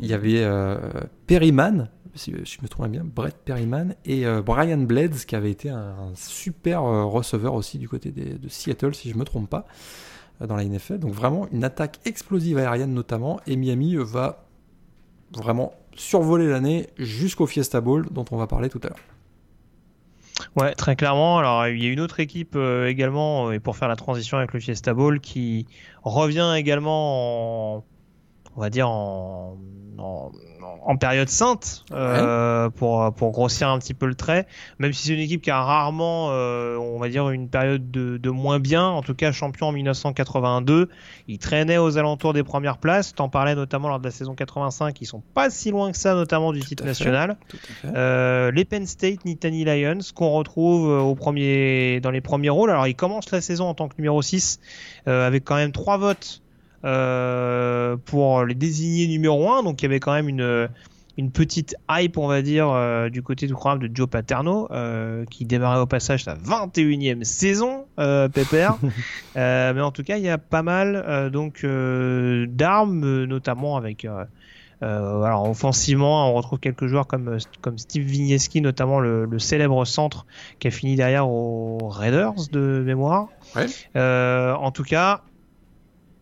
Il 0.00 0.06
y 0.08 0.14
avait 0.14 0.42
euh, 0.42 0.78
Perryman, 1.26 1.88
si 2.14 2.32
je 2.32 2.62
me 2.62 2.68
trompe 2.68 2.88
bien, 2.88 3.04
Brett 3.04 3.36
Perryman 3.44 3.94
et 4.04 4.24
Brian 4.44 4.78
Blades 4.78 5.14
qui 5.26 5.36
avait 5.36 5.50
été 5.50 5.70
un, 5.70 6.12
super 6.14 6.82
receveur 6.82 7.54
aussi 7.54 7.78
du 7.78 7.88
côté 7.88 8.10
de 8.10 8.48
Seattle, 8.48 8.94
si 8.94 9.10
je 9.10 9.16
me 9.16 9.24
trompe 9.24 9.48
pas, 9.48 9.66
dans 10.40 10.56
la 10.56 10.64
NFL. 10.64 10.98
Donc 10.98 11.12
vraiment 11.12 11.46
une 11.52 11.64
attaque 11.64 12.00
explosive 12.04 12.58
aérienne 12.58 12.94
notamment. 12.94 13.40
Et 13.46 13.56
Miami 13.56 13.96
va 13.96 14.44
vraiment 15.32 15.72
survoler 15.94 16.48
l'année 16.48 16.88
jusqu'au 16.98 17.46
Fiesta 17.46 17.80
Bowl 17.80 18.08
dont 18.10 18.24
on 18.30 18.36
va 18.36 18.46
parler 18.46 18.68
tout 18.68 18.80
à 18.82 18.88
l'heure. 18.88 18.98
Ouais, 20.56 20.74
très 20.74 20.96
clairement. 20.96 21.38
Alors, 21.38 21.68
il 21.68 21.82
y 21.82 21.86
a 21.86 21.90
une 21.90 22.00
autre 22.00 22.20
équipe 22.20 22.54
euh, 22.56 22.88
également, 22.88 23.48
euh, 23.48 23.52
et 23.52 23.60
pour 23.60 23.76
faire 23.76 23.88
la 23.88 23.96
transition 23.96 24.38
avec 24.38 24.52
le 24.52 24.60
Fiesta 24.60 24.94
Bowl, 24.94 25.20
qui 25.20 25.66
revient 26.02 26.54
également 26.56 27.76
en, 27.76 27.84
on 28.56 28.60
va 28.60 28.70
dire 28.70 28.88
en, 28.88 29.58
en, 30.00 30.96
période 30.96 31.28
sainte 31.28 31.84
euh, 31.92 32.68
pour, 32.70 33.12
pour 33.14 33.30
grossir 33.30 33.68
un 33.68 33.78
petit 33.78 33.94
peu 33.94 34.06
le 34.06 34.14
trait. 34.14 34.46
Même 34.78 34.92
si 34.92 35.06
c'est 35.06 35.14
une 35.14 35.20
équipe 35.20 35.42
qui 35.42 35.50
a 35.50 35.62
rarement, 35.62 36.28
euh, 36.30 36.76
on 36.76 36.98
va 36.98 37.08
dire, 37.08 37.30
une 37.30 37.48
période 37.48 37.90
de, 37.90 38.16
de, 38.16 38.30
moins 38.30 38.58
bien. 38.58 38.84
En 38.84 39.02
tout 39.02 39.14
cas, 39.14 39.32
champion 39.32 39.68
en 39.68 39.72
1982, 39.72 40.88
ils 41.28 41.38
traînaient 41.38 41.78
aux 41.78 41.98
alentours 41.98 42.32
des 42.32 42.42
premières 42.42 42.78
places. 42.78 43.14
T'en 43.14 43.28
parlais 43.28 43.54
notamment 43.54 43.88
lors 43.88 43.98
de 43.98 44.04
la 44.04 44.10
saison 44.10 44.34
85. 44.34 45.00
Ils 45.00 45.06
sont 45.06 45.22
pas 45.34 45.50
si 45.50 45.70
loin 45.70 45.92
que 45.92 45.98
ça, 45.98 46.14
notamment 46.14 46.52
du 46.52 46.60
titre 46.60 46.84
national. 46.84 47.36
Euh, 47.84 48.50
les 48.50 48.64
Penn 48.64 48.86
State 48.86 49.24
Nittany 49.24 49.64
Lions 49.64 49.98
qu'on 50.14 50.30
retrouve 50.30 50.88
au 50.88 51.14
premier, 51.14 52.00
dans 52.00 52.10
les 52.10 52.20
premiers 52.20 52.50
rôles. 52.50 52.70
Alors, 52.70 52.86
ils 52.86 52.96
commencent 52.96 53.30
la 53.30 53.40
saison 53.40 53.66
en 53.66 53.74
tant 53.74 53.88
que 53.88 53.94
numéro 53.98 54.20
6 54.22 54.60
avec 55.06 55.44
quand 55.44 55.56
même 55.56 55.72
trois 55.72 55.96
votes 55.98 56.42
euh, 56.82 57.96
pour 58.06 58.44
les 58.44 58.54
désigner 58.54 59.06
numéro 59.06 59.50
1. 59.50 59.62
Donc 59.62 59.82
il 59.82 59.84
y 59.84 59.86
avait 59.86 60.00
quand 60.00 60.14
même 60.14 60.28
une, 60.28 60.68
une 61.18 61.30
petite 61.30 61.76
hype, 61.90 62.16
on 62.16 62.26
va 62.26 62.40
dire, 62.40 62.70
euh, 62.70 63.10
du 63.10 63.22
côté 63.22 63.46
du 63.46 63.52
programme 63.52 63.80
de 63.80 63.90
Joe 63.94 64.08
Paterno, 64.08 64.66
euh, 64.70 65.24
qui 65.30 65.44
démarrait 65.44 65.80
au 65.80 65.86
passage 65.86 66.24
sa 66.24 66.34
21e 66.36 67.24
saison, 67.24 67.84
Pépère. 68.32 68.78
mais 69.34 69.80
en 69.80 69.90
tout 69.90 70.02
cas, 70.02 70.16
il 70.16 70.22
y 70.22 70.30
a 70.30 70.38
pas 70.38 70.62
mal 70.62 71.30
donc 71.30 71.66
d'armes, 71.66 73.24
notamment 73.24 73.76
avec. 73.76 74.06
alors 74.80 75.50
offensivement, 75.50 76.30
on 76.30 76.32
retrouve 76.32 76.60
quelques 76.60 76.86
joueurs 76.86 77.06
comme, 77.06 77.36
comme 77.60 77.76
Steve 77.76 78.04
Vigneski, 78.04 78.62
notamment 78.62 79.00
le, 79.00 79.26
le, 79.26 79.38
célèbre 79.38 79.84
centre 79.84 80.24
qui 80.60 80.68
a 80.68 80.70
fini 80.70 80.96
derrière 80.96 81.28
aux 81.28 81.88
Raiders 81.88 82.32
de 82.52 82.82
mémoire. 82.86 83.28
Ouais. 83.54 83.66
en 83.94 84.70
tout 84.70 84.84
cas, 84.84 85.20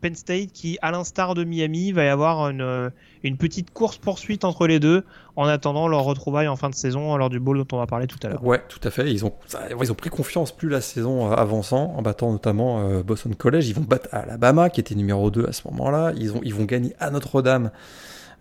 Penn 0.00 0.14
State 0.14 0.52
qui, 0.52 0.78
à 0.82 0.90
l'instar 0.90 1.34
de 1.34 1.44
Miami, 1.44 1.92
va 1.92 2.04
y 2.04 2.08
avoir 2.08 2.48
une, 2.50 2.90
une 3.22 3.36
petite 3.36 3.72
course-poursuite 3.72 4.44
entre 4.44 4.66
les 4.66 4.80
deux 4.80 5.04
en 5.36 5.46
attendant 5.46 5.88
leur 5.88 6.04
retrouvaille 6.04 6.48
en 6.48 6.56
fin 6.56 6.70
de 6.70 6.74
saison 6.74 7.16
lors 7.16 7.30
du 7.30 7.40
bowl 7.40 7.58
dont 7.58 7.76
on 7.76 7.78
va 7.78 7.86
parler 7.86 8.06
tout 8.06 8.18
à 8.22 8.28
l'heure. 8.28 8.44
Ouais, 8.44 8.62
tout 8.68 8.80
à 8.82 8.90
fait. 8.90 9.10
Ils 9.10 9.24
ont, 9.24 9.32
ils 9.80 9.92
ont 9.92 9.94
pris 9.94 10.10
confiance 10.10 10.54
plus 10.54 10.68
la 10.68 10.80
saison 10.80 11.30
avançant 11.30 11.94
en 11.96 12.02
battant 12.02 12.32
notamment 12.32 12.80
euh, 12.80 13.02
Boston 13.02 13.34
College. 13.34 13.68
Ils 13.68 13.74
vont 13.74 13.82
battre 13.82 14.08
Alabama 14.12 14.70
qui 14.70 14.80
était 14.80 14.94
numéro 14.94 15.30
2 15.30 15.46
à 15.46 15.52
ce 15.52 15.62
moment-là. 15.68 16.12
Ils 16.16 16.54
vont 16.54 16.64
gagner 16.64 16.94
à 16.98 17.10
Notre-Dame. 17.10 17.70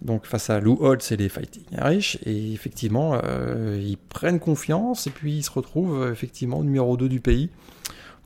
Donc 0.02 0.26
face 0.26 0.52
à 0.52 0.60
Lou 0.60 0.78
Holtz 0.80 1.12
et 1.12 1.18
les 1.18 1.28
Fighting 1.28 1.64
Irish, 1.72 2.20
et 2.24 2.54
effectivement, 2.54 3.20
euh, 3.24 3.82
ils 3.84 3.98
prennent 3.98 4.40
confiance 4.40 5.08
et 5.08 5.10
puis 5.10 5.38
ils 5.38 5.44
se 5.44 5.50
retrouvent 5.50 6.12
effectivement 6.12 6.62
numéro 6.62 6.98
2 6.98 7.10
du 7.10 7.20
pays 7.20 7.50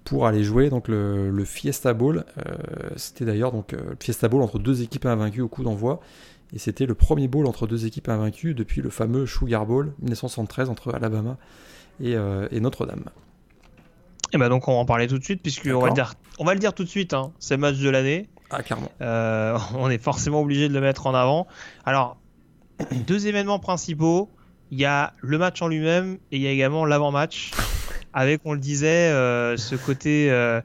pour 0.04 0.26
aller 0.26 0.44
jouer 0.44 0.70
donc 0.70 0.88
le, 0.88 1.44
Fiesta 1.46 1.94
Bowl. 1.94 2.26
Euh, 2.38 2.54
c'était 2.96 3.26
d'ailleurs 3.26 3.52
donc 3.52 3.74
euh, 3.74 3.78
le 3.92 3.98
Fiesta 4.00 4.28
Bowl 4.28 4.42
entre 4.42 4.60
deux 4.60 4.82
équipes 4.82 5.06
invaincues 5.06 5.42
au 5.42 5.48
coup 5.48 5.64
d'envoi. 5.64 6.00
Et 6.54 6.60
c'était 6.60 6.86
le 6.86 6.96
premier 6.96 7.30
bowl 7.30 7.48
entre 7.48 7.66
deux 7.66 7.86
équipes 7.86 8.10
invaincues 8.10 8.54
depuis 8.54 8.82
le 8.82 8.90
fameux 8.90 9.26
Sugar 9.26 9.66
Bowl 9.66 9.94
1973 10.00 10.70
entre 10.70 10.94
Alabama 10.94 11.38
et, 12.02 12.16
euh, 12.16 12.48
Notre-Dame. 12.52 13.06
Et 14.34 14.38
bah 14.38 14.50
donc 14.50 14.68
on 14.68 14.74
va 14.74 14.78
en 14.80 14.86
parler 14.86 15.08
tout 15.08 15.18
de 15.18 15.24
suite 15.24 15.42
puisque 15.42 15.70
on 15.74 15.80
va, 15.80 15.88
le 15.88 15.94
dire, 15.94 16.14
on 16.40 16.46
va 16.46 16.54
le 16.54 16.60
dire 16.60 16.74
tout 16.74 16.84
de 16.84 16.90
suite, 16.90 17.14
hein, 17.14 17.32
c'est 17.40 17.56
le 17.56 17.62
match 17.62 17.78
de 17.78 17.90
l'année. 17.90 18.30
Ah 18.50 18.64
clairement. 18.64 18.92
on 19.78 19.90
est 19.90 20.02
forcément 20.02 20.42
obligé 20.42 20.68
de 20.68 20.74
le 20.74 20.82
mettre 20.82 21.08
en 21.08 21.14
avant. 21.14 21.48
Alors 21.86 22.18
deux 23.08 23.28
événements 23.28 23.60
principaux. 23.60 24.30
Il 24.72 24.80
y 24.80 24.86
a 24.86 25.14
le 25.20 25.38
match 25.38 25.62
en 25.62 25.68
lui-même 25.68 26.18
et 26.32 26.38
il 26.38 26.42
y 26.42 26.48
a 26.48 26.52
également 26.52 26.86
l'avant-match 26.86 27.52
avec, 28.14 28.42
on 28.46 28.54
le 28.54 28.60
disait, 28.60 29.12
euh, 29.12 29.58
ce 29.58 29.76
côté. 29.76 30.30
Euh, 30.32 30.62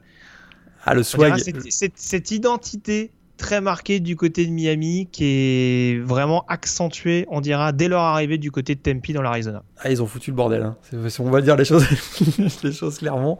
ah, 0.85 0.93
le 0.93 1.03
swag. 1.03 1.37
Cette, 1.69 2.31
identité 2.31 3.11
très 3.37 3.61
marquée 3.61 3.99
du 3.99 4.15
côté 4.15 4.45
de 4.45 4.51
Miami 4.51 5.07
qui 5.11 5.25
est 5.25 5.99
vraiment 5.99 6.43
accentuée, 6.47 7.25
on 7.29 7.41
dira, 7.41 7.71
dès 7.71 7.87
leur 7.87 8.01
arrivée 8.01 8.37
du 8.37 8.51
côté 8.51 8.75
de 8.75 8.79
Tempe 8.79 9.11
dans 9.11 9.21
l'Arizona. 9.21 9.63
Ah, 9.77 9.91
ils 9.91 10.01
ont 10.01 10.07
foutu 10.07 10.31
le 10.31 10.35
bordel. 10.35 10.63
Hein. 10.63 10.77
On 11.19 11.29
va 11.29 11.41
dire 11.41 11.55
les 11.55 11.65
choses, 11.65 11.85
les 12.63 12.71
choses 12.71 12.97
clairement. 12.97 13.37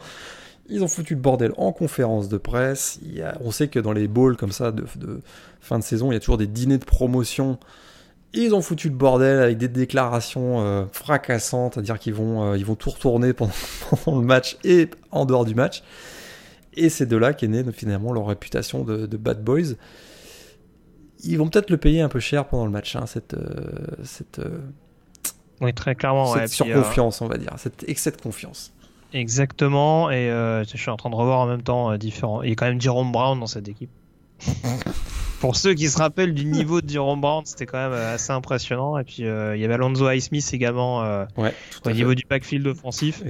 Ils 0.69 0.83
ont 0.83 0.87
foutu 0.87 1.15
le 1.15 1.21
bordel 1.21 1.53
en 1.57 1.71
conférence 1.71 2.27
de 2.27 2.37
presse. 2.37 2.99
Il 3.01 3.15
y 3.15 3.21
a, 3.21 3.37
on 3.41 3.51
sait 3.51 3.69
que 3.69 3.79
dans 3.79 3.93
les 3.93 4.07
bowls 4.07 4.35
comme 4.35 4.51
ça 4.51 4.71
de, 4.71 4.85
de, 4.97 5.21
fin 5.61 5.79
de 5.79 5.83
saison, 5.83 6.11
il 6.11 6.15
y 6.15 6.17
a 6.17 6.19
toujours 6.19 6.37
des 6.37 6.47
dîners 6.47 6.77
de 6.77 6.85
promotion 6.85 7.57
ils 8.33 8.53
ont 8.53 8.61
foutu 8.61 8.89
le 8.89 8.95
bordel 8.95 9.39
avec 9.39 9.57
des 9.57 9.67
déclarations 9.67 10.61
euh, 10.61 10.85
fracassantes, 10.91 11.75
c'est-à-dire 11.75 11.99
qu'ils 11.99 12.13
vont, 12.13 12.43
euh, 12.43 12.57
ils 12.57 12.65
vont 12.65 12.75
tout 12.75 12.89
retourner 12.89 13.33
pendant, 13.33 13.53
le 14.07 14.21
match 14.21 14.57
et 14.63 14.89
en 15.11 15.25
dehors 15.25 15.45
du 15.45 15.55
match. 15.55 15.83
Et 16.73 16.89
c'est 16.89 17.05
de 17.05 17.17
là 17.17 17.33
qu'est 17.33 17.47
née 17.47 17.63
finalement 17.73 18.13
leur 18.13 18.27
réputation 18.27 18.83
de, 18.83 19.17
bad 19.17 19.43
boys. 19.43 19.73
Ils 21.23 21.37
vont 21.37 21.49
peut-être 21.49 21.71
le 21.71 21.77
payer 21.77 22.01
un 22.01 22.09
peu 22.09 22.19
cher 22.19 22.47
pendant 22.47 22.65
le 22.65 22.71
match, 22.71 22.95
hein, 22.95 23.07
cette, 23.07 23.33
euh, 23.33 23.95
cette, 24.03 24.39
oui, 25.59 25.73
très 25.73 25.95
clairement, 25.95 26.35
cette 26.35 26.49
surconfiance, 26.49 27.21
on 27.21 27.27
va 27.27 27.37
dire, 27.37 27.53
cet 27.57 27.89
excès 27.89 28.11
de 28.11 28.21
confiance. 28.21 28.71
Exactement, 29.13 30.11
et 30.11 30.27
je 30.27 30.77
suis 30.77 30.91
en 30.91 30.97
train 30.97 31.09
de 31.09 31.15
revoir 31.15 31.39
en 31.39 31.47
même 31.47 31.63
temps 31.63 31.97
différents. 31.97 32.43
Il 32.43 32.49
y 32.49 32.51
a 32.51 32.55
quand 32.55 32.67
même 32.67 32.79
Jerome 32.79 33.11
Brown 33.11 33.39
dans 33.39 33.47
cette 33.47 33.67
équipe. 33.67 33.89
pour 35.39 35.55
ceux 35.55 35.73
qui 35.73 35.89
se 35.89 35.97
rappellent 35.97 36.33
du 36.33 36.45
niveau 36.45 36.81
de 36.81 36.89
Jerome 36.89 37.21
Brown, 37.21 37.45
c'était 37.45 37.65
quand 37.65 37.77
même 37.77 37.93
euh, 37.93 38.15
assez 38.15 38.31
impressionnant. 38.31 38.97
Et 38.97 39.03
puis 39.03 39.25
euh, 39.25 39.55
il 39.55 39.61
y 39.61 39.65
avait 39.65 39.75
Alonso 39.75 40.05
Highsmith 40.07 40.53
également 40.53 41.03
euh, 41.03 41.25
au 41.85 41.91
niveau 41.91 42.15
du 42.15 42.23
backfield 42.29 42.65
offensif. 42.67 43.23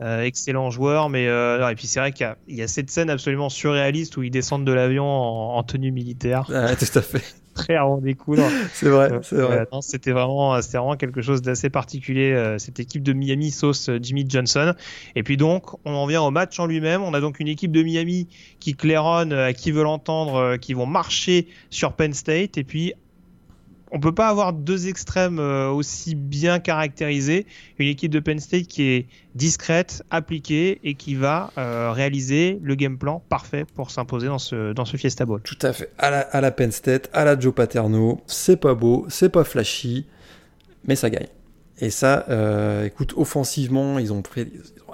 excellent 0.00 0.70
joueur, 0.70 1.08
mais 1.08 1.24
et 1.24 1.74
puis 1.76 1.86
c'est 1.86 2.00
vrai 2.00 2.12
qu'il 2.12 2.34
y, 2.48 2.62
a 2.62 2.68
cette 2.68 2.90
scène 2.90 3.10
absolument 3.10 3.48
surréaliste 3.48 4.16
où 4.16 4.22
ils 4.22 4.30
descendent 4.30 4.64
de 4.64 4.72
l'avion 4.72 5.06
en, 5.06 5.62
tenue 5.62 5.92
militaire. 5.92 6.46
tout 6.46 6.98
à 6.98 7.02
fait. 7.02 7.22
Très 7.54 7.76
à 7.76 7.86
découdre. 8.00 8.42
C'est 8.72 8.88
vrai, 8.88 9.10
c'est 9.22 9.36
vrai. 9.36 9.66
c'était 9.80 10.12
vraiment, 10.12 10.60
c'était 10.60 10.78
vraiment 10.78 10.96
quelque 10.96 11.22
chose 11.22 11.42
d'assez 11.42 11.70
particulier, 11.70 12.56
cette 12.58 12.80
équipe 12.80 13.02
de 13.02 13.12
Miami 13.12 13.50
sauce 13.50 13.90
Jimmy 14.00 14.24
Johnson. 14.28 14.74
Et 15.14 15.22
puis 15.22 15.36
donc, 15.36 15.74
on 15.84 15.92
en 15.92 16.06
vient 16.06 16.22
au 16.22 16.30
match 16.30 16.58
en 16.58 16.66
lui-même. 16.66 17.02
On 17.02 17.14
a 17.14 17.20
donc 17.20 17.40
une 17.40 17.48
équipe 17.48 17.72
de 17.72 17.82
Miami 17.82 18.28
qui 18.60 18.74
claironne 18.74 19.32
à 19.32 19.52
qui 19.52 19.70
veut 19.70 19.82
l'entendre, 19.82 20.56
qui 20.56 20.74
vont 20.74 20.86
marcher 20.86 21.48
sur 21.70 21.92
Penn 21.92 22.12
State. 22.12 22.58
Et 22.58 22.64
puis, 22.64 22.94
on 23.92 24.00
peut 24.00 24.14
pas 24.14 24.28
avoir 24.28 24.54
deux 24.54 24.88
extrêmes 24.88 25.38
euh, 25.38 25.68
aussi 25.68 26.14
bien 26.14 26.58
caractérisés. 26.58 27.46
Une 27.78 27.88
équipe 27.88 28.10
de 28.10 28.20
Penn 28.20 28.40
State 28.40 28.66
qui 28.66 28.84
est 28.84 29.06
discrète, 29.34 30.02
appliquée 30.10 30.80
et 30.82 30.94
qui 30.94 31.14
va 31.14 31.52
euh, 31.58 31.92
réaliser 31.92 32.58
le 32.62 32.74
game 32.74 32.96
plan 32.96 33.22
parfait 33.28 33.66
pour 33.74 33.90
s'imposer 33.90 34.28
dans 34.28 34.38
ce, 34.38 34.72
dans 34.72 34.86
ce 34.86 34.96
Fiesta 34.96 35.26
Bowl. 35.26 35.42
Tout 35.42 35.58
à 35.60 35.74
fait. 35.74 35.92
À 35.98 36.40
la, 36.40 36.50
Penn 36.50 36.72
State, 36.72 37.10
à 37.12 37.24
la 37.24 37.38
Joe 37.38 37.54
Paterno, 37.54 38.22
c'est 38.26 38.56
pas 38.56 38.74
beau, 38.74 39.04
c'est 39.10 39.28
pas 39.28 39.44
flashy, 39.44 40.06
mais 40.86 40.96
ça 40.96 41.10
gagne. 41.10 41.28
Et 41.78 41.90
ça, 41.90 42.24
euh, 42.30 42.86
écoute, 42.86 43.12
offensivement, 43.16 43.98
ils 43.98 44.12
ont, 44.12 44.22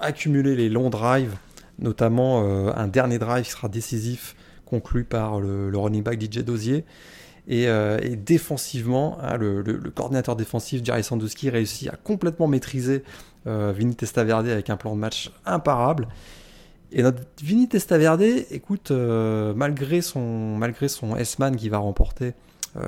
accumulé 0.01 0.57
les 0.57 0.69
longs 0.69 0.91
drives, 0.91 1.37
notamment 1.79 2.43
un 2.75 2.89
dernier 2.89 3.19
drive 3.19 3.45
qui 3.45 3.51
sera 3.51 3.69
décisif, 3.69 4.35
conclu 4.65 5.05
par 5.05 5.41
le, 5.41 5.71
le 5.71 5.79
running 5.79 6.03
back 6.03 6.21
DJ 6.21 6.39
Dozier. 6.39 6.85
Euh, 7.51 7.99
et, 8.03 8.17
défensivement, 8.17 9.19
hein, 9.23 9.37
le, 9.37 9.63
coordinateur 9.95 10.37
défensif 10.37 10.85
Jerry 10.85 11.03
Sandusky 11.03 11.49
réussit 11.51 11.89
à 11.89 11.97
complètement 11.97 12.47
maîtriser 12.47 13.05
euh, 13.47 13.73
Vini 13.75 13.97
Testaverde 13.97 14.49
avec 14.49 14.69
un 14.71 14.77
plan 14.77 14.95
de 14.95 15.01
match 15.01 15.31
imparable. 15.47 16.09
Et 16.93 17.03
notre 17.03 17.23
Vini 17.43 17.69
Testaverde, 17.69 18.23
écoute, 18.51 18.91
euh, 18.91 19.55
malgré 19.55 20.01
son 20.01 20.57
malgré 20.57 20.89
son 20.89 21.17
S-man 21.17 21.57
qui 21.57 21.69
va 21.69 21.79
remporter, 21.79 22.35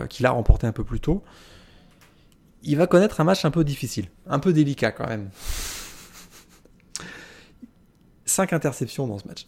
qu'il 0.09 0.25
a 0.25 0.31
remporté 0.31 0.67
un 0.67 0.73
peu 0.73 0.85
plus 0.85 1.01
tôt, 1.01 1.23
il 2.63 2.77
va 2.77 2.87
connaître 2.87 3.21
un 3.21 3.25
match 3.25 3.45
un 3.45 3.51
peu 3.51 3.65
difficile, 3.65 4.07
un 4.27 4.39
peu 4.39 4.53
délicat 4.53 4.93
quand 4.93 5.09
même. 5.09 5.31
5 8.25 8.53
interceptions 8.53 9.09
dans 9.09 9.19
ce 9.19 9.27
match, 9.27 9.47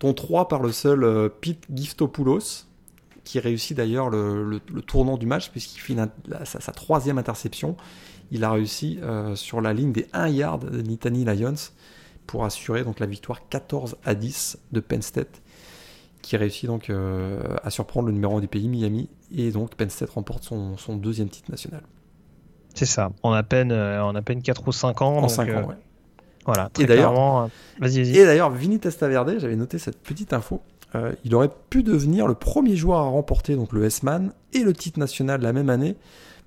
dont 0.00 0.14
3 0.14 0.48
par 0.48 0.62
le 0.62 0.72
seul 0.72 1.30
Pete 1.40 1.64
Giftopoulos, 1.70 2.65
qui 3.26 3.40
réussit 3.40 3.76
d'ailleurs 3.76 4.08
le, 4.08 4.60
tournant 4.86 5.18
du 5.18 5.26
match 5.26 5.50
puisqu'il 5.50 5.80
finit 5.80 6.00
sa, 6.44 6.72
troisième 6.72 7.18
interception. 7.18 7.76
Il 8.30 8.44
a 8.44 8.52
réussi 8.52 8.98
euh, 9.02 9.34
sur 9.34 9.60
la 9.60 9.74
ligne 9.74 9.92
des 9.92 10.06
1 10.12 10.28
yard 10.28 10.70
de 10.70 10.80
Nittany 10.80 11.24
Lions 11.24 11.54
pour 12.26 12.44
assurer 12.44 12.84
donc 12.84 13.00
la 13.00 13.06
victoire 13.06 13.48
14 13.48 13.96
à 14.04 14.14
10 14.14 14.58
de 14.72 14.80
Penn 14.80 15.02
State 15.02 15.42
qui 16.22 16.36
réussit 16.36 16.66
donc 16.66 16.88
euh, 16.88 17.40
à 17.62 17.70
surprendre 17.70 18.08
le 18.08 18.12
numéro 18.12 18.36
1 18.38 18.40
du 18.40 18.48
pays, 18.48 18.68
Miami, 18.68 19.08
et 19.32 19.52
donc 19.52 19.76
Penn 19.76 19.88
State 19.88 20.10
remporte 20.10 20.42
son, 20.42 20.96
deuxième 20.96 21.28
titre 21.28 21.52
national. 21.52 21.82
C'est 22.74 22.86
ça, 22.86 23.12
en 23.22 23.32
à 23.32 23.44
peine, 23.44 23.70
euh, 23.70 24.02
en 24.02 24.14
à 24.16 24.22
peine 24.22 24.42
4 24.42 24.66
ou 24.66 24.72
5 24.72 25.02
ans. 25.02 25.18
En 25.18 25.28
5 25.28 25.48
ans, 25.50 25.68
ouais. 25.68 25.76
Voilà, 26.44 26.70
et 26.80 26.86
d'ailleurs, 26.86 27.48
Et 27.80 28.24
d'ailleurs, 28.24 28.50
Vinny 28.50 28.78
Testaverde, 28.78 29.36
j'avais 29.38 29.56
noté 29.56 29.78
cette 29.78 30.00
petite 30.00 30.32
info, 30.32 30.62
euh, 30.94 31.12
il 31.24 31.34
aurait 31.34 31.50
pu 31.70 31.82
devenir 31.82 32.26
le 32.26 32.34
premier 32.34 32.76
joueur 32.76 32.98
à 32.98 33.08
remporter 33.08 33.56
donc 33.56 33.72
le 33.72 33.84
S-Man 33.84 34.32
et 34.52 34.60
le 34.60 34.72
titre 34.72 34.98
national 34.98 35.40
la 35.40 35.52
même 35.52 35.68
année 35.68 35.96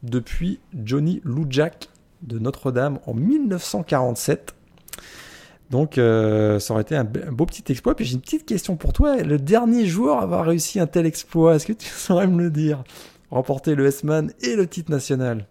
depuis 0.04 0.60
Johnny 0.74 1.22
Lujak 1.26 1.90
de 2.22 2.40
Notre-Dame 2.40 3.00
en 3.06 3.14
1947. 3.14 4.56
Donc 5.70 5.98
euh, 5.98 6.60
ça 6.60 6.74
aurait 6.74 6.82
été 6.82 6.96
un, 6.96 7.04
beau 7.04 7.46
petit 7.46 7.64
exploit. 7.70 7.96
Puis 7.96 8.06
j'ai 8.06 8.16
une 8.16 8.22
petite 8.22 8.46
question 8.46 8.76
pour 8.76 8.94
toi. 8.94 9.18
Le 9.18 9.38
dernier 9.38 9.86
joueur 9.86 10.20
à 10.20 10.24
avoir 10.24 10.46
réussi 10.46 10.80
un 10.80 10.88
tel 10.88 11.06
exploit, 11.06 11.56
est-ce 11.56 11.68
que 11.68 11.74
tu 11.74 11.88
saurais 11.90 12.28
me 12.28 12.42
le 12.42 12.50
dire? 12.50 12.84
Remporter 13.30 13.76
le 13.76 13.86
S-Man 13.86 14.32
et 14.42 14.56
le 14.56 14.66
titre 14.68 14.90
national. 14.90 15.46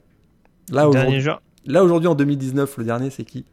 Là 1.67 1.85
aujourd'hui 1.85 2.09
en 2.09 2.15
2019, 2.15 2.79
le 2.79 2.85
dernier 2.85 3.11
c'est 3.11 3.25
qui? 3.25 3.45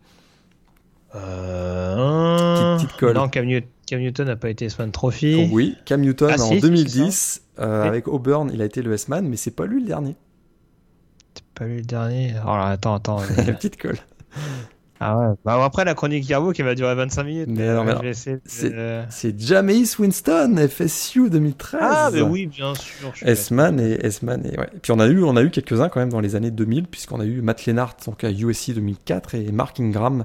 Euh... 1.15 2.77
Petite, 2.77 2.93
colle. 2.97 3.15
Non, 3.15 3.29
Cam, 3.29 3.45
Newton 3.45 4.27
n'a 4.27 4.35
pas 4.35 4.49
été 4.49 4.65
S-Man 4.65 4.91
Trophy. 4.91 5.47
Oh 5.47 5.53
oui, 5.53 5.75
Cam 5.85 6.01
Newton 6.01 6.31
ah, 6.37 6.41
en 6.41 6.55
2010, 6.55 7.43
euh, 7.59 7.83
avec 7.83 8.07
Auburn, 8.07 8.49
il 8.53 8.61
a 8.61 8.65
été 8.65 8.81
le 8.81 8.93
S-Man, 8.93 9.27
mais 9.27 9.37
c'est 9.37 9.55
pas 9.55 9.65
lui 9.65 9.81
le 9.81 9.87
dernier. 9.87 10.15
C'est 11.33 11.45
pas 11.53 11.65
lui 11.65 11.77
le 11.77 11.83
dernier 11.83 12.33
Oh 12.43 12.47
là, 12.47 12.67
attends, 12.67 12.95
attends. 12.95 13.21
La 13.37 13.53
petite 13.53 13.77
colle. 13.77 13.97
Ah 14.99 15.17
ouais. 15.17 15.35
Bah, 15.43 15.61
après, 15.63 15.83
la 15.83 15.93
chronique 15.93 16.25
Garbo 16.25 16.53
qui 16.53 16.61
va 16.61 16.73
durer 16.73 16.95
25 16.95 17.23
minutes. 17.23 17.49
Mais 17.49 17.73
non, 17.73 17.83
mais 17.83 18.13
c'est 18.13 19.39
Jameis 19.39 19.95
Winston, 19.99 20.55
FSU 20.69 21.29
2013. 21.29 21.79
Ah, 21.83 22.09
mais 22.13 22.21
oui, 22.21 22.47
bien 22.47 22.73
sûr. 22.75 23.11
S-Man 23.21 23.79
et 23.79 24.05
S-Man. 24.05 24.45
Et, 24.45 24.57
ouais. 24.57 24.69
et 24.73 24.79
puis 24.79 24.93
on 24.93 24.99
a 24.99 25.07
eu, 25.07 25.23
on 25.23 25.35
a 25.35 25.43
eu 25.43 25.49
quelques-uns 25.49 25.89
quand 25.89 25.99
même 25.99 26.11
dans 26.11 26.21
les 26.21 26.35
années 26.35 26.51
2000, 26.51 26.87
puisqu'on 26.87 27.19
a 27.19 27.25
eu 27.25 27.41
Matt 27.41 27.65
Lennart 27.65 27.97
donc 28.05 28.23
à 28.23 28.31
USC 28.31 28.71
2004 28.73 29.35
et 29.35 29.51
Mark 29.51 29.79
Ingram 29.79 30.23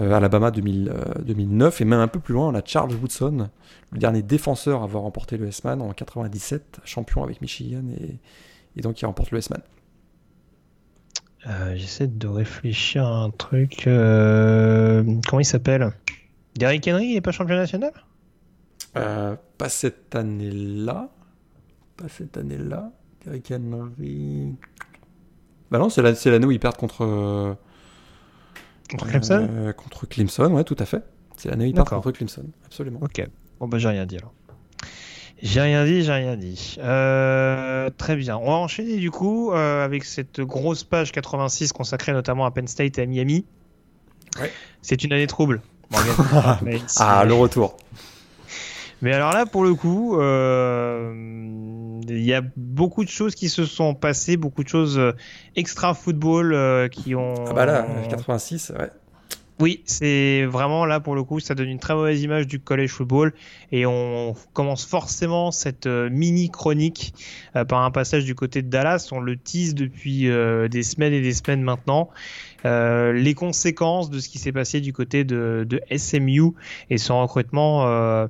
euh, 0.00 0.12
Alabama 0.12 0.50
2009, 0.50 1.80
et 1.80 1.84
même 1.84 2.00
un 2.00 2.08
peu 2.08 2.18
plus 2.18 2.34
loin, 2.34 2.48
on 2.48 2.54
a 2.54 2.62
Charles 2.64 2.94
Woodson, 2.94 3.48
le 3.92 3.98
dernier 3.98 4.22
défenseur 4.22 4.80
à 4.80 4.84
avoir 4.84 5.04
remporté 5.04 5.36
le 5.36 5.46
S-Man 5.46 5.80
en 5.80 5.92
97, 5.92 6.80
champion 6.84 7.22
avec 7.22 7.40
Michigan, 7.40 7.84
et, 8.76 8.80
donc 8.80 9.00
il 9.00 9.06
remporte 9.06 9.30
le 9.30 9.38
S-Man. 9.38 9.60
Euh, 11.46 11.76
j'essaie 11.76 12.08
de 12.08 12.26
réfléchir 12.26 13.04
à 13.04 13.22
un 13.22 13.30
truc. 13.30 13.86
Euh, 13.86 15.04
comment 15.28 15.40
il 15.40 15.44
s'appelle? 15.44 15.92
Derrick 16.56 16.88
Henry, 16.88 17.06
il 17.06 17.14
n'est 17.14 17.20
pas 17.20 17.32
champion 17.32 17.56
national? 17.56 17.92
Pas 18.94 19.68
cette 19.68 20.14
année-là. 20.16 21.10
Pas 21.96 22.08
cette 22.08 22.36
année-là. 22.36 22.90
Derrick 23.24 23.52
Henry. 23.52 24.54
Bah 25.70 25.78
non, 25.78 25.88
c'est 25.88 26.02
l'année 26.02 26.46
où 26.46 26.50
ils 26.50 26.58
perdent 26.58 26.76
contre. 26.76 27.56
Contre 28.94 29.10
Clemson 29.10 29.48
euh, 29.50 29.72
Contre 29.72 30.06
Clemson, 30.06 30.52
ouais, 30.52 30.62
tout 30.62 30.76
à 30.78 30.84
fait. 30.84 31.02
C'est 31.36 31.48
l'année 31.48 31.72
où 31.76 31.84
contre 31.84 32.12
Clemson, 32.12 32.44
absolument. 32.64 33.00
Ok. 33.02 33.26
Bon, 33.58 33.66
bah, 33.66 33.78
j'ai 33.78 33.88
rien 33.88 34.06
dit 34.06 34.16
alors. 34.16 34.32
J'ai 35.42 35.60
rien 35.60 35.84
dit, 35.84 36.04
j'ai 36.04 36.12
rien 36.12 36.36
dit. 36.36 36.76
Euh, 36.78 37.90
très 37.98 38.14
bien. 38.14 38.36
On 38.36 38.46
va 38.46 38.56
enchaîner 38.56 38.96
du 38.98 39.10
coup 39.10 39.52
euh, 39.52 39.84
avec 39.84 40.04
cette 40.04 40.40
grosse 40.40 40.84
page 40.84 41.10
86 41.10 41.72
consacrée 41.72 42.12
notamment 42.12 42.46
à 42.46 42.52
Penn 42.52 42.68
State 42.68 42.98
et 42.98 43.02
à 43.02 43.06
Miami. 43.06 43.44
Ouais. 44.40 44.52
C'est 44.80 45.02
une 45.02 45.12
année 45.12 45.26
trouble. 45.26 45.60
ah, 46.98 47.24
le 47.26 47.34
retour. 47.34 47.76
Mais 49.02 49.12
alors 49.12 49.32
là, 49.32 49.46
pour 49.46 49.64
le 49.64 49.74
coup, 49.74 50.18
euh, 50.18 52.00
il 52.08 52.24
y 52.24 52.34
a 52.34 52.42
beaucoup 52.56 53.04
de 53.04 53.08
choses 53.08 53.34
qui 53.34 53.48
se 53.48 53.64
sont 53.64 53.94
passées, 53.94 54.36
beaucoup 54.36 54.62
de 54.62 54.68
choses 54.68 54.98
euh, 54.98 55.12
extra 55.56 55.94
football 55.94 56.54
euh, 56.54 56.88
qui 56.88 57.14
ont. 57.14 57.34
Ah 57.48 57.52
bah 57.52 57.66
là, 57.66 57.86
86, 58.08 58.72
ouais. 58.78 58.90
Oui, 59.60 59.82
c'est 59.84 60.46
vraiment 60.46 60.84
là 60.84 60.98
pour 60.98 61.14
le 61.14 61.22
coup, 61.22 61.38
ça 61.38 61.54
donne 61.54 61.68
une 61.68 61.78
très 61.78 61.94
mauvaise 61.94 62.20
image 62.20 62.48
du 62.48 62.58
college 62.58 62.90
football 62.90 63.32
et 63.70 63.86
on 63.86 64.34
commence 64.52 64.84
forcément 64.84 65.52
cette 65.52 65.86
mini 65.86 66.50
chronique 66.50 67.14
par 67.68 67.82
un 67.82 67.92
passage 67.92 68.24
du 68.24 68.34
côté 68.34 68.62
de 68.62 68.68
Dallas. 68.68 69.10
On 69.12 69.20
le 69.20 69.36
tease 69.36 69.76
depuis 69.76 70.22
des 70.24 70.82
semaines 70.82 71.12
et 71.12 71.20
des 71.20 71.32
semaines 71.32 71.62
maintenant. 71.62 72.10
les 72.64 73.34
conséquences 73.34 74.10
de 74.10 74.18
ce 74.18 74.28
qui 74.28 74.38
s'est 74.38 74.50
passé 74.50 74.80
du 74.80 74.92
côté 74.92 75.22
de, 75.22 75.64
de, 75.68 75.80
SMU 75.96 76.50
et 76.90 76.98
son 76.98 77.22
recrutement 77.22 78.28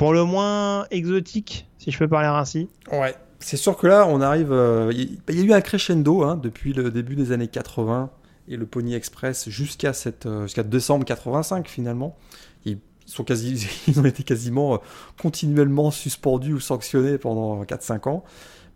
pour 0.00 0.14
le 0.14 0.24
moins 0.24 0.86
exotique, 0.90 1.68
si 1.76 1.90
je 1.90 1.98
peux 1.98 2.08
parler 2.08 2.26
ainsi. 2.26 2.70
Ouais, 2.90 3.14
c'est 3.38 3.58
sûr 3.58 3.76
que 3.76 3.86
là, 3.86 4.06
on 4.06 4.22
arrive. 4.22 4.50
Euh, 4.50 4.90
il 4.94 5.20
y, 5.28 5.42
a 5.42 5.44
eu 5.44 5.52
un 5.52 5.60
crescendo 5.60 6.22
hein, 6.22 6.40
depuis 6.42 6.72
le 6.72 6.90
début 6.90 7.16
des 7.16 7.32
années 7.32 7.48
80 7.48 8.08
et 8.48 8.56
le 8.56 8.64
Pony 8.64 8.94
Express 8.94 9.50
jusqu'à 9.50 9.92
euh, 10.24 10.42
jusqu'à 10.44 10.62
décembre 10.62 11.04
85 11.04 11.68
finalement. 11.68 12.16
Ils, 12.64 12.78
sont 13.04 13.26
ils 13.88 14.00
ont 14.00 14.06
été 14.06 14.22
quasiment 14.22 14.76
euh, 14.76 14.78
continuellement 15.20 15.90
suspendus 15.90 16.54
ou 16.54 16.60
sanctionnés 16.60 17.18
pendant 17.18 17.62
4-5 17.64 18.08
ans. 18.08 18.24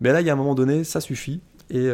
Mais 0.03 0.13
là, 0.13 0.21
il 0.21 0.27
y 0.27 0.31
a 0.31 0.35
un 0.35 0.37
moment 0.37 0.55
donné, 0.55 0.85
ça 0.85 1.01
suffit. 1.01 1.41
Et 1.71 1.89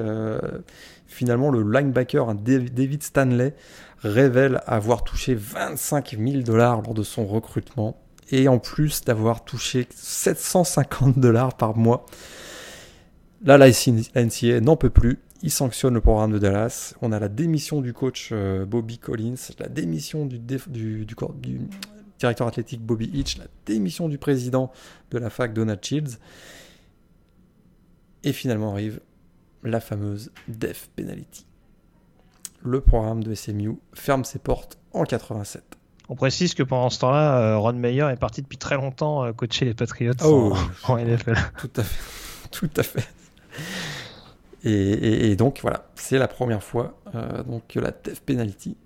finalement, 1.06 1.52
le 1.52 1.62
linebacker 1.62 2.34
David 2.34 3.04
Stanley 3.04 3.54
révèle 4.00 4.60
avoir 4.66 5.04
touché 5.04 5.36
25 5.36 6.16
000 6.18 6.42
dollars 6.42 6.82
lors 6.82 6.94
de 6.94 7.04
son 7.04 7.24
recrutement 7.24 7.96
et 8.30 8.48
en 8.48 8.58
plus 8.58 9.02
d'avoir 9.02 9.44
touché 9.44 9.86
750 9.94 11.18
dollars 11.18 11.56
par 11.56 11.76
mois. 11.76 12.06
Là, 13.42 13.58
la 13.58 13.68
NCA 13.68 14.60
n'en 14.60 14.76
peut 14.76 14.90
plus. 14.90 15.18
Il 15.42 15.50
sanctionne 15.50 15.94
le 15.94 16.00
programme 16.00 16.32
de 16.32 16.38
Dallas. 16.38 16.94
On 17.00 17.12
a 17.12 17.18
la 17.18 17.28
démission 17.28 17.80
du 17.80 17.94
coach 17.94 18.28
euh, 18.32 18.66
Bobby 18.66 18.98
Collins, 18.98 19.36
la 19.58 19.68
démission 19.68 20.26
du, 20.26 20.38
directeur 22.18 22.46
athlétique 22.46 22.82
Bobby 22.82 23.10
Hitch, 23.12 23.38
la 23.38 23.46
démission 23.64 24.08
du 24.08 24.18
président 24.18 24.70
de 25.10 25.18
la 25.18 25.30
fac 25.30 25.54
Donald 25.54 25.82
Shields. 25.82 26.18
Et 28.22 28.34
finalement 28.34 28.72
arrive 28.72 29.00
la 29.62 29.80
fameuse 29.80 30.30
Death 30.48 30.90
Penalty. 30.94 31.46
Le 32.62 32.82
programme 32.82 33.24
de 33.24 33.34
SMU 33.34 33.78
ferme 33.94 34.24
ses 34.24 34.38
portes 34.38 34.78
en 34.92 35.04
87. 35.04 35.79
On 36.10 36.16
précise 36.16 36.54
que 36.54 36.64
pendant 36.64 36.90
ce 36.90 36.98
temps-là, 36.98 37.38
euh, 37.38 37.56
Ron 37.56 37.74
Meyer 37.74 38.08
est 38.10 38.16
parti 38.16 38.42
depuis 38.42 38.58
très 38.58 38.74
longtemps 38.74 39.24
euh, 39.24 39.32
coacher 39.32 39.64
les 39.64 39.74
Patriots 39.74 40.12
oh, 40.24 40.56
en, 40.82 40.98
NFL. 40.98 41.36
Tout 41.56 41.70
à 41.76 41.84
fait. 41.84 42.48
Tout 42.50 42.70
à 42.76 42.82
fait. 42.82 43.08
Et, 44.64 45.36
donc 45.36 45.60
voilà, 45.62 45.84
c'est 45.94 46.18
la 46.18 46.26
première 46.26 46.64
fois 46.64 46.98
euh, 47.14 47.44
donc, 47.44 47.62
que 47.68 47.78
la 47.78 47.92
Death 47.92 48.20
Penalty 48.26 48.76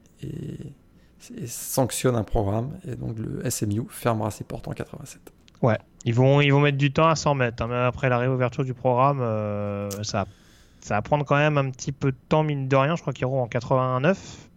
sanctionne 1.46 2.14
un 2.14 2.24
programme 2.24 2.78
et 2.86 2.94
donc 2.94 3.16
le 3.18 3.48
SMU 3.50 3.86
fermera 3.88 4.30
ses 4.30 4.44
portes 4.44 4.68
en 4.68 4.72
87. 4.72 5.32
Ouais, 5.62 5.78
ils 6.04 6.14
vont, 6.14 6.42
ils 6.42 6.50
vont 6.50 6.60
mettre 6.60 6.76
du 6.76 6.92
temps 6.92 7.08
à 7.08 7.16
s'en 7.16 7.34
mettre. 7.34 7.62
Hein, 7.62 7.86
après 7.86 8.10
la 8.10 8.18
réouverture 8.18 8.64
du 8.64 8.74
programme, 8.74 9.22
euh, 9.22 9.88
ça, 10.02 10.26
ça 10.80 10.96
va 10.96 11.02
prendre 11.02 11.24
quand 11.24 11.36
même 11.36 11.56
un 11.56 11.70
petit 11.70 11.90
peu 11.90 12.12
de 12.12 12.18
temps, 12.28 12.42
mine 12.42 12.68
de 12.68 12.76
rien. 12.76 12.96
Je 12.96 13.00
crois 13.00 13.14
qu'ils 13.14 13.22
iront 13.22 13.42
en 13.42 13.48
89. 13.48 14.50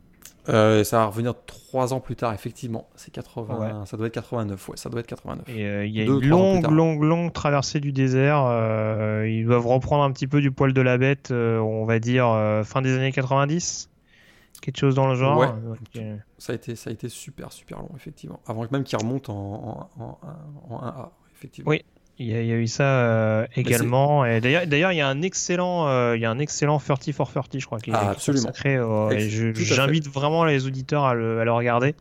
Euh, 0.49 0.83
ça 0.83 0.99
va 0.99 1.05
revenir 1.07 1.33
trois 1.45 1.93
ans 1.93 1.99
plus 1.99 2.15
tard, 2.15 2.33
effectivement. 2.33 2.87
C'est 2.95 3.11
80, 3.11 3.85
ça 3.85 3.97
doit 3.97 4.07
être 4.07 4.13
89, 4.13 4.69
ouais, 4.69 4.77
ça 4.77 4.89
doit 4.89 5.01
être 5.01 5.07
89. 5.07 5.49
Et 5.49 5.65
euh, 5.65 5.85
il 5.85 5.93
y 5.93 6.01
a 6.01 6.05
une 6.05 6.25
longue, 6.25 6.69
longue, 6.69 7.03
longue 7.03 7.33
traversée 7.33 7.79
du 7.79 7.91
désert. 7.91 8.45
Euh, 8.45 9.27
ils 9.27 9.45
doivent 9.45 9.67
reprendre 9.67 10.03
un 10.03 10.11
petit 10.11 10.27
peu 10.27 10.41
du 10.41 10.51
poil 10.51 10.73
de 10.73 10.81
la 10.81 10.97
bête, 10.97 11.31
on 11.31 11.85
va 11.85 11.99
dire 11.99 12.27
fin 12.65 12.81
des 12.81 12.95
années 12.95 13.11
90, 13.11 13.89
quelque 14.61 14.77
chose 14.77 14.95
dans 14.95 15.07
le 15.07 15.15
genre? 15.15 15.39
Ouais. 15.39 16.17
Ça 16.37 16.53
a 16.53 16.55
été, 16.55 16.75
ça 16.75 16.89
a 16.89 16.93
été 16.93 17.09
super, 17.09 17.51
super 17.51 17.79
long, 17.79 17.89
effectivement. 17.95 18.39
Avant 18.47 18.65
même 18.71 18.83
qu'ils 18.83 18.97
remontent 18.99 19.33
en, 19.33 19.89
en, 19.99 20.19
en, 20.69 20.75
en 20.75 20.87
1A, 20.87 21.09
effectivement. 21.35 21.71
Oui, 21.71 21.83
il 22.19 22.27
y, 22.27 22.33
a, 22.33 22.41
eu 22.41 22.67
ça 22.67 22.83
euh, 22.83 23.47
également. 23.55 24.25
Et 24.25 24.41
d'ailleurs, 24.41 24.65
d'ailleurs, 24.65 24.91
il 24.91 24.97
y 24.97 25.01
a 25.01 25.07
un 25.07 25.21
excellent, 25.21 25.87
euh, 25.87 26.15
il 26.15 26.21
y 26.21 26.25
a 26.25 26.31
un 26.31 26.39
excellent 26.39 26.79
30 26.79 27.11
for 27.11 27.31
30, 27.31 27.59
je 27.59 27.65
crois, 27.65 27.79
qui 27.79 27.91
est, 27.91 27.93
ah, 27.93 28.09
absolument. 28.09 28.51
j'invite 29.55 30.07
vraiment 30.07 30.43
les 30.43 30.65
auditeurs 30.65 31.03
à 31.03 31.13
le, 31.13 31.39
à 31.39 31.45
le 31.45 31.51
regarder 31.51 31.93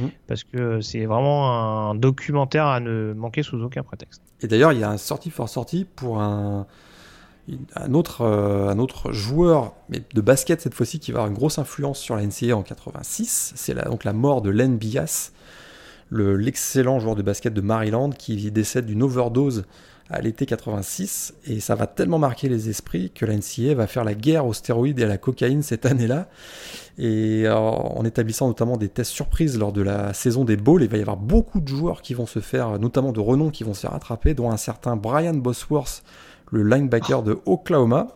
mhm. 0.00 0.10
parce 0.26 0.44
que 0.44 0.80
c'est 0.80 1.04
vraiment 1.04 1.90
un 1.90 1.94
documentaire 1.94 2.66
à 2.66 2.80
ne 2.80 3.12
manquer 3.12 3.42
sous 3.42 3.62
aucun 3.62 3.82
prétexte. 3.82 4.22
Et 4.40 4.46
d'ailleurs, 4.46 4.72
il 4.72 4.80
y 4.80 4.84
a 4.84 4.90
un 4.90 4.96
sorti 4.96 5.30
for 5.30 5.50
sorti 5.50 5.84
pour 5.84 6.20
un, 6.20 6.66
un 7.74 7.94
autre, 7.94 8.22
euh, 8.22 8.68
un 8.68 8.78
autre 8.78 9.12
joueur, 9.12 9.74
mais 9.88 10.02
de 10.14 10.20
basket 10.20 10.60
cette 10.60 10.74
fois-ci, 10.74 10.98
qui 10.98 11.12
va 11.12 11.18
avoir 11.18 11.30
une 11.30 11.36
grosse 11.36 11.58
influence 11.58 11.98
sur 11.98 12.16
la 12.16 12.24
NCA 12.24 12.56
en 12.56 12.62
86. 12.62 13.52
C'est 13.56 13.74
donc 13.86 14.04
la 14.04 14.12
mort 14.12 14.42
de 14.42 14.50
Len 14.50 14.76
Bias 14.76 15.32
l'excellent 16.10 17.00
joueur 17.00 17.16
de 17.16 17.22
basket 17.22 17.52
de 17.52 17.60
Maryland 17.60 18.10
qui 18.10 18.50
décède 18.50 18.86
d'une 18.86 19.02
overdose 19.02 19.64
à 20.10 20.20
l'été 20.22 20.46
86 20.46 21.34
et 21.46 21.60
ça 21.60 21.74
va 21.74 21.86
tellement 21.86 22.18
marquer 22.18 22.48
les 22.48 22.70
esprits 22.70 23.10
que 23.10 23.26
la 23.26 23.36
NCA 23.36 23.74
va 23.74 23.86
faire 23.86 24.04
la 24.04 24.14
guerre 24.14 24.46
aux 24.46 24.54
stéroïdes 24.54 24.98
et 25.00 25.04
à 25.04 25.06
la 25.06 25.18
cocaïne 25.18 25.62
cette 25.62 25.84
année-là. 25.84 26.28
Et 26.96 27.46
en 27.48 28.02
établissant 28.04 28.48
notamment 28.48 28.76
des 28.76 28.88
tests 28.88 29.12
surprises 29.12 29.58
lors 29.58 29.72
de 29.72 29.82
la 29.82 30.14
saison 30.14 30.44
des 30.44 30.56
bowls 30.56 30.82
il 30.82 30.88
va 30.88 30.96
y 30.96 31.00
avoir 31.00 31.18
beaucoup 31.18 31.60
de 31.60 31.68
joueurs 31.68 32.02
qui 32.02 32.14
vont 32.14 32.26
se 32.26 32.40
faire 32.40 32.78
notamment 32.78 33.12
de 33.12 33.20
renom 33.20 33.50
qui 33.50 33.64
vont 33.64 33.74
se 33.74 33.82
faire 33.82 33.94
attraper 33.94 34.34
dont 34.34 34.50
un 34.50 34.56
certain 34.56 34.96
Brian 34.96 35.34
Bosworth 35.34 36.02
le 36.50 36.62
linebacker 36.62 37.22
de 37.22 37.38
Oklahoma 37.44 38.08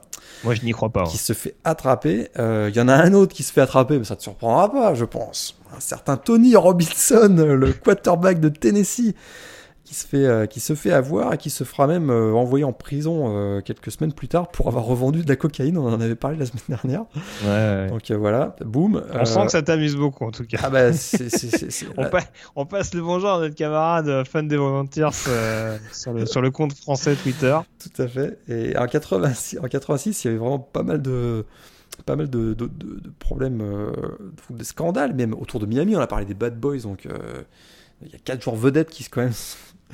moi, 0.45 0.55
je 0.55 0.63
n'y 0.63 0.73
crois 0.73 0.91
pas. 0.91 1.05
Qui 1.05 1.17
hein. 1.17 1.21
se 1.21 1.33
fait 1.33 1.55
attraper. 1.65 2.29
Euh, 2.39 2.69
il 2.73 2.77
y 2.77 2.81
en 2.81 2.89
a 2.89 2.95
un 2.95 3.13
autre 3.13 3.35
qui 3.35 3.43
se 3.43 3.53
fait 3.53 3.61
attraper, 3.61 3.99
mais 3.99 4.05
ça 4.05 4.17
te 4.17 4.23
surprendra 4.23 4.71
pas, 4.71 4.95
je 4.95 5.05
pense. 5.05 5.57
Un 5.77 5.81
certain 5.81 6.17
Tony 6.17 6.57
Robinson, 6.57 7.35
le 7.39 7.73
quarterback 7.73 8.41
de 8.41 8.49
Tennessee, 8.49 9.15
qui 9.93 9.99
se 9.99 10.07
fait, 10.07 10.25
euh, 10.25 10.47
qui 10.47 10.61
se 10.61 10.75
fait 10.75 10.91
avoir 10.91 11.35
et 11.35 11.37
qui 11.37 11.51
se 11.51 11.65
fera 11.65 11.87
même 11.87 12.09
euh, 12.09 12.33
envoyer 12.33 12.65
en 12.65 12.73
prison 12.73 13.25
euh, 13.27 13.61
quelques 13.61 13.91
semaines 13.91 14.15
plus 14.15 14.27
tard 14.27 14.51
pour 14.51 14.69
avoir 14.69 14.87
revendu 14.87 15.23
de 15.23 15.29
la 15.29 15.37
cocaïne. 15.37 15.77
On 15.77 15.87
en 15.87 16.01
avait 16.01 16.15
parlé 16.15 16.39
la 16.39 16.47
semaine 16.47 16.63
dernière. 16.67 17.05
Ouais, 17.45 17.89
Donc 17.91 18.11
voilà, 18.11 18.57
boum. 18.65 19.05
On 19.13 19.25
sent 19.27 19.45
que 19.45 19.53
ça 19.53 19.61
t'amuse 19.61 19.95
beaucoup 19.95 20.25
en 20.25 20.31
tout 20.31 20.47
cas. 20.47 20.61
Ah 20.63 20.71
bah, 20.71 20.93
on, 22.57 22.65
passe 22.65 22.95
le 22.95 23.03
bonjour 23.03 23.33
à 23.33 23.41
notre 23.41 23.55
camarade 23.55 24.27
fan 24.27 24.49
des 24.49 24.57
Volunteers 24.57 25.11
sur, 25.93 26.15
le, 26.15 26.25
sur 26.25 26.41
le 26.41 26.51
compte 26.51 26.73
français 26.73 27.15
Twitter. 27.15 27.59
Tout 27.79 28.03
à 28.03 28.09
fait. 28.09 28.39
Et 28.49 28.75
en 28.79 28.87
86, 28.87 29.59
en 29.63 29.69
86 29.69 30.25
il 30.25 30.27
y 30.27 30.31
avait 30.31 30.39
vraiment 30.39 30.59
pas 30.59 30.85
mal 30.85 31.03
de 31.03 31.45
pas 32.07 32.17
mal 32.17 32.31
de, 32.31 32.55
de, 32.55 32.67
de, 32.67 33.13
problèmes, 33.19 33.63
de 34.49 34.65
scandales 34.65 35.13
même 35.13 35.35
autour 35.35 35.61
de 35.61 35.67
Miami. 35.67 35.95
On 35.97 36.01
a 36.01 36.07
parlé 36.07 36.25
des 36.25 36.33
Bad 36.33 36.59
Boys, 36.59 36.79
donc 36.79 37.07
il 38.05 38.11
y 38.11 38.15
a 38.15 38.19
quatre 38.19 38.43
joueurs 38.43 38.57
vedettes 38.57 38.89
qui 38.91 39.05
quand 39.05 39.21
même 39.21 39.33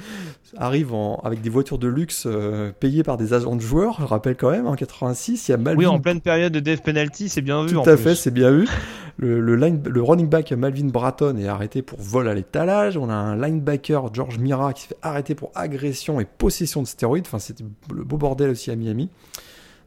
arrivent 0.57 0.95
avec 1.23 1.41
des 1.41 1.51
voitures 1.51 1.79
de 1.79 1.89
luxe 1.89 2.25
euh, 2.27 2.73
payées 2.79 3.03
par 3.03 3.17
des 3.17 3.33
agents 3.33 3.57
de 3.57 3.61
joueurs. 3.61 3.97
Je 4.01 4.05
rappelle 4.05 4.37
quand 4.37 4.51
même, 4.51 4.67
en 4.67 4.75
86, 4.75 5.49
il 5.49 5.51
y 5.51 5.55
a 5.55 5.57
Malvin. 5.57 5.79
Oui, 5.79 5.87
en 5.87 6.01
pleine 6.01 6.21
période 6.21 6.53
de 6.53 6.61
death 6.61 6.83
penalty, 6.83 7.29
c'est 7.29 7.43
bien 7.43 7.65
vu. 7.65 7.73
Tout 7.73 7.89
à 7.89 7.97
fait, 7.97 8.15
c'est 8.15 8.31
bien 8.31 8.51
vu. 8.51 8.69
Le, 9.21 9.41
le, 9.41 10.03
running 10.03 10.29
back 10.29 10.53
Malvin 10.53 10.87
Bratton 10.87 11.37
est 11.39 11.49
arrêté 11.49 11.83
pour 11.83 12.01
vol 12.01 12.29
à 12.29 12.35
l'étalage. 12.35 12.97
On 12.97 13.11
a 13.11 13.15
un 13.15 13.37
linebacker 13.37 14.15
George 14.15 14.39
Mira 14.39 14.73
qui 14.73 14.83
se 14.83 14.89
fait 14.89 14.99
arrêter 15.03 15.35
pour 15.35 15.51
agression 15.57 16.21
et 16.21 16.25
possession 16.25 16.83
de 16.83 16.87
stéroïdes. 16.87 17.25
Enfin, 17.27 17.41
c'était 17.41 17.65
le 17.93 18.05
beau 18.05 18.17
bordel 18.17 18.51
aussi 18.51 18.71
à 18.71 18.77
Miami. 18.77 19.11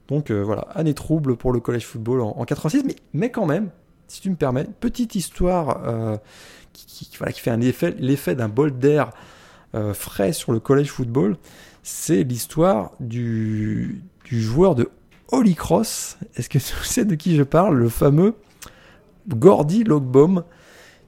Donc 0.10 0.32
euh, 0.32 0.42
voilà, 0.42 0.64
année 0.76 0.94
trouble 0.94 1.38
pour 1.38 1.54
le 1.54 1.62
college 1.62 1.86
football 1.86 2.20
en, 2.20 2.44
86, 2.44 2.84
mais, 2.86 2.96
mais 3.14 3.32
quand 3.32 3.46
même, 3.46 3.70
si 4.10 4.20
tu 4.20 4.30
me 4.30 4.36
permets, 4.36 4.66
petite 4.82 5.16
histoire. 5.16 5.82
Euh, 5.86 6.18
qui, 6.74 7.10
voilà, 7.18 7.34
qui 7.34 7.42
fait 7.42 8.00
l'effet 8.00 8.36
d'un 8.36 8.48
bol 8.48 8.78
d'air 8.78 9.12
euh, 9.76 9.94
frais 9.94 10.34
sur 10.34 10.52
le 10.52 10.60
college 10.60 10.90
football, 10.90 11.38
c'est 11.84 12.24
l'histoire 12.24 12.92
du, 13.00 14.04
du, 14.26 14.42
joueur 14.42 14.76
de 14.76 14.90
Holy 15.32 15.56
Cross. 15.56 16.18
Est-ce 16.36 16.50
que 16.50 16.60
tu 16.60 16.84
sais 16.84 17.06
de 17.06 17.16
qui 17.16 17.36
je 17.36 17.44
parle? 17.44 17.78
Le 17.78 17.90
fameux 17.90 18.36
Gordy 19.28 19.84
Logbaum, 19.84 20.44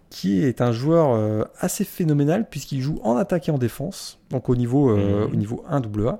qui 0.09 0.43
est 0.43 0.61
un 0.61 0.71
joueur 0.71 1.13
euh, 1.13 1.43
assez 1.59 1.83
phénoménal 1.83 2.47
puisqu'il 2.49 2.81
joue 2.81 2.99
en 3.03 3.15
attaque 3.15 3.49
et 3.49 3.51
en 3.51 3.57
défense, 3.57 4.19
donc 4.29 4.49
au 4.49 4.55
niveau, 4.55 4.91
euh, 4.91 5.27
mmh. 5.27 5.31
au 5.31 5.35
niveau 5.35 5.63
1AA. 5.69 6.19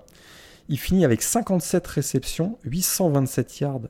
Il 0.70 0.80
finit 0.80 1.06
avec 1.06 1.22
57 1.22 1.86
réceptions, 1.88 2.58
827 2.64 3.60
yards 3.60 3.82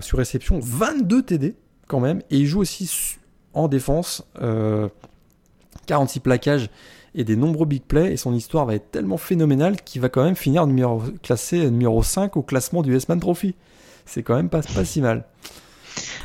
sur 0.00 0.18
réception, 0.18 0.60
22 0.62 1.22
TD 1.22 1.56
quand 1.88 1.98
même, 1.98 2.20
et 2.30 2.38
il 2.38 2.46
joue 2.46 2.60
aussi 2.60 3.18
en 3.54 3.68
défense, 3.68 4.24
46 4.34 4.42
euh, 4.42 6.22
plaquages 6.22 6.70
et 7.14 7.24
des 7.24 7.36
nombreux 7.36 7.66
big 7.66 7.82
plays. 7.82 8.12
Et 8.12 8.16
son 8.16 8.34
histoire 8.34 8.66
va 8.66 8.74
être 8.74 8.90
tellement 8.90 9.16
phénoménale 9.16 9.76
qu'il 9.82 10.00
va 10.00 10.08
quand 10.08 10.24
même 10.24 10.36
finir 10.36 10.66
numéro, 10.66 11.02
classé 11.22 11.70
numéro 11.70 12.02
5 12.02 12.36
au 12.36 12.42
classement 12.42 12.82
du 12.82 12.94
S-Man 12.94 13.20
Trophy. 13.20 13.54
C'est 14.06 14.22
quand 14.22 14.36
même 14.36 14.48
pas, 14.48 14.60
pas 14.62 14.84
si 14.84 15.00
mal. 15.00 15.24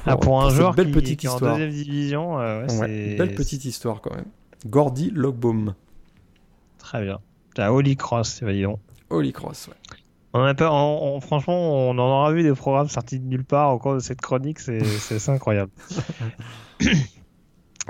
Ah, 0.06 0.18
pour 0.18 0.42
un 0.42 0.50
joueur 0.50 0.74
belle 0.74 0.88
qui, 0.88 0.94
petite 0.94 1.24
histoire. 1.24 1.54
en 1.54 1.58
deuxième 1.58 1.72
division, 1.72 2.40
euh, 2.40 2.66
belle 3.18 3.36
petite 3.36 3.66
histoire 3.66 4.02
quand 4.02 4.16
même. 4.16 4.26
Gordy 4.66 5.12
Logbaum. 5.14 5.76
Très 6.78 7.04
bien. 7.04 7.20
La 7.58 7.74
Holy 7.74 7.96
Cross, 7.96 8.44
disons. 8.44 8.80
Holy 9.10 9.32
Cross, 9.32 9.68
ouais. 9.68 9.98
On 10.34 10.44
a 10.44 10.54
pas, 10.54 10.70
franchement, 11.22 11.90
on 11.90 11.92
en 11.92 11.98
aura 11.98 12.32
vu 12.32 12.44
des 12.44 12.54
programmes 12.54 12.88
sortis 12.88 13.20
de 13.20 13.26
nulle 13.26 13.44
part 13.44 13.74
au 13.74 13.80
cours 13.80 13.96
de 13.96 14.00
cette 14.00 14.22
chronique, 14.22 14.60
c'est 14.60 15.30
incroyable. 15.30 15.72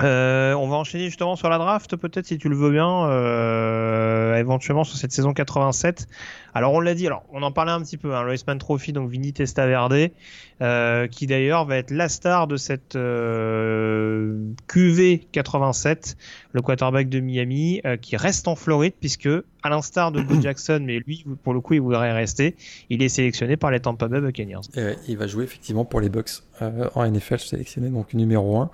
Euh, 0.04 0.54
on 0.54 0.68
va 0.68 0.78
enchaîner 0.78 1.06
justement 1.06 1.36
sur 1.36 1.50
la 1.50 1.58
draft, 1.58 1.96
peut-être 1.96 2.26
si 2.26 2.38
tu 2.38 2.50
le 2.50 2.56
veux 2.56 2.72
bien, 2.72 3.06
euh, 3.06 4.36
éventuellement 4.36 4.84
sur 4.84 4.98
cette 4.98 5.12
saison 5.12 5.34
87. 5.34 6.08
Alors 6.54 6.74
on 6.74 6.80
l'a 6.80 6.94
dit, 6.94 7.06
alors 7.08 7.24
on 7.32 7.44
en 7.44 7.52
parlait 7.52 7.72
un 7.72 7.82
petit 7.82 7.98
peu, 7.98 8.16
hein, 8.16 8.24
le 8.24 8.34
Iceman 8.34 8.58
Trophy, 8.58 8.94
donc 8.94 9.10
Vinny 9.10 9.34
Testaverde, 9.34 10.12
euh, 10.62 11.08
qui 11.08 11.28
d'ailleurs 11.28 11.66
va 11.66 11.78
être 11.78 11.92
la 11.92 12.10
star 12.10 12.48
de 12.48 12.58
cette 12.58 12.96
euh, 12.96 14.38
QV 14.68 15.28
87, 15.32 16.18
le 16.52 16.62
quarterback 16.62 17.10
de 17.10 17.20
Miami, 17.20 17.82
euh, 17.86 17.98
qui 17.98 18.18
reste 18.18 18.48
en 18.48 18.56
Floride 18.56 18.94
puisque, 19.00 19.30
à 19.64 19.70
l'instar 19.70 20.12
de 20.12 20.22
Bo 20.22 20.36
Jackson, 20.42 20.82
mais 20.84 21.00
lui 21.00 21.26
pour 21.44 21.54
le 21.54 21.62
coup 21.62 21.76
il 21.76 21.82
voudrait 21.82 22.12
rester, 22.12 22.56
il 22.90 23.02
est 23.02 23.10
sélectionné 23.10 23.58
par 23.58 23.72
les 23.72 23.80
Tampa 23.80 24.08
Bay 24.08 24.22
Buccaneers. 24.22 24.62
il 25.08 25.18
va 25.18 25.28
jouer 25.28 25.44
effectivement 25.44 25.86
pour 25.86 26.02
les 26.02 26.10
Bucks 26.10 26.44
en 26.62 27.10
NFL 27.10 27.40
sélectionné, 27.40 27.90
donc 27.90 28.14
numéro 28.14 28.58
1. 28.58 28.70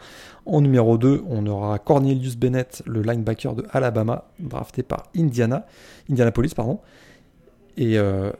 En 0.47 0.61
numéro 0.61 0.97
2, 0.97 1.23
on 1.27 1.45
aura 1.47 1.79
Cornelius 1.79 2.35
Bennett, 2.35 2.83
le 2.85 3.01
linebacker 3.01 3.55
de 3.55 3.65
Alabama, 3.71 4.25
drafté 4.39 4.83
par 4.83 5.03
Indiana, 5.15 5.65
Indianapolis, 6.09 6.53
pardon. 6.55 6.79
Et 7.77 7.97
euh, 7.97 8.31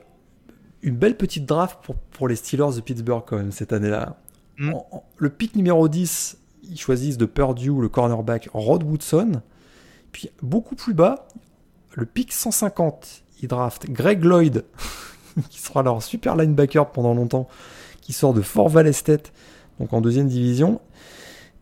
une 0.86 0.96
belle 0.96 1.16
petite 1.16 1.44
draft 1.44 1.80
pour, 1.82 1.96
pour, 1.96 2.28
les 2.28 2.36
Steelers 2.36 2.76
de 2.76 2.80
Pittsburgh 2.80 3.24
quand 3.26 3.36
même 3.36 3.50
cette 3.50 3.72
année-là. 3.72 4.16
Mm. 4.58 4.72
Le 5.18 5.30
pick 5.30 5.56
numéro 5.56 5.88
10, 5.88 6.38
ils 6.62 6.78
choisissent 6.78 7.18
de 7.18 7.26
Purdue 7.26 7.80
le 7.80 7.88
cornerback 7.88 8.48
Rod 8.54 8.84
Woodson. 8.84 9.42
Puis 10.12 10.30
beaucoup 10.42 10.76
plus 10.76 10.94
bas, 10.94 11.26
le 11.94 12.06
pick 12.06 12.32
150, 12.32 13.24
ils 13.42 13.48
draftent 13.48 13.90
Greg 13.90 14.24
Lloyd, 14.24 14.64
qui 15.50 15.60
sera 15.60 15.82
leur 15.82 16.02
super 16.02 16.36
linebacker 16.36 16.92
pendant 16.92 17.14
longtemps, 17.14 17.48
qui 18.00 18.12
sort 18.12 18.32
de 18.32 18.40
Fort 18.40 18.68
Valley 18.68 18.92
State, 18.92 19.32
donc 19.80 19.92
en 19.92 20.00
deuxième 20.00 20.28
division. 20.28 20.80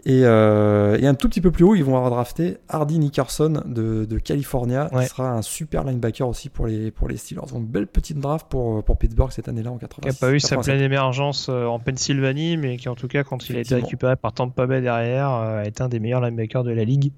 Euh, 0.07 0.99
et, 0.99 1.07
un 1.07 1.15
tout 1.15 1.29
petit 1.29 1.41
peu 1.41 1.51
plus 1.51 1.65
haut, 1.65 1.75
ils 1.75 1.85
vont 1.85 1.97
avoir 1.97 2.11
drafté 2.11 2.59
Hardy 2.69 2.99
Nickerson 2.99 3.63
de, 3.65 4.05
de 4.05 4.19
California, 4.19 4.91
qui 4.93 5.07
sera 5.07 5.31
un 5.31 5.43
super 5.43 5.85
linebacker 5.85 6.29
aussi 6.29 6.49
pour 6.49 6.67
les, 6.67 6.91
pour 6.91 7.09
les 7.09 7.17
Steelers. 7.17 7.47
Donc, 7.53 7.67
belle 7.67 7.87
petite 7.87 8.19
draft 8.19 8.47
pour, 8.49 8.85
pour 8.85 8.99
Pittsburgh 8.99 9.31
cette 9.31 9.49
année-là 9.49 9.71
en 9.71 9.79
80. 9.79 10.03
Qui 10.03 10.09
n'a 10.09 10.29
pas 10.29 10.35
eu 10.35 10.41
sa 10.41 10.59
pleine 10.59 10.81
émergence 10.81 11.49
euh, 11.49 11.65
en 11.67 11.79
Pennsylvanie, 11.79 12.57
mais 12.57 12.77
qui 12.77 12.89
en 12.89 12.95
tout 12.95 13.09
cas, 13.09 13.25
quand 13.25 13.49
il 13.49 13.57
a 13.57 13.61
été 13.61 13.75
récupéré 13.75 14.17
par 14.17 14.33
Tampa 14.33 14.67
Bay 14.67 14.81
derrière, 14.81 15.31
euh, 15.31 15.63
a 15.63 15.67
été 15.67 15.83
un 15.83 15.89
des 15.89 16.01
meilleurs 16.01 16.21
linebackers 16.21 16.65
de 16.65 16.73
la 16.73 16.85
ligue. 16.85 17.13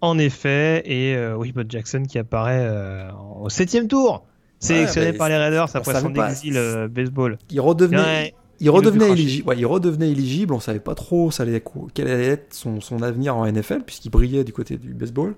en 0.00 0.18
effet, 0.18 0.82
et 0.84 1.16
oui, 1.34 1.52
Bud 1.52 1.70
Jackson 1.70 2.04
qui 2.08 2.18
apparaît 2.18 3.10
au 3.40 3.48
septième 3.48 3.88
tour 3.88 4.24
sélectionné 4.58 5.12
par 5.12 5.28
les 5.28 5.36
Raiders 5.36 5.74
après 5.74 6.00
son 6.00 6.14
exil 6.14 6.56
euh, 6.56 6.88
baseball. 6.88 7.38
Il 7.50 7.60
redevenait, 7.60 7.98
Ouais, 7.98 8.34
il 8.60 8.70
redevenait 8.70 9.10
éligible. 9.10 9.48
Ouais, 9.48 9.56
il 9.58 9.66
redevenait 9.66 10.10
éligible. 10.10 10.54
On 10.54 10.60
savait 10.60 10.80
pas 10.80 10.94
trop 10.94 11.30
ça 11.30 11.42
allait, 11.42 11.62
quel 11.94 12.08
allait 12.08 12.26
être 12.26 12.54
son, 12.54 12.80
son 12.80 13.02
avenir 13.02 13.36
en 13.36 13.46
NFL 13.50 13.82
puisqu'il 13.84 14.10
brillait 14.10 14.44
du 14.44 14.52
côté 14.52 14.76
du 14.76 14.94
baseball. 14.94 15.34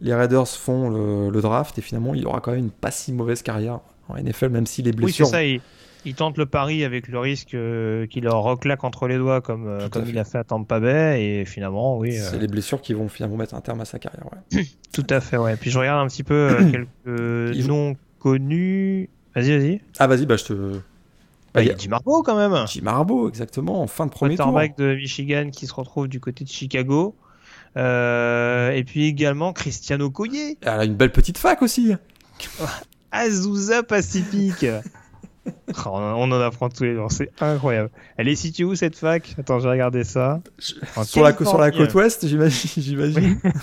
Les 0.00 0.12
Raiders 0.14 0.48
font 0.48 0.90
le, 0.90 1.30
le 1.30 1.40
draft 1.40 1.78
et 1.78 1.82
finalement 1.82 2.14
il 2.14 2.26
aura 2.26 2.40
quand 2.40 2.50
même 2.52 2.60
une 2.60 2.70
pas 2.70 2.90
si 2.90 3.12
mauvaise 3.12 3.42
carrière 3.42 3.80
en 4.08 4.16
NFL 4.16 4.48
même 4.50 4.66
si 4.66 4.82
les 4.82 4.90
Oui, 4.90 4.96
c'est 4.96 5.02
blessures. 5.04 5.26
ça. 5.28 5.44
Il, 5.44 5.60
il 6.06 6.14
tente 6.14 6.36
le 6.36 6.44
pari 6.44 6.84
avec 6.84 7.08
le 7.08 7.18
risque 7.18 7.54
euh, 7.54 8.06
qu'il 8.06 8.24
leur 8.24 8.42
reclaque 8.42 8.84
entre 8.84 9.06
les 9.08 9.16
doigts 9.16 9.40
comme, 9.40 9.66
euh, 9.66 9.88
comme 9.88 10.04
il 10.06 10.18
a 10.18 10.24
fait 10.24 10.36
à 10.36 10.44
Tampa 10.44 10.78
Bay. 10.78 11.24
Et 11.24 11.44
finalement, 11.46 11.96
oui. 11.98 12.14
euh, 12.18 12.28
c'est 12.30 12.38
les 12.38 12.46
blessures 12.46 12.82
qui 12.82 12.92
vont 12.92 13.08
finalement 13.08 13.38
mettre 13.38 13.54
un 13.54 13.62
terme 13.62 13.80
à 13.80 13.86
sa 13.86 13.98
carrière. 13.98 14.26
ouais. 14.52 14.64
Tout 14.92 15.06
à 15.08 15.20
fait, 15.20 15.38
ouais. 15.38 15.56
Puis 15.56 15.70
je 15.70 15.78
regarde 15.78 16.04
un 16.04 16.08
petit 16.08 16.22
peu 16.22 16.54
quelques 16.70 17.66
noms 17.66 17.96
connus. 18.18 19.08
Vas-y, 19.34 19.56
vas-y. 19.58 19.80
Ah 19.98 20.06
vas-y, 20.06 20.26
bah 20.26 20.36
je 20.36 20.44
te. 20.44 20.72
Bah, 21.54 21.60
Bah, 21.60 21.62
il 21.62 21.68
y 21.68 21.70
a 21.70 21.76
Jim 21.76 21.92
Harbaugh 21.92 22.22
quand 22.22 22.36
même. 22.36 22.66
Jim 22.66 22.86
Harbaugh 22.86 23.28
exactement 23.28 23.80
en 23.82 23.86
fin 23.86 24.06
de 24.06 24.10
premier 24.10 24.36
tour. 24.36 24.46
quarterback 24.46 24.76
de 24.76 24.94
Michigan 24.96 25.50
qui 25.52 25.66
se 25.66 25.74
retrouve 25.74 26.08
du 26.08 26.20
côté 26.20 26.44
de 26.44 26.48
Chicago. 26.50 27.14
Euh, 27.76 28.70
et 28.70 28.84
puis 28.84 29.06
également 29.06 29.52
Cristiano 29.52 30.08
Collier, 30.10 30.58
Elle 30.62 30.68
a 30.68 30.84
une 30.84 30.94
belle 30.94 31.10
petite 31.12 31.38
fac 31.38 31.60
aussi. 31.62 31.94
Azusa 33.12 33.82
Pacific. 33.82 34.66
Oh, 35.84 35.90
on 35.90 36.32
en 36.32 36.40
apprend 36.40 36.70
tous 36.70 36.84
les 36.84 36.94
jours, 36.94 37.12
c'est 37.12 37.30
incroyable. 37.38 37.90
Elle 38.16 38.28
est 38.28 38.34
située 38.34 38.64
où 38.64 38.74
cette 38.74 38.96
fac? 38.96 39.34
Attends, 39.38 39.60
j'ai 39.60 39.68
regardé 39.68 40.02
ça. 40.02 40.40
Sur 40.58 41.22
la, 41.22 41.36
sur 41.36 41.58
la 41.58 41.70
côte 41.70 41.92
ouest, 41.92 42.26
j'imagine. 42.26 43.38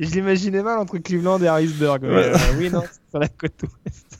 Je 0.00 0.10
l'imaginais 0.10 0.64
mal 0.64 0.78
entre 0.80 0.98
Cleveland 0.98 1.40
et 1.42 1.46
Harrisburg. 1.46 2.00
mais, 2.02 2.08
euh, 2.08 2.36
oui, 2.58 2.70
non, 2.70 2.82
sur 3.08 3.20
la 3.20 3.28
côte 3.28 3.62
ouest. 3.84 4.18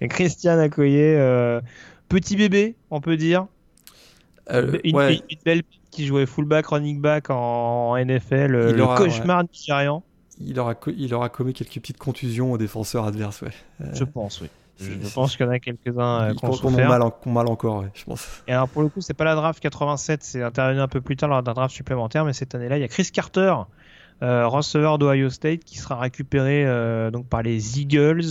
Et 0.00 0.08
Christian 0.08 0.58
Okoye, 0.62 0.96
euh, 0.98 1.60
petit 2.08 2.36
bébé, 2.36 2.76
on 2.90 3.00
peut 3.00 3.16
dire. 3.16 3.46
Euh, 4.50 4.78
une, 4.84 4.96
ouais. 4.96 5.22
une 5.30 5.38
belle 5.44 5.62
qui 5.90 6.06
jouait 6.06 6.26
fullback, 6.26 6.66
running 6.66 7.00
back 7.00 7.30
en, 7.30 7.96
NFL, 7.96 8.54
euh, 8.54 8.70
Il 8.70 8.76
le 8.76 8.82
aura, 8.82 8.96
cauchemar 8.96 9.44
nigérian, 9.44 10.02
Il 10.40 10.58
aura, 10.60 10.74
co- 10.74 10.90
il 10.96 11.14
aura 11.14 11.28
commis 11.28 11.54
quelques 11.54 11.74
petites 11.74 11.98
contusions 11.98 12.52
aux 12.52 12.58
défenseurs 12.58 13.04
adverses, 13.06 13.40
ouais. 13.42 13.52
Euh, 13.80 13.86
je 13.94 14.04
pense, 14.04 14.40
oui. 14.40 14.48
Je, 14.80 14.90
pense 15.14 15.36
qu'il 15.36 15.46
y 15.46 15.48
en 15.48 15.52
a 15.52 15.60
quelques-uns 15.60 16.30
ils 16.30 16.34
qui 16.34 16.44
ont 16.44 16.48
qu'on- 16.50 16.56
qu'on 16.58 16.70
mal, 16.72 17.00
en- 17.00 17.10
qu'on 17.12 17.30
mal 17.30 17.46
encore, 17.46 17.82
ouais, 17.84 17.90
je 17.94 18.04
pense. 18.04 18.42
Et 18.48 18.52
alors 18.52 18.68
pour 18.68 18.82
le 18.82 18.88
coup, 18.88 19.00
c'est 19.00 19.14
pas 19.14 19.22
la 19.24 19.36
draft 19.36 19.60
87, 19.60 20.24
c'est 20.24 20.42
intervenu 20.42 20.80
un 20.80 20.88
peu 20.88 21.00
plus 21.00 21.14
tard 21.16 21.28
lors 21.28 21.42
d'un 21.44 21.54
draft 21.54 21.72
supplémentaire, 21.74 22.24
mais 22.24 22.32
cette 22.32 22.56
année-là, 22.56 22.76
il 22.76 22.80
y 22.80 22.84
a 22.84 22.88
Chris 22.88 23.08
Carter, 23.12 23.54
euh, 24.22 24.46
receveur 24.48 24.98
d'Ohio 24.98 25.30
State, 25.30 25.60
qui 25.64 25.78
sera 25.78 25.96
récupéré 25.96 26.66
donc 27.12 27.28
par 27.28 27.42
les 27.42 27.80
Eagles 27.80 28.24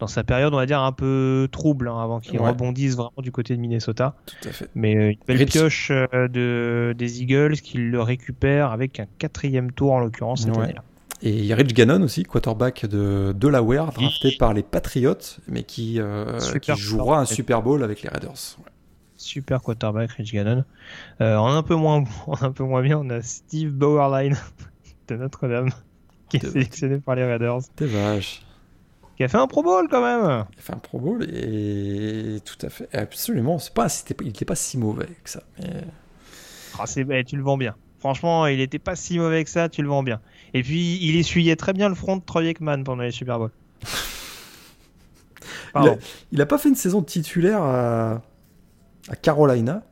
dans 0.00 0.06
sa 0.06 0.24
période, 0.24 0.52
on 0.52 0.56
va 0.56 0.66
dire 0.66 0.80
un 0.80 0.92
peu 0.92 1.48
trouble, 1.52 1.88
hein, 1.88 2.00
avant 2.02 2.20
qu'il 2.20 2.38
Ouais. 2.40 2.48
rebondisse 2.48 2.96
vraiment 2.96 3.12
du 3.18 3.30
côté 3.32 3.54
de 3.56 3.60
Minnesota. 3.60 4.16
Tout 4.26 4.48
à 4.48 4.52
fait. 4.52 4.68
Mais 4.74 4.96
euh, 4.96 5.10
une 5.10 5.16
belle 5.26 5.38
Rich. 5.38 5.52
pioche 5.52 5.90
euh, 5.92 6.28
de, 6.28 6.94
des 6.98 7.22
Eagles 7.22 7.54
qui 7.56 7.78
le 7.78 8.00
récupère 8.02 8.70
avec 8.72 8.98
un 9.00 9.06
quatrième 9.18 9.70
tour 9.72 9.92
en 9.92 10.00
l'occurrence 10.00 10.42
cette 10.42 10.56
Ouais. 10.56 10.64
année-là. 10.64 10.82
Et 11.22 11.30
il 11.30 11.44
y 11.46 11.52
a 11.52 11.56
Rich 11.56 11.72
Gannon 11.74 12.02
aussi, 12.02 12.24
quarterback 12.24 12.84
de 12.86 13.32
Delaware, 13.38 13.92
drafté 13.92 14.36
par 14.38 14.52
les 14.52 14.62
Patriots, 14.62 15.14
mais 15.48 15.62
qui, 15.62 15.98
euh, 16.00 16.38
qui 16.60 16.74
jouera 16.76 17.20
un. 17.20 17.24
Super 17.24 17.62
Bowl 17.62 17.82
avec 17.82 18.02
les 18.02 18.08
Raiders. 18.10 18.32
Ouais. 18.58 18.70
Super 19.16 19.62
quarterback, 19.62 20.10
Rich 20.10 20.34
Gannon. 20.34 20.64
Euh, 21.22 21.36
en 21.36 21.46
un 21.54 21.62
peu 21.62 21.76
moins, 21.76 22.04
en 22.26 22.42
un 22.42 22.50
peu 22.50 22.64
moins 22.64 22.82
bien, 22.82 22.98
on 22.98 23.08
a 23.10 23.22
Steve 23.22 23.70
Bowerline 23.72 24.36
de 25.08 25.14
Notre-Dame 25.16 25.70
qui 26.28 26.38
est 26.38 26.46
sélectionné 26.46 26.98
par 26.98 27.14
les 27.14 27.24
Raiders, 27.24 27.60
T'es 27.76 27.86
vache. 27.86 28.42
Qui 29.16 29.24
a 29.24 29.28
fait 29.28 29.36
un 29.38 29.46
Pro 29.46 29.62
Bowl 29.62 29.86
quand 29.90 30.02
même. 30.02 30.44
Il 30.52 30.58
a 30.58 30.62
fait 30.62 30.72
un 30.72 30.78
Pro 30.78 30.98
Bowl 30.98 31.22
et 31.24 32.38
tout 32.44 32.64
à 32.66 32.70
fait. 32.70 32.88
Absolument, 32.94 33.58
c'est 33.58 33.72
pas, 33.74 33.88
c'était 33.88 34.14
pas- 34.14 34.24
il 34.24 34.28
n'était 34.28 34.44
pas 34.44 34.54
si 34.56 34.76
mauvais 34.78 35.06
que 35.22 35.30
ça. 35.30 35.42
mais- 35.60 35.84
Ah, 36.78 36.86
c'est, 36.86 37.06
eh, 37.08 37.24
tu 37.24 37.36
le 37.36 37.42
vends 37.42 37.56
bien. 37.56 37.76
Franchement, 38.00 38.46
il 38.46 38.60
était 38.60 38.78
pas 38.80 38.96
si 38.96 39.18
mauvais 39.18 39.44
que 39.44 39.50
ça, 39.50 39.68
tu 39.68 39.80
le 39.82 39.88
vends 39.88 40.02
bien. 40.02 40.20
Et 40.52 40.62
puis, 40.62 40.98
il 41.00 41.16
essuyait 41.16 41.56
très 41.56 41.72
bien 41.72 41.88
le 41.88 41.94
front 41.94 42.16
de 42.16 42.22
Troy 42.22 42.44
Aikman 42.44 42.82
pendant 42.84 43.02
les 43.02 43.12
Super 43.12 43.38
Bowls. 43.38 43.50
Pardon. 45.72 45.98
Il 46.32 46.40
a 46.40 46.46
pas 46.46 46.58
fait 46.58 46.68
une 46.68 46.74
saison 46.74 47.02
titulaire 47.02 47.62
à, 47.62 48.22
à 49.08 49.16
Carolina, 49.16 49.82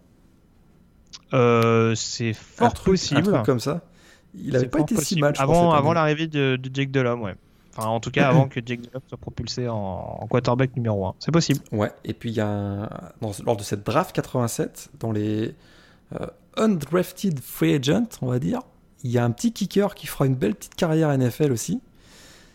Euh, 1.35 1.95
c'est 1.95 2.31
un 2.31 2.35
fort 2.35 2.75
truc, 2.75 2.93
possible. 2.95 3.21
un 3.21 3.33
truc 3.33 3.47
comme 3.47 3.61
ça. 3.61 3.81
Il 4.35 4.55
avait 4.55 4.65
C'est 4.67 4.71
pas 4.71 4.81
été 4.81 4.95
si 4.95 5.01
possible. 5.01 5.21
mal. 5.23 5.35
je 5.37 5.41
Avant, 5.43 5.73
avant 5.73 5.93
l'arrivée 5.95 6.27
de, 6.27 6.57
de 6.57 6.71
Jake 6.75 6.91
Delhomme, 6.91 7.23
ouais. 7.23 7.35
Enfin, 7.77 7.89
en 7.89 8.01
tout 8.01 8.11
cas, 8.11 8.29
avant 8.29 8.47
que 8.49 8.61
Jake 8.65 8.81
Delhomme 8.83 9.03
soit 9.09 9.19
propulsé 9.19 9.69
en, 9.69 9.77
en 10.21 10.27
quarterback 10.27 10.75
numéro 10.77 11.07
1. 11.07 11.15
C'est 11.19 11.33
possible. 11.33 11.61
Ouais, 11.73 11.91
et 12.05 12.13
puis 12.15 12.31
il 12.31 12.37
y 12.37 12.41
a 12.41 12.47
un- 12.49 12.89
dans- 13.21 13.33
lors 13.45 13.57
de 13.57 13.63
cette 13.63 13.85
draft 13.85 14.15
87, 14.15 14.91
dans 15.01 15.13
les 15.13 15.55
euh, 16.21 16.27
undrafted 16.57 17.41
free 17.41 17.75
agents, 17.75 18.09
on 18.21 18.27
va 18.29 18.39
dire, 18.39 18.61
il 19.05 19.11
y 19.11 19.19
a 19.19 19.25
un 19.25 19.31
petit 19.31 19.53
kicker 19.53 19.95
qui 19.95 20.07
fera 20.07 20.27
une 20.27 20.35
belle 20.35 20.55
petite 20.55 20.75
carrière 20.75 21.17
NFL 21.17 21.51
aussi. 21.53 21.81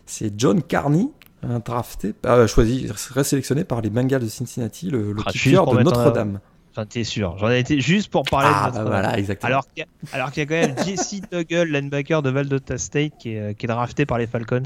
C'est 0.06 0.32
John 0.38 0.62
Carney, 0.62 1.08
un 1.42 1.58
drafté, 1.58 2.14
euh, 2.24 2.46
choisi, 2.46 2.88
résélectionné 3.10 3.64
par 3.64 3.80
les 3.82 3.90
Bengals 3.90 4.22
de 4.22 4.28
Cincinnati, 4.28 4.88
le, 4.90 5.12
le 5.12 5.22
Ah, 5.26 5.30
kicker 5.32 5.66
de 5.66 5.82
Notre-Dame. 5.82 6.40
Enfin, 6.70 6.86
t'es 6.86 7.02
sûr. 7.04 7.36
J'en 7.38 7.50
ai 7.50 7.58
été 7.58 7.80
juste 7.80 8.10
pour 8.10 8.22
parler 8.22 8.48
Ah, 8.50 8.68
de 8.68 8.72
bah 8.72 8.78
notre. 8.78 8.90
voilà, 8.90 9.18
exactement. 9.18 9.48
Alors 9.48 9.66
qu'il 9.66 9.84
y, 9.84 10.16
a- 10.16 10.42
y 10.42 10.46
quand 10.46 10.54
même 10.54 10.76
Jesse 10.86 11.20
Tuggle, 11.30 11.64
linebacker 11.72 12.22
de 12.22 12.30
Valdota 12.30 12.78
State, 12.78 13.12
qui 13.18 13.30
est, 13.34 13.54
qui 13.58 13.66
est 13.66 13.68
drafté 13.68 14.06
par 14.06 14.18
les 14.18 14.26
Falcons. 14.26 14.62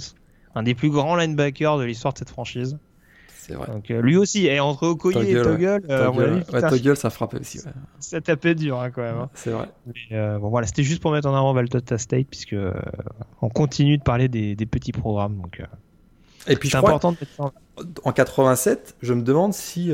Un 0.55 0.63
des 0.63 0.75
plus 0.75 0.91
grands 0.91 1.17
linebackers 1.17 1.79
de 1.79 1.85
l'histoire 1.85 2.13
de 2.13 2.19
cette 2.19 2.31
franchise. 2.31 2.79
c'est 3.39 3.55
vrai. 3.55 3.67
Donc 3.69 3.91
euh, 3.91 4.01
lui 4.03 4.17
aussi, 4.17 4.47
et 4.47 4.61
entre 4.61 4.87
Okoye 4.87 5.17
et 5.17 5.35
Tuggle, 5.35 5.43
Tuggle, 5.43 5.83
euh, 5.91 6.07
Toggle, 6.07 6.45
ouais, 6.53 6.69
Toggle, 6.69 6.97
ça 6.97 7.11
frappait 7.11 7.41
aussi. 7.41 7.59
ouais. 7.59 7.73
ça 8.01 8.21
tapait 8.21 8.55
dur 8.55 8.79
hein, 8.81 8.91
quand 8.91 9.03
même. 9.03 9.17
hein. 9.17 9.31
C'est 9.35 9.51
vrai. 9.51 9.69
Mais, 9.87 10.17
euh, 10.17 10.39
bon 10.39 10.49
voilà, 10.51 10.67
c'était 10.67 10.83
juste 10.83 11.01
pour 11.03 11.11
mettre 11.13 11.29
en 11.29 11.35
avant 11.35 11.53
Valdota 11.55 11.97
State, 11.99 12.27
puisque 12.31 12.53
euh, 12.53 12.73
on 13.41 13.49
continue 13.49 13.99
de 13.99 14.03
parler 14.03 14.29
des, 14.29 14.55
des 14.55 14.67
petits 14.67 14.93
programmes. 14.93 15.37
Donc 15.41 15.63
Et 16.49 16.57
puis 16.57 16.69
je 16.69 16.73
c'est 16.73 16.79
crois, 16.79 16.91
important 16.91 17.13
de 17.13 17.17
mettre 17.21 17.41
en 17.41 17.53
en 18.05 18.13
87, 18.13 18.97
je 19.01 19.15
me 19.15 19.23
demande 19.23 19.55
si 19.55 19.91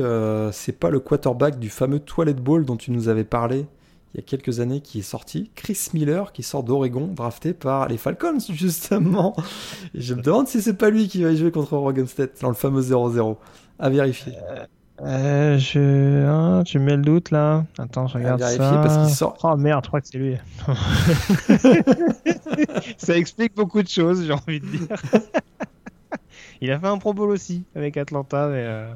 c'est 0.51 0.77
pas 0.77 0.89
le 0.89 0.99
quarterback 0.99 1.57
du 1.59 1.69
fameux 1.69 1.99
Toilet 1.99 2.33
Bowl 2.33 2.65
dont 2.65 2.75
tu 2.75 2.91
nous 2.91 3.07
avais 3.07 3.23
parlé 3.23 3.65
il 4.13 4.19
y 4.19 4.23
a 4.23 4.23
quelques 4.23 4.59
années 4.59 4.81
qui 4.81 4.99
est 4.99 5.03
sorti, 5.03 5.51
Chris 5.55 5.89
Miller 5.93 6.31
qui 6.31 6.43
sort 6.43 6.63
d'Oregon, 6.63 7.07
drafté 7.13 7.53
par 7.53 7.87
les 7.87 7.97
Falcons 7.97 8.39
justement. 8.49 9.35
Et 9.93 10.01
je 10.01 10.13
me 10.15 10.21
demande 10.21 10.47
si 10.47 10.61
c'est 10.61 10.73
pas 10.73 10.89
lui 10.89 11.07
qui 11.07 11.23
va 11.23 11.31
y 11.31 11.37
jouer 11.37 11.51
contre 11.51 11.73
Oregon 11.73 12.07
State 12.07 12.41
dans 12.41 12.49
le 12.49 12.55
fameux 12.55 12.81
0-0. 12.81 13.37
À 13.77 13.89
vérifier. 13.89 14.33
Euh, 15.01 15.57
je... 15.57 16.25
hein, 16.25 16.63
tu 16.65 16.77
me 16.79 16.85
mets 16.85 16.97
le 16.97 17.03
doute 17.03 17.31
là 17.31 17.63
Attends, 17.77 18.07
je 18.07 18.17
À 18.17 18.19
regarde 18.19 18.39
vérifier 18.41 18.65
ça. 18.65 18.81
parce 18.83 19.07
qu'il 19.07 19.15
sort. 19.15 19.37
Oh 19.43 19.55
merde, 19.55 19.85
je 19.85 19.87
crois 19.87 20.01
que 20.01 20.07
c'est 20.07 20.17
lui. 20.17 20.35
ça 22.97 23.17
explique 23.17 23.55
beaucoup 23.55 23.81
de 23.81 23.87
choses, 23.87 24.25
j'ai 24.25 24.33
envie 24.33 24.59
de 24.59 24.65
dire. 24.65 24.87
Il 26.61 26.71
a 26.71 26.79
fait 26.79 26.87
un 26.87 26.97
Pro 26.97 27.13
Bowl 27.13 27.29
aussi 27.29 27.63
avec 27.75 27.95
Atlanta, 27.95 28.47
mais 28.49 28.63
euh, 28.65 28.91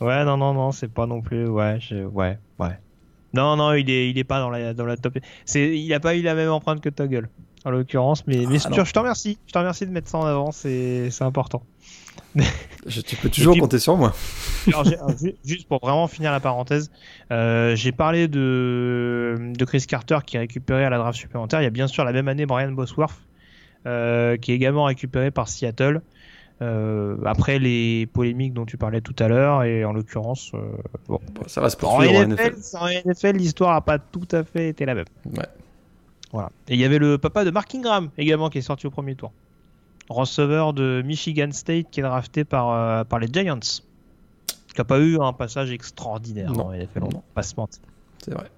ouais, 0.00 0.24
non, 0.24 0.36
non, 0.36 0.52
non, 0.54 0.72
c'est 0.72 0.88
pas 0.92 1.06
non 1.06 1.20
plus. 1.20 1.46
Ouais, 1.46 1.78
je... 1.80 2.04
ouais, 2.04 2.38
ouais. 2.58 2.78
Non, 3.36 3.56
non, 3.56 3.72
il 3.74 3.88
est, 3.90 4.10
il 4.10 4.18
est 4.18 4.24
pas 4.24 4.40
dans 4.40 4.50
la, 4.50 4.74
dans 4.74 4.84
la 4.86 4.96
top. 4.96 5.18
C'est, 5.44 5.78
il 5.78 5.92
a 5.94 6.00
pas 6.00 6.14
eu 6.16 6.22
la 6.22 6.34
même 6.34 6.50
empreinte 6.50 6.80
que 6.80 6.88
Toggle, 6.88 7.28
en 7.64 7.70
l'occurrence. 7.70 8.26
Mais, 8.26 8.44
Ah, 8.46 8.50
je, 8.84 8.92
te 8.92 8.98
remercie. 8.98 9.38
Je 9.46 9.52
te 9.52 9.58
remercie 9.58 9.86
de 9.86 9.90
mettre 9.92 10.08
ça 10.08 10.18
en 10.18 10.24
avant. 10.26 10.50
C'est, 10.52 11.10
c'est 11.10 11.24
important. 11.24 11.62
Je- 12.86 13.00
tu 13.00 13.16
peux 13.16 13.28
toujours 13.28 13.52
puis- 13.54 13.60
compter 13.60 13.78
sur 13.78 13.96
moi. 13.96 14.14
Alors, 14.68 14.84
juste 15.44 15.66
pour 15.68 15.80
vraiment 15.80 16.06
finir 16.08 16.32
la 16.32 16.40
parenthèse, 16.40 16.90
euh, 17.32 17.74
j'ai 17.76 17.92
parlé 17.92 18.28
de, 18.28 19.36
de 19.56 19.64
Chris 19.64 19.84
Carter 19.88 20.18
qui 20.24 20.36
est 20.36 20.40
récupéré 20.40 20.84
à 20.84 20.90
la 20.90 20.98
draft 20.98 21.18
supplémentaire. 21.18 21.60
Il 21.60 21.64
y 21.64 21.68
a 21.68 21.70
bien 21.70 21.86
sûr 21.88 22.04
la 22.04 22.12
même 22.12 22.28
année 22.28 22.46
Brian 22.46 22.72
Bosworth 22.72 23.18
euh, 23.86 24.36
qui 24.36 24.52
est 24.52 24.54
également 24.54 24.84
récupéré 24.84 25.30
par 25.30 25.48
Seattle. 25.48 26.02
Euh, 26.62 27.16
après 27.26 27.58
les 27.58 28.06
polémiques 28.06 28.54
dont 28.54 28.64
tu 28.64 28.76
parlais 28.78 29.00
tout 29.02 29.14
à 29.18 29.28
l'heure 29.28 29.62
et 29.64 29.84
en 29.84 29.92
l'occurrence 29.92 30.52
euh, 30.54 30.60
bon. 31.08 31.20
Bon, 31.34 31.42
ça 31.46 31.60
va 31.60 31.68
se 31.68 31.76
poursuivre 31.76 32.14
en 32.20 32.26
NFL, 32.28 32.54
en 32.80 32.86
NFL 33.10 33.36
l'histoire 33.36 33.74
a 33.76 33.80
pas 33.82 33.98
tout 33.98 34.26
à 34.32 34.42
fait 34.42 34.68
été 34.70 34.86
la 34.86 34.94
même 34.94 35.04
Ouais. 35.36 35.44
voilà 36.32 36.50
et 36.68 36.74
il 36.74 36.80
y 36.80 36.84
avait 36.84 36.98
le 36.98 37.18
papa 37.18 37.44
de 37.44 37.50
Mark 37.50 37.74
Ingram 37.74 38.08
également 38.16 38.48
qui 38.48 38.58
est 38.58 38.62
sorti 38.62 38.86
au 38.86 38.90
premier 38.90 39.14
tour 39.16 39.32
receveur 40.08 40.72
de 40.72 41.02
Michigan 41.04 41.48
State 41.52 41.88
qui 41.90 42.00
est 42.00 42.04
drafté 42.04 42.44
par, 42.44 42.70
euh, 42.70 43.04
par 43.04 43.18
les 43.18 43.28
Giants 43.32 43.58
qui 43.60 44.80
a 44.80 44.84
pas 44.84 44.98
eu 44.98 45.18
un 45.20 45.32
passage 45.32 45.70
extraordinaire 45.72 46.52
Non, 46.52 46.66
en 46.66 46.72
NFL, 46.72 47.00
non, 47.00 47.08
on 47.14 47.22
pas 47.34 47.42
se 47.42 47.54
mentir. 47.56 47.80
C'est 48.22 48.32
vrai. 48.34 48.50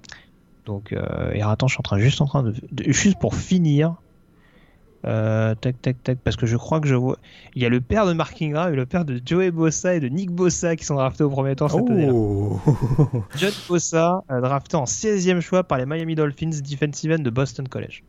Donc, 0.67 0.93
et 1.33 1.43
attends, 1.43 1.69
je 1.69 1.75
suis 1.75 1.81
en 1.81 1.83
train, 1.83 1.99
juste 1.99 2.21
en 2.21 2.27
train 2.27 2.43
de, 2.43 2.53
de- 2.73 2.91
juste 2.93 3.19
pour 3.21 3.35
finir, 3.37 3.95
euh, 5.07 5.55
tac, 5.55 5.81
tac, 5.81 6.03
tac, 6.03 6.19
parce 6.25 6.37
que 6.37 6.47
je 6.47 6.57
crois 6.57 6.81
que 6.81 6.89
je 6.89 6.95
vois, 6.95 7.19
il 7.55 7.63
y 7.63 7.67
a 7.67 7.69
le 7.69 7.81
père 7.81 8.05
de 8.07 8.13
Mark 8.13 8.41
Ingram 8.43 8.73
et 8.73 8.77
le 8.77 8.85
père 8.85 9.05
de 9.05 9.21
Joey 9.25 9.51
Bossa 9.51 9.95
et 9.95 10.01
de 10.01 10.09
Nick 10.09 10.31
Bossa 10.31 10.75
qui 10.75 10.85
sont 10.85 10.97
draftés 10.97 11.23
au 11.23 11.31
premier 11.31 11.55
tour 11.55 11.71
cette. 11.71 11.85
Oh 11.89 12.59
John 13.37 13.53
Bossa, 13.69 14.25
euh, 14.31 14.41
drafté 14.41 14.77
en 14.77 14.85
16e 14.85 15.41
choix 15.41 15.63
par 15.63 15.79
les 15.79 15.87
Miami 15.87 16.17
Dolphins, 16.17 16.51
defensive 16.51 17.13
end 17.13 17.23
de 17.23 17.31
Boston 17.31 17.69
College. 17.69 18.03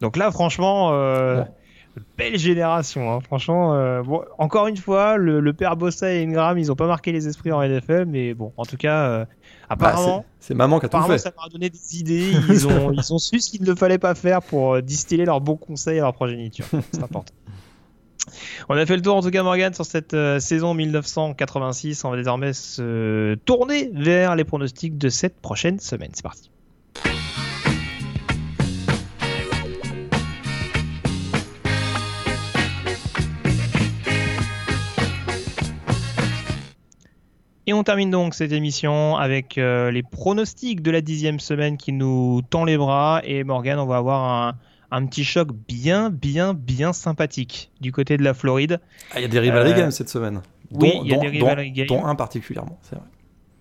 Donc 0.00 0.16
là, 0.16 0.30
franchement, 0.30 0.92
euh, 0.92 1.40
Ouais. 1.40 2.02
belle 2.16 2.38
génération, 2.38 3.12
hein. 3.12 3.20
franchement. 3.20 3.74
Euh, 3.74 4.02
bon, 4.02 4.22
encore 4.38 4.66
une 4.66 4.78
fois, 4.78 5.18
le, 5.18 5.52
père 5.52 5.76
Bossa 5.76 6.12
et 6.12 6.22
Ingram, 6.22 6.58
ils 6.58 6.72
ont 6.72 6.76
pas 6.76 6.86
marqué 6.86 7.12
les 7.12 7.28
esprits 7.28 7.52
en 7.52 7.62
NFL, 7.62 8.06
mais 8.06 8.32
bon, 8.32 8.52
en 8.56 8.64
tout 8.64 8.78
cas, 8.78 9.26
apparemment, 9.68 10.18
bah, 10.18 10.24
c'est 10.40 10.54
maman 10.54 10.78
qui 10.80 10.86
a 10.86 10.88
tout 10.88 11.02
fait. 11.02 11.18
Ça 11.18 11.32
leur 11.36 11.46
a 11.46 11.48
donné 11.48 11.70
des 11.70 11.98
idées. 11.98 12.32
Ils 12.48 12.66
ont, 12.66 12.92
ils 12.96 13.12
ont 13.12 13.18
su 13.18 13.40
ce 13.40 13.50
qu'il 13.50 13.62
ne 13.62 13.74
fallait 13.74 13.98
pas 13.98 14.14
faire 14.14 14.42
pour 14.42 14.80
distiller 14.82 15.24
leurs 15.24 15.40
bons 15.40 15.56
conseils 15.56 15.98
à 15.98 16.02
leur 16.02 16.14
progéniture. 16.14 16.66
C'est 16.92 17.02
important. 17.02 17.34
On 18.68 18.76
a 18.76 18.86
fait 18.86 18.96
le 18.96 19.02
tour 19.02 19.16
en 19.16 19.22
tout 19.22 19.30
cas 19.30 19.42
Morgan 19.42 19.74
sur 19.74 19.84
cette 19.84 20.16
saison 20.38 20.72
1986. 20.72 22.04
On 22.04 22.10
va 22.10 22.16
désormais 22.16 22.54
se 22.54 23.34
tourner 23.44 23.90
vers 23.92 24.34
les 24.34 24.44
pronostics 24.44 24.96
de 24.96 25.10
cette 25.10 25.38
prochaine 25.40 25.78
semaine. 25.78 26.10
C'est 26.14 26.22
parti. 26.22 26.50
Et 37.66 37.72
on 37.72 37.82
termine 37.82 38.10
donc 38.10 38.34
cette 38.34 38.52
émission 38.52 39.16
avec 39.16 39.56
euh, 39.56 39.90
les 39.90 40.02
pronostics 40.02 40.82
de 40.82 40.90
la 40.90 41.00
dixième 41.00 41.40
semaine 41.40 41.78
qui 41.78 41.92
nous 41.92 42.42
tend 42.50 42.64
les 42.64 42.76
bras. 42.76 43.22
Et 43.24 43.42
Morgan, 43.42 43.78
on 43.78 43.86
va 43.86 43.96
avoir 43.96 44.54
un, 44.90 45.06
petit 45.06 45.24
choc 45.24 45.48
bien, 45.66 46.10
bien, 46.10 46.52
bien 46.52 46.92
sympathique 46.92 47.70
du 47.80 47.90
côté 47.90 48.18
de 48.18 48.22
la 48.22 48.34
Floride. 48.34 48.80
Ah, 49.12 49.20
il 49.20 49.22
y 49.22 49.24
a 49.24 49.28
des 49.28 49.40
rivalry 49.40 49.72
euh, 49.72 49.76
games 49.76 49.90
cette 49.90 50.10
semaine. 50.10 50.42
oui, 50.72 50.92
il 51.02 51.10
y 51.10 51.14
a 51.14 51.18
des 51.18 51.28
rivalry 51.28 51.72
games. 51.72 51.86
Dont 51.86 52.04
un 52.04 52.14
particulièrement, 52.14 52.78
c'est 52.82 52.96
vrai. 52.96 53.04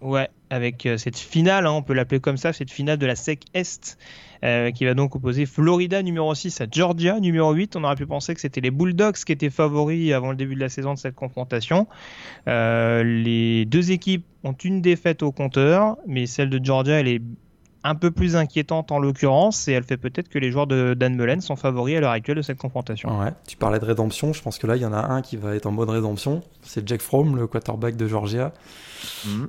Ouais, 0.02 0.30
avec 0.50 0.86
euh, 0.86 0.98
cette 0.98 1.18
finale, 1.18 1.66
hein, 1.66 1.72
on 1.72 1.82
peut 1.82 1.94
l'appeler 1.94 2.20
comme 2.20 2.36
ça, 2.36 2.52
cette 2.52 2.72
finale 2.72 2.98
de 2.98 3.06
la 3.06 3.16
SEC 3.16 3.40
Est, 3.54 3.98
euh, 4.44 4.72
qui 4.72 4.86
va 4.86 4.94
donc 4.94 5.16
opposer 5.16 5.46
Florida 5.46 6.02
numéro 6.04 6.34
6 6.36 6.62
à 6.62 6.66
Georgia 6.70 7.20
numéro 7.20 7.54
8. 7.54 7.76
On 7.76 7.84
aurait 7.84 7.96
pu 7.96 8.06
penser 8.06 8.34
que 8.34 8.42
c'était 8.42 8.62
les 8.62 8.72
Bulldogs 8.72 9.16
qui 9.16 9.32
étaient 9.32 9.50
favoris 9.50 10.12
avant 10.12 10.32
le 10.32 10.36
début 10.36 10.56
de 10.56 10.60
la 10.60 10.70
saison 10.70 10.94
de 10.94 11.00
cette 11.00 11.16
confrontation. 11.16 11.88
Euh, 12.48 13.04
les 13.04 13.66
deux 13.66 13.92
équipes 13.92 14.26
ont 14.44 14.54
une 14.54 14.82
défaite 14.82 15.24
au 15.24 15.32
compteur, 15.32 15.98
mais 16.08 16.26
celle 16.26 16.50
de 16.50 16.64
Georgia, 16.64 17.00
elle 17.00 17.08
est 17.08 17.22
un 17.86 17.96
peu 17.96 18.12
plus 18.12 18.36
inquiétante 18.36 18.92
en 18.92 19.00
l'occurrence, 19.00 19.68
et 19.68 19.74
elle 19.74 19.84
fait 19.84 19.98
peut-être 19.98 20.30
que 20.30 20.40
les 20.40 20.52
joueurs 20.52 20.68
de 20.68 20.94
Dan 20.94 21.16
Mullen 21.16 21.42
sont 21.42 21.58
favoris 21.58 21.98
à 21.98 22.00
l'heure 22.00 22.12
actuelle 22.12 22.38
de 22.38 22.42
cette 22.42 22.58
confrontation. 22.58 23.20
Ouais, 23.20 23.32
tu 23.46 23.58
parlais 23.58 23.80
de 23.80 23.86
rédemption, 23.86 24.32
je 24.32 24.42
pense 24.42 24.58
que 24.58 24.68
là, 24.68 24.78
il 24.78 24.82
y 24.82 24.86
en 24.86 24.94
a 24.94 25.06
un 25.06 25.22
qui 25.22 25.36
va 25.36 25.54
être 25.54 25.66
en 25.66 25.72
mode 25.72 25.90
rédemption, 25.90 26.44
c'est 26.62 26.88
Jack 26.88 27.02
Fromm, 27.02 27.36
le 27.36 27.48
quarterback 27.48 27.98
de 27.98 28.08
Georgia. 28.08 28.54
Mm 29.26 29.46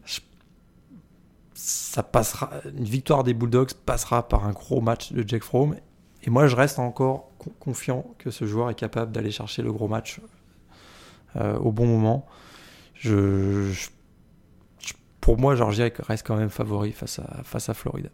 ça 1.55 2.03
passera, 2.03 2.51
une 2.77 2.85
victoire 2.85 3.23
des 3.23 3.33
Bulldogs 3.33 3.73
passera 3.75 4.29
par 4.29 4.45
un 4.45 4.53
gros 4.53 4.81
match 4.81 5.13
de 5.13 5.27
Jack 5.27 5.43
Fromm. 5.43 5.77
Et 6.25 6.31
moi, 6.31 6.47
je 6.47 6.57
reste 6.57 6.79
encore 6.79 7.31
confiant 7.61 8.05
que 8.19 8.31
ce 8.31 8.47
joueur 8.47 8.71
est 8.71 8.75
capable 8.75 9.13
d'aller 9.13 9.31
chercher 9.31 9.63
le 9.63 9.73
gros 9.73 9.89
match 9.89 10.21
euh, 11.37 11.57
au 11.59 11.71
bon 11.71 11.87
moment. 11.87 12.27
Je, 12.95 13.73
pour 15.21 15.39
moi, 15.39 15.55
Georgia 15.55 15.89
reste 16.01 16.27
quand 16.27 16.37
même 16.37 16.51
favori 16.51 16.93
face 16.93 17.19
à, 17.19 17.43
face 17.45 17.69
à 17.69 17.75
Floride. 17.75 18.11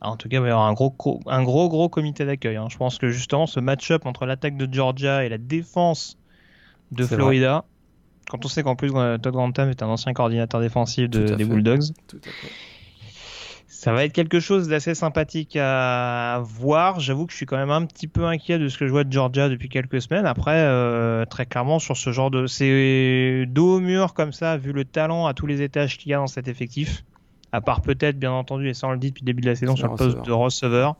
Ah, 0.00 0.10
en 0.10 0.16
tout 0.16 0.28
cas, 0.28 0.38
il 0.38 0.40
va 0.40 0.48
y 0.48 0.50
avoir 0.50 0.66
un 0.66 0.72
gros, 0.72 0.94
un 1.26 1.42
gros, 1.42 1.68
gros 1.68 1.88
comité 1.88 2.24
d'accueil. 2.24 2.56
Hein. 2.56 2.68
Je 2.70 2.76
pense 2.76 2.98
que 2.98 3.10
justement, 3.10 3.46
ce 3.46 3.60
match-up 3.60 4.06
entre 4.06 4.26
l'attaque 4.26 4.56
de 4.56 4.72
Georgia 4.72 5.24
et 5.24 5.28
la 5.28 5.38
défense 5.38 6.18
de 6.90 7.04
Florida, 7.04 7.64
quand 8.32 8.46
on 8.46 8.48
sait 8.48 8.62
qu'en 8.62 8.76
plus 8.76 8.90
Todd 8.90 9.34
Grantham 9.34 9.68
est 9.68 9.82
un 9.82 9.88
ancien 9.88 10.14
coordinateur 10.14 10.62
défensif 10.62 11.10
des 11.10 11.44
Bulldogs. 11.44 11.82
Ça 13.68 13.92
va 13.92 14.04
être 14.04 14.12
quelque 14.12 14.40
chose 14.40 14.68
d'assez 14.68 14.94
sympathique 14.94 15.56
à 15.60 16.40
voir. 16.42 16.98
J'avoue 16.98 17.26
que 17.26 17.32
je 17.32 17.36
suis 17.36 17.46
quand 17.46 17.58
même 17.58 17.70
un 17.70 17.84
petit 17.84 18.06
peu 18.06 18.24
inquiet 18.24 18.58
de 18.58 18.68
ce 18.68 18.78
que 18.78 18.86
je 18.86 18.92
vois 18.92 19.04
de 19.04 19.12
Georgia 19.12 19.50
depuis 19.50 19.68
quelques 19.68 20.00
semaines. 20.00 20.24
Après, 20.24 20.56
euh, 20.56 21.26
très 21.26 21.44
clairement, 21.44 21.78
sur 21.78 21.96
ce 21.96 22.10
genre 22.10 22.30
de. 22.30 22.46
C'est 22.46 23.44
dos 23.48 23.76
au 23.76 23.80
mur 23.80 24.14
comme 24.14 24.32
ça, 24.32 24.56
vu 24.56 24.72
le 24.72 24.84
talent 24.86 25.26
à 25.26 25.34
tous 25.34 25.46
les 25.46 25.60
étages 25.60 25.98
qu'il 25.98 26.10
y 26.10 26.14
a 26.14 26.18
dans 26.18 26.26
cet 26.26 26.48
effectif. 26.48 27.04
À 27.50 27.60
part 27.60 27.82
peut-être, 27.82 28.18
bien 28.18 28.32
entendu, 28.32 28.68
et 28.68 28.74
ça 28.74 28.86
on 28.86 28.92
le 28.92 28.98
dit 28.98 29.10
depuis 29.10 29.24
le 29.24 29.26
début 29.26 29.42
de 29.42 29.48
la 29.48 29.56
saison, 29.56 29.76
sur 29.76 29.88
le 29.88 29.96
poste 29.96 30.24
de 30.24 30.32
receveur. 30.32 30.96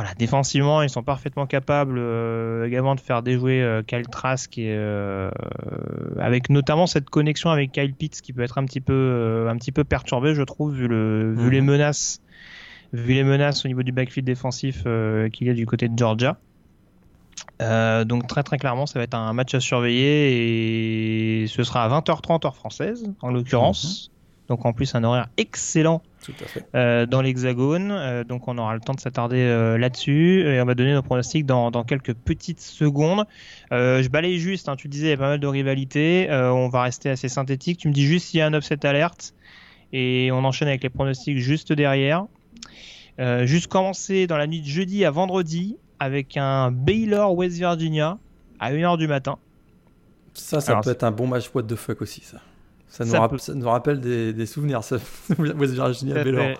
Voilà, 0.00 0.14
défensivement, 0.14 0.80
ils 0.80 0.88
sont 0.88 1.02
parfaitement 1.02 1.46
capables 1.46 1.98
euh, 1.98 2.66
également 2.66 2.94
de 2.94 3.00
faire 3.00 3.22
déjouer 3.22 3.60
euh, 3.60 3.82
Kyle 3.82 4.08
Trask 4.08 4.56
et 4.56 4.74
euh, 4.74 5.30
avec 6.18 6.48
notamment 6.48 6.86
cette 6.86 7.10
connexion 7.10 7.50
avec 7.50 7.72
Kyle 7.72 7.92
Pitts 7.92 8.22
qui 8.22 8.32
peut 8.32 8.40
être 8.40 8.56
un 8.56 8.64
petit 8.64 8.80
peu 8.80 9.46
un 9.50 9.58
petit 9.58 9.72
peu 9.72 9.84
perturbé, 9.84 10.34
je 10.34 10.40
trouve, 10.40 10.72
vu 10.72 10.88
le 10.88 11.34
vu 11.34 11.50
les 11.50 11.60
mhm. 11.60 11.66
menaces 11.66 12.22
vu 12.94 13.12
les 13.12 13.24
menaces 13.24 13.66
au 13.66 13.68
niveau 13.68 13.82
du 13.82 13.92
backfield 13.92 14.24
défensif 14.24 14.84
qu'il 15.34 15.46
y 15.46 15.50
a 15.50 15.52
du 15.52 15.66
côté 15.66 15.86
de 15.86 15.98
Georgia. 15.98 16.38
donc 17.58 18.26
très 18.26 18.42
très 18.42 18.56
clairement, 18.56 18.86
ça 18.86 19.00
va 19.00 19.02
être 19.02 19.12
un 19.12 19.34
match 19.34 19.54
à 19.54 19.60
surveiller 19.60 21.42
et 21.42 21.46
ce 21.46 21.62
sera 21.62 21.84
à 21.84 22.00
20h30 22.00 22.46
heure 22.46 22.56
française 22.56 23.04
en 23.20 23.32
l'occurrence. 23.32 24.08
Mhm. 24.08 24.46
Donc 24.48 24.64
en 24.64 24.72
plus 24.72 24.94
un 24.94 25.04
horaire 25.04 25.28
excellent 25.36 26.00
euh, 26.74 27.06
dans 27.06 27.22
l'Hexagone. 27.22 27.90
Euh, 27.90 28.24
donc 28.24 28.48
on 28.48 28.58
aura 28.58 28.74
le 28.74 28.80
temps 28.80 28.94
de 28.94 29.00
s'attarder 29.00 29.40
euh, 29.40 29.78
là-dessus 29.78 30.42
et 30.46 30.60
on 30.60 30.64
va 30.64 30.74
donner 30.74 30.92
nos 30.92 31.02
pronostics 31.02 31.46
dans, 31.46 31.70
quelques 31.84 32.14
petites 32.14 32.60
secondes. 32.60 33.24
je 33.70 34.08
balaye 34.08 34.38
juste, 34.38 34.68
hein, 34.68 34.76
tu 34.76 34.88
disais 34.88 35.06
il 35.06 35.10
y 35.10 35.14
a 35.14 35.16
pas 35.16 35.28
mal 35.28 35.40
de 35.40 35.46
rivalités, 35.46 36.28
on 36.30 36.68
va 36.68 36.82
rester 36.82 37.10
assez 37.10 37.28
synthétique. 37.28 37.78
Tu 37.78 37.88
me 37.88 37.92
dis 37.92 38.04
juste 38.04 38.28
s'il 38.28 38.38
y 38.38 38.42
a 38.42 38.46
un 38.46 38.54
upset 38.54 38.84
alerte 38.86 39.34
et 39.92 40.30
on 40.32 40.44
enchaîne 40.44 40.68
avec 40.68 40.82
les 40.82 40.90
pronostics 40.90 41.38
juste 41.38 41.72
derrière. 41.72 42.26
juste 43.42 43.68
commencer 43.68 44.26
dans 44.26 44.36
la 44.36 44.46
nuit 44.46 44.60
de 44.60 44.66
jeudi 44.66 45.04
à 45.04 45.10
vendredi 45.10 45.76
avec 45.98 46.36
un 46.36 46.70
Baylor 46.70 47.34
West 47.34 47.56
Virginia 47.56 48.18
à 48.58 48.72
1h 48.72 48.98
du 48.98 49.08
matin. 49.08 49.38
Ça, 50.34 50.60
ça 50.60 50.80
peut 50.80 50.90
être 50.90 51.04
un 51.04 51.10
bon 51.10 51.26
match 51.26 51.50
what 51.54 51.64
the 51.64 51.74
fuck 51.74 52.02
aussi, 52.02 52.20
ça. 52.20 52.38
Ça 52.90 53.04
nous, 53.54 53.68
rappelle 53.68 54.00
des, 54.00 54.46
souvenirs, 54.46 54.82
ça. 54.82 54.96
West 55.38 55.74
Virginia 55.74 56.24
Le, 56.24 56.54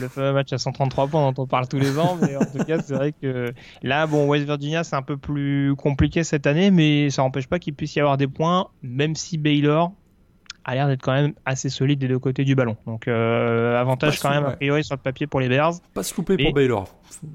le 0.00 0.08
fameux 0.08 0.32
match 0.32 0.52
à 0.52 0.58
133 0.58 1.06
points 1.06 1.30
dont 1.30 1.42
on 1.42 1.46
parle 1.46 1.68
tous 1.68 1.78
les 1.78 1.96
ans, 1.98 2.18
mais 2.20 2.36
en 2.36 2.44
tout 2.44 2.64
cas, 2.64 2.80
c'est 2.82 2.94
vrai 2.94 3.12
que 3.12 3.52
là, 3.82 4.08
bon, 4.08 4.26
West 4.26 4.46
Virginia, 4.46 4.82
c'est 4.82 4.96
un 4.96 5.02
peu 5.02 5.16
plus 5.16 5.76
compliqué 5.76 6.24
cette 6.24 6.46
année, 6.48 6.72
mais 6.72 7.08
ça 7.10 7.22
n'empêche 7.22 7.46
pas 7.46 7.60
qu'il 7.60 7.74
puisse 7.74 7.94
y 7.94 8.00
avoir 8.00 8.16
des 8.16 8.26
points, 8.26 8.68
même 8.82 9.14
si 9.14 9.38
Baylor 9.38 9.92
a 10.64 10.74
l'air 10.74 10.88
d'être 10.88 11.02
quand 11.02 11.12
même 11.12 11.34
assez 11.44 11.68
solide 11.68 12.00
des 12.00 12.08
deux 12.08 12.18
côtés 12.18 12.44
du 12.44 12.56
ballon. 12.56 12.76
Donc, 12.86 13.06
euh, 13.06 13.80
avantage 13.80 14.18
quand 14.18 14.30
même, 14.30 14.44
a 14.44 14.50
priori, 14.50 14.82
sur 14.82 14.96
le 14.96 15.00
papier 15.00 15.28
pour 15.28 15.38
les 15.38 15.48
Bears. 15.48 15.74
Pas 15.94 16.02
se 16.02 16.16
louper 16.16 16.36
pour 16.36 16.52
Baylor. 16.52 16.88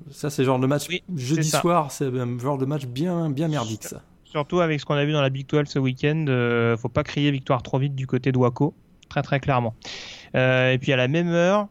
Ça, 0.09 0.29
c'est 0.29 0.43
genre 0.43 0.59
de 0.59 0.67
match 0.67 0.87
jeudi 1.15 1.49
soir, 1.49 1.89
c'est 1.91 2.07
un 2.07 2.37
genre 2.37 2.57
de 2.57 2.65
match 2.65 2.85
bien, 2.85 3.29
bien 3.29 3.47
merdique, 3.47 3.85
ça. 3.85 4.01
Surtout 4.31 4.61
avec 4.61 4.79
ce 4.79 4.85
qu'on 4.85 4.93
a 4.93 5.03
vu 5.03 5.11
dans 5.11 5.21
la 5.21 5.29
Big 5.29 5.45
12 5.45 5.67
ce 5.67 5.77
week-end, 5.77 6.25
euh, 6.29 6.77
faut 6.77 6.87
pas 6.87 7.03
crier 7.03 7.31
victoire 7.31 7.61
trop 7.63 7.79
vite 7.79 7.95
du 7.95 8.07
côté 8.07 8.31
de 8.31 8.37
Waco, 8.37 8.73
très 9.09 9.21
très 9.21 9.41
clairement. 9.41 9.75
Euh, 10.35 10.71
et 10.71 10.77
puis 10.77 10.93
à 10.93 10.95
la 10.95 11.09
même 11.09 11.27
heure, 11.27 11.67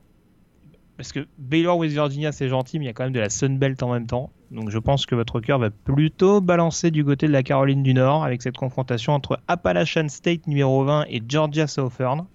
parce 0.98 1.10
que 1.12 1.26
Baylor 1.38 1.78
West 1.78 1.94
Virginia 1.94 2.32
c'est 2.32 2.50
gentil, 2.50 2.78
mais 2.78 2.84
il 2.84 2.88
y 2.88 2.90
a 2.90 2.92
quand 2.92 3.04
même 3.04 3.14
de 3.14 3.20
la 3.20 3.30
Sun 3.30 3.58
Belt 3.58 3.82
en 3.82 3.90
même 3.94 4.06
temps. 4.06 4.30
Donc 4.50 4.68
je 4.68 4.76
pense 4.76 5.06
que 5.06 5.14
votre 5.14 5.40
cœur 5.40 5.58
va 5.58 5.70
plutôt 5.70 6.42
balancer 6.42 6.90
du 6.90 7.02
côté 7.02 7.26
de 7.26 7.32
la 7.32 7.42
Caroline 7.42 7.82
du 7.82 7.94
Nord 7.94 8.24
avec 8.24 8.42
cette 8.42 8.58
confrontation 8.58 9.14
entre 9.14 9.40
Appalachian 9.48 10.10
State 10.10 10.46
numéro 10.46 10.84
20 10.84 11.06
et 11.08 11.22
Georgia 11.26 11.66
Southern. 11.66 12.26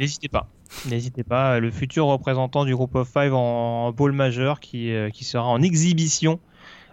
N'hésitez 0.00 0.28
pas. 0.28 0.48
N'hésitez 0.90 1.22
pas, 1.22 1.60
le 1.60 1.70
futur 1.70 2.06
représentant 2.06 2.64
du 2.64 2.74
groupe 2.74 2.96
of 2.96 3.08
five 3.08 3.32
en, 3.32 3.94
en 3.96 4.12
majeur 4.12 4.58
qui, 4.58 4.90
euh, 4.90 5.10
qui 5.10 5.22
sera 5.22 5.46
en 5.46 5.62
exhibition 5.62 6.40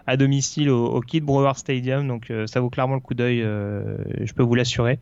à 0.06 0.16
domicile 0.16 0.70
au, 0.70 1.00
Kid 1.00 1.24
Brewer 1.24 1.52
Stadium. 1.56 2.06
Donc 2.06 2.30
euh, 2.30 2.46
ça 2.46 2.60
vaut 2.60 2.70
clairement 2.70 2.94
le 2.94 3.00
coup 3.00 3.14
d'œil, 3.14 3.42
euh, 3.42 3.96
je 4.20 4.32
peux 4.32 4.42
vous 4.42 4.54
l'assurer. 4.54 4.98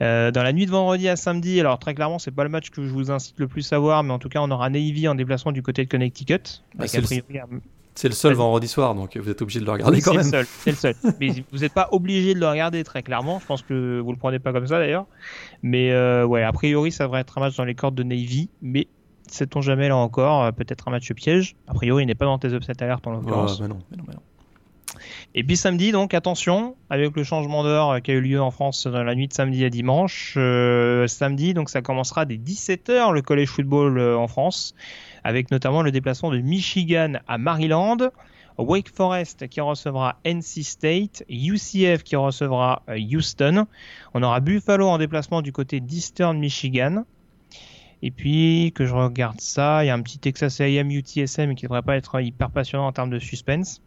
Euh, 0.00 0.30
dans 0.30 0.42
la 0.42 0.52
nuit 0.52 0.66
de 0.66 0.70
vendredi 0.70 1.08
à 1.08 1.16
samedi, 1.16 1.60
alors 1.60 1.78
très 1.78 1.94
clairement, 1.94 2.18
c'est 2.18 2.30
pas 2.32 2.42
le 2.42 2.50
match 2.50 2.70
que 2.70 2.82
je 2.82 2.88
vous 2.88 3.10
incite 3.10 3.38
le 3.38 3.46
plus 3.46 3.72
à 3.72 3.78
voir, 3.78 4.02
mais 4.02 4.12
en 4.12 4.18
tout 4.18 4.28
cas, 4.28 4.40
on 4.40 4.50
aura 4.50 4.68
Navy 4.68 5.06
en 5.06 5.14
déplacement 5.14 5.52
du 5.52 5.62
côté 5.62 5.84
de 5.84 5.88
Connecticut. 5.88 6.62
Bah, 6.74 6.86
c'est 6.88 8.08
le... 8.08 8.14
seul 8.14 8.32
vendredi 8.32 8.68
soir, 8.68 8.94
donc 8.94 9.16
vous 9.16 9.28
êtes 9.28 9.42
obligé 9.42 9.60
de 9.60 9.66
le 9.66 9.70
regarder 9.70 10.00
quand 10.00 10.14
même. 10.14 10.24
C'est 10.24 10.70
le 10.70 10.76
seul. 10.76 10.94
mais 11.20 11.44
vous 11.52 11.58
n'êtes 11.58 11.74
pas 11.74 11.88
obligé 11.92 12.34
de 12.34 12.40
le 12.40 12.48
regarder 12.48 12.82
très 12.84 13.02
clairement. 13.02 13.38
Je 13.38 13.46
pense 13.46 13.62
que 13.62 14.00
vous 14.00 14.10
le 14.10 14.18
prenez 14.18 14.38
pas 14.38 14.52
comme 14.52 14.66
ça 14.66 14.78
d'ailleurs. 14.78 15.06
Mais 15.62 15.94
ouais, 16.24 16.42
a 16.42 16.52
priori, 16.52 16.90
ça 16.90 17.04
devrait 17.04 17.20
être 17.20 17.38
un 17.38 17.42
match 17.42 17.56
dans 17.56 17.64
les 17.64 17.74
cordes 17.74 17.94
de 17.94 18.02
Navy, 18.02 18.48
mais 18.62 18.88
sait-on 19.32 19.60
jamais 19.60 19.88
là 19.88 19.96
encore, 19.96 20.44
euh, 20.44 20.52
peut-être 20.52 20.88
un 20.88 20.90
match 20.90 21.12
piège. 21.12 21.56
A 21.66 21.74
priori, 21.74 22.04
il 22.04 22.06
n'est 22.06 22.14
pas 22.14 22.26
dans 22.26 22.38
tes 22.38 22.48
upset 22.48 22.82
alertes 22.82 23.06
en 23.06 23.12
l'occurrence. 23.12 23.60
Oh, 23.60 23.68
non, 23.68 23.78
non, 23.96 24.04
non. 24.06 24.20
Et 25.34 25.42
puis 25.42 25.56
samedi, 25.56 25.92
donc 25.92 26.12
attention, 26.14 26.76
avec 26.90 27.16
le 27.16 27.24
changement 27.24 27.64
d'heure 27.64 28.02
qui 28.02 28.10
a 28.10 28.14
eu 28.14 28.20
lieu 28.20 28.40
en 28.40 28.50
France 28.50 28.86
dans 28.86 29.02
la 29.02 29.14
nuit 29.14 29.28
de 29.28 29.32
samedi 29.32 29.64
à 29.64 29.70
dimanche, 29.70 30.34
euh, 30.36 31.06
samedi, 31.06 31.54
donc 31.54 31.70
ça 31.70 31.80
commencera 31.80 32.26
dès 32.26 32.36
17h 32.36 33.12
le 33.12 33.22
college 33.22 33.48
football 33.48 33.98
euh, 33.98 34.16
en 34.16 34.28
France, 34.28 34.74
avec 35.24 35.50
notamment 35.50 35.82
le 35.82 35.90
déplacement 35.90 36.30
de 36.30 36.38
Michigan 36.38 37.14
à 37.26 37.38
Maryland, 37.38 38.10
Wake 38.58 38.94
Forest 38.94 39.48
qui 39.48 39.62
recevra 39.62 40.18
NC 40.26 40.62
State, 40.62 41.24
UCF 41.30 42.02
qui 42.02 42.16
recevra 42.16 42.82
Houston. 42.88 43.66
On 44.12 44.22
aura 44.22 44.40
Buffalo 44.40 44.88
en 44.88 44.98
déplacement 44.98 45.40
du 45.40 45.52
côté 45.52 45.80
d'Eastern 45.80 46.38
Michigan. 46.38 47.04
Et 48.02 48.10
puis 48.10 48.72
que 48.74 48.84
je 48.84 48.94
regarde 48.94 49.40
ça, 49.40 49.84
il 49.84 49.86
y 49.86 49.90
a 49.90 49.94
un 49.94 50.02
petit 50.02 50.18
Texas 50.18 50.60
A&M 50.60 50.90
UTSM 50.90 51.54
qui 51.54 51.66
devrait 51.66 51.82
pas 51.82 51.96
être 51.96 52.20
hyper 52.20 52.50
passionnant 52.50 52.86
en 52.86 52.92
termes 52.92 53.10
de 53.10 53.20
suspense. 53.20 53.80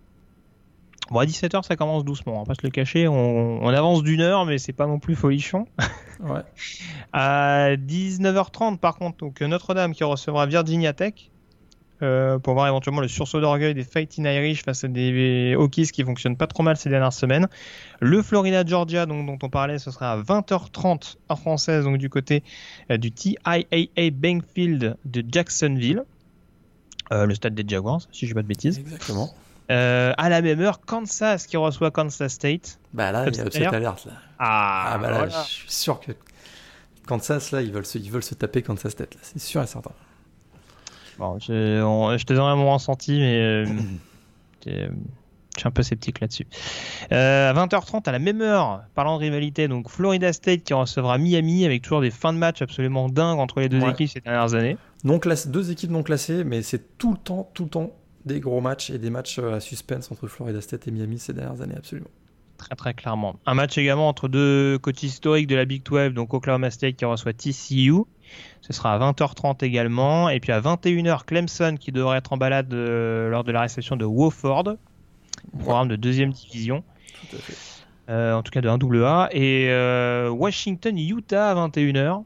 Bon, 1.12 1.20
à 1.20 1.26
17h, 1.26 1.64
ça 1.64 1.76
commence 1.76 2.04
doucement, 2.04 2.36
on 2.36 2.40
va 2.40 2.46
pas 2.46 2.56
se 2.56 2.62
le 2.64 2.72
cacher. 2.72 3.08
On, 3.08 3.64
on 3.64 3.68
avance 3.68 4.02
d'une 4.02 4.22
heure, 4.22 4.46
mais 4.46 4.58
c'est 4.58 4.74
pas 4.74 4.88
non 4.88 5.00
plus 5.00 5.16
folichon. 5.16 5.68
Ouais. 6.22 6.42
À 7.14 7.76
19h30, 7.76 8.78
par 8.78 8.98
contre, 8.98 9.18
donc 9.18 9.40
Notre-Dame 9.42 9.94
qui 9.94 10.04
recevra 10.04 10.46
Virginia 10.46 10.92
Tech 10.92 11.32
euh, 12.02 12.38
pour 12.40 12.54
voir 12.54 12.68
éventuellement 12.68 13.02
le 13.02 13.08
sursaut 13.08 13.40
d'orgueil 13.40 13.74
des 13.74 13.84
Fighting 13.84 14.26
Irish 14.26 14.64
face 14.64 14.84
à 14.84 14.88
des 14.88 15.56
Hokies 15.58 15.88
qui 15.92 16.04
fonctionnent 16.04 16.36
pas 16.38 16.48
trop 16.48 16.64
mal 16.64 16.76
ces 16.78 16.90
dernières 16.90 17.14
semaines. 17.14 17.48
Le 18.02 18.22
Florida 18.22 18.66
Georgia, 18.66 19.06
donc, 19.06 19.26
dont 19.26 19.38
on 19.42 19.50
parlait, 19.50 19.80
ce 19.80 19.92
sera 19.92 20.12
à 20.14 20.18
20h30 20.22 21.16
en 21.30 21.36
française, 21.36 21.86
donc 21.86 21.98
du 21.98 22.10
côté 22.10 22.44
euh, 22.92 22.98
du 22.98 23.12
TIAA 23.12 24.12
Bankfield 24.12 24.98
de 25.06 25.26
Jacksonville. 25.32 26.04
Euh, 27.14 27.26
le 27.26 27.36
stade 27.36 27.54
des 27.54 27.64
Jaguars, 27.68 28.02
si 28.12 28.26
je 28.26 28.32
dis 28.32 28.34
pas 28.34 28.42
de 28.42 28.48
bêtises. 28.48 28.80
Exactement. 28.80 29.34
À 29.70 30.30
la 30.30 30.42
même 30.42 30.60
heure, 30.62 30.80
Kansas 30.82 31.48
qui 31.48 31.58
reçoit 31.58 31.92
Kansas 31.92 32.34
State. 32.34 32.80
Bah 32.94 33.12
là, 33.12 33.26
il 33.28 33.36
y 33.36 33.40
a 33.40 33.46
Upset 33.46 33.48
upset 33.48 33.60
alert. 33.66 33.74
alert 33.76 34.06
là. 34.06 34.12
Ah, 34.40 34.92
Ah, 34.94 34.98
bah 34.98 35.10
là, 35.12 35.18
voilà. 35.26 35.44
je 35.44 35.52
suis 35.52 35.72
sûr 35.72 36.00
que 36.00 36.12
Kansas 37.08 37.52
là, 37.52 37.62
ils 37.62 37.72
veulent 37.72 37.86
se, 37.86 37.98
ils 37.98 38.12
veulent 38.12 38.24
se 38.24 38.34
taper 38.36 38.62
Kansas 38.64 38.92
State 38.92 39.14
là, 39.16 39.20
c'est 39.24 39.40
sûr 39.40 39.62
et 39.64 39.68
certain. 39.68 39.92
Bon, 41.18 41.38
je, 41.40 41.82
on- 41.84 42.18
je 42.18 42.26
te 42.26 42.34
donnerai 42.34 42.56
mon 42.56 42.74
ressenti, 42.74 43.20
mais 43.20 43.40
euh, 43.42 43.66
j'ai- 44.66 44.90
je 45.56 45.60
suis 45.62 45.68
un 45.70 45.72
peu 45.72 45.84
sceptique 45.84 46.20
là-dessus. 46.20 46.46
Euh, 47.14 47.50
à 47.50 47.54
20h30, 47.54 48.10
à 48.10 48.12
la 48.12 48.20
même 48.20 48.42
heure, 48.42 48.82
parlant 48.94 49.16
de 49.16 49.22
rivalité, 49.22 49.70
donc 49.70 49.90
Florida 49.90 50.34
State 50.34 50.64
qui 50.64 50.74
recevra 50.74 51.18
Miami 51.18 51.64
avec 51.66 51.82
toujours 51.82 52.02
des 52.02 52.12
fins 52.12 52.34
de 52.34 52.38
match 52.38 52.62
absolument 52.62 53.08
dingues 53.08 53.40
entre 53.40 53.62
les 53.62 53.70
deux 53.70 53.80
Ouais. 53.80 53.92
équipes 53.92 54.10
ces 54.10 54.20
dernières 54.20 54.54
années. 54.54 54.76
Non 55.06 55.18
deux 55.48 55.72
équipes 55.72 55.92
non 55.92 56.04
classées, 56.04 56.44
mais 56.44 56.62
c'est 56.62 56.98
tout 56.98 57.12
le 57.14 57.18
temps, 57.18 57.50
tout 57.54 57.64
le 57.64 57.70
temps 57.70 57.92
des 58.26 58.42
gros 58.42 58.60
matchs 58.60 58.90
et 58.90 58.98
des 58.98 59.10
matchs 59.10 59.40
euh, 59.40 59.54
à 59.56 59.60
suspense 59.62 60.12
entre 60.12 60.28
Florida 60.28 60.60
State 60.60 60.88
et 60.88 60.92
Miami 60.92 61.20
ces 61.20 61.32
dernières 61.32 61.62
années, 61.62 61.76
absolument. 61.78 62.10
Très 62.58 62.76
très 62.76 62.94
clairement. 62.94 63.36
Un 63.46 63.54
match 63.54 63.78
également 63.78 64.08
entre 64.10 64.28
deux 64.28 64.78
coachs 64.80 65.04
historiques 65.04 65.48
de 65.48 65.56
la 65.56 65.64
Big 65.66 65.84
12, 65.84 66.14
donc 66.14 66.34
Oklahoma 66.34 66.70
State 66.72 66.96
qui 66.96 67.06
reçoit 67.06 67.34
TCU. 67.34 67.94
Ce 68.62 68.74
sera 68.74 68.94
à 68.94 69.00
20h30 69.00 69.64
également. 69.64 70.30
Et 70.30 70.40
puis 70.40 70.52
à 70.52 70.60
21h, 70.60 71.26
Clemson 71.26 71.76
qui 71.80 71.92
devrait 71.92 72.18
être 72.18 72.34
en 72.34 72.38
balade 72.38 72.74
euh, 72.74 73.30
lors 73.30 73.44
de 73.44 73.52
la 73.52 73.62
réception 73.62 73.96
de 73.96 74.06
Wofford, 74.06 74.76
programme 75.60 75.88
de 75.88 75.96
deuxième 75.96 76.32
division. 76.32 76.84
Tout 77.30 77.36
à 77.36 77.40
fait. 77.40 77.56
Euh, 78.10 78.34
en 78.34 78.44
tout 78.44 78.52
cas 78.52 78.62
de 78.62 78.70
1AA. 78.70 79.30
Et 79.32 79.68
euh, 79.70 80.30
Washington-Utah 80.30 81.52
à 81.52 81.68
21h. 81.68 82.24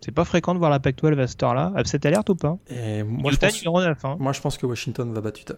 C'est 0.00 0.12
pas 0.12 0.24
fréquent 0.24 0.54
de 0.54 0.58
voir 0.58 0.70
la 0.70 0.80
Pac-12 0.80 1.20
à 1.20 1.26
cette 1.26 1.42
heure-là. 1.42 1.72
Upset 1.76 2.06
alerte 2.06 2.30
ou 2.30 2.34
pas? 2.34 2.56
Et 2.70 3.02
moi, 3.02 3.30
je 3.30 3.36
Utah 3.36 3.48
pense, 3.48 3.60
numéro 3.62 3.80
9. 3.82 4.04
Hein. 4.04 4.16
moi, 4.18 4.32
je 4.32 4.40
pense 4.40 4.56
que 4.56 4.64
Washington 4.66 5.12
va 5.12 5.20
battre 5.20 5.40
Utah. 5.40 5.56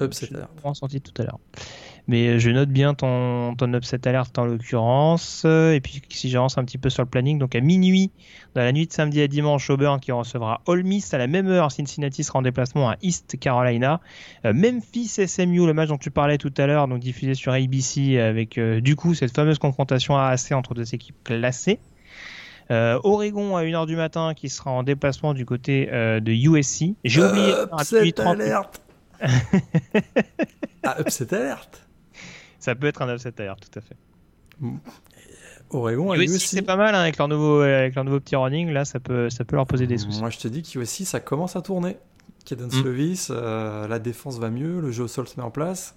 Upset 0.00 0.26
Je 0.26 0.32
l'ai 0.32 0.38
alert. 0.38 0.50
ressenti 0.64 1.00
tout 1.00 1.12
à 1.22 1.24
l'heure. 1.24 1.38
Mais 2.06 2.38
je 2.38 2.50
note 2.50 2.68
bien 2.68 2.92
ton, 2.94 3.54
ton 3.56 3.72
upset 3.72 4.06
alert 4.06 4.38
en 4.38 4.44
l'occurrence. 4.44 5.44
Et 5.44 5.80
puis 5.82 6.02
si 6.10 6.28
j'avance 6.28 6.58
un 6.58 6.64
petit 6.64 6.78
peu 6.78 6.90
sur 6.90 7.02
le 7.02 7.08
planning, 7.08 7.38
donc 7.38 7.54
à 7.54 7.60
minuit, 7.60 8.10
dans 8.54 8.62
la 8.62 8.72
nuit 8.72 8.86
de 8.86 8.92
samedi 8.92 9.22
à 9.22 9.28
dimanche, 9.28 9.70
Auburn 9.70 10.00
qui 10.00 10.12
recevra 10.12 10.60
Ole 10.66 10.84
Miss 10.84 11.14
à 11.14 11.18
la 11.18 11.26
même 11.26 11.48
heure. 11.48 11.72
Cincinnati 11.72 12.22
sera 12.22 12.40
en 12.40 12.42
déplacement 12.42 12.90
à 12.90 12.96
East 13.02 13.38
Carolina. 13.40 14.00
Euh, 14.44 14.52
Memphis 14.52 15.08
SMU, 15.26 15.66
le 15.66 15.72
match 15.72 15.88
dont 15.88 15.98
tu 15.98 16.10
parlais 16.10 16.36
tout 16.36 16.52
à 16.58 16.66
l'heure, 16.66 16.88
donc 16.88 17.00
diffusé 17.00 17.34
sur 17.34 17.52
ABC 17.52 18.18
avec 18.18 18.58
euh, 18.58 18.80
du 18.80 18.96
coup 18.96 19.14
cette 19.14 19.34
fameuse 19.34 19.58
confrontation 19.58 20.16
AAC 20.16 20.52
entre 20.52 20.74
deux 20.74 20.94
équipes 20.94 21.16
classées. 21.24 21.78
Euh, 22.70 22.98
Oregon 23.04 23.56
à 23.56 23.64
1h 23.64 23.86
du 23.86 23.96
matin 23.96 24.32
qui 24.34 24.48
sera 24.48 24.70
en 24.70 24.82
déplacement 24.82 25.34
du 25.34 25.44
côté 25.44 25.90
euh, 25.92 26.20
de 26.20 26.32
USC. 26.32 26.94
J'ai 27.04 27.22
oublié 27.22 27.52
Upset 27.72 28.00
petit 28.00 28.12
30 28.14 28.40
alert 28.40 28.80
Ah, 30.82 30.96
upset 31.00 31.34
alert 31.34 31.83
Ça 32.64 32.74
peut 32.74 32.86
être 32.86 33.02
un 33.02 33.14
upset 33.14 33.38
alert, 33.42 33.60
tout 33.60 33.78
à 33.78 33.82
fait. 33.82 33.94
Oregon 35.68 36.14
USC. 36.14 36.40
c'est 36.40 36.62
pas 36.62 36.76
mal 36.76 36.94
hein, 36.94 37.00
avec 37.00 37.18
leur 37.18 37.28
nouveau 37.28 37.60
avec 37.60 37.94
leur 37.94 38.04
nouveau 38.04 38.20
petit 38.20 38.36
running 38.36 38.70
là 38.70 38.84
ça 38.86 39.00
peut 39.00 39.28
ça 39.28 39.44
peut 39.44 39.56
leur 39.56 39.66
poser 39.66 39.86
des 39.86 39.98
soucis. 39.98 40.20
Moi, 40.20 40.30
je 40.30 40.38
te 40.38 40.48
dis 40.48 40.62
qu'USC, 40.62 41.04
ça 41.04 41.20
commence 41.20 41.56
à 41.56 41.60
tourner. 41.60 41.98
Kaden 42.46 42.68
Mm. 42.68 42.70
Slovis, 42.70 43.28
euh, 43.30 43.86
la 43.86 43.98
défense 43.98 44.38
va 44.38 44.48
mieux, 44.48 44.80
le 44.80 44.90
jeu 44.92 45.04
au 45.04 45.08
sol 45.08 45.28
se 45.28 45.36
met 45.36 45.42
en 45.42 45.50
place. 45.50 45.94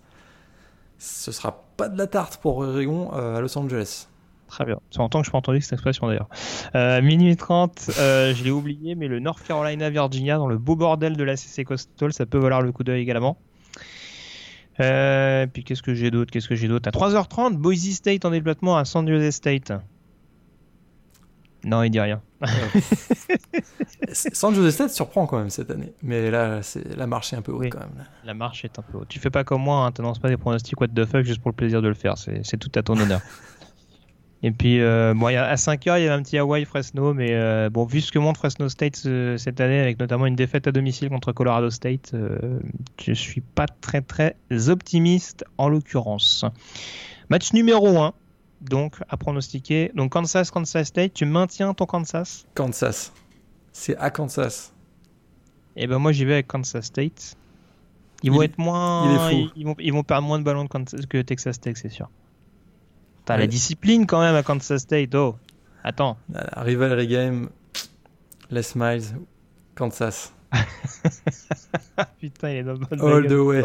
Ce 0.98 1.32
sera 1.32 1.64
pas 1.78 1.88
de 1.88 1.98
la 1.98 2.08
tarte 2.08 2.36
pour 2.38 2.58
Oregon 2.58 3.12
euh, 3.14 3.38
à 3.38 3.40
Los 3.40 3.58
Angeles. 3.58 4.08
Très 4.50 4.66
bien. 4.66 4.80
C'est 4.92 5.00
longtemps 5.00 5.22
que 5.22 5.26
je 5.26 5.30
n'ai 5.30 5.34
pas 5.34 5.38
entendu 5.38 5.62
cette 5.62 5.74
expression 5.74 6.08
d'ailleurs. 6.08 6.28
Euh, 6.76 7.02
minuit 7.02 7.38
30, 7.38 7.92
euh, 7.98 8.36
je 8.36 8.44
l'ai 8.44 8.52
oublié 8.52 8.96
mais 8.96 9.08
le 9.08 9.20
North 9.20 9.42
Carolina 9.48 9.90
Virginia 9.90 10.36
dans 10.38 10.48
le 10.48 10.58
beau 10.58 10.76
bordel 10.76 11.16
de 11.16 11.24
la 11.24 11.38
CC 11.38 11.64
Coastal, 11.64 12.12
ça 12.12 12.26
peut 12.26 12.40
valoir 12.40 12.62
le 12.62 12.74
coup 12.74 12.84
d'œil 12.84 13.02
également. 13.02 13.38
Euh, 14.80 15.48
puis 15.48 15.64
qu'est-ce 15.64 15.82
que 15.82 15.94
j'ai 15.94 16.12
d'autre 16.12 16.32
Qu'est-ce 16.32 16.48
que 16.48 16.56
j'ai 16.56 16.68
d'autre? 16.68 16.88
À 16.88 16.92
3h30, 16.92 17.56
Boise 17.56 17.90
State 17.92 18.26
en 18.26 18.32
déplacement 18.32 18.78
à 18.78 18.86
San 18.86 19.08
Jose 19.08 19.30
State. 19.34 19.72
Non, 21.64 21.84
il 21.84 21.90
dit 21.90 22.00
rien. 22.00 22.22
San 24.14 24.54
Jose 24.54 24.74
State 24.74 24.92
surprend 24.92 25.26
quand 25.26 25.40
même 25.40 25.50
cette 25.50 25.72
année. 25.72 25.92
Mais 26.04 26.30
là, 26.32 26.62
c'est 26.62 26.96
la 26.96 27.08
marche 27.08 27.34
est 27.34 27.36
un 27.36 27.42
peu 27.42 27.52
haute 27.52 27.62
Oui. 27.62 27.70
quand 27.70 27.80
même. 27.80 28.06
La 28.24 28.34
marche 28.34 28.64
est 28.64 28.78
un 28.78 28.84
peu 28.84 29.00
haute. 29.00 29.08
Tu 29.10 29.20
fais 29.20 29.30
pas 29.32 29.44
comme 29.44 29.64
moi, 29.64 29.86
hein, 29.86 29.92
t'annonces 29.92 30.20
pas 30.20 30.30
des 30.30 30.38
pronostics 30.38 30.80
what 30.80 30.88
the 30.90 31.06
fuck 31.06 31.24
juste 31.26 31.42
pour 31.42 31.50
le 31.50 31.56
plaisir 31.56 31.82
de 31.82 31.88
le 31.88 31.94
faire. 31.94 32.18
C'est 32.18 32.42
c'est 32.46 32.58
tout 32.58 32.72
à 32.76 32.84
ton 32.84 32.98
honneur. 33.00 33.22
Et 34.48 34.52
puis, 34.52 34.80
euh, 34.80 35.14
bon, 35.14 35.26
à 35.28 35.56
5h, 35.56 36.00
il 36.00 36.04
y 36.04 36.08
avait 36.08 36.10
un 36.10 36.24
petit 36.24 36.38
Hawaii 36.38 36.64
Fresno, 36.64 37.14
mais 37.14 37.34
euh, 37.34 37.70
bon, 37.70 37.84
vu 37.84 38.00
ce 38.00 38.14
que 38.14 38.18
montre 38.18 38.40
Fresno 38.40 38.70
State 38.70 39.02
euh, 39.06 39.36
cette 39.36 39.60
année, 39.60 39.78
avec 39.82 40.00
notamment 40.00 40.26
une 40.26 40.38
défaite 40.38 40.68
à 40.68 40.72
domicile 40.72 41.10
contre 41.10 41.34
Colorado 41.34 41.70
State, 41.70 42.16
je 43.04 43.12
suis 43.12 43.42
pas 43.42 43.66
très 43.68 44.02
très 44.02 44.38
optimiste 44.70 45.44
en 45.58 45.68
l'occurrence. 45.68 46.46
Match 47.30 47.52
numéro 47.52 48.00
1, 48.00 48.14
donc 48.62 48.96
à 49.10 49.18
pronostiquer. 49.18 49.92
Donc 49.96 50.14
Kansas, 50.14 50.50
Kansas 50.50 50.88
State, 50.88 51.14
tu 51.14 51.26
maintiens 51.26 51.74
ton 51.74 51.86
Kansas? 51.86 52.46
Kansas. 52.54 53.12
C'est 53.74 53.98
à 53.98 54.10
Kansas. 54.12 54.74
Et 55.76 55.88
ben 55.88 56.00
moi 56.00 56.14
j'y 56.14 56.24
vais 56.24 56.36
avec 56.36 56.48
Kansas 56.48 56.86
State. 56.86 57.36
Ils 58.24 58.28
Il- 58.28 58.32
vont 58.32 58.44
être 58.44 58.58
moins. 58.58 59.30
Ils, 59.30 59.50
ils 59.58 59.66
vont, 59.66 59.76
ils 59.78 59.92
vont 59.92 60.04
perdre 60.04 60.26
moins 60.26 60.40
de 60.40 60.46
ballons 60.46 60.68
que 60.68 61.22
Texas 61.22 61.60
Tech, 61.60 61.76
c'est 61.76 61.90
sûr. 61.90 62.10
T'as 63.28 63.36
la 63.36 63.46
discipline 63.46 64.06
quand 64.08 64.22
même 64.22 64.36
à 64.36 64.42
Kansas 64.42 64.84
State. 64.84 65.14
Oh, 65.14 65.36
attends. 65.84 66.18
La 66.30 66.64
rivalry 66.64 67.08
game, 67.08 67.50
Les 68.50 68.62
Miles, 68.74 69.04
Kansas. 69.76 70.34
Putain, 72.22 72.52
il 72.52 72.56
est 72.56 72.64
dans 72.64 72.72
le 72.72 72.80
bon 72.80 73.06
All 73.06 73.28
the 73.28 73.34
way. 73.34 73.62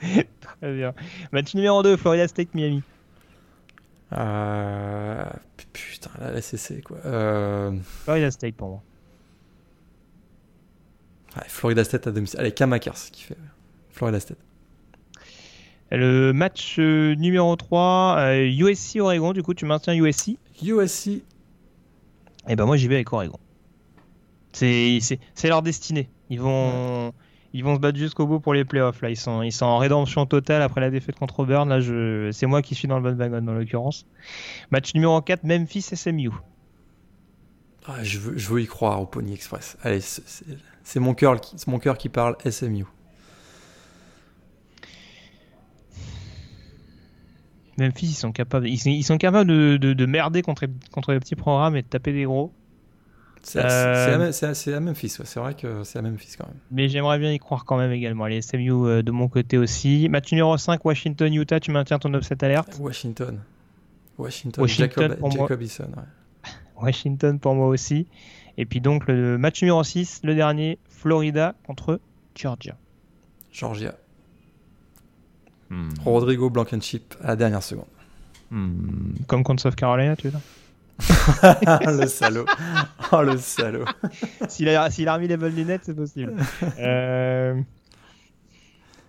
Très 0.40 0.74
bien. 0.74 0.94
Match 1.30 1.54
numéro 1.54 1.84
2, 1.84 1.96
Florida 1.96 2.26
State 2.26 2.52
Miami. 2.54 2.82
Euh, 4.14 5.24
Putain, 5.72 6.10
la 6.18 6.42
SEC 6.42 6.82
quoi. 6.82 6.96
Euh, 7.06 7.78
Florida 8.02 8.32
State 8.32 8.56
pour 8.56 8.68
moi. 8.68 8.82
ouais, 11.36 11.44
Florida 11.46 11.84
State 11.84 12.08
à 12.08 12.10
domicile. 12.10 12.40
Allez, 12.40 12.50
Kamakers 12.50 13.12
qui 13.12 13.22
fait. 13.22 13.38
Florida 13.90 14.18
State. 14.18 14.38
Le 15.90 16.32
match 16.32 16.76
euh, 16.78 17.14
numéro 17.16 17.54
3, 17.56 18.16
euh, 18.18 18.46
USC 18.48 18.96
Oregon. 19.00 19.32
Du 19.32 19.42
coup, 19.42 19.54
tu 19.54 19.64
maintiens 19.66 19.94
USC. 19.94 20.36
USC. 20.62 21.22
Et 22.48 22.56
ben 22.56 22.64
moi 22.64 22.76
j'y 22.76 22.88
vais 22.88 22.94
avec 22.96 23.12
Oregon. 23.12 23.38
C'est 24.52 25.00
leur 25.44 25.62
destinée. 25.62 26.08
Ils 26.30 26.40
vont 26.40 27.12
ils 27.52 27.64
vont 27.64 27.74
se 27.74 27.80
battre 27.80 27.98
jusqu'au 27.98 28.26
bout 28.26 28.40
pour 28.40 28.54
les 28.54 28.64
playoffs 28.64 29.02
là. 29.02 29.10
Ils 29.10 29.16
sont 29.16 29.42
ils 29.42 29.52
sont 29.52 29.66
en 29.66 29.78
rédemption 29.78 30.24
totale 30.26 30.62
après 30.62 30.80
la 30.80 30.90
défaite 30.90 31.16
contre 31.16 31.40
Auburn. 31.40 31.68
Là 31.68 31.80
je 31.80 32.30
c'est 32.32 32.46
moi 32.46 32.62
qui 32.62 32.74
suis 32.74 32.88
dans 32.88 32.98
le 32.98 33.02
bon 33.02 33.16
wagon 33.16 33.42
dans 33.42 33.52
l'occurrence. 33.52 34.06
Match 34.70 34.94
numéro 34.94 35.20
4 35.20 35.44
Memphis 35.44 35.82
SMU. 35.82 36.30
Ah, 37.86 38.02
je, 38.02 38.18
veux, 38.18 38.36
je 38.36 38.48
veux 38.48 38.60
y 38.62 38.66
croire 38.66 39.00
au 39.00 39.06
Pony 39.06 39.32
Express. 39.32 39.76
Allez, 39.82 40.00
c'est- 40.00 41.00
mon 41.00 41.14
cœur 41.14 41.40
c'est 41.56 41.66
mon 41.68 41.78
cœur 41.78 41.98
qui 41.98 42.08
parle 42.08 42.36
SMU. 42.48 42.84
Memphis 47.80 48.06
ils 48.06 48.14
sont 48.14 48.32
capables 48.32 48.68
ils, 48.68 48.78
sont- 48.78 48.90
ils 48.90 49.02
sont 49.02 49.18
capables 49.18 49.48
de, 49.50 49.76
de, 49.76 49.92
de 49.92 50.06
merder 50.06 50.42
contre 50.42 50.66
contre 50.92 51.12
les 51.12 51.20
petits 51.20 51.36
programmes 51.36 51.76
et 51.76 51.82
de 51.82 51.86
taper 51.86 52.12
des 52.12 52.24
gros. 52.24 52.52
C'est 53.42 53.58
Euh, 53.64 54.18
à 54.18 54.76
à- 54.76 54.80
Memphis, 54.80 55.16
ouais. 55.18 55.24
c'est 55.24 55.40
vrai 55.40 55.54
que 55.54 55.82
c'est 55.82 55.98
à 55.98 56.02
Memphis 56.02 56.34
quand 56.38 56.46
même. 56.46 56.58
Mais 56.70 56.88
j'aimerais 56.90 57.18
bien 57.18 57.32
y 57.32 57.38
croire 57.38 57.64
quand 57.64 57.78
même 57.78 57.90
également. 57.92 58.26
Les 58.26 58.42
SMU 58.42 58.70
euh, 58.70 59.02
de 59.02 59.10
mon 59.10 59.28
côté 59.28 59.56
aussi. 59.56 60.08
Match 60.10 60.30
numéro 60.30 60.56
5 60.58 60.84
Washington 60.84 61.32
Utah. 61.32 61.58
Tu 61.58 61.70
maintiens 61.70 61.98
ton 61.98 62.12
upset 62.12 62.44
alerte? 62.44 62.76
Washington. 62.78 63.40
Washington, 64.18 64.60
Washington 64.62 65.02
Jacob, 65.08 65.18
pour 65.18 65.28
moi. 65.34 65.46
Jacobison. 65.48 65.84
ouais. 65.96 66.50
Washington 66.82 67.38
pour 67.40 67.54
moi 67.54 67.68
aussi. 67.68 68.06
Et 68.58 68.66
puis 68.66 68.82
donc 68.82 69.06
le 69.06 69.38
match 69.38 69.62
numéro 69.62 69.82
6, 69.82 70.20
le 70.24 70.34
dernier, 70.34 70.78
Florida 70.90 71.54
contre 71.66 71.98
Georgia. 72.34 72.76
Georgia. 73.50 73.94
Rodrigo 76.04 76.50
Blankenship 76.50 77.14
à 77.22 77.28
la 77.28 77.36
dernière 77.36 77.62
seconde. 77.62 77.86
Hmm, 78.50 79.12
Comme 79.26 79.44
contre 79.44 79.62
South 79.62 79.76
Carolina, 79.76 80.16
tu 80.16 80.28
veux 80.28 80.32
dire? 80.32 80.40
Le 82.00 82.06
salaud. 82.06 82.44
Oh, 83.12 83.22
le 83.22 83.38
salaud. 83.38 83.84
S'il 84.48 84.68
a, 84.68 84.90
s'il 84.90 85.08
a 85.08 85.14
remis 85.14 85.28
les 85.28 85.36
bonnes 85.36 85.54
lunettes, 85.54 85.82
c'est 85.84 85.94
possible. 85.96 86.34
Euh, 86.78 87.58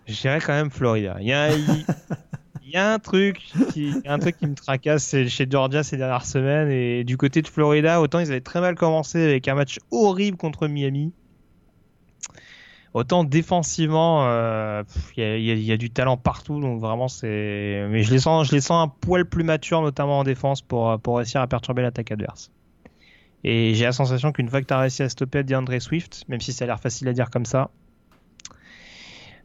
Je 0.07 0.21
dirais 0.21 0.39
quand 0.39 0.53
même 0.53 0.69
Florida. 0.69 1.17
Il 1.19 1.27
y 1.27 1.33
a, 1.33 1.53
il- 1.55 1.85
il 2.63 2.71
y 2.75 2.77
a 2.77 2.93
un 2.93 2.99
truc 2.99 3.41
qui, 3.73 3.89
il 3.89 4.01
y 4.05 4.07
a 4.07 4.13
un 4.13 4.19
truc 4.19 4.37
qui 4.37 4.47
me 4.47 4.55
tracasse 4.55 5.09
chez 5.27 5.47
Georgia 5.49 5.83
ces 5.83 5.97
dernières 5.97 6.25
semaines. 6.25 6.69
Et 6.69 7.03
du 7.03 7.17
côté 7.17 7.41
de 7.41 7.47
Florida, 7.49 7.99
autant 7.99 8.19
ils 8.19 8.31
avaient 8.31 8.39
très 8.39 8.61
mal 8.61 8.75
commencé 8.75 9.21
avec 9.21 9.47
un 9.49 9.55
match 9.55 9.79
horrible 9.91 10.37
contre 10.37 10.67
Miami. 10.69 11.11
Autant 12.93 13.23
défensivement, 13.23 14.25
euh, 14.25 14.83
il 15.15 15.39
y, 15.43 15.71
a- 15.71 15.77
du 15.77 15.89
talent 15.89 16.17
partout, 16.17 16.59
donc 16.59 16.81
vraiment 16.81 17.07
c'est. 17.07 17.87
Mais 17.89 18.03
je 18.03 18.11
les 18.11 18.19
sens, 18.19 18.49
je 18.49 18.51
les 18.51 18.59
sens 18.59 18.85
un 18.85 18.89
poil 18.89 19.25
plus 19.25 19.45
matures, 19.45 19.81
notamment 19.81 20.19
en 20.19 20.23
défense, 20.23 20.61
pour, 20.61 20.99
pour 20.99 21.17
réussir 21.17 21.39
à 21.39 21.47
perturber 21.47 21.81
l'attaque 21.83 22.11
adverse. 22.11 22.51
Et 23.43 23.73
j'ai 23.73 23.85
la 23.85 23.91
sensation 23.91 24.31
qu'une 24.31 24.49
fois 24.49 24.61
que 24.61 24.67
tu 24.67 24.73
as 24.73 24.79
réussi 24.79 25.03
à 25.03 25.09
stopper 25.09 25.43
DeAndre 25.43 25.81
Swift, 25.81 26.25
même 26.27 26.41
si 26.41 26.53
ça 26.53 26.65
a 26.65 26.67
l'air 26.67 26.79
facile 26.79 27.07
à 27.07 27.13
dire 27.13 27.29
comme 27.29 27.45
ça, 27.45 27.71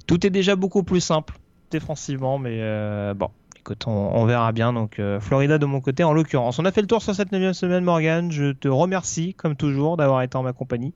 tout 0.06 0.26
est 0.26 0.30
déjà 0.30 0.56
beaucoup 0.56 0.82
plus 0.82 1.00
simple 1.00 1.34
défensivement, 1.70 2.38
mais 2.38 2.58
euh, 2.60 3.14
bon, 3.14 3.30
écoute, 3.58 3.84
on, 3.86 4.24
verra 4.26 4.52
bien. 4.52 4.72
Donc, 4.72 4.98
euh, 4.98 5.18
Florida 5.18 5.58
de 5.58 5.66
mon 5.66 5.80
côté, 5.80 6.04
en 6.04 6.12
l'occurrence. 6.12 6.58
On 6.58 6.64
a 6.64 6.72
fait 6.72 6.80
le 6.80 6.86
tour 6.86 7.02
sur 7.02 7.14
cette 7.14 7.32
9 7.32 7.52
semaine, 7.52 7.84
Morgan. 7.84 8.30
Je 8.30 8.52
te 8.52 8.68
remercie, 8.68 9.34
comme 9.34 9.56
toujours, 9.56 9.96
d'avoir 9.96 10.22
été 10.22 10.36
en 10.36 10.42
ma 10.42 10.52
compagnie. 10.52 10.92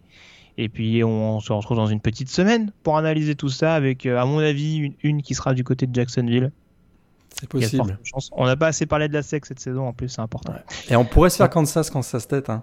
Et 0.58 0.68
puis, 0.68 1.02
on 1.04 1.40
se 1.40 1.52
retrouve 1.52 1.76
dans 1.76 1.86
une 1.86 2.00
petite 2.00 2.28
semaine 2.28 2.70
pour 2.82 2.96
analyser 2.98 3.34
tout 3.34 3.48
ça 3.48 3.74
avec, 3.74 4.04
euh, 4.06 4.18
à 4.20 4.24
mon 4.26 4.38
avis, 4.38 4.76
une, 4.76 4.94
une 5.02 5.22
qui 5.22 5.34
sera 5.34 5.54
du 5.54 5.64
côté 5.64 5.86
de 5.86 5.94
Jacksonville. 5.94 6.50
C'est 7.40 7.48
possible. 7.48 7.98
On 8.32 8.44
n'a 8.46 8.56
pas 8.56 8.66
assez 8.68 8.86
parlé 8.86 9.08
de 9.08 9.14
la 9.14 9.22
SEC 9.22 9.46
cette 9.46 9.60
saison, 9.60 9.86
en 9.86 9.92
plus, 9.92 10.08
c'est 10.08 10.20
important. 10.20 10.52
Et 10.90 10.96
on 10.96 11.04
pourrait 11.04 11.30
se 11.30 11.36
faire 11.36 11.48
Kansas, 11.48 11.88
Kansas 11.90 12.26
tête. 12.28 12.50
Hein. 12.50 12.62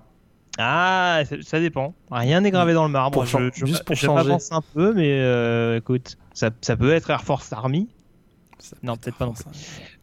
Ah, 0.60 1.22
ça, 1.44 1.60
dépend. 1.60 1.94
Rien 2.12 2.42
n'est 2.42 2.52
gravé 2.52 2.74
dans 2.74 2.86
le 2.86 2.92
marbre. 2.92 3.14
Pour 3.14 3.26
je, 3.26 3.50
je- 3.56 3.66
juste 3.66 3.84
pour 3.84 3.96
je 3.96 4.06
changer. 4.06 4.34
un 4.52 4.62
peu, 4.74 4.94
mais 4.94 5.20
euh, 5.20 5.78
écoute, 5.78 6.18
ça, 6.34 6.50
ça 6.62 6.76
peut 6.76 6.92
être 6.94 7.10
Air 7.10 7.24
Force 7.24 7.54
Army, 7.54 7.88
Ça 8.60 8.76
Non, 8.84 8.94
peut 8.94 9.02
peut-être 9.12 9.14
être 9.14 9.18
pas 9.20 9.26
non 9.28 9.36
ça. 9.36 9.46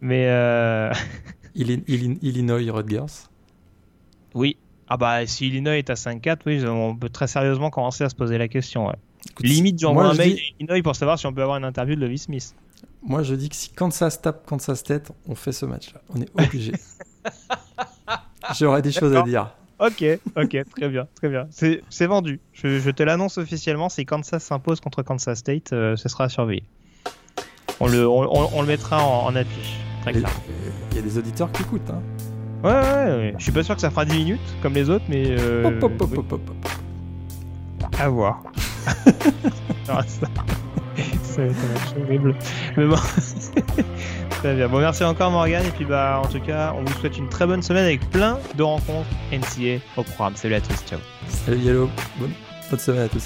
mais 0.01 0.27
euh, 0.29 0.93
Illi- 1.57 1.85
Illi- 1.89 2.19
Illinois 2.23 2.61
Rutgers. 2.73 3.05
oui. 4.35 4.57
Ah 4.95 4.97
bah 4.97 5.27
si 5.27 5.49
Illinois 5.49 5.77
est 5.77 5.91
à 5.91 5.95
5-4, 5.95 6.37
oui, 6.47 6.65
on 6.69 6.95
peut 6.95 7.09
très 7.09 7.27
sérieusement 7.27 7.69
commencer 7.69 8.05
à 8.05 8.09
se 8.09 8.15
poser 8.15 8.39
la 8.39 8.47
question. 8.47 8.87
ouais. 8.87 8.95
Écoute, 9.29 9.45
Limite, 9.45 9.81
j'envoie 9.81 10.05
un 10.05 10.13
je 10.13 10.19
mail 10.19 10.35
dis- 10.37 10.41
à 10.41 10.55
Illinois 10.61 10.83
pour 10.85 10.95
savoir 10.95 11.19
si 11.19 11.27
on 11.27 11.33
peut 11.33 11.43
avoir 11.43 11.57
une 11.59 11.65
interview 11.65 11.97
de 11.97 12.01
Levi 12.01 12.17
Smith. 12.19 12.55
Moi, 13.03 13.25
je 13.25 13.35
dis 13.35 13.49
que 13.49 13.57
si 13.57 13.71
Kansas 13.71 14.23
tape 14.23 14.47
Kansas 14.47 14.85
tête, 14.85 15.11
on 15.27 15.35
fait 15.35 15.51
ce 15.51 15.67
match-là. 15.67 16.01
On 16.15 16.21
est 16.21 16.31
obligé. 16.41 16.75
J'aurais 18.57 18.83
des 18.83 18.93
choses 18.93 19.17
à 19.17 19.23
dire. 19.23 19.51
Ok, 19.81 20.05
ok, 20.37 20.57
très 20.77 20.89
bien, 20.89 21.09
très 21.17 21.29
bien. 21.29 21.49
C'est 21.51 22.07
vendu. 22.07 22.39
Je, 22.53 22.79
je 22.79 22.91
te 22.91 23.03
l'annonce 23.03 23.37
officiellement. 23.39 23.89
Si 23.89 24.07
Kansas 24.07 24.45
s'impose 24.45 24.81
contre 24.81 25.03
Kansas 25.03 25.39
State, 25.41 25.73
euh, 25.73 25.97
ce 25.97 26.09
sera 26.09 26.25
à 26.25 26.29
surveiller. 26.29 26.63
On 27.81 27.89
le, 27.89 28.09
on, 28.09 28.21
on- 28.23 28.51
on 28.55 28.61
le 28.61 28.69
mettra 28.69 29.05
en, 29.05 29.27
en 29.27 29.35
affiche. 29.35 29.77
Très 30.03 30.13
clair. 30.13 30.31
Il 30.93 30.97
y 30.97 31.01
a 31.01 31.03
des 31.03 31.19
auditeurs 31.19 31.51
qui 31.51 31.63
écoutent. 31.63 31.91
Hein. 31.91 32.01
Ouais, 32.65 32.71
ouais, 32.73 33.05
ouais. 33.17 33.35
Je 33.39 33.43
suis 33.43 33.53
pas 33.53 33.63
sûr 33.63 33.75
que 33.75 33.81
ça 33.81 33.91
fera 33.91 34.05
10 34.05 34.17
minutes 34.17 34.41
comme 34.63 34.73
les 34.75 34.89
autres, 34.91 35.05
mais. 35.09 35.25
euh, 35.29 35.65
Hop, 35.67 35.83
hop, 35.83 36.01
hop, 36.01 36.09
oui, 36.13 36.19
hop, 36.19 36.33
hop, 36.33 36.41
hop. 36.51 37.91
À 38.01 38.09
voir. 38.09 38.43
Ça, 39.87 40.03
ça 41.23 41.43
va 41.43 41.47
être 41.47 41.95
horrible. 42.03 42.35
Mais 42.77 42.87
bon. 42.87 42.97
Très 44.31 44.55
bien. 44.55 44.69
Bon, 44.69 44.79
merci 44.79 45.05
encore 45.05 45.31
Morgan. 45.31 45.65
Et 45.67 45.71
puis, 45.71 45.85
bah, 45.85 46.23
en 46.25 46.29
tout 46.29 46.41
cas, 46.41 46.75
on 46.77 46.83
vous 46.85 46.93
souhaite 47.01 47.19
une 47.19 47.29
très 47.29 47.47
bonne 47.47 47.63
semaine 47.63 47.85
avec 47.85 48.09
plein 48.11 48.39
de 48.57 48.63
rencontres 48.63 49.09
NCA 49.33 49.81
au 49.97 50.03
programme. 50.03 50.37
Salut 50.37 50.55
à 50.55 50.61
tous. 50.61 50.85
Ciao. 50.87 50.99
Salut 51.29 51.59
Yellow. 51.59 51.91
Bonne, 52.19 52.33
bonne 52.71 52.79
semaine 52.79 53.03
à 53.03 53.09
tous. 53.09 53.25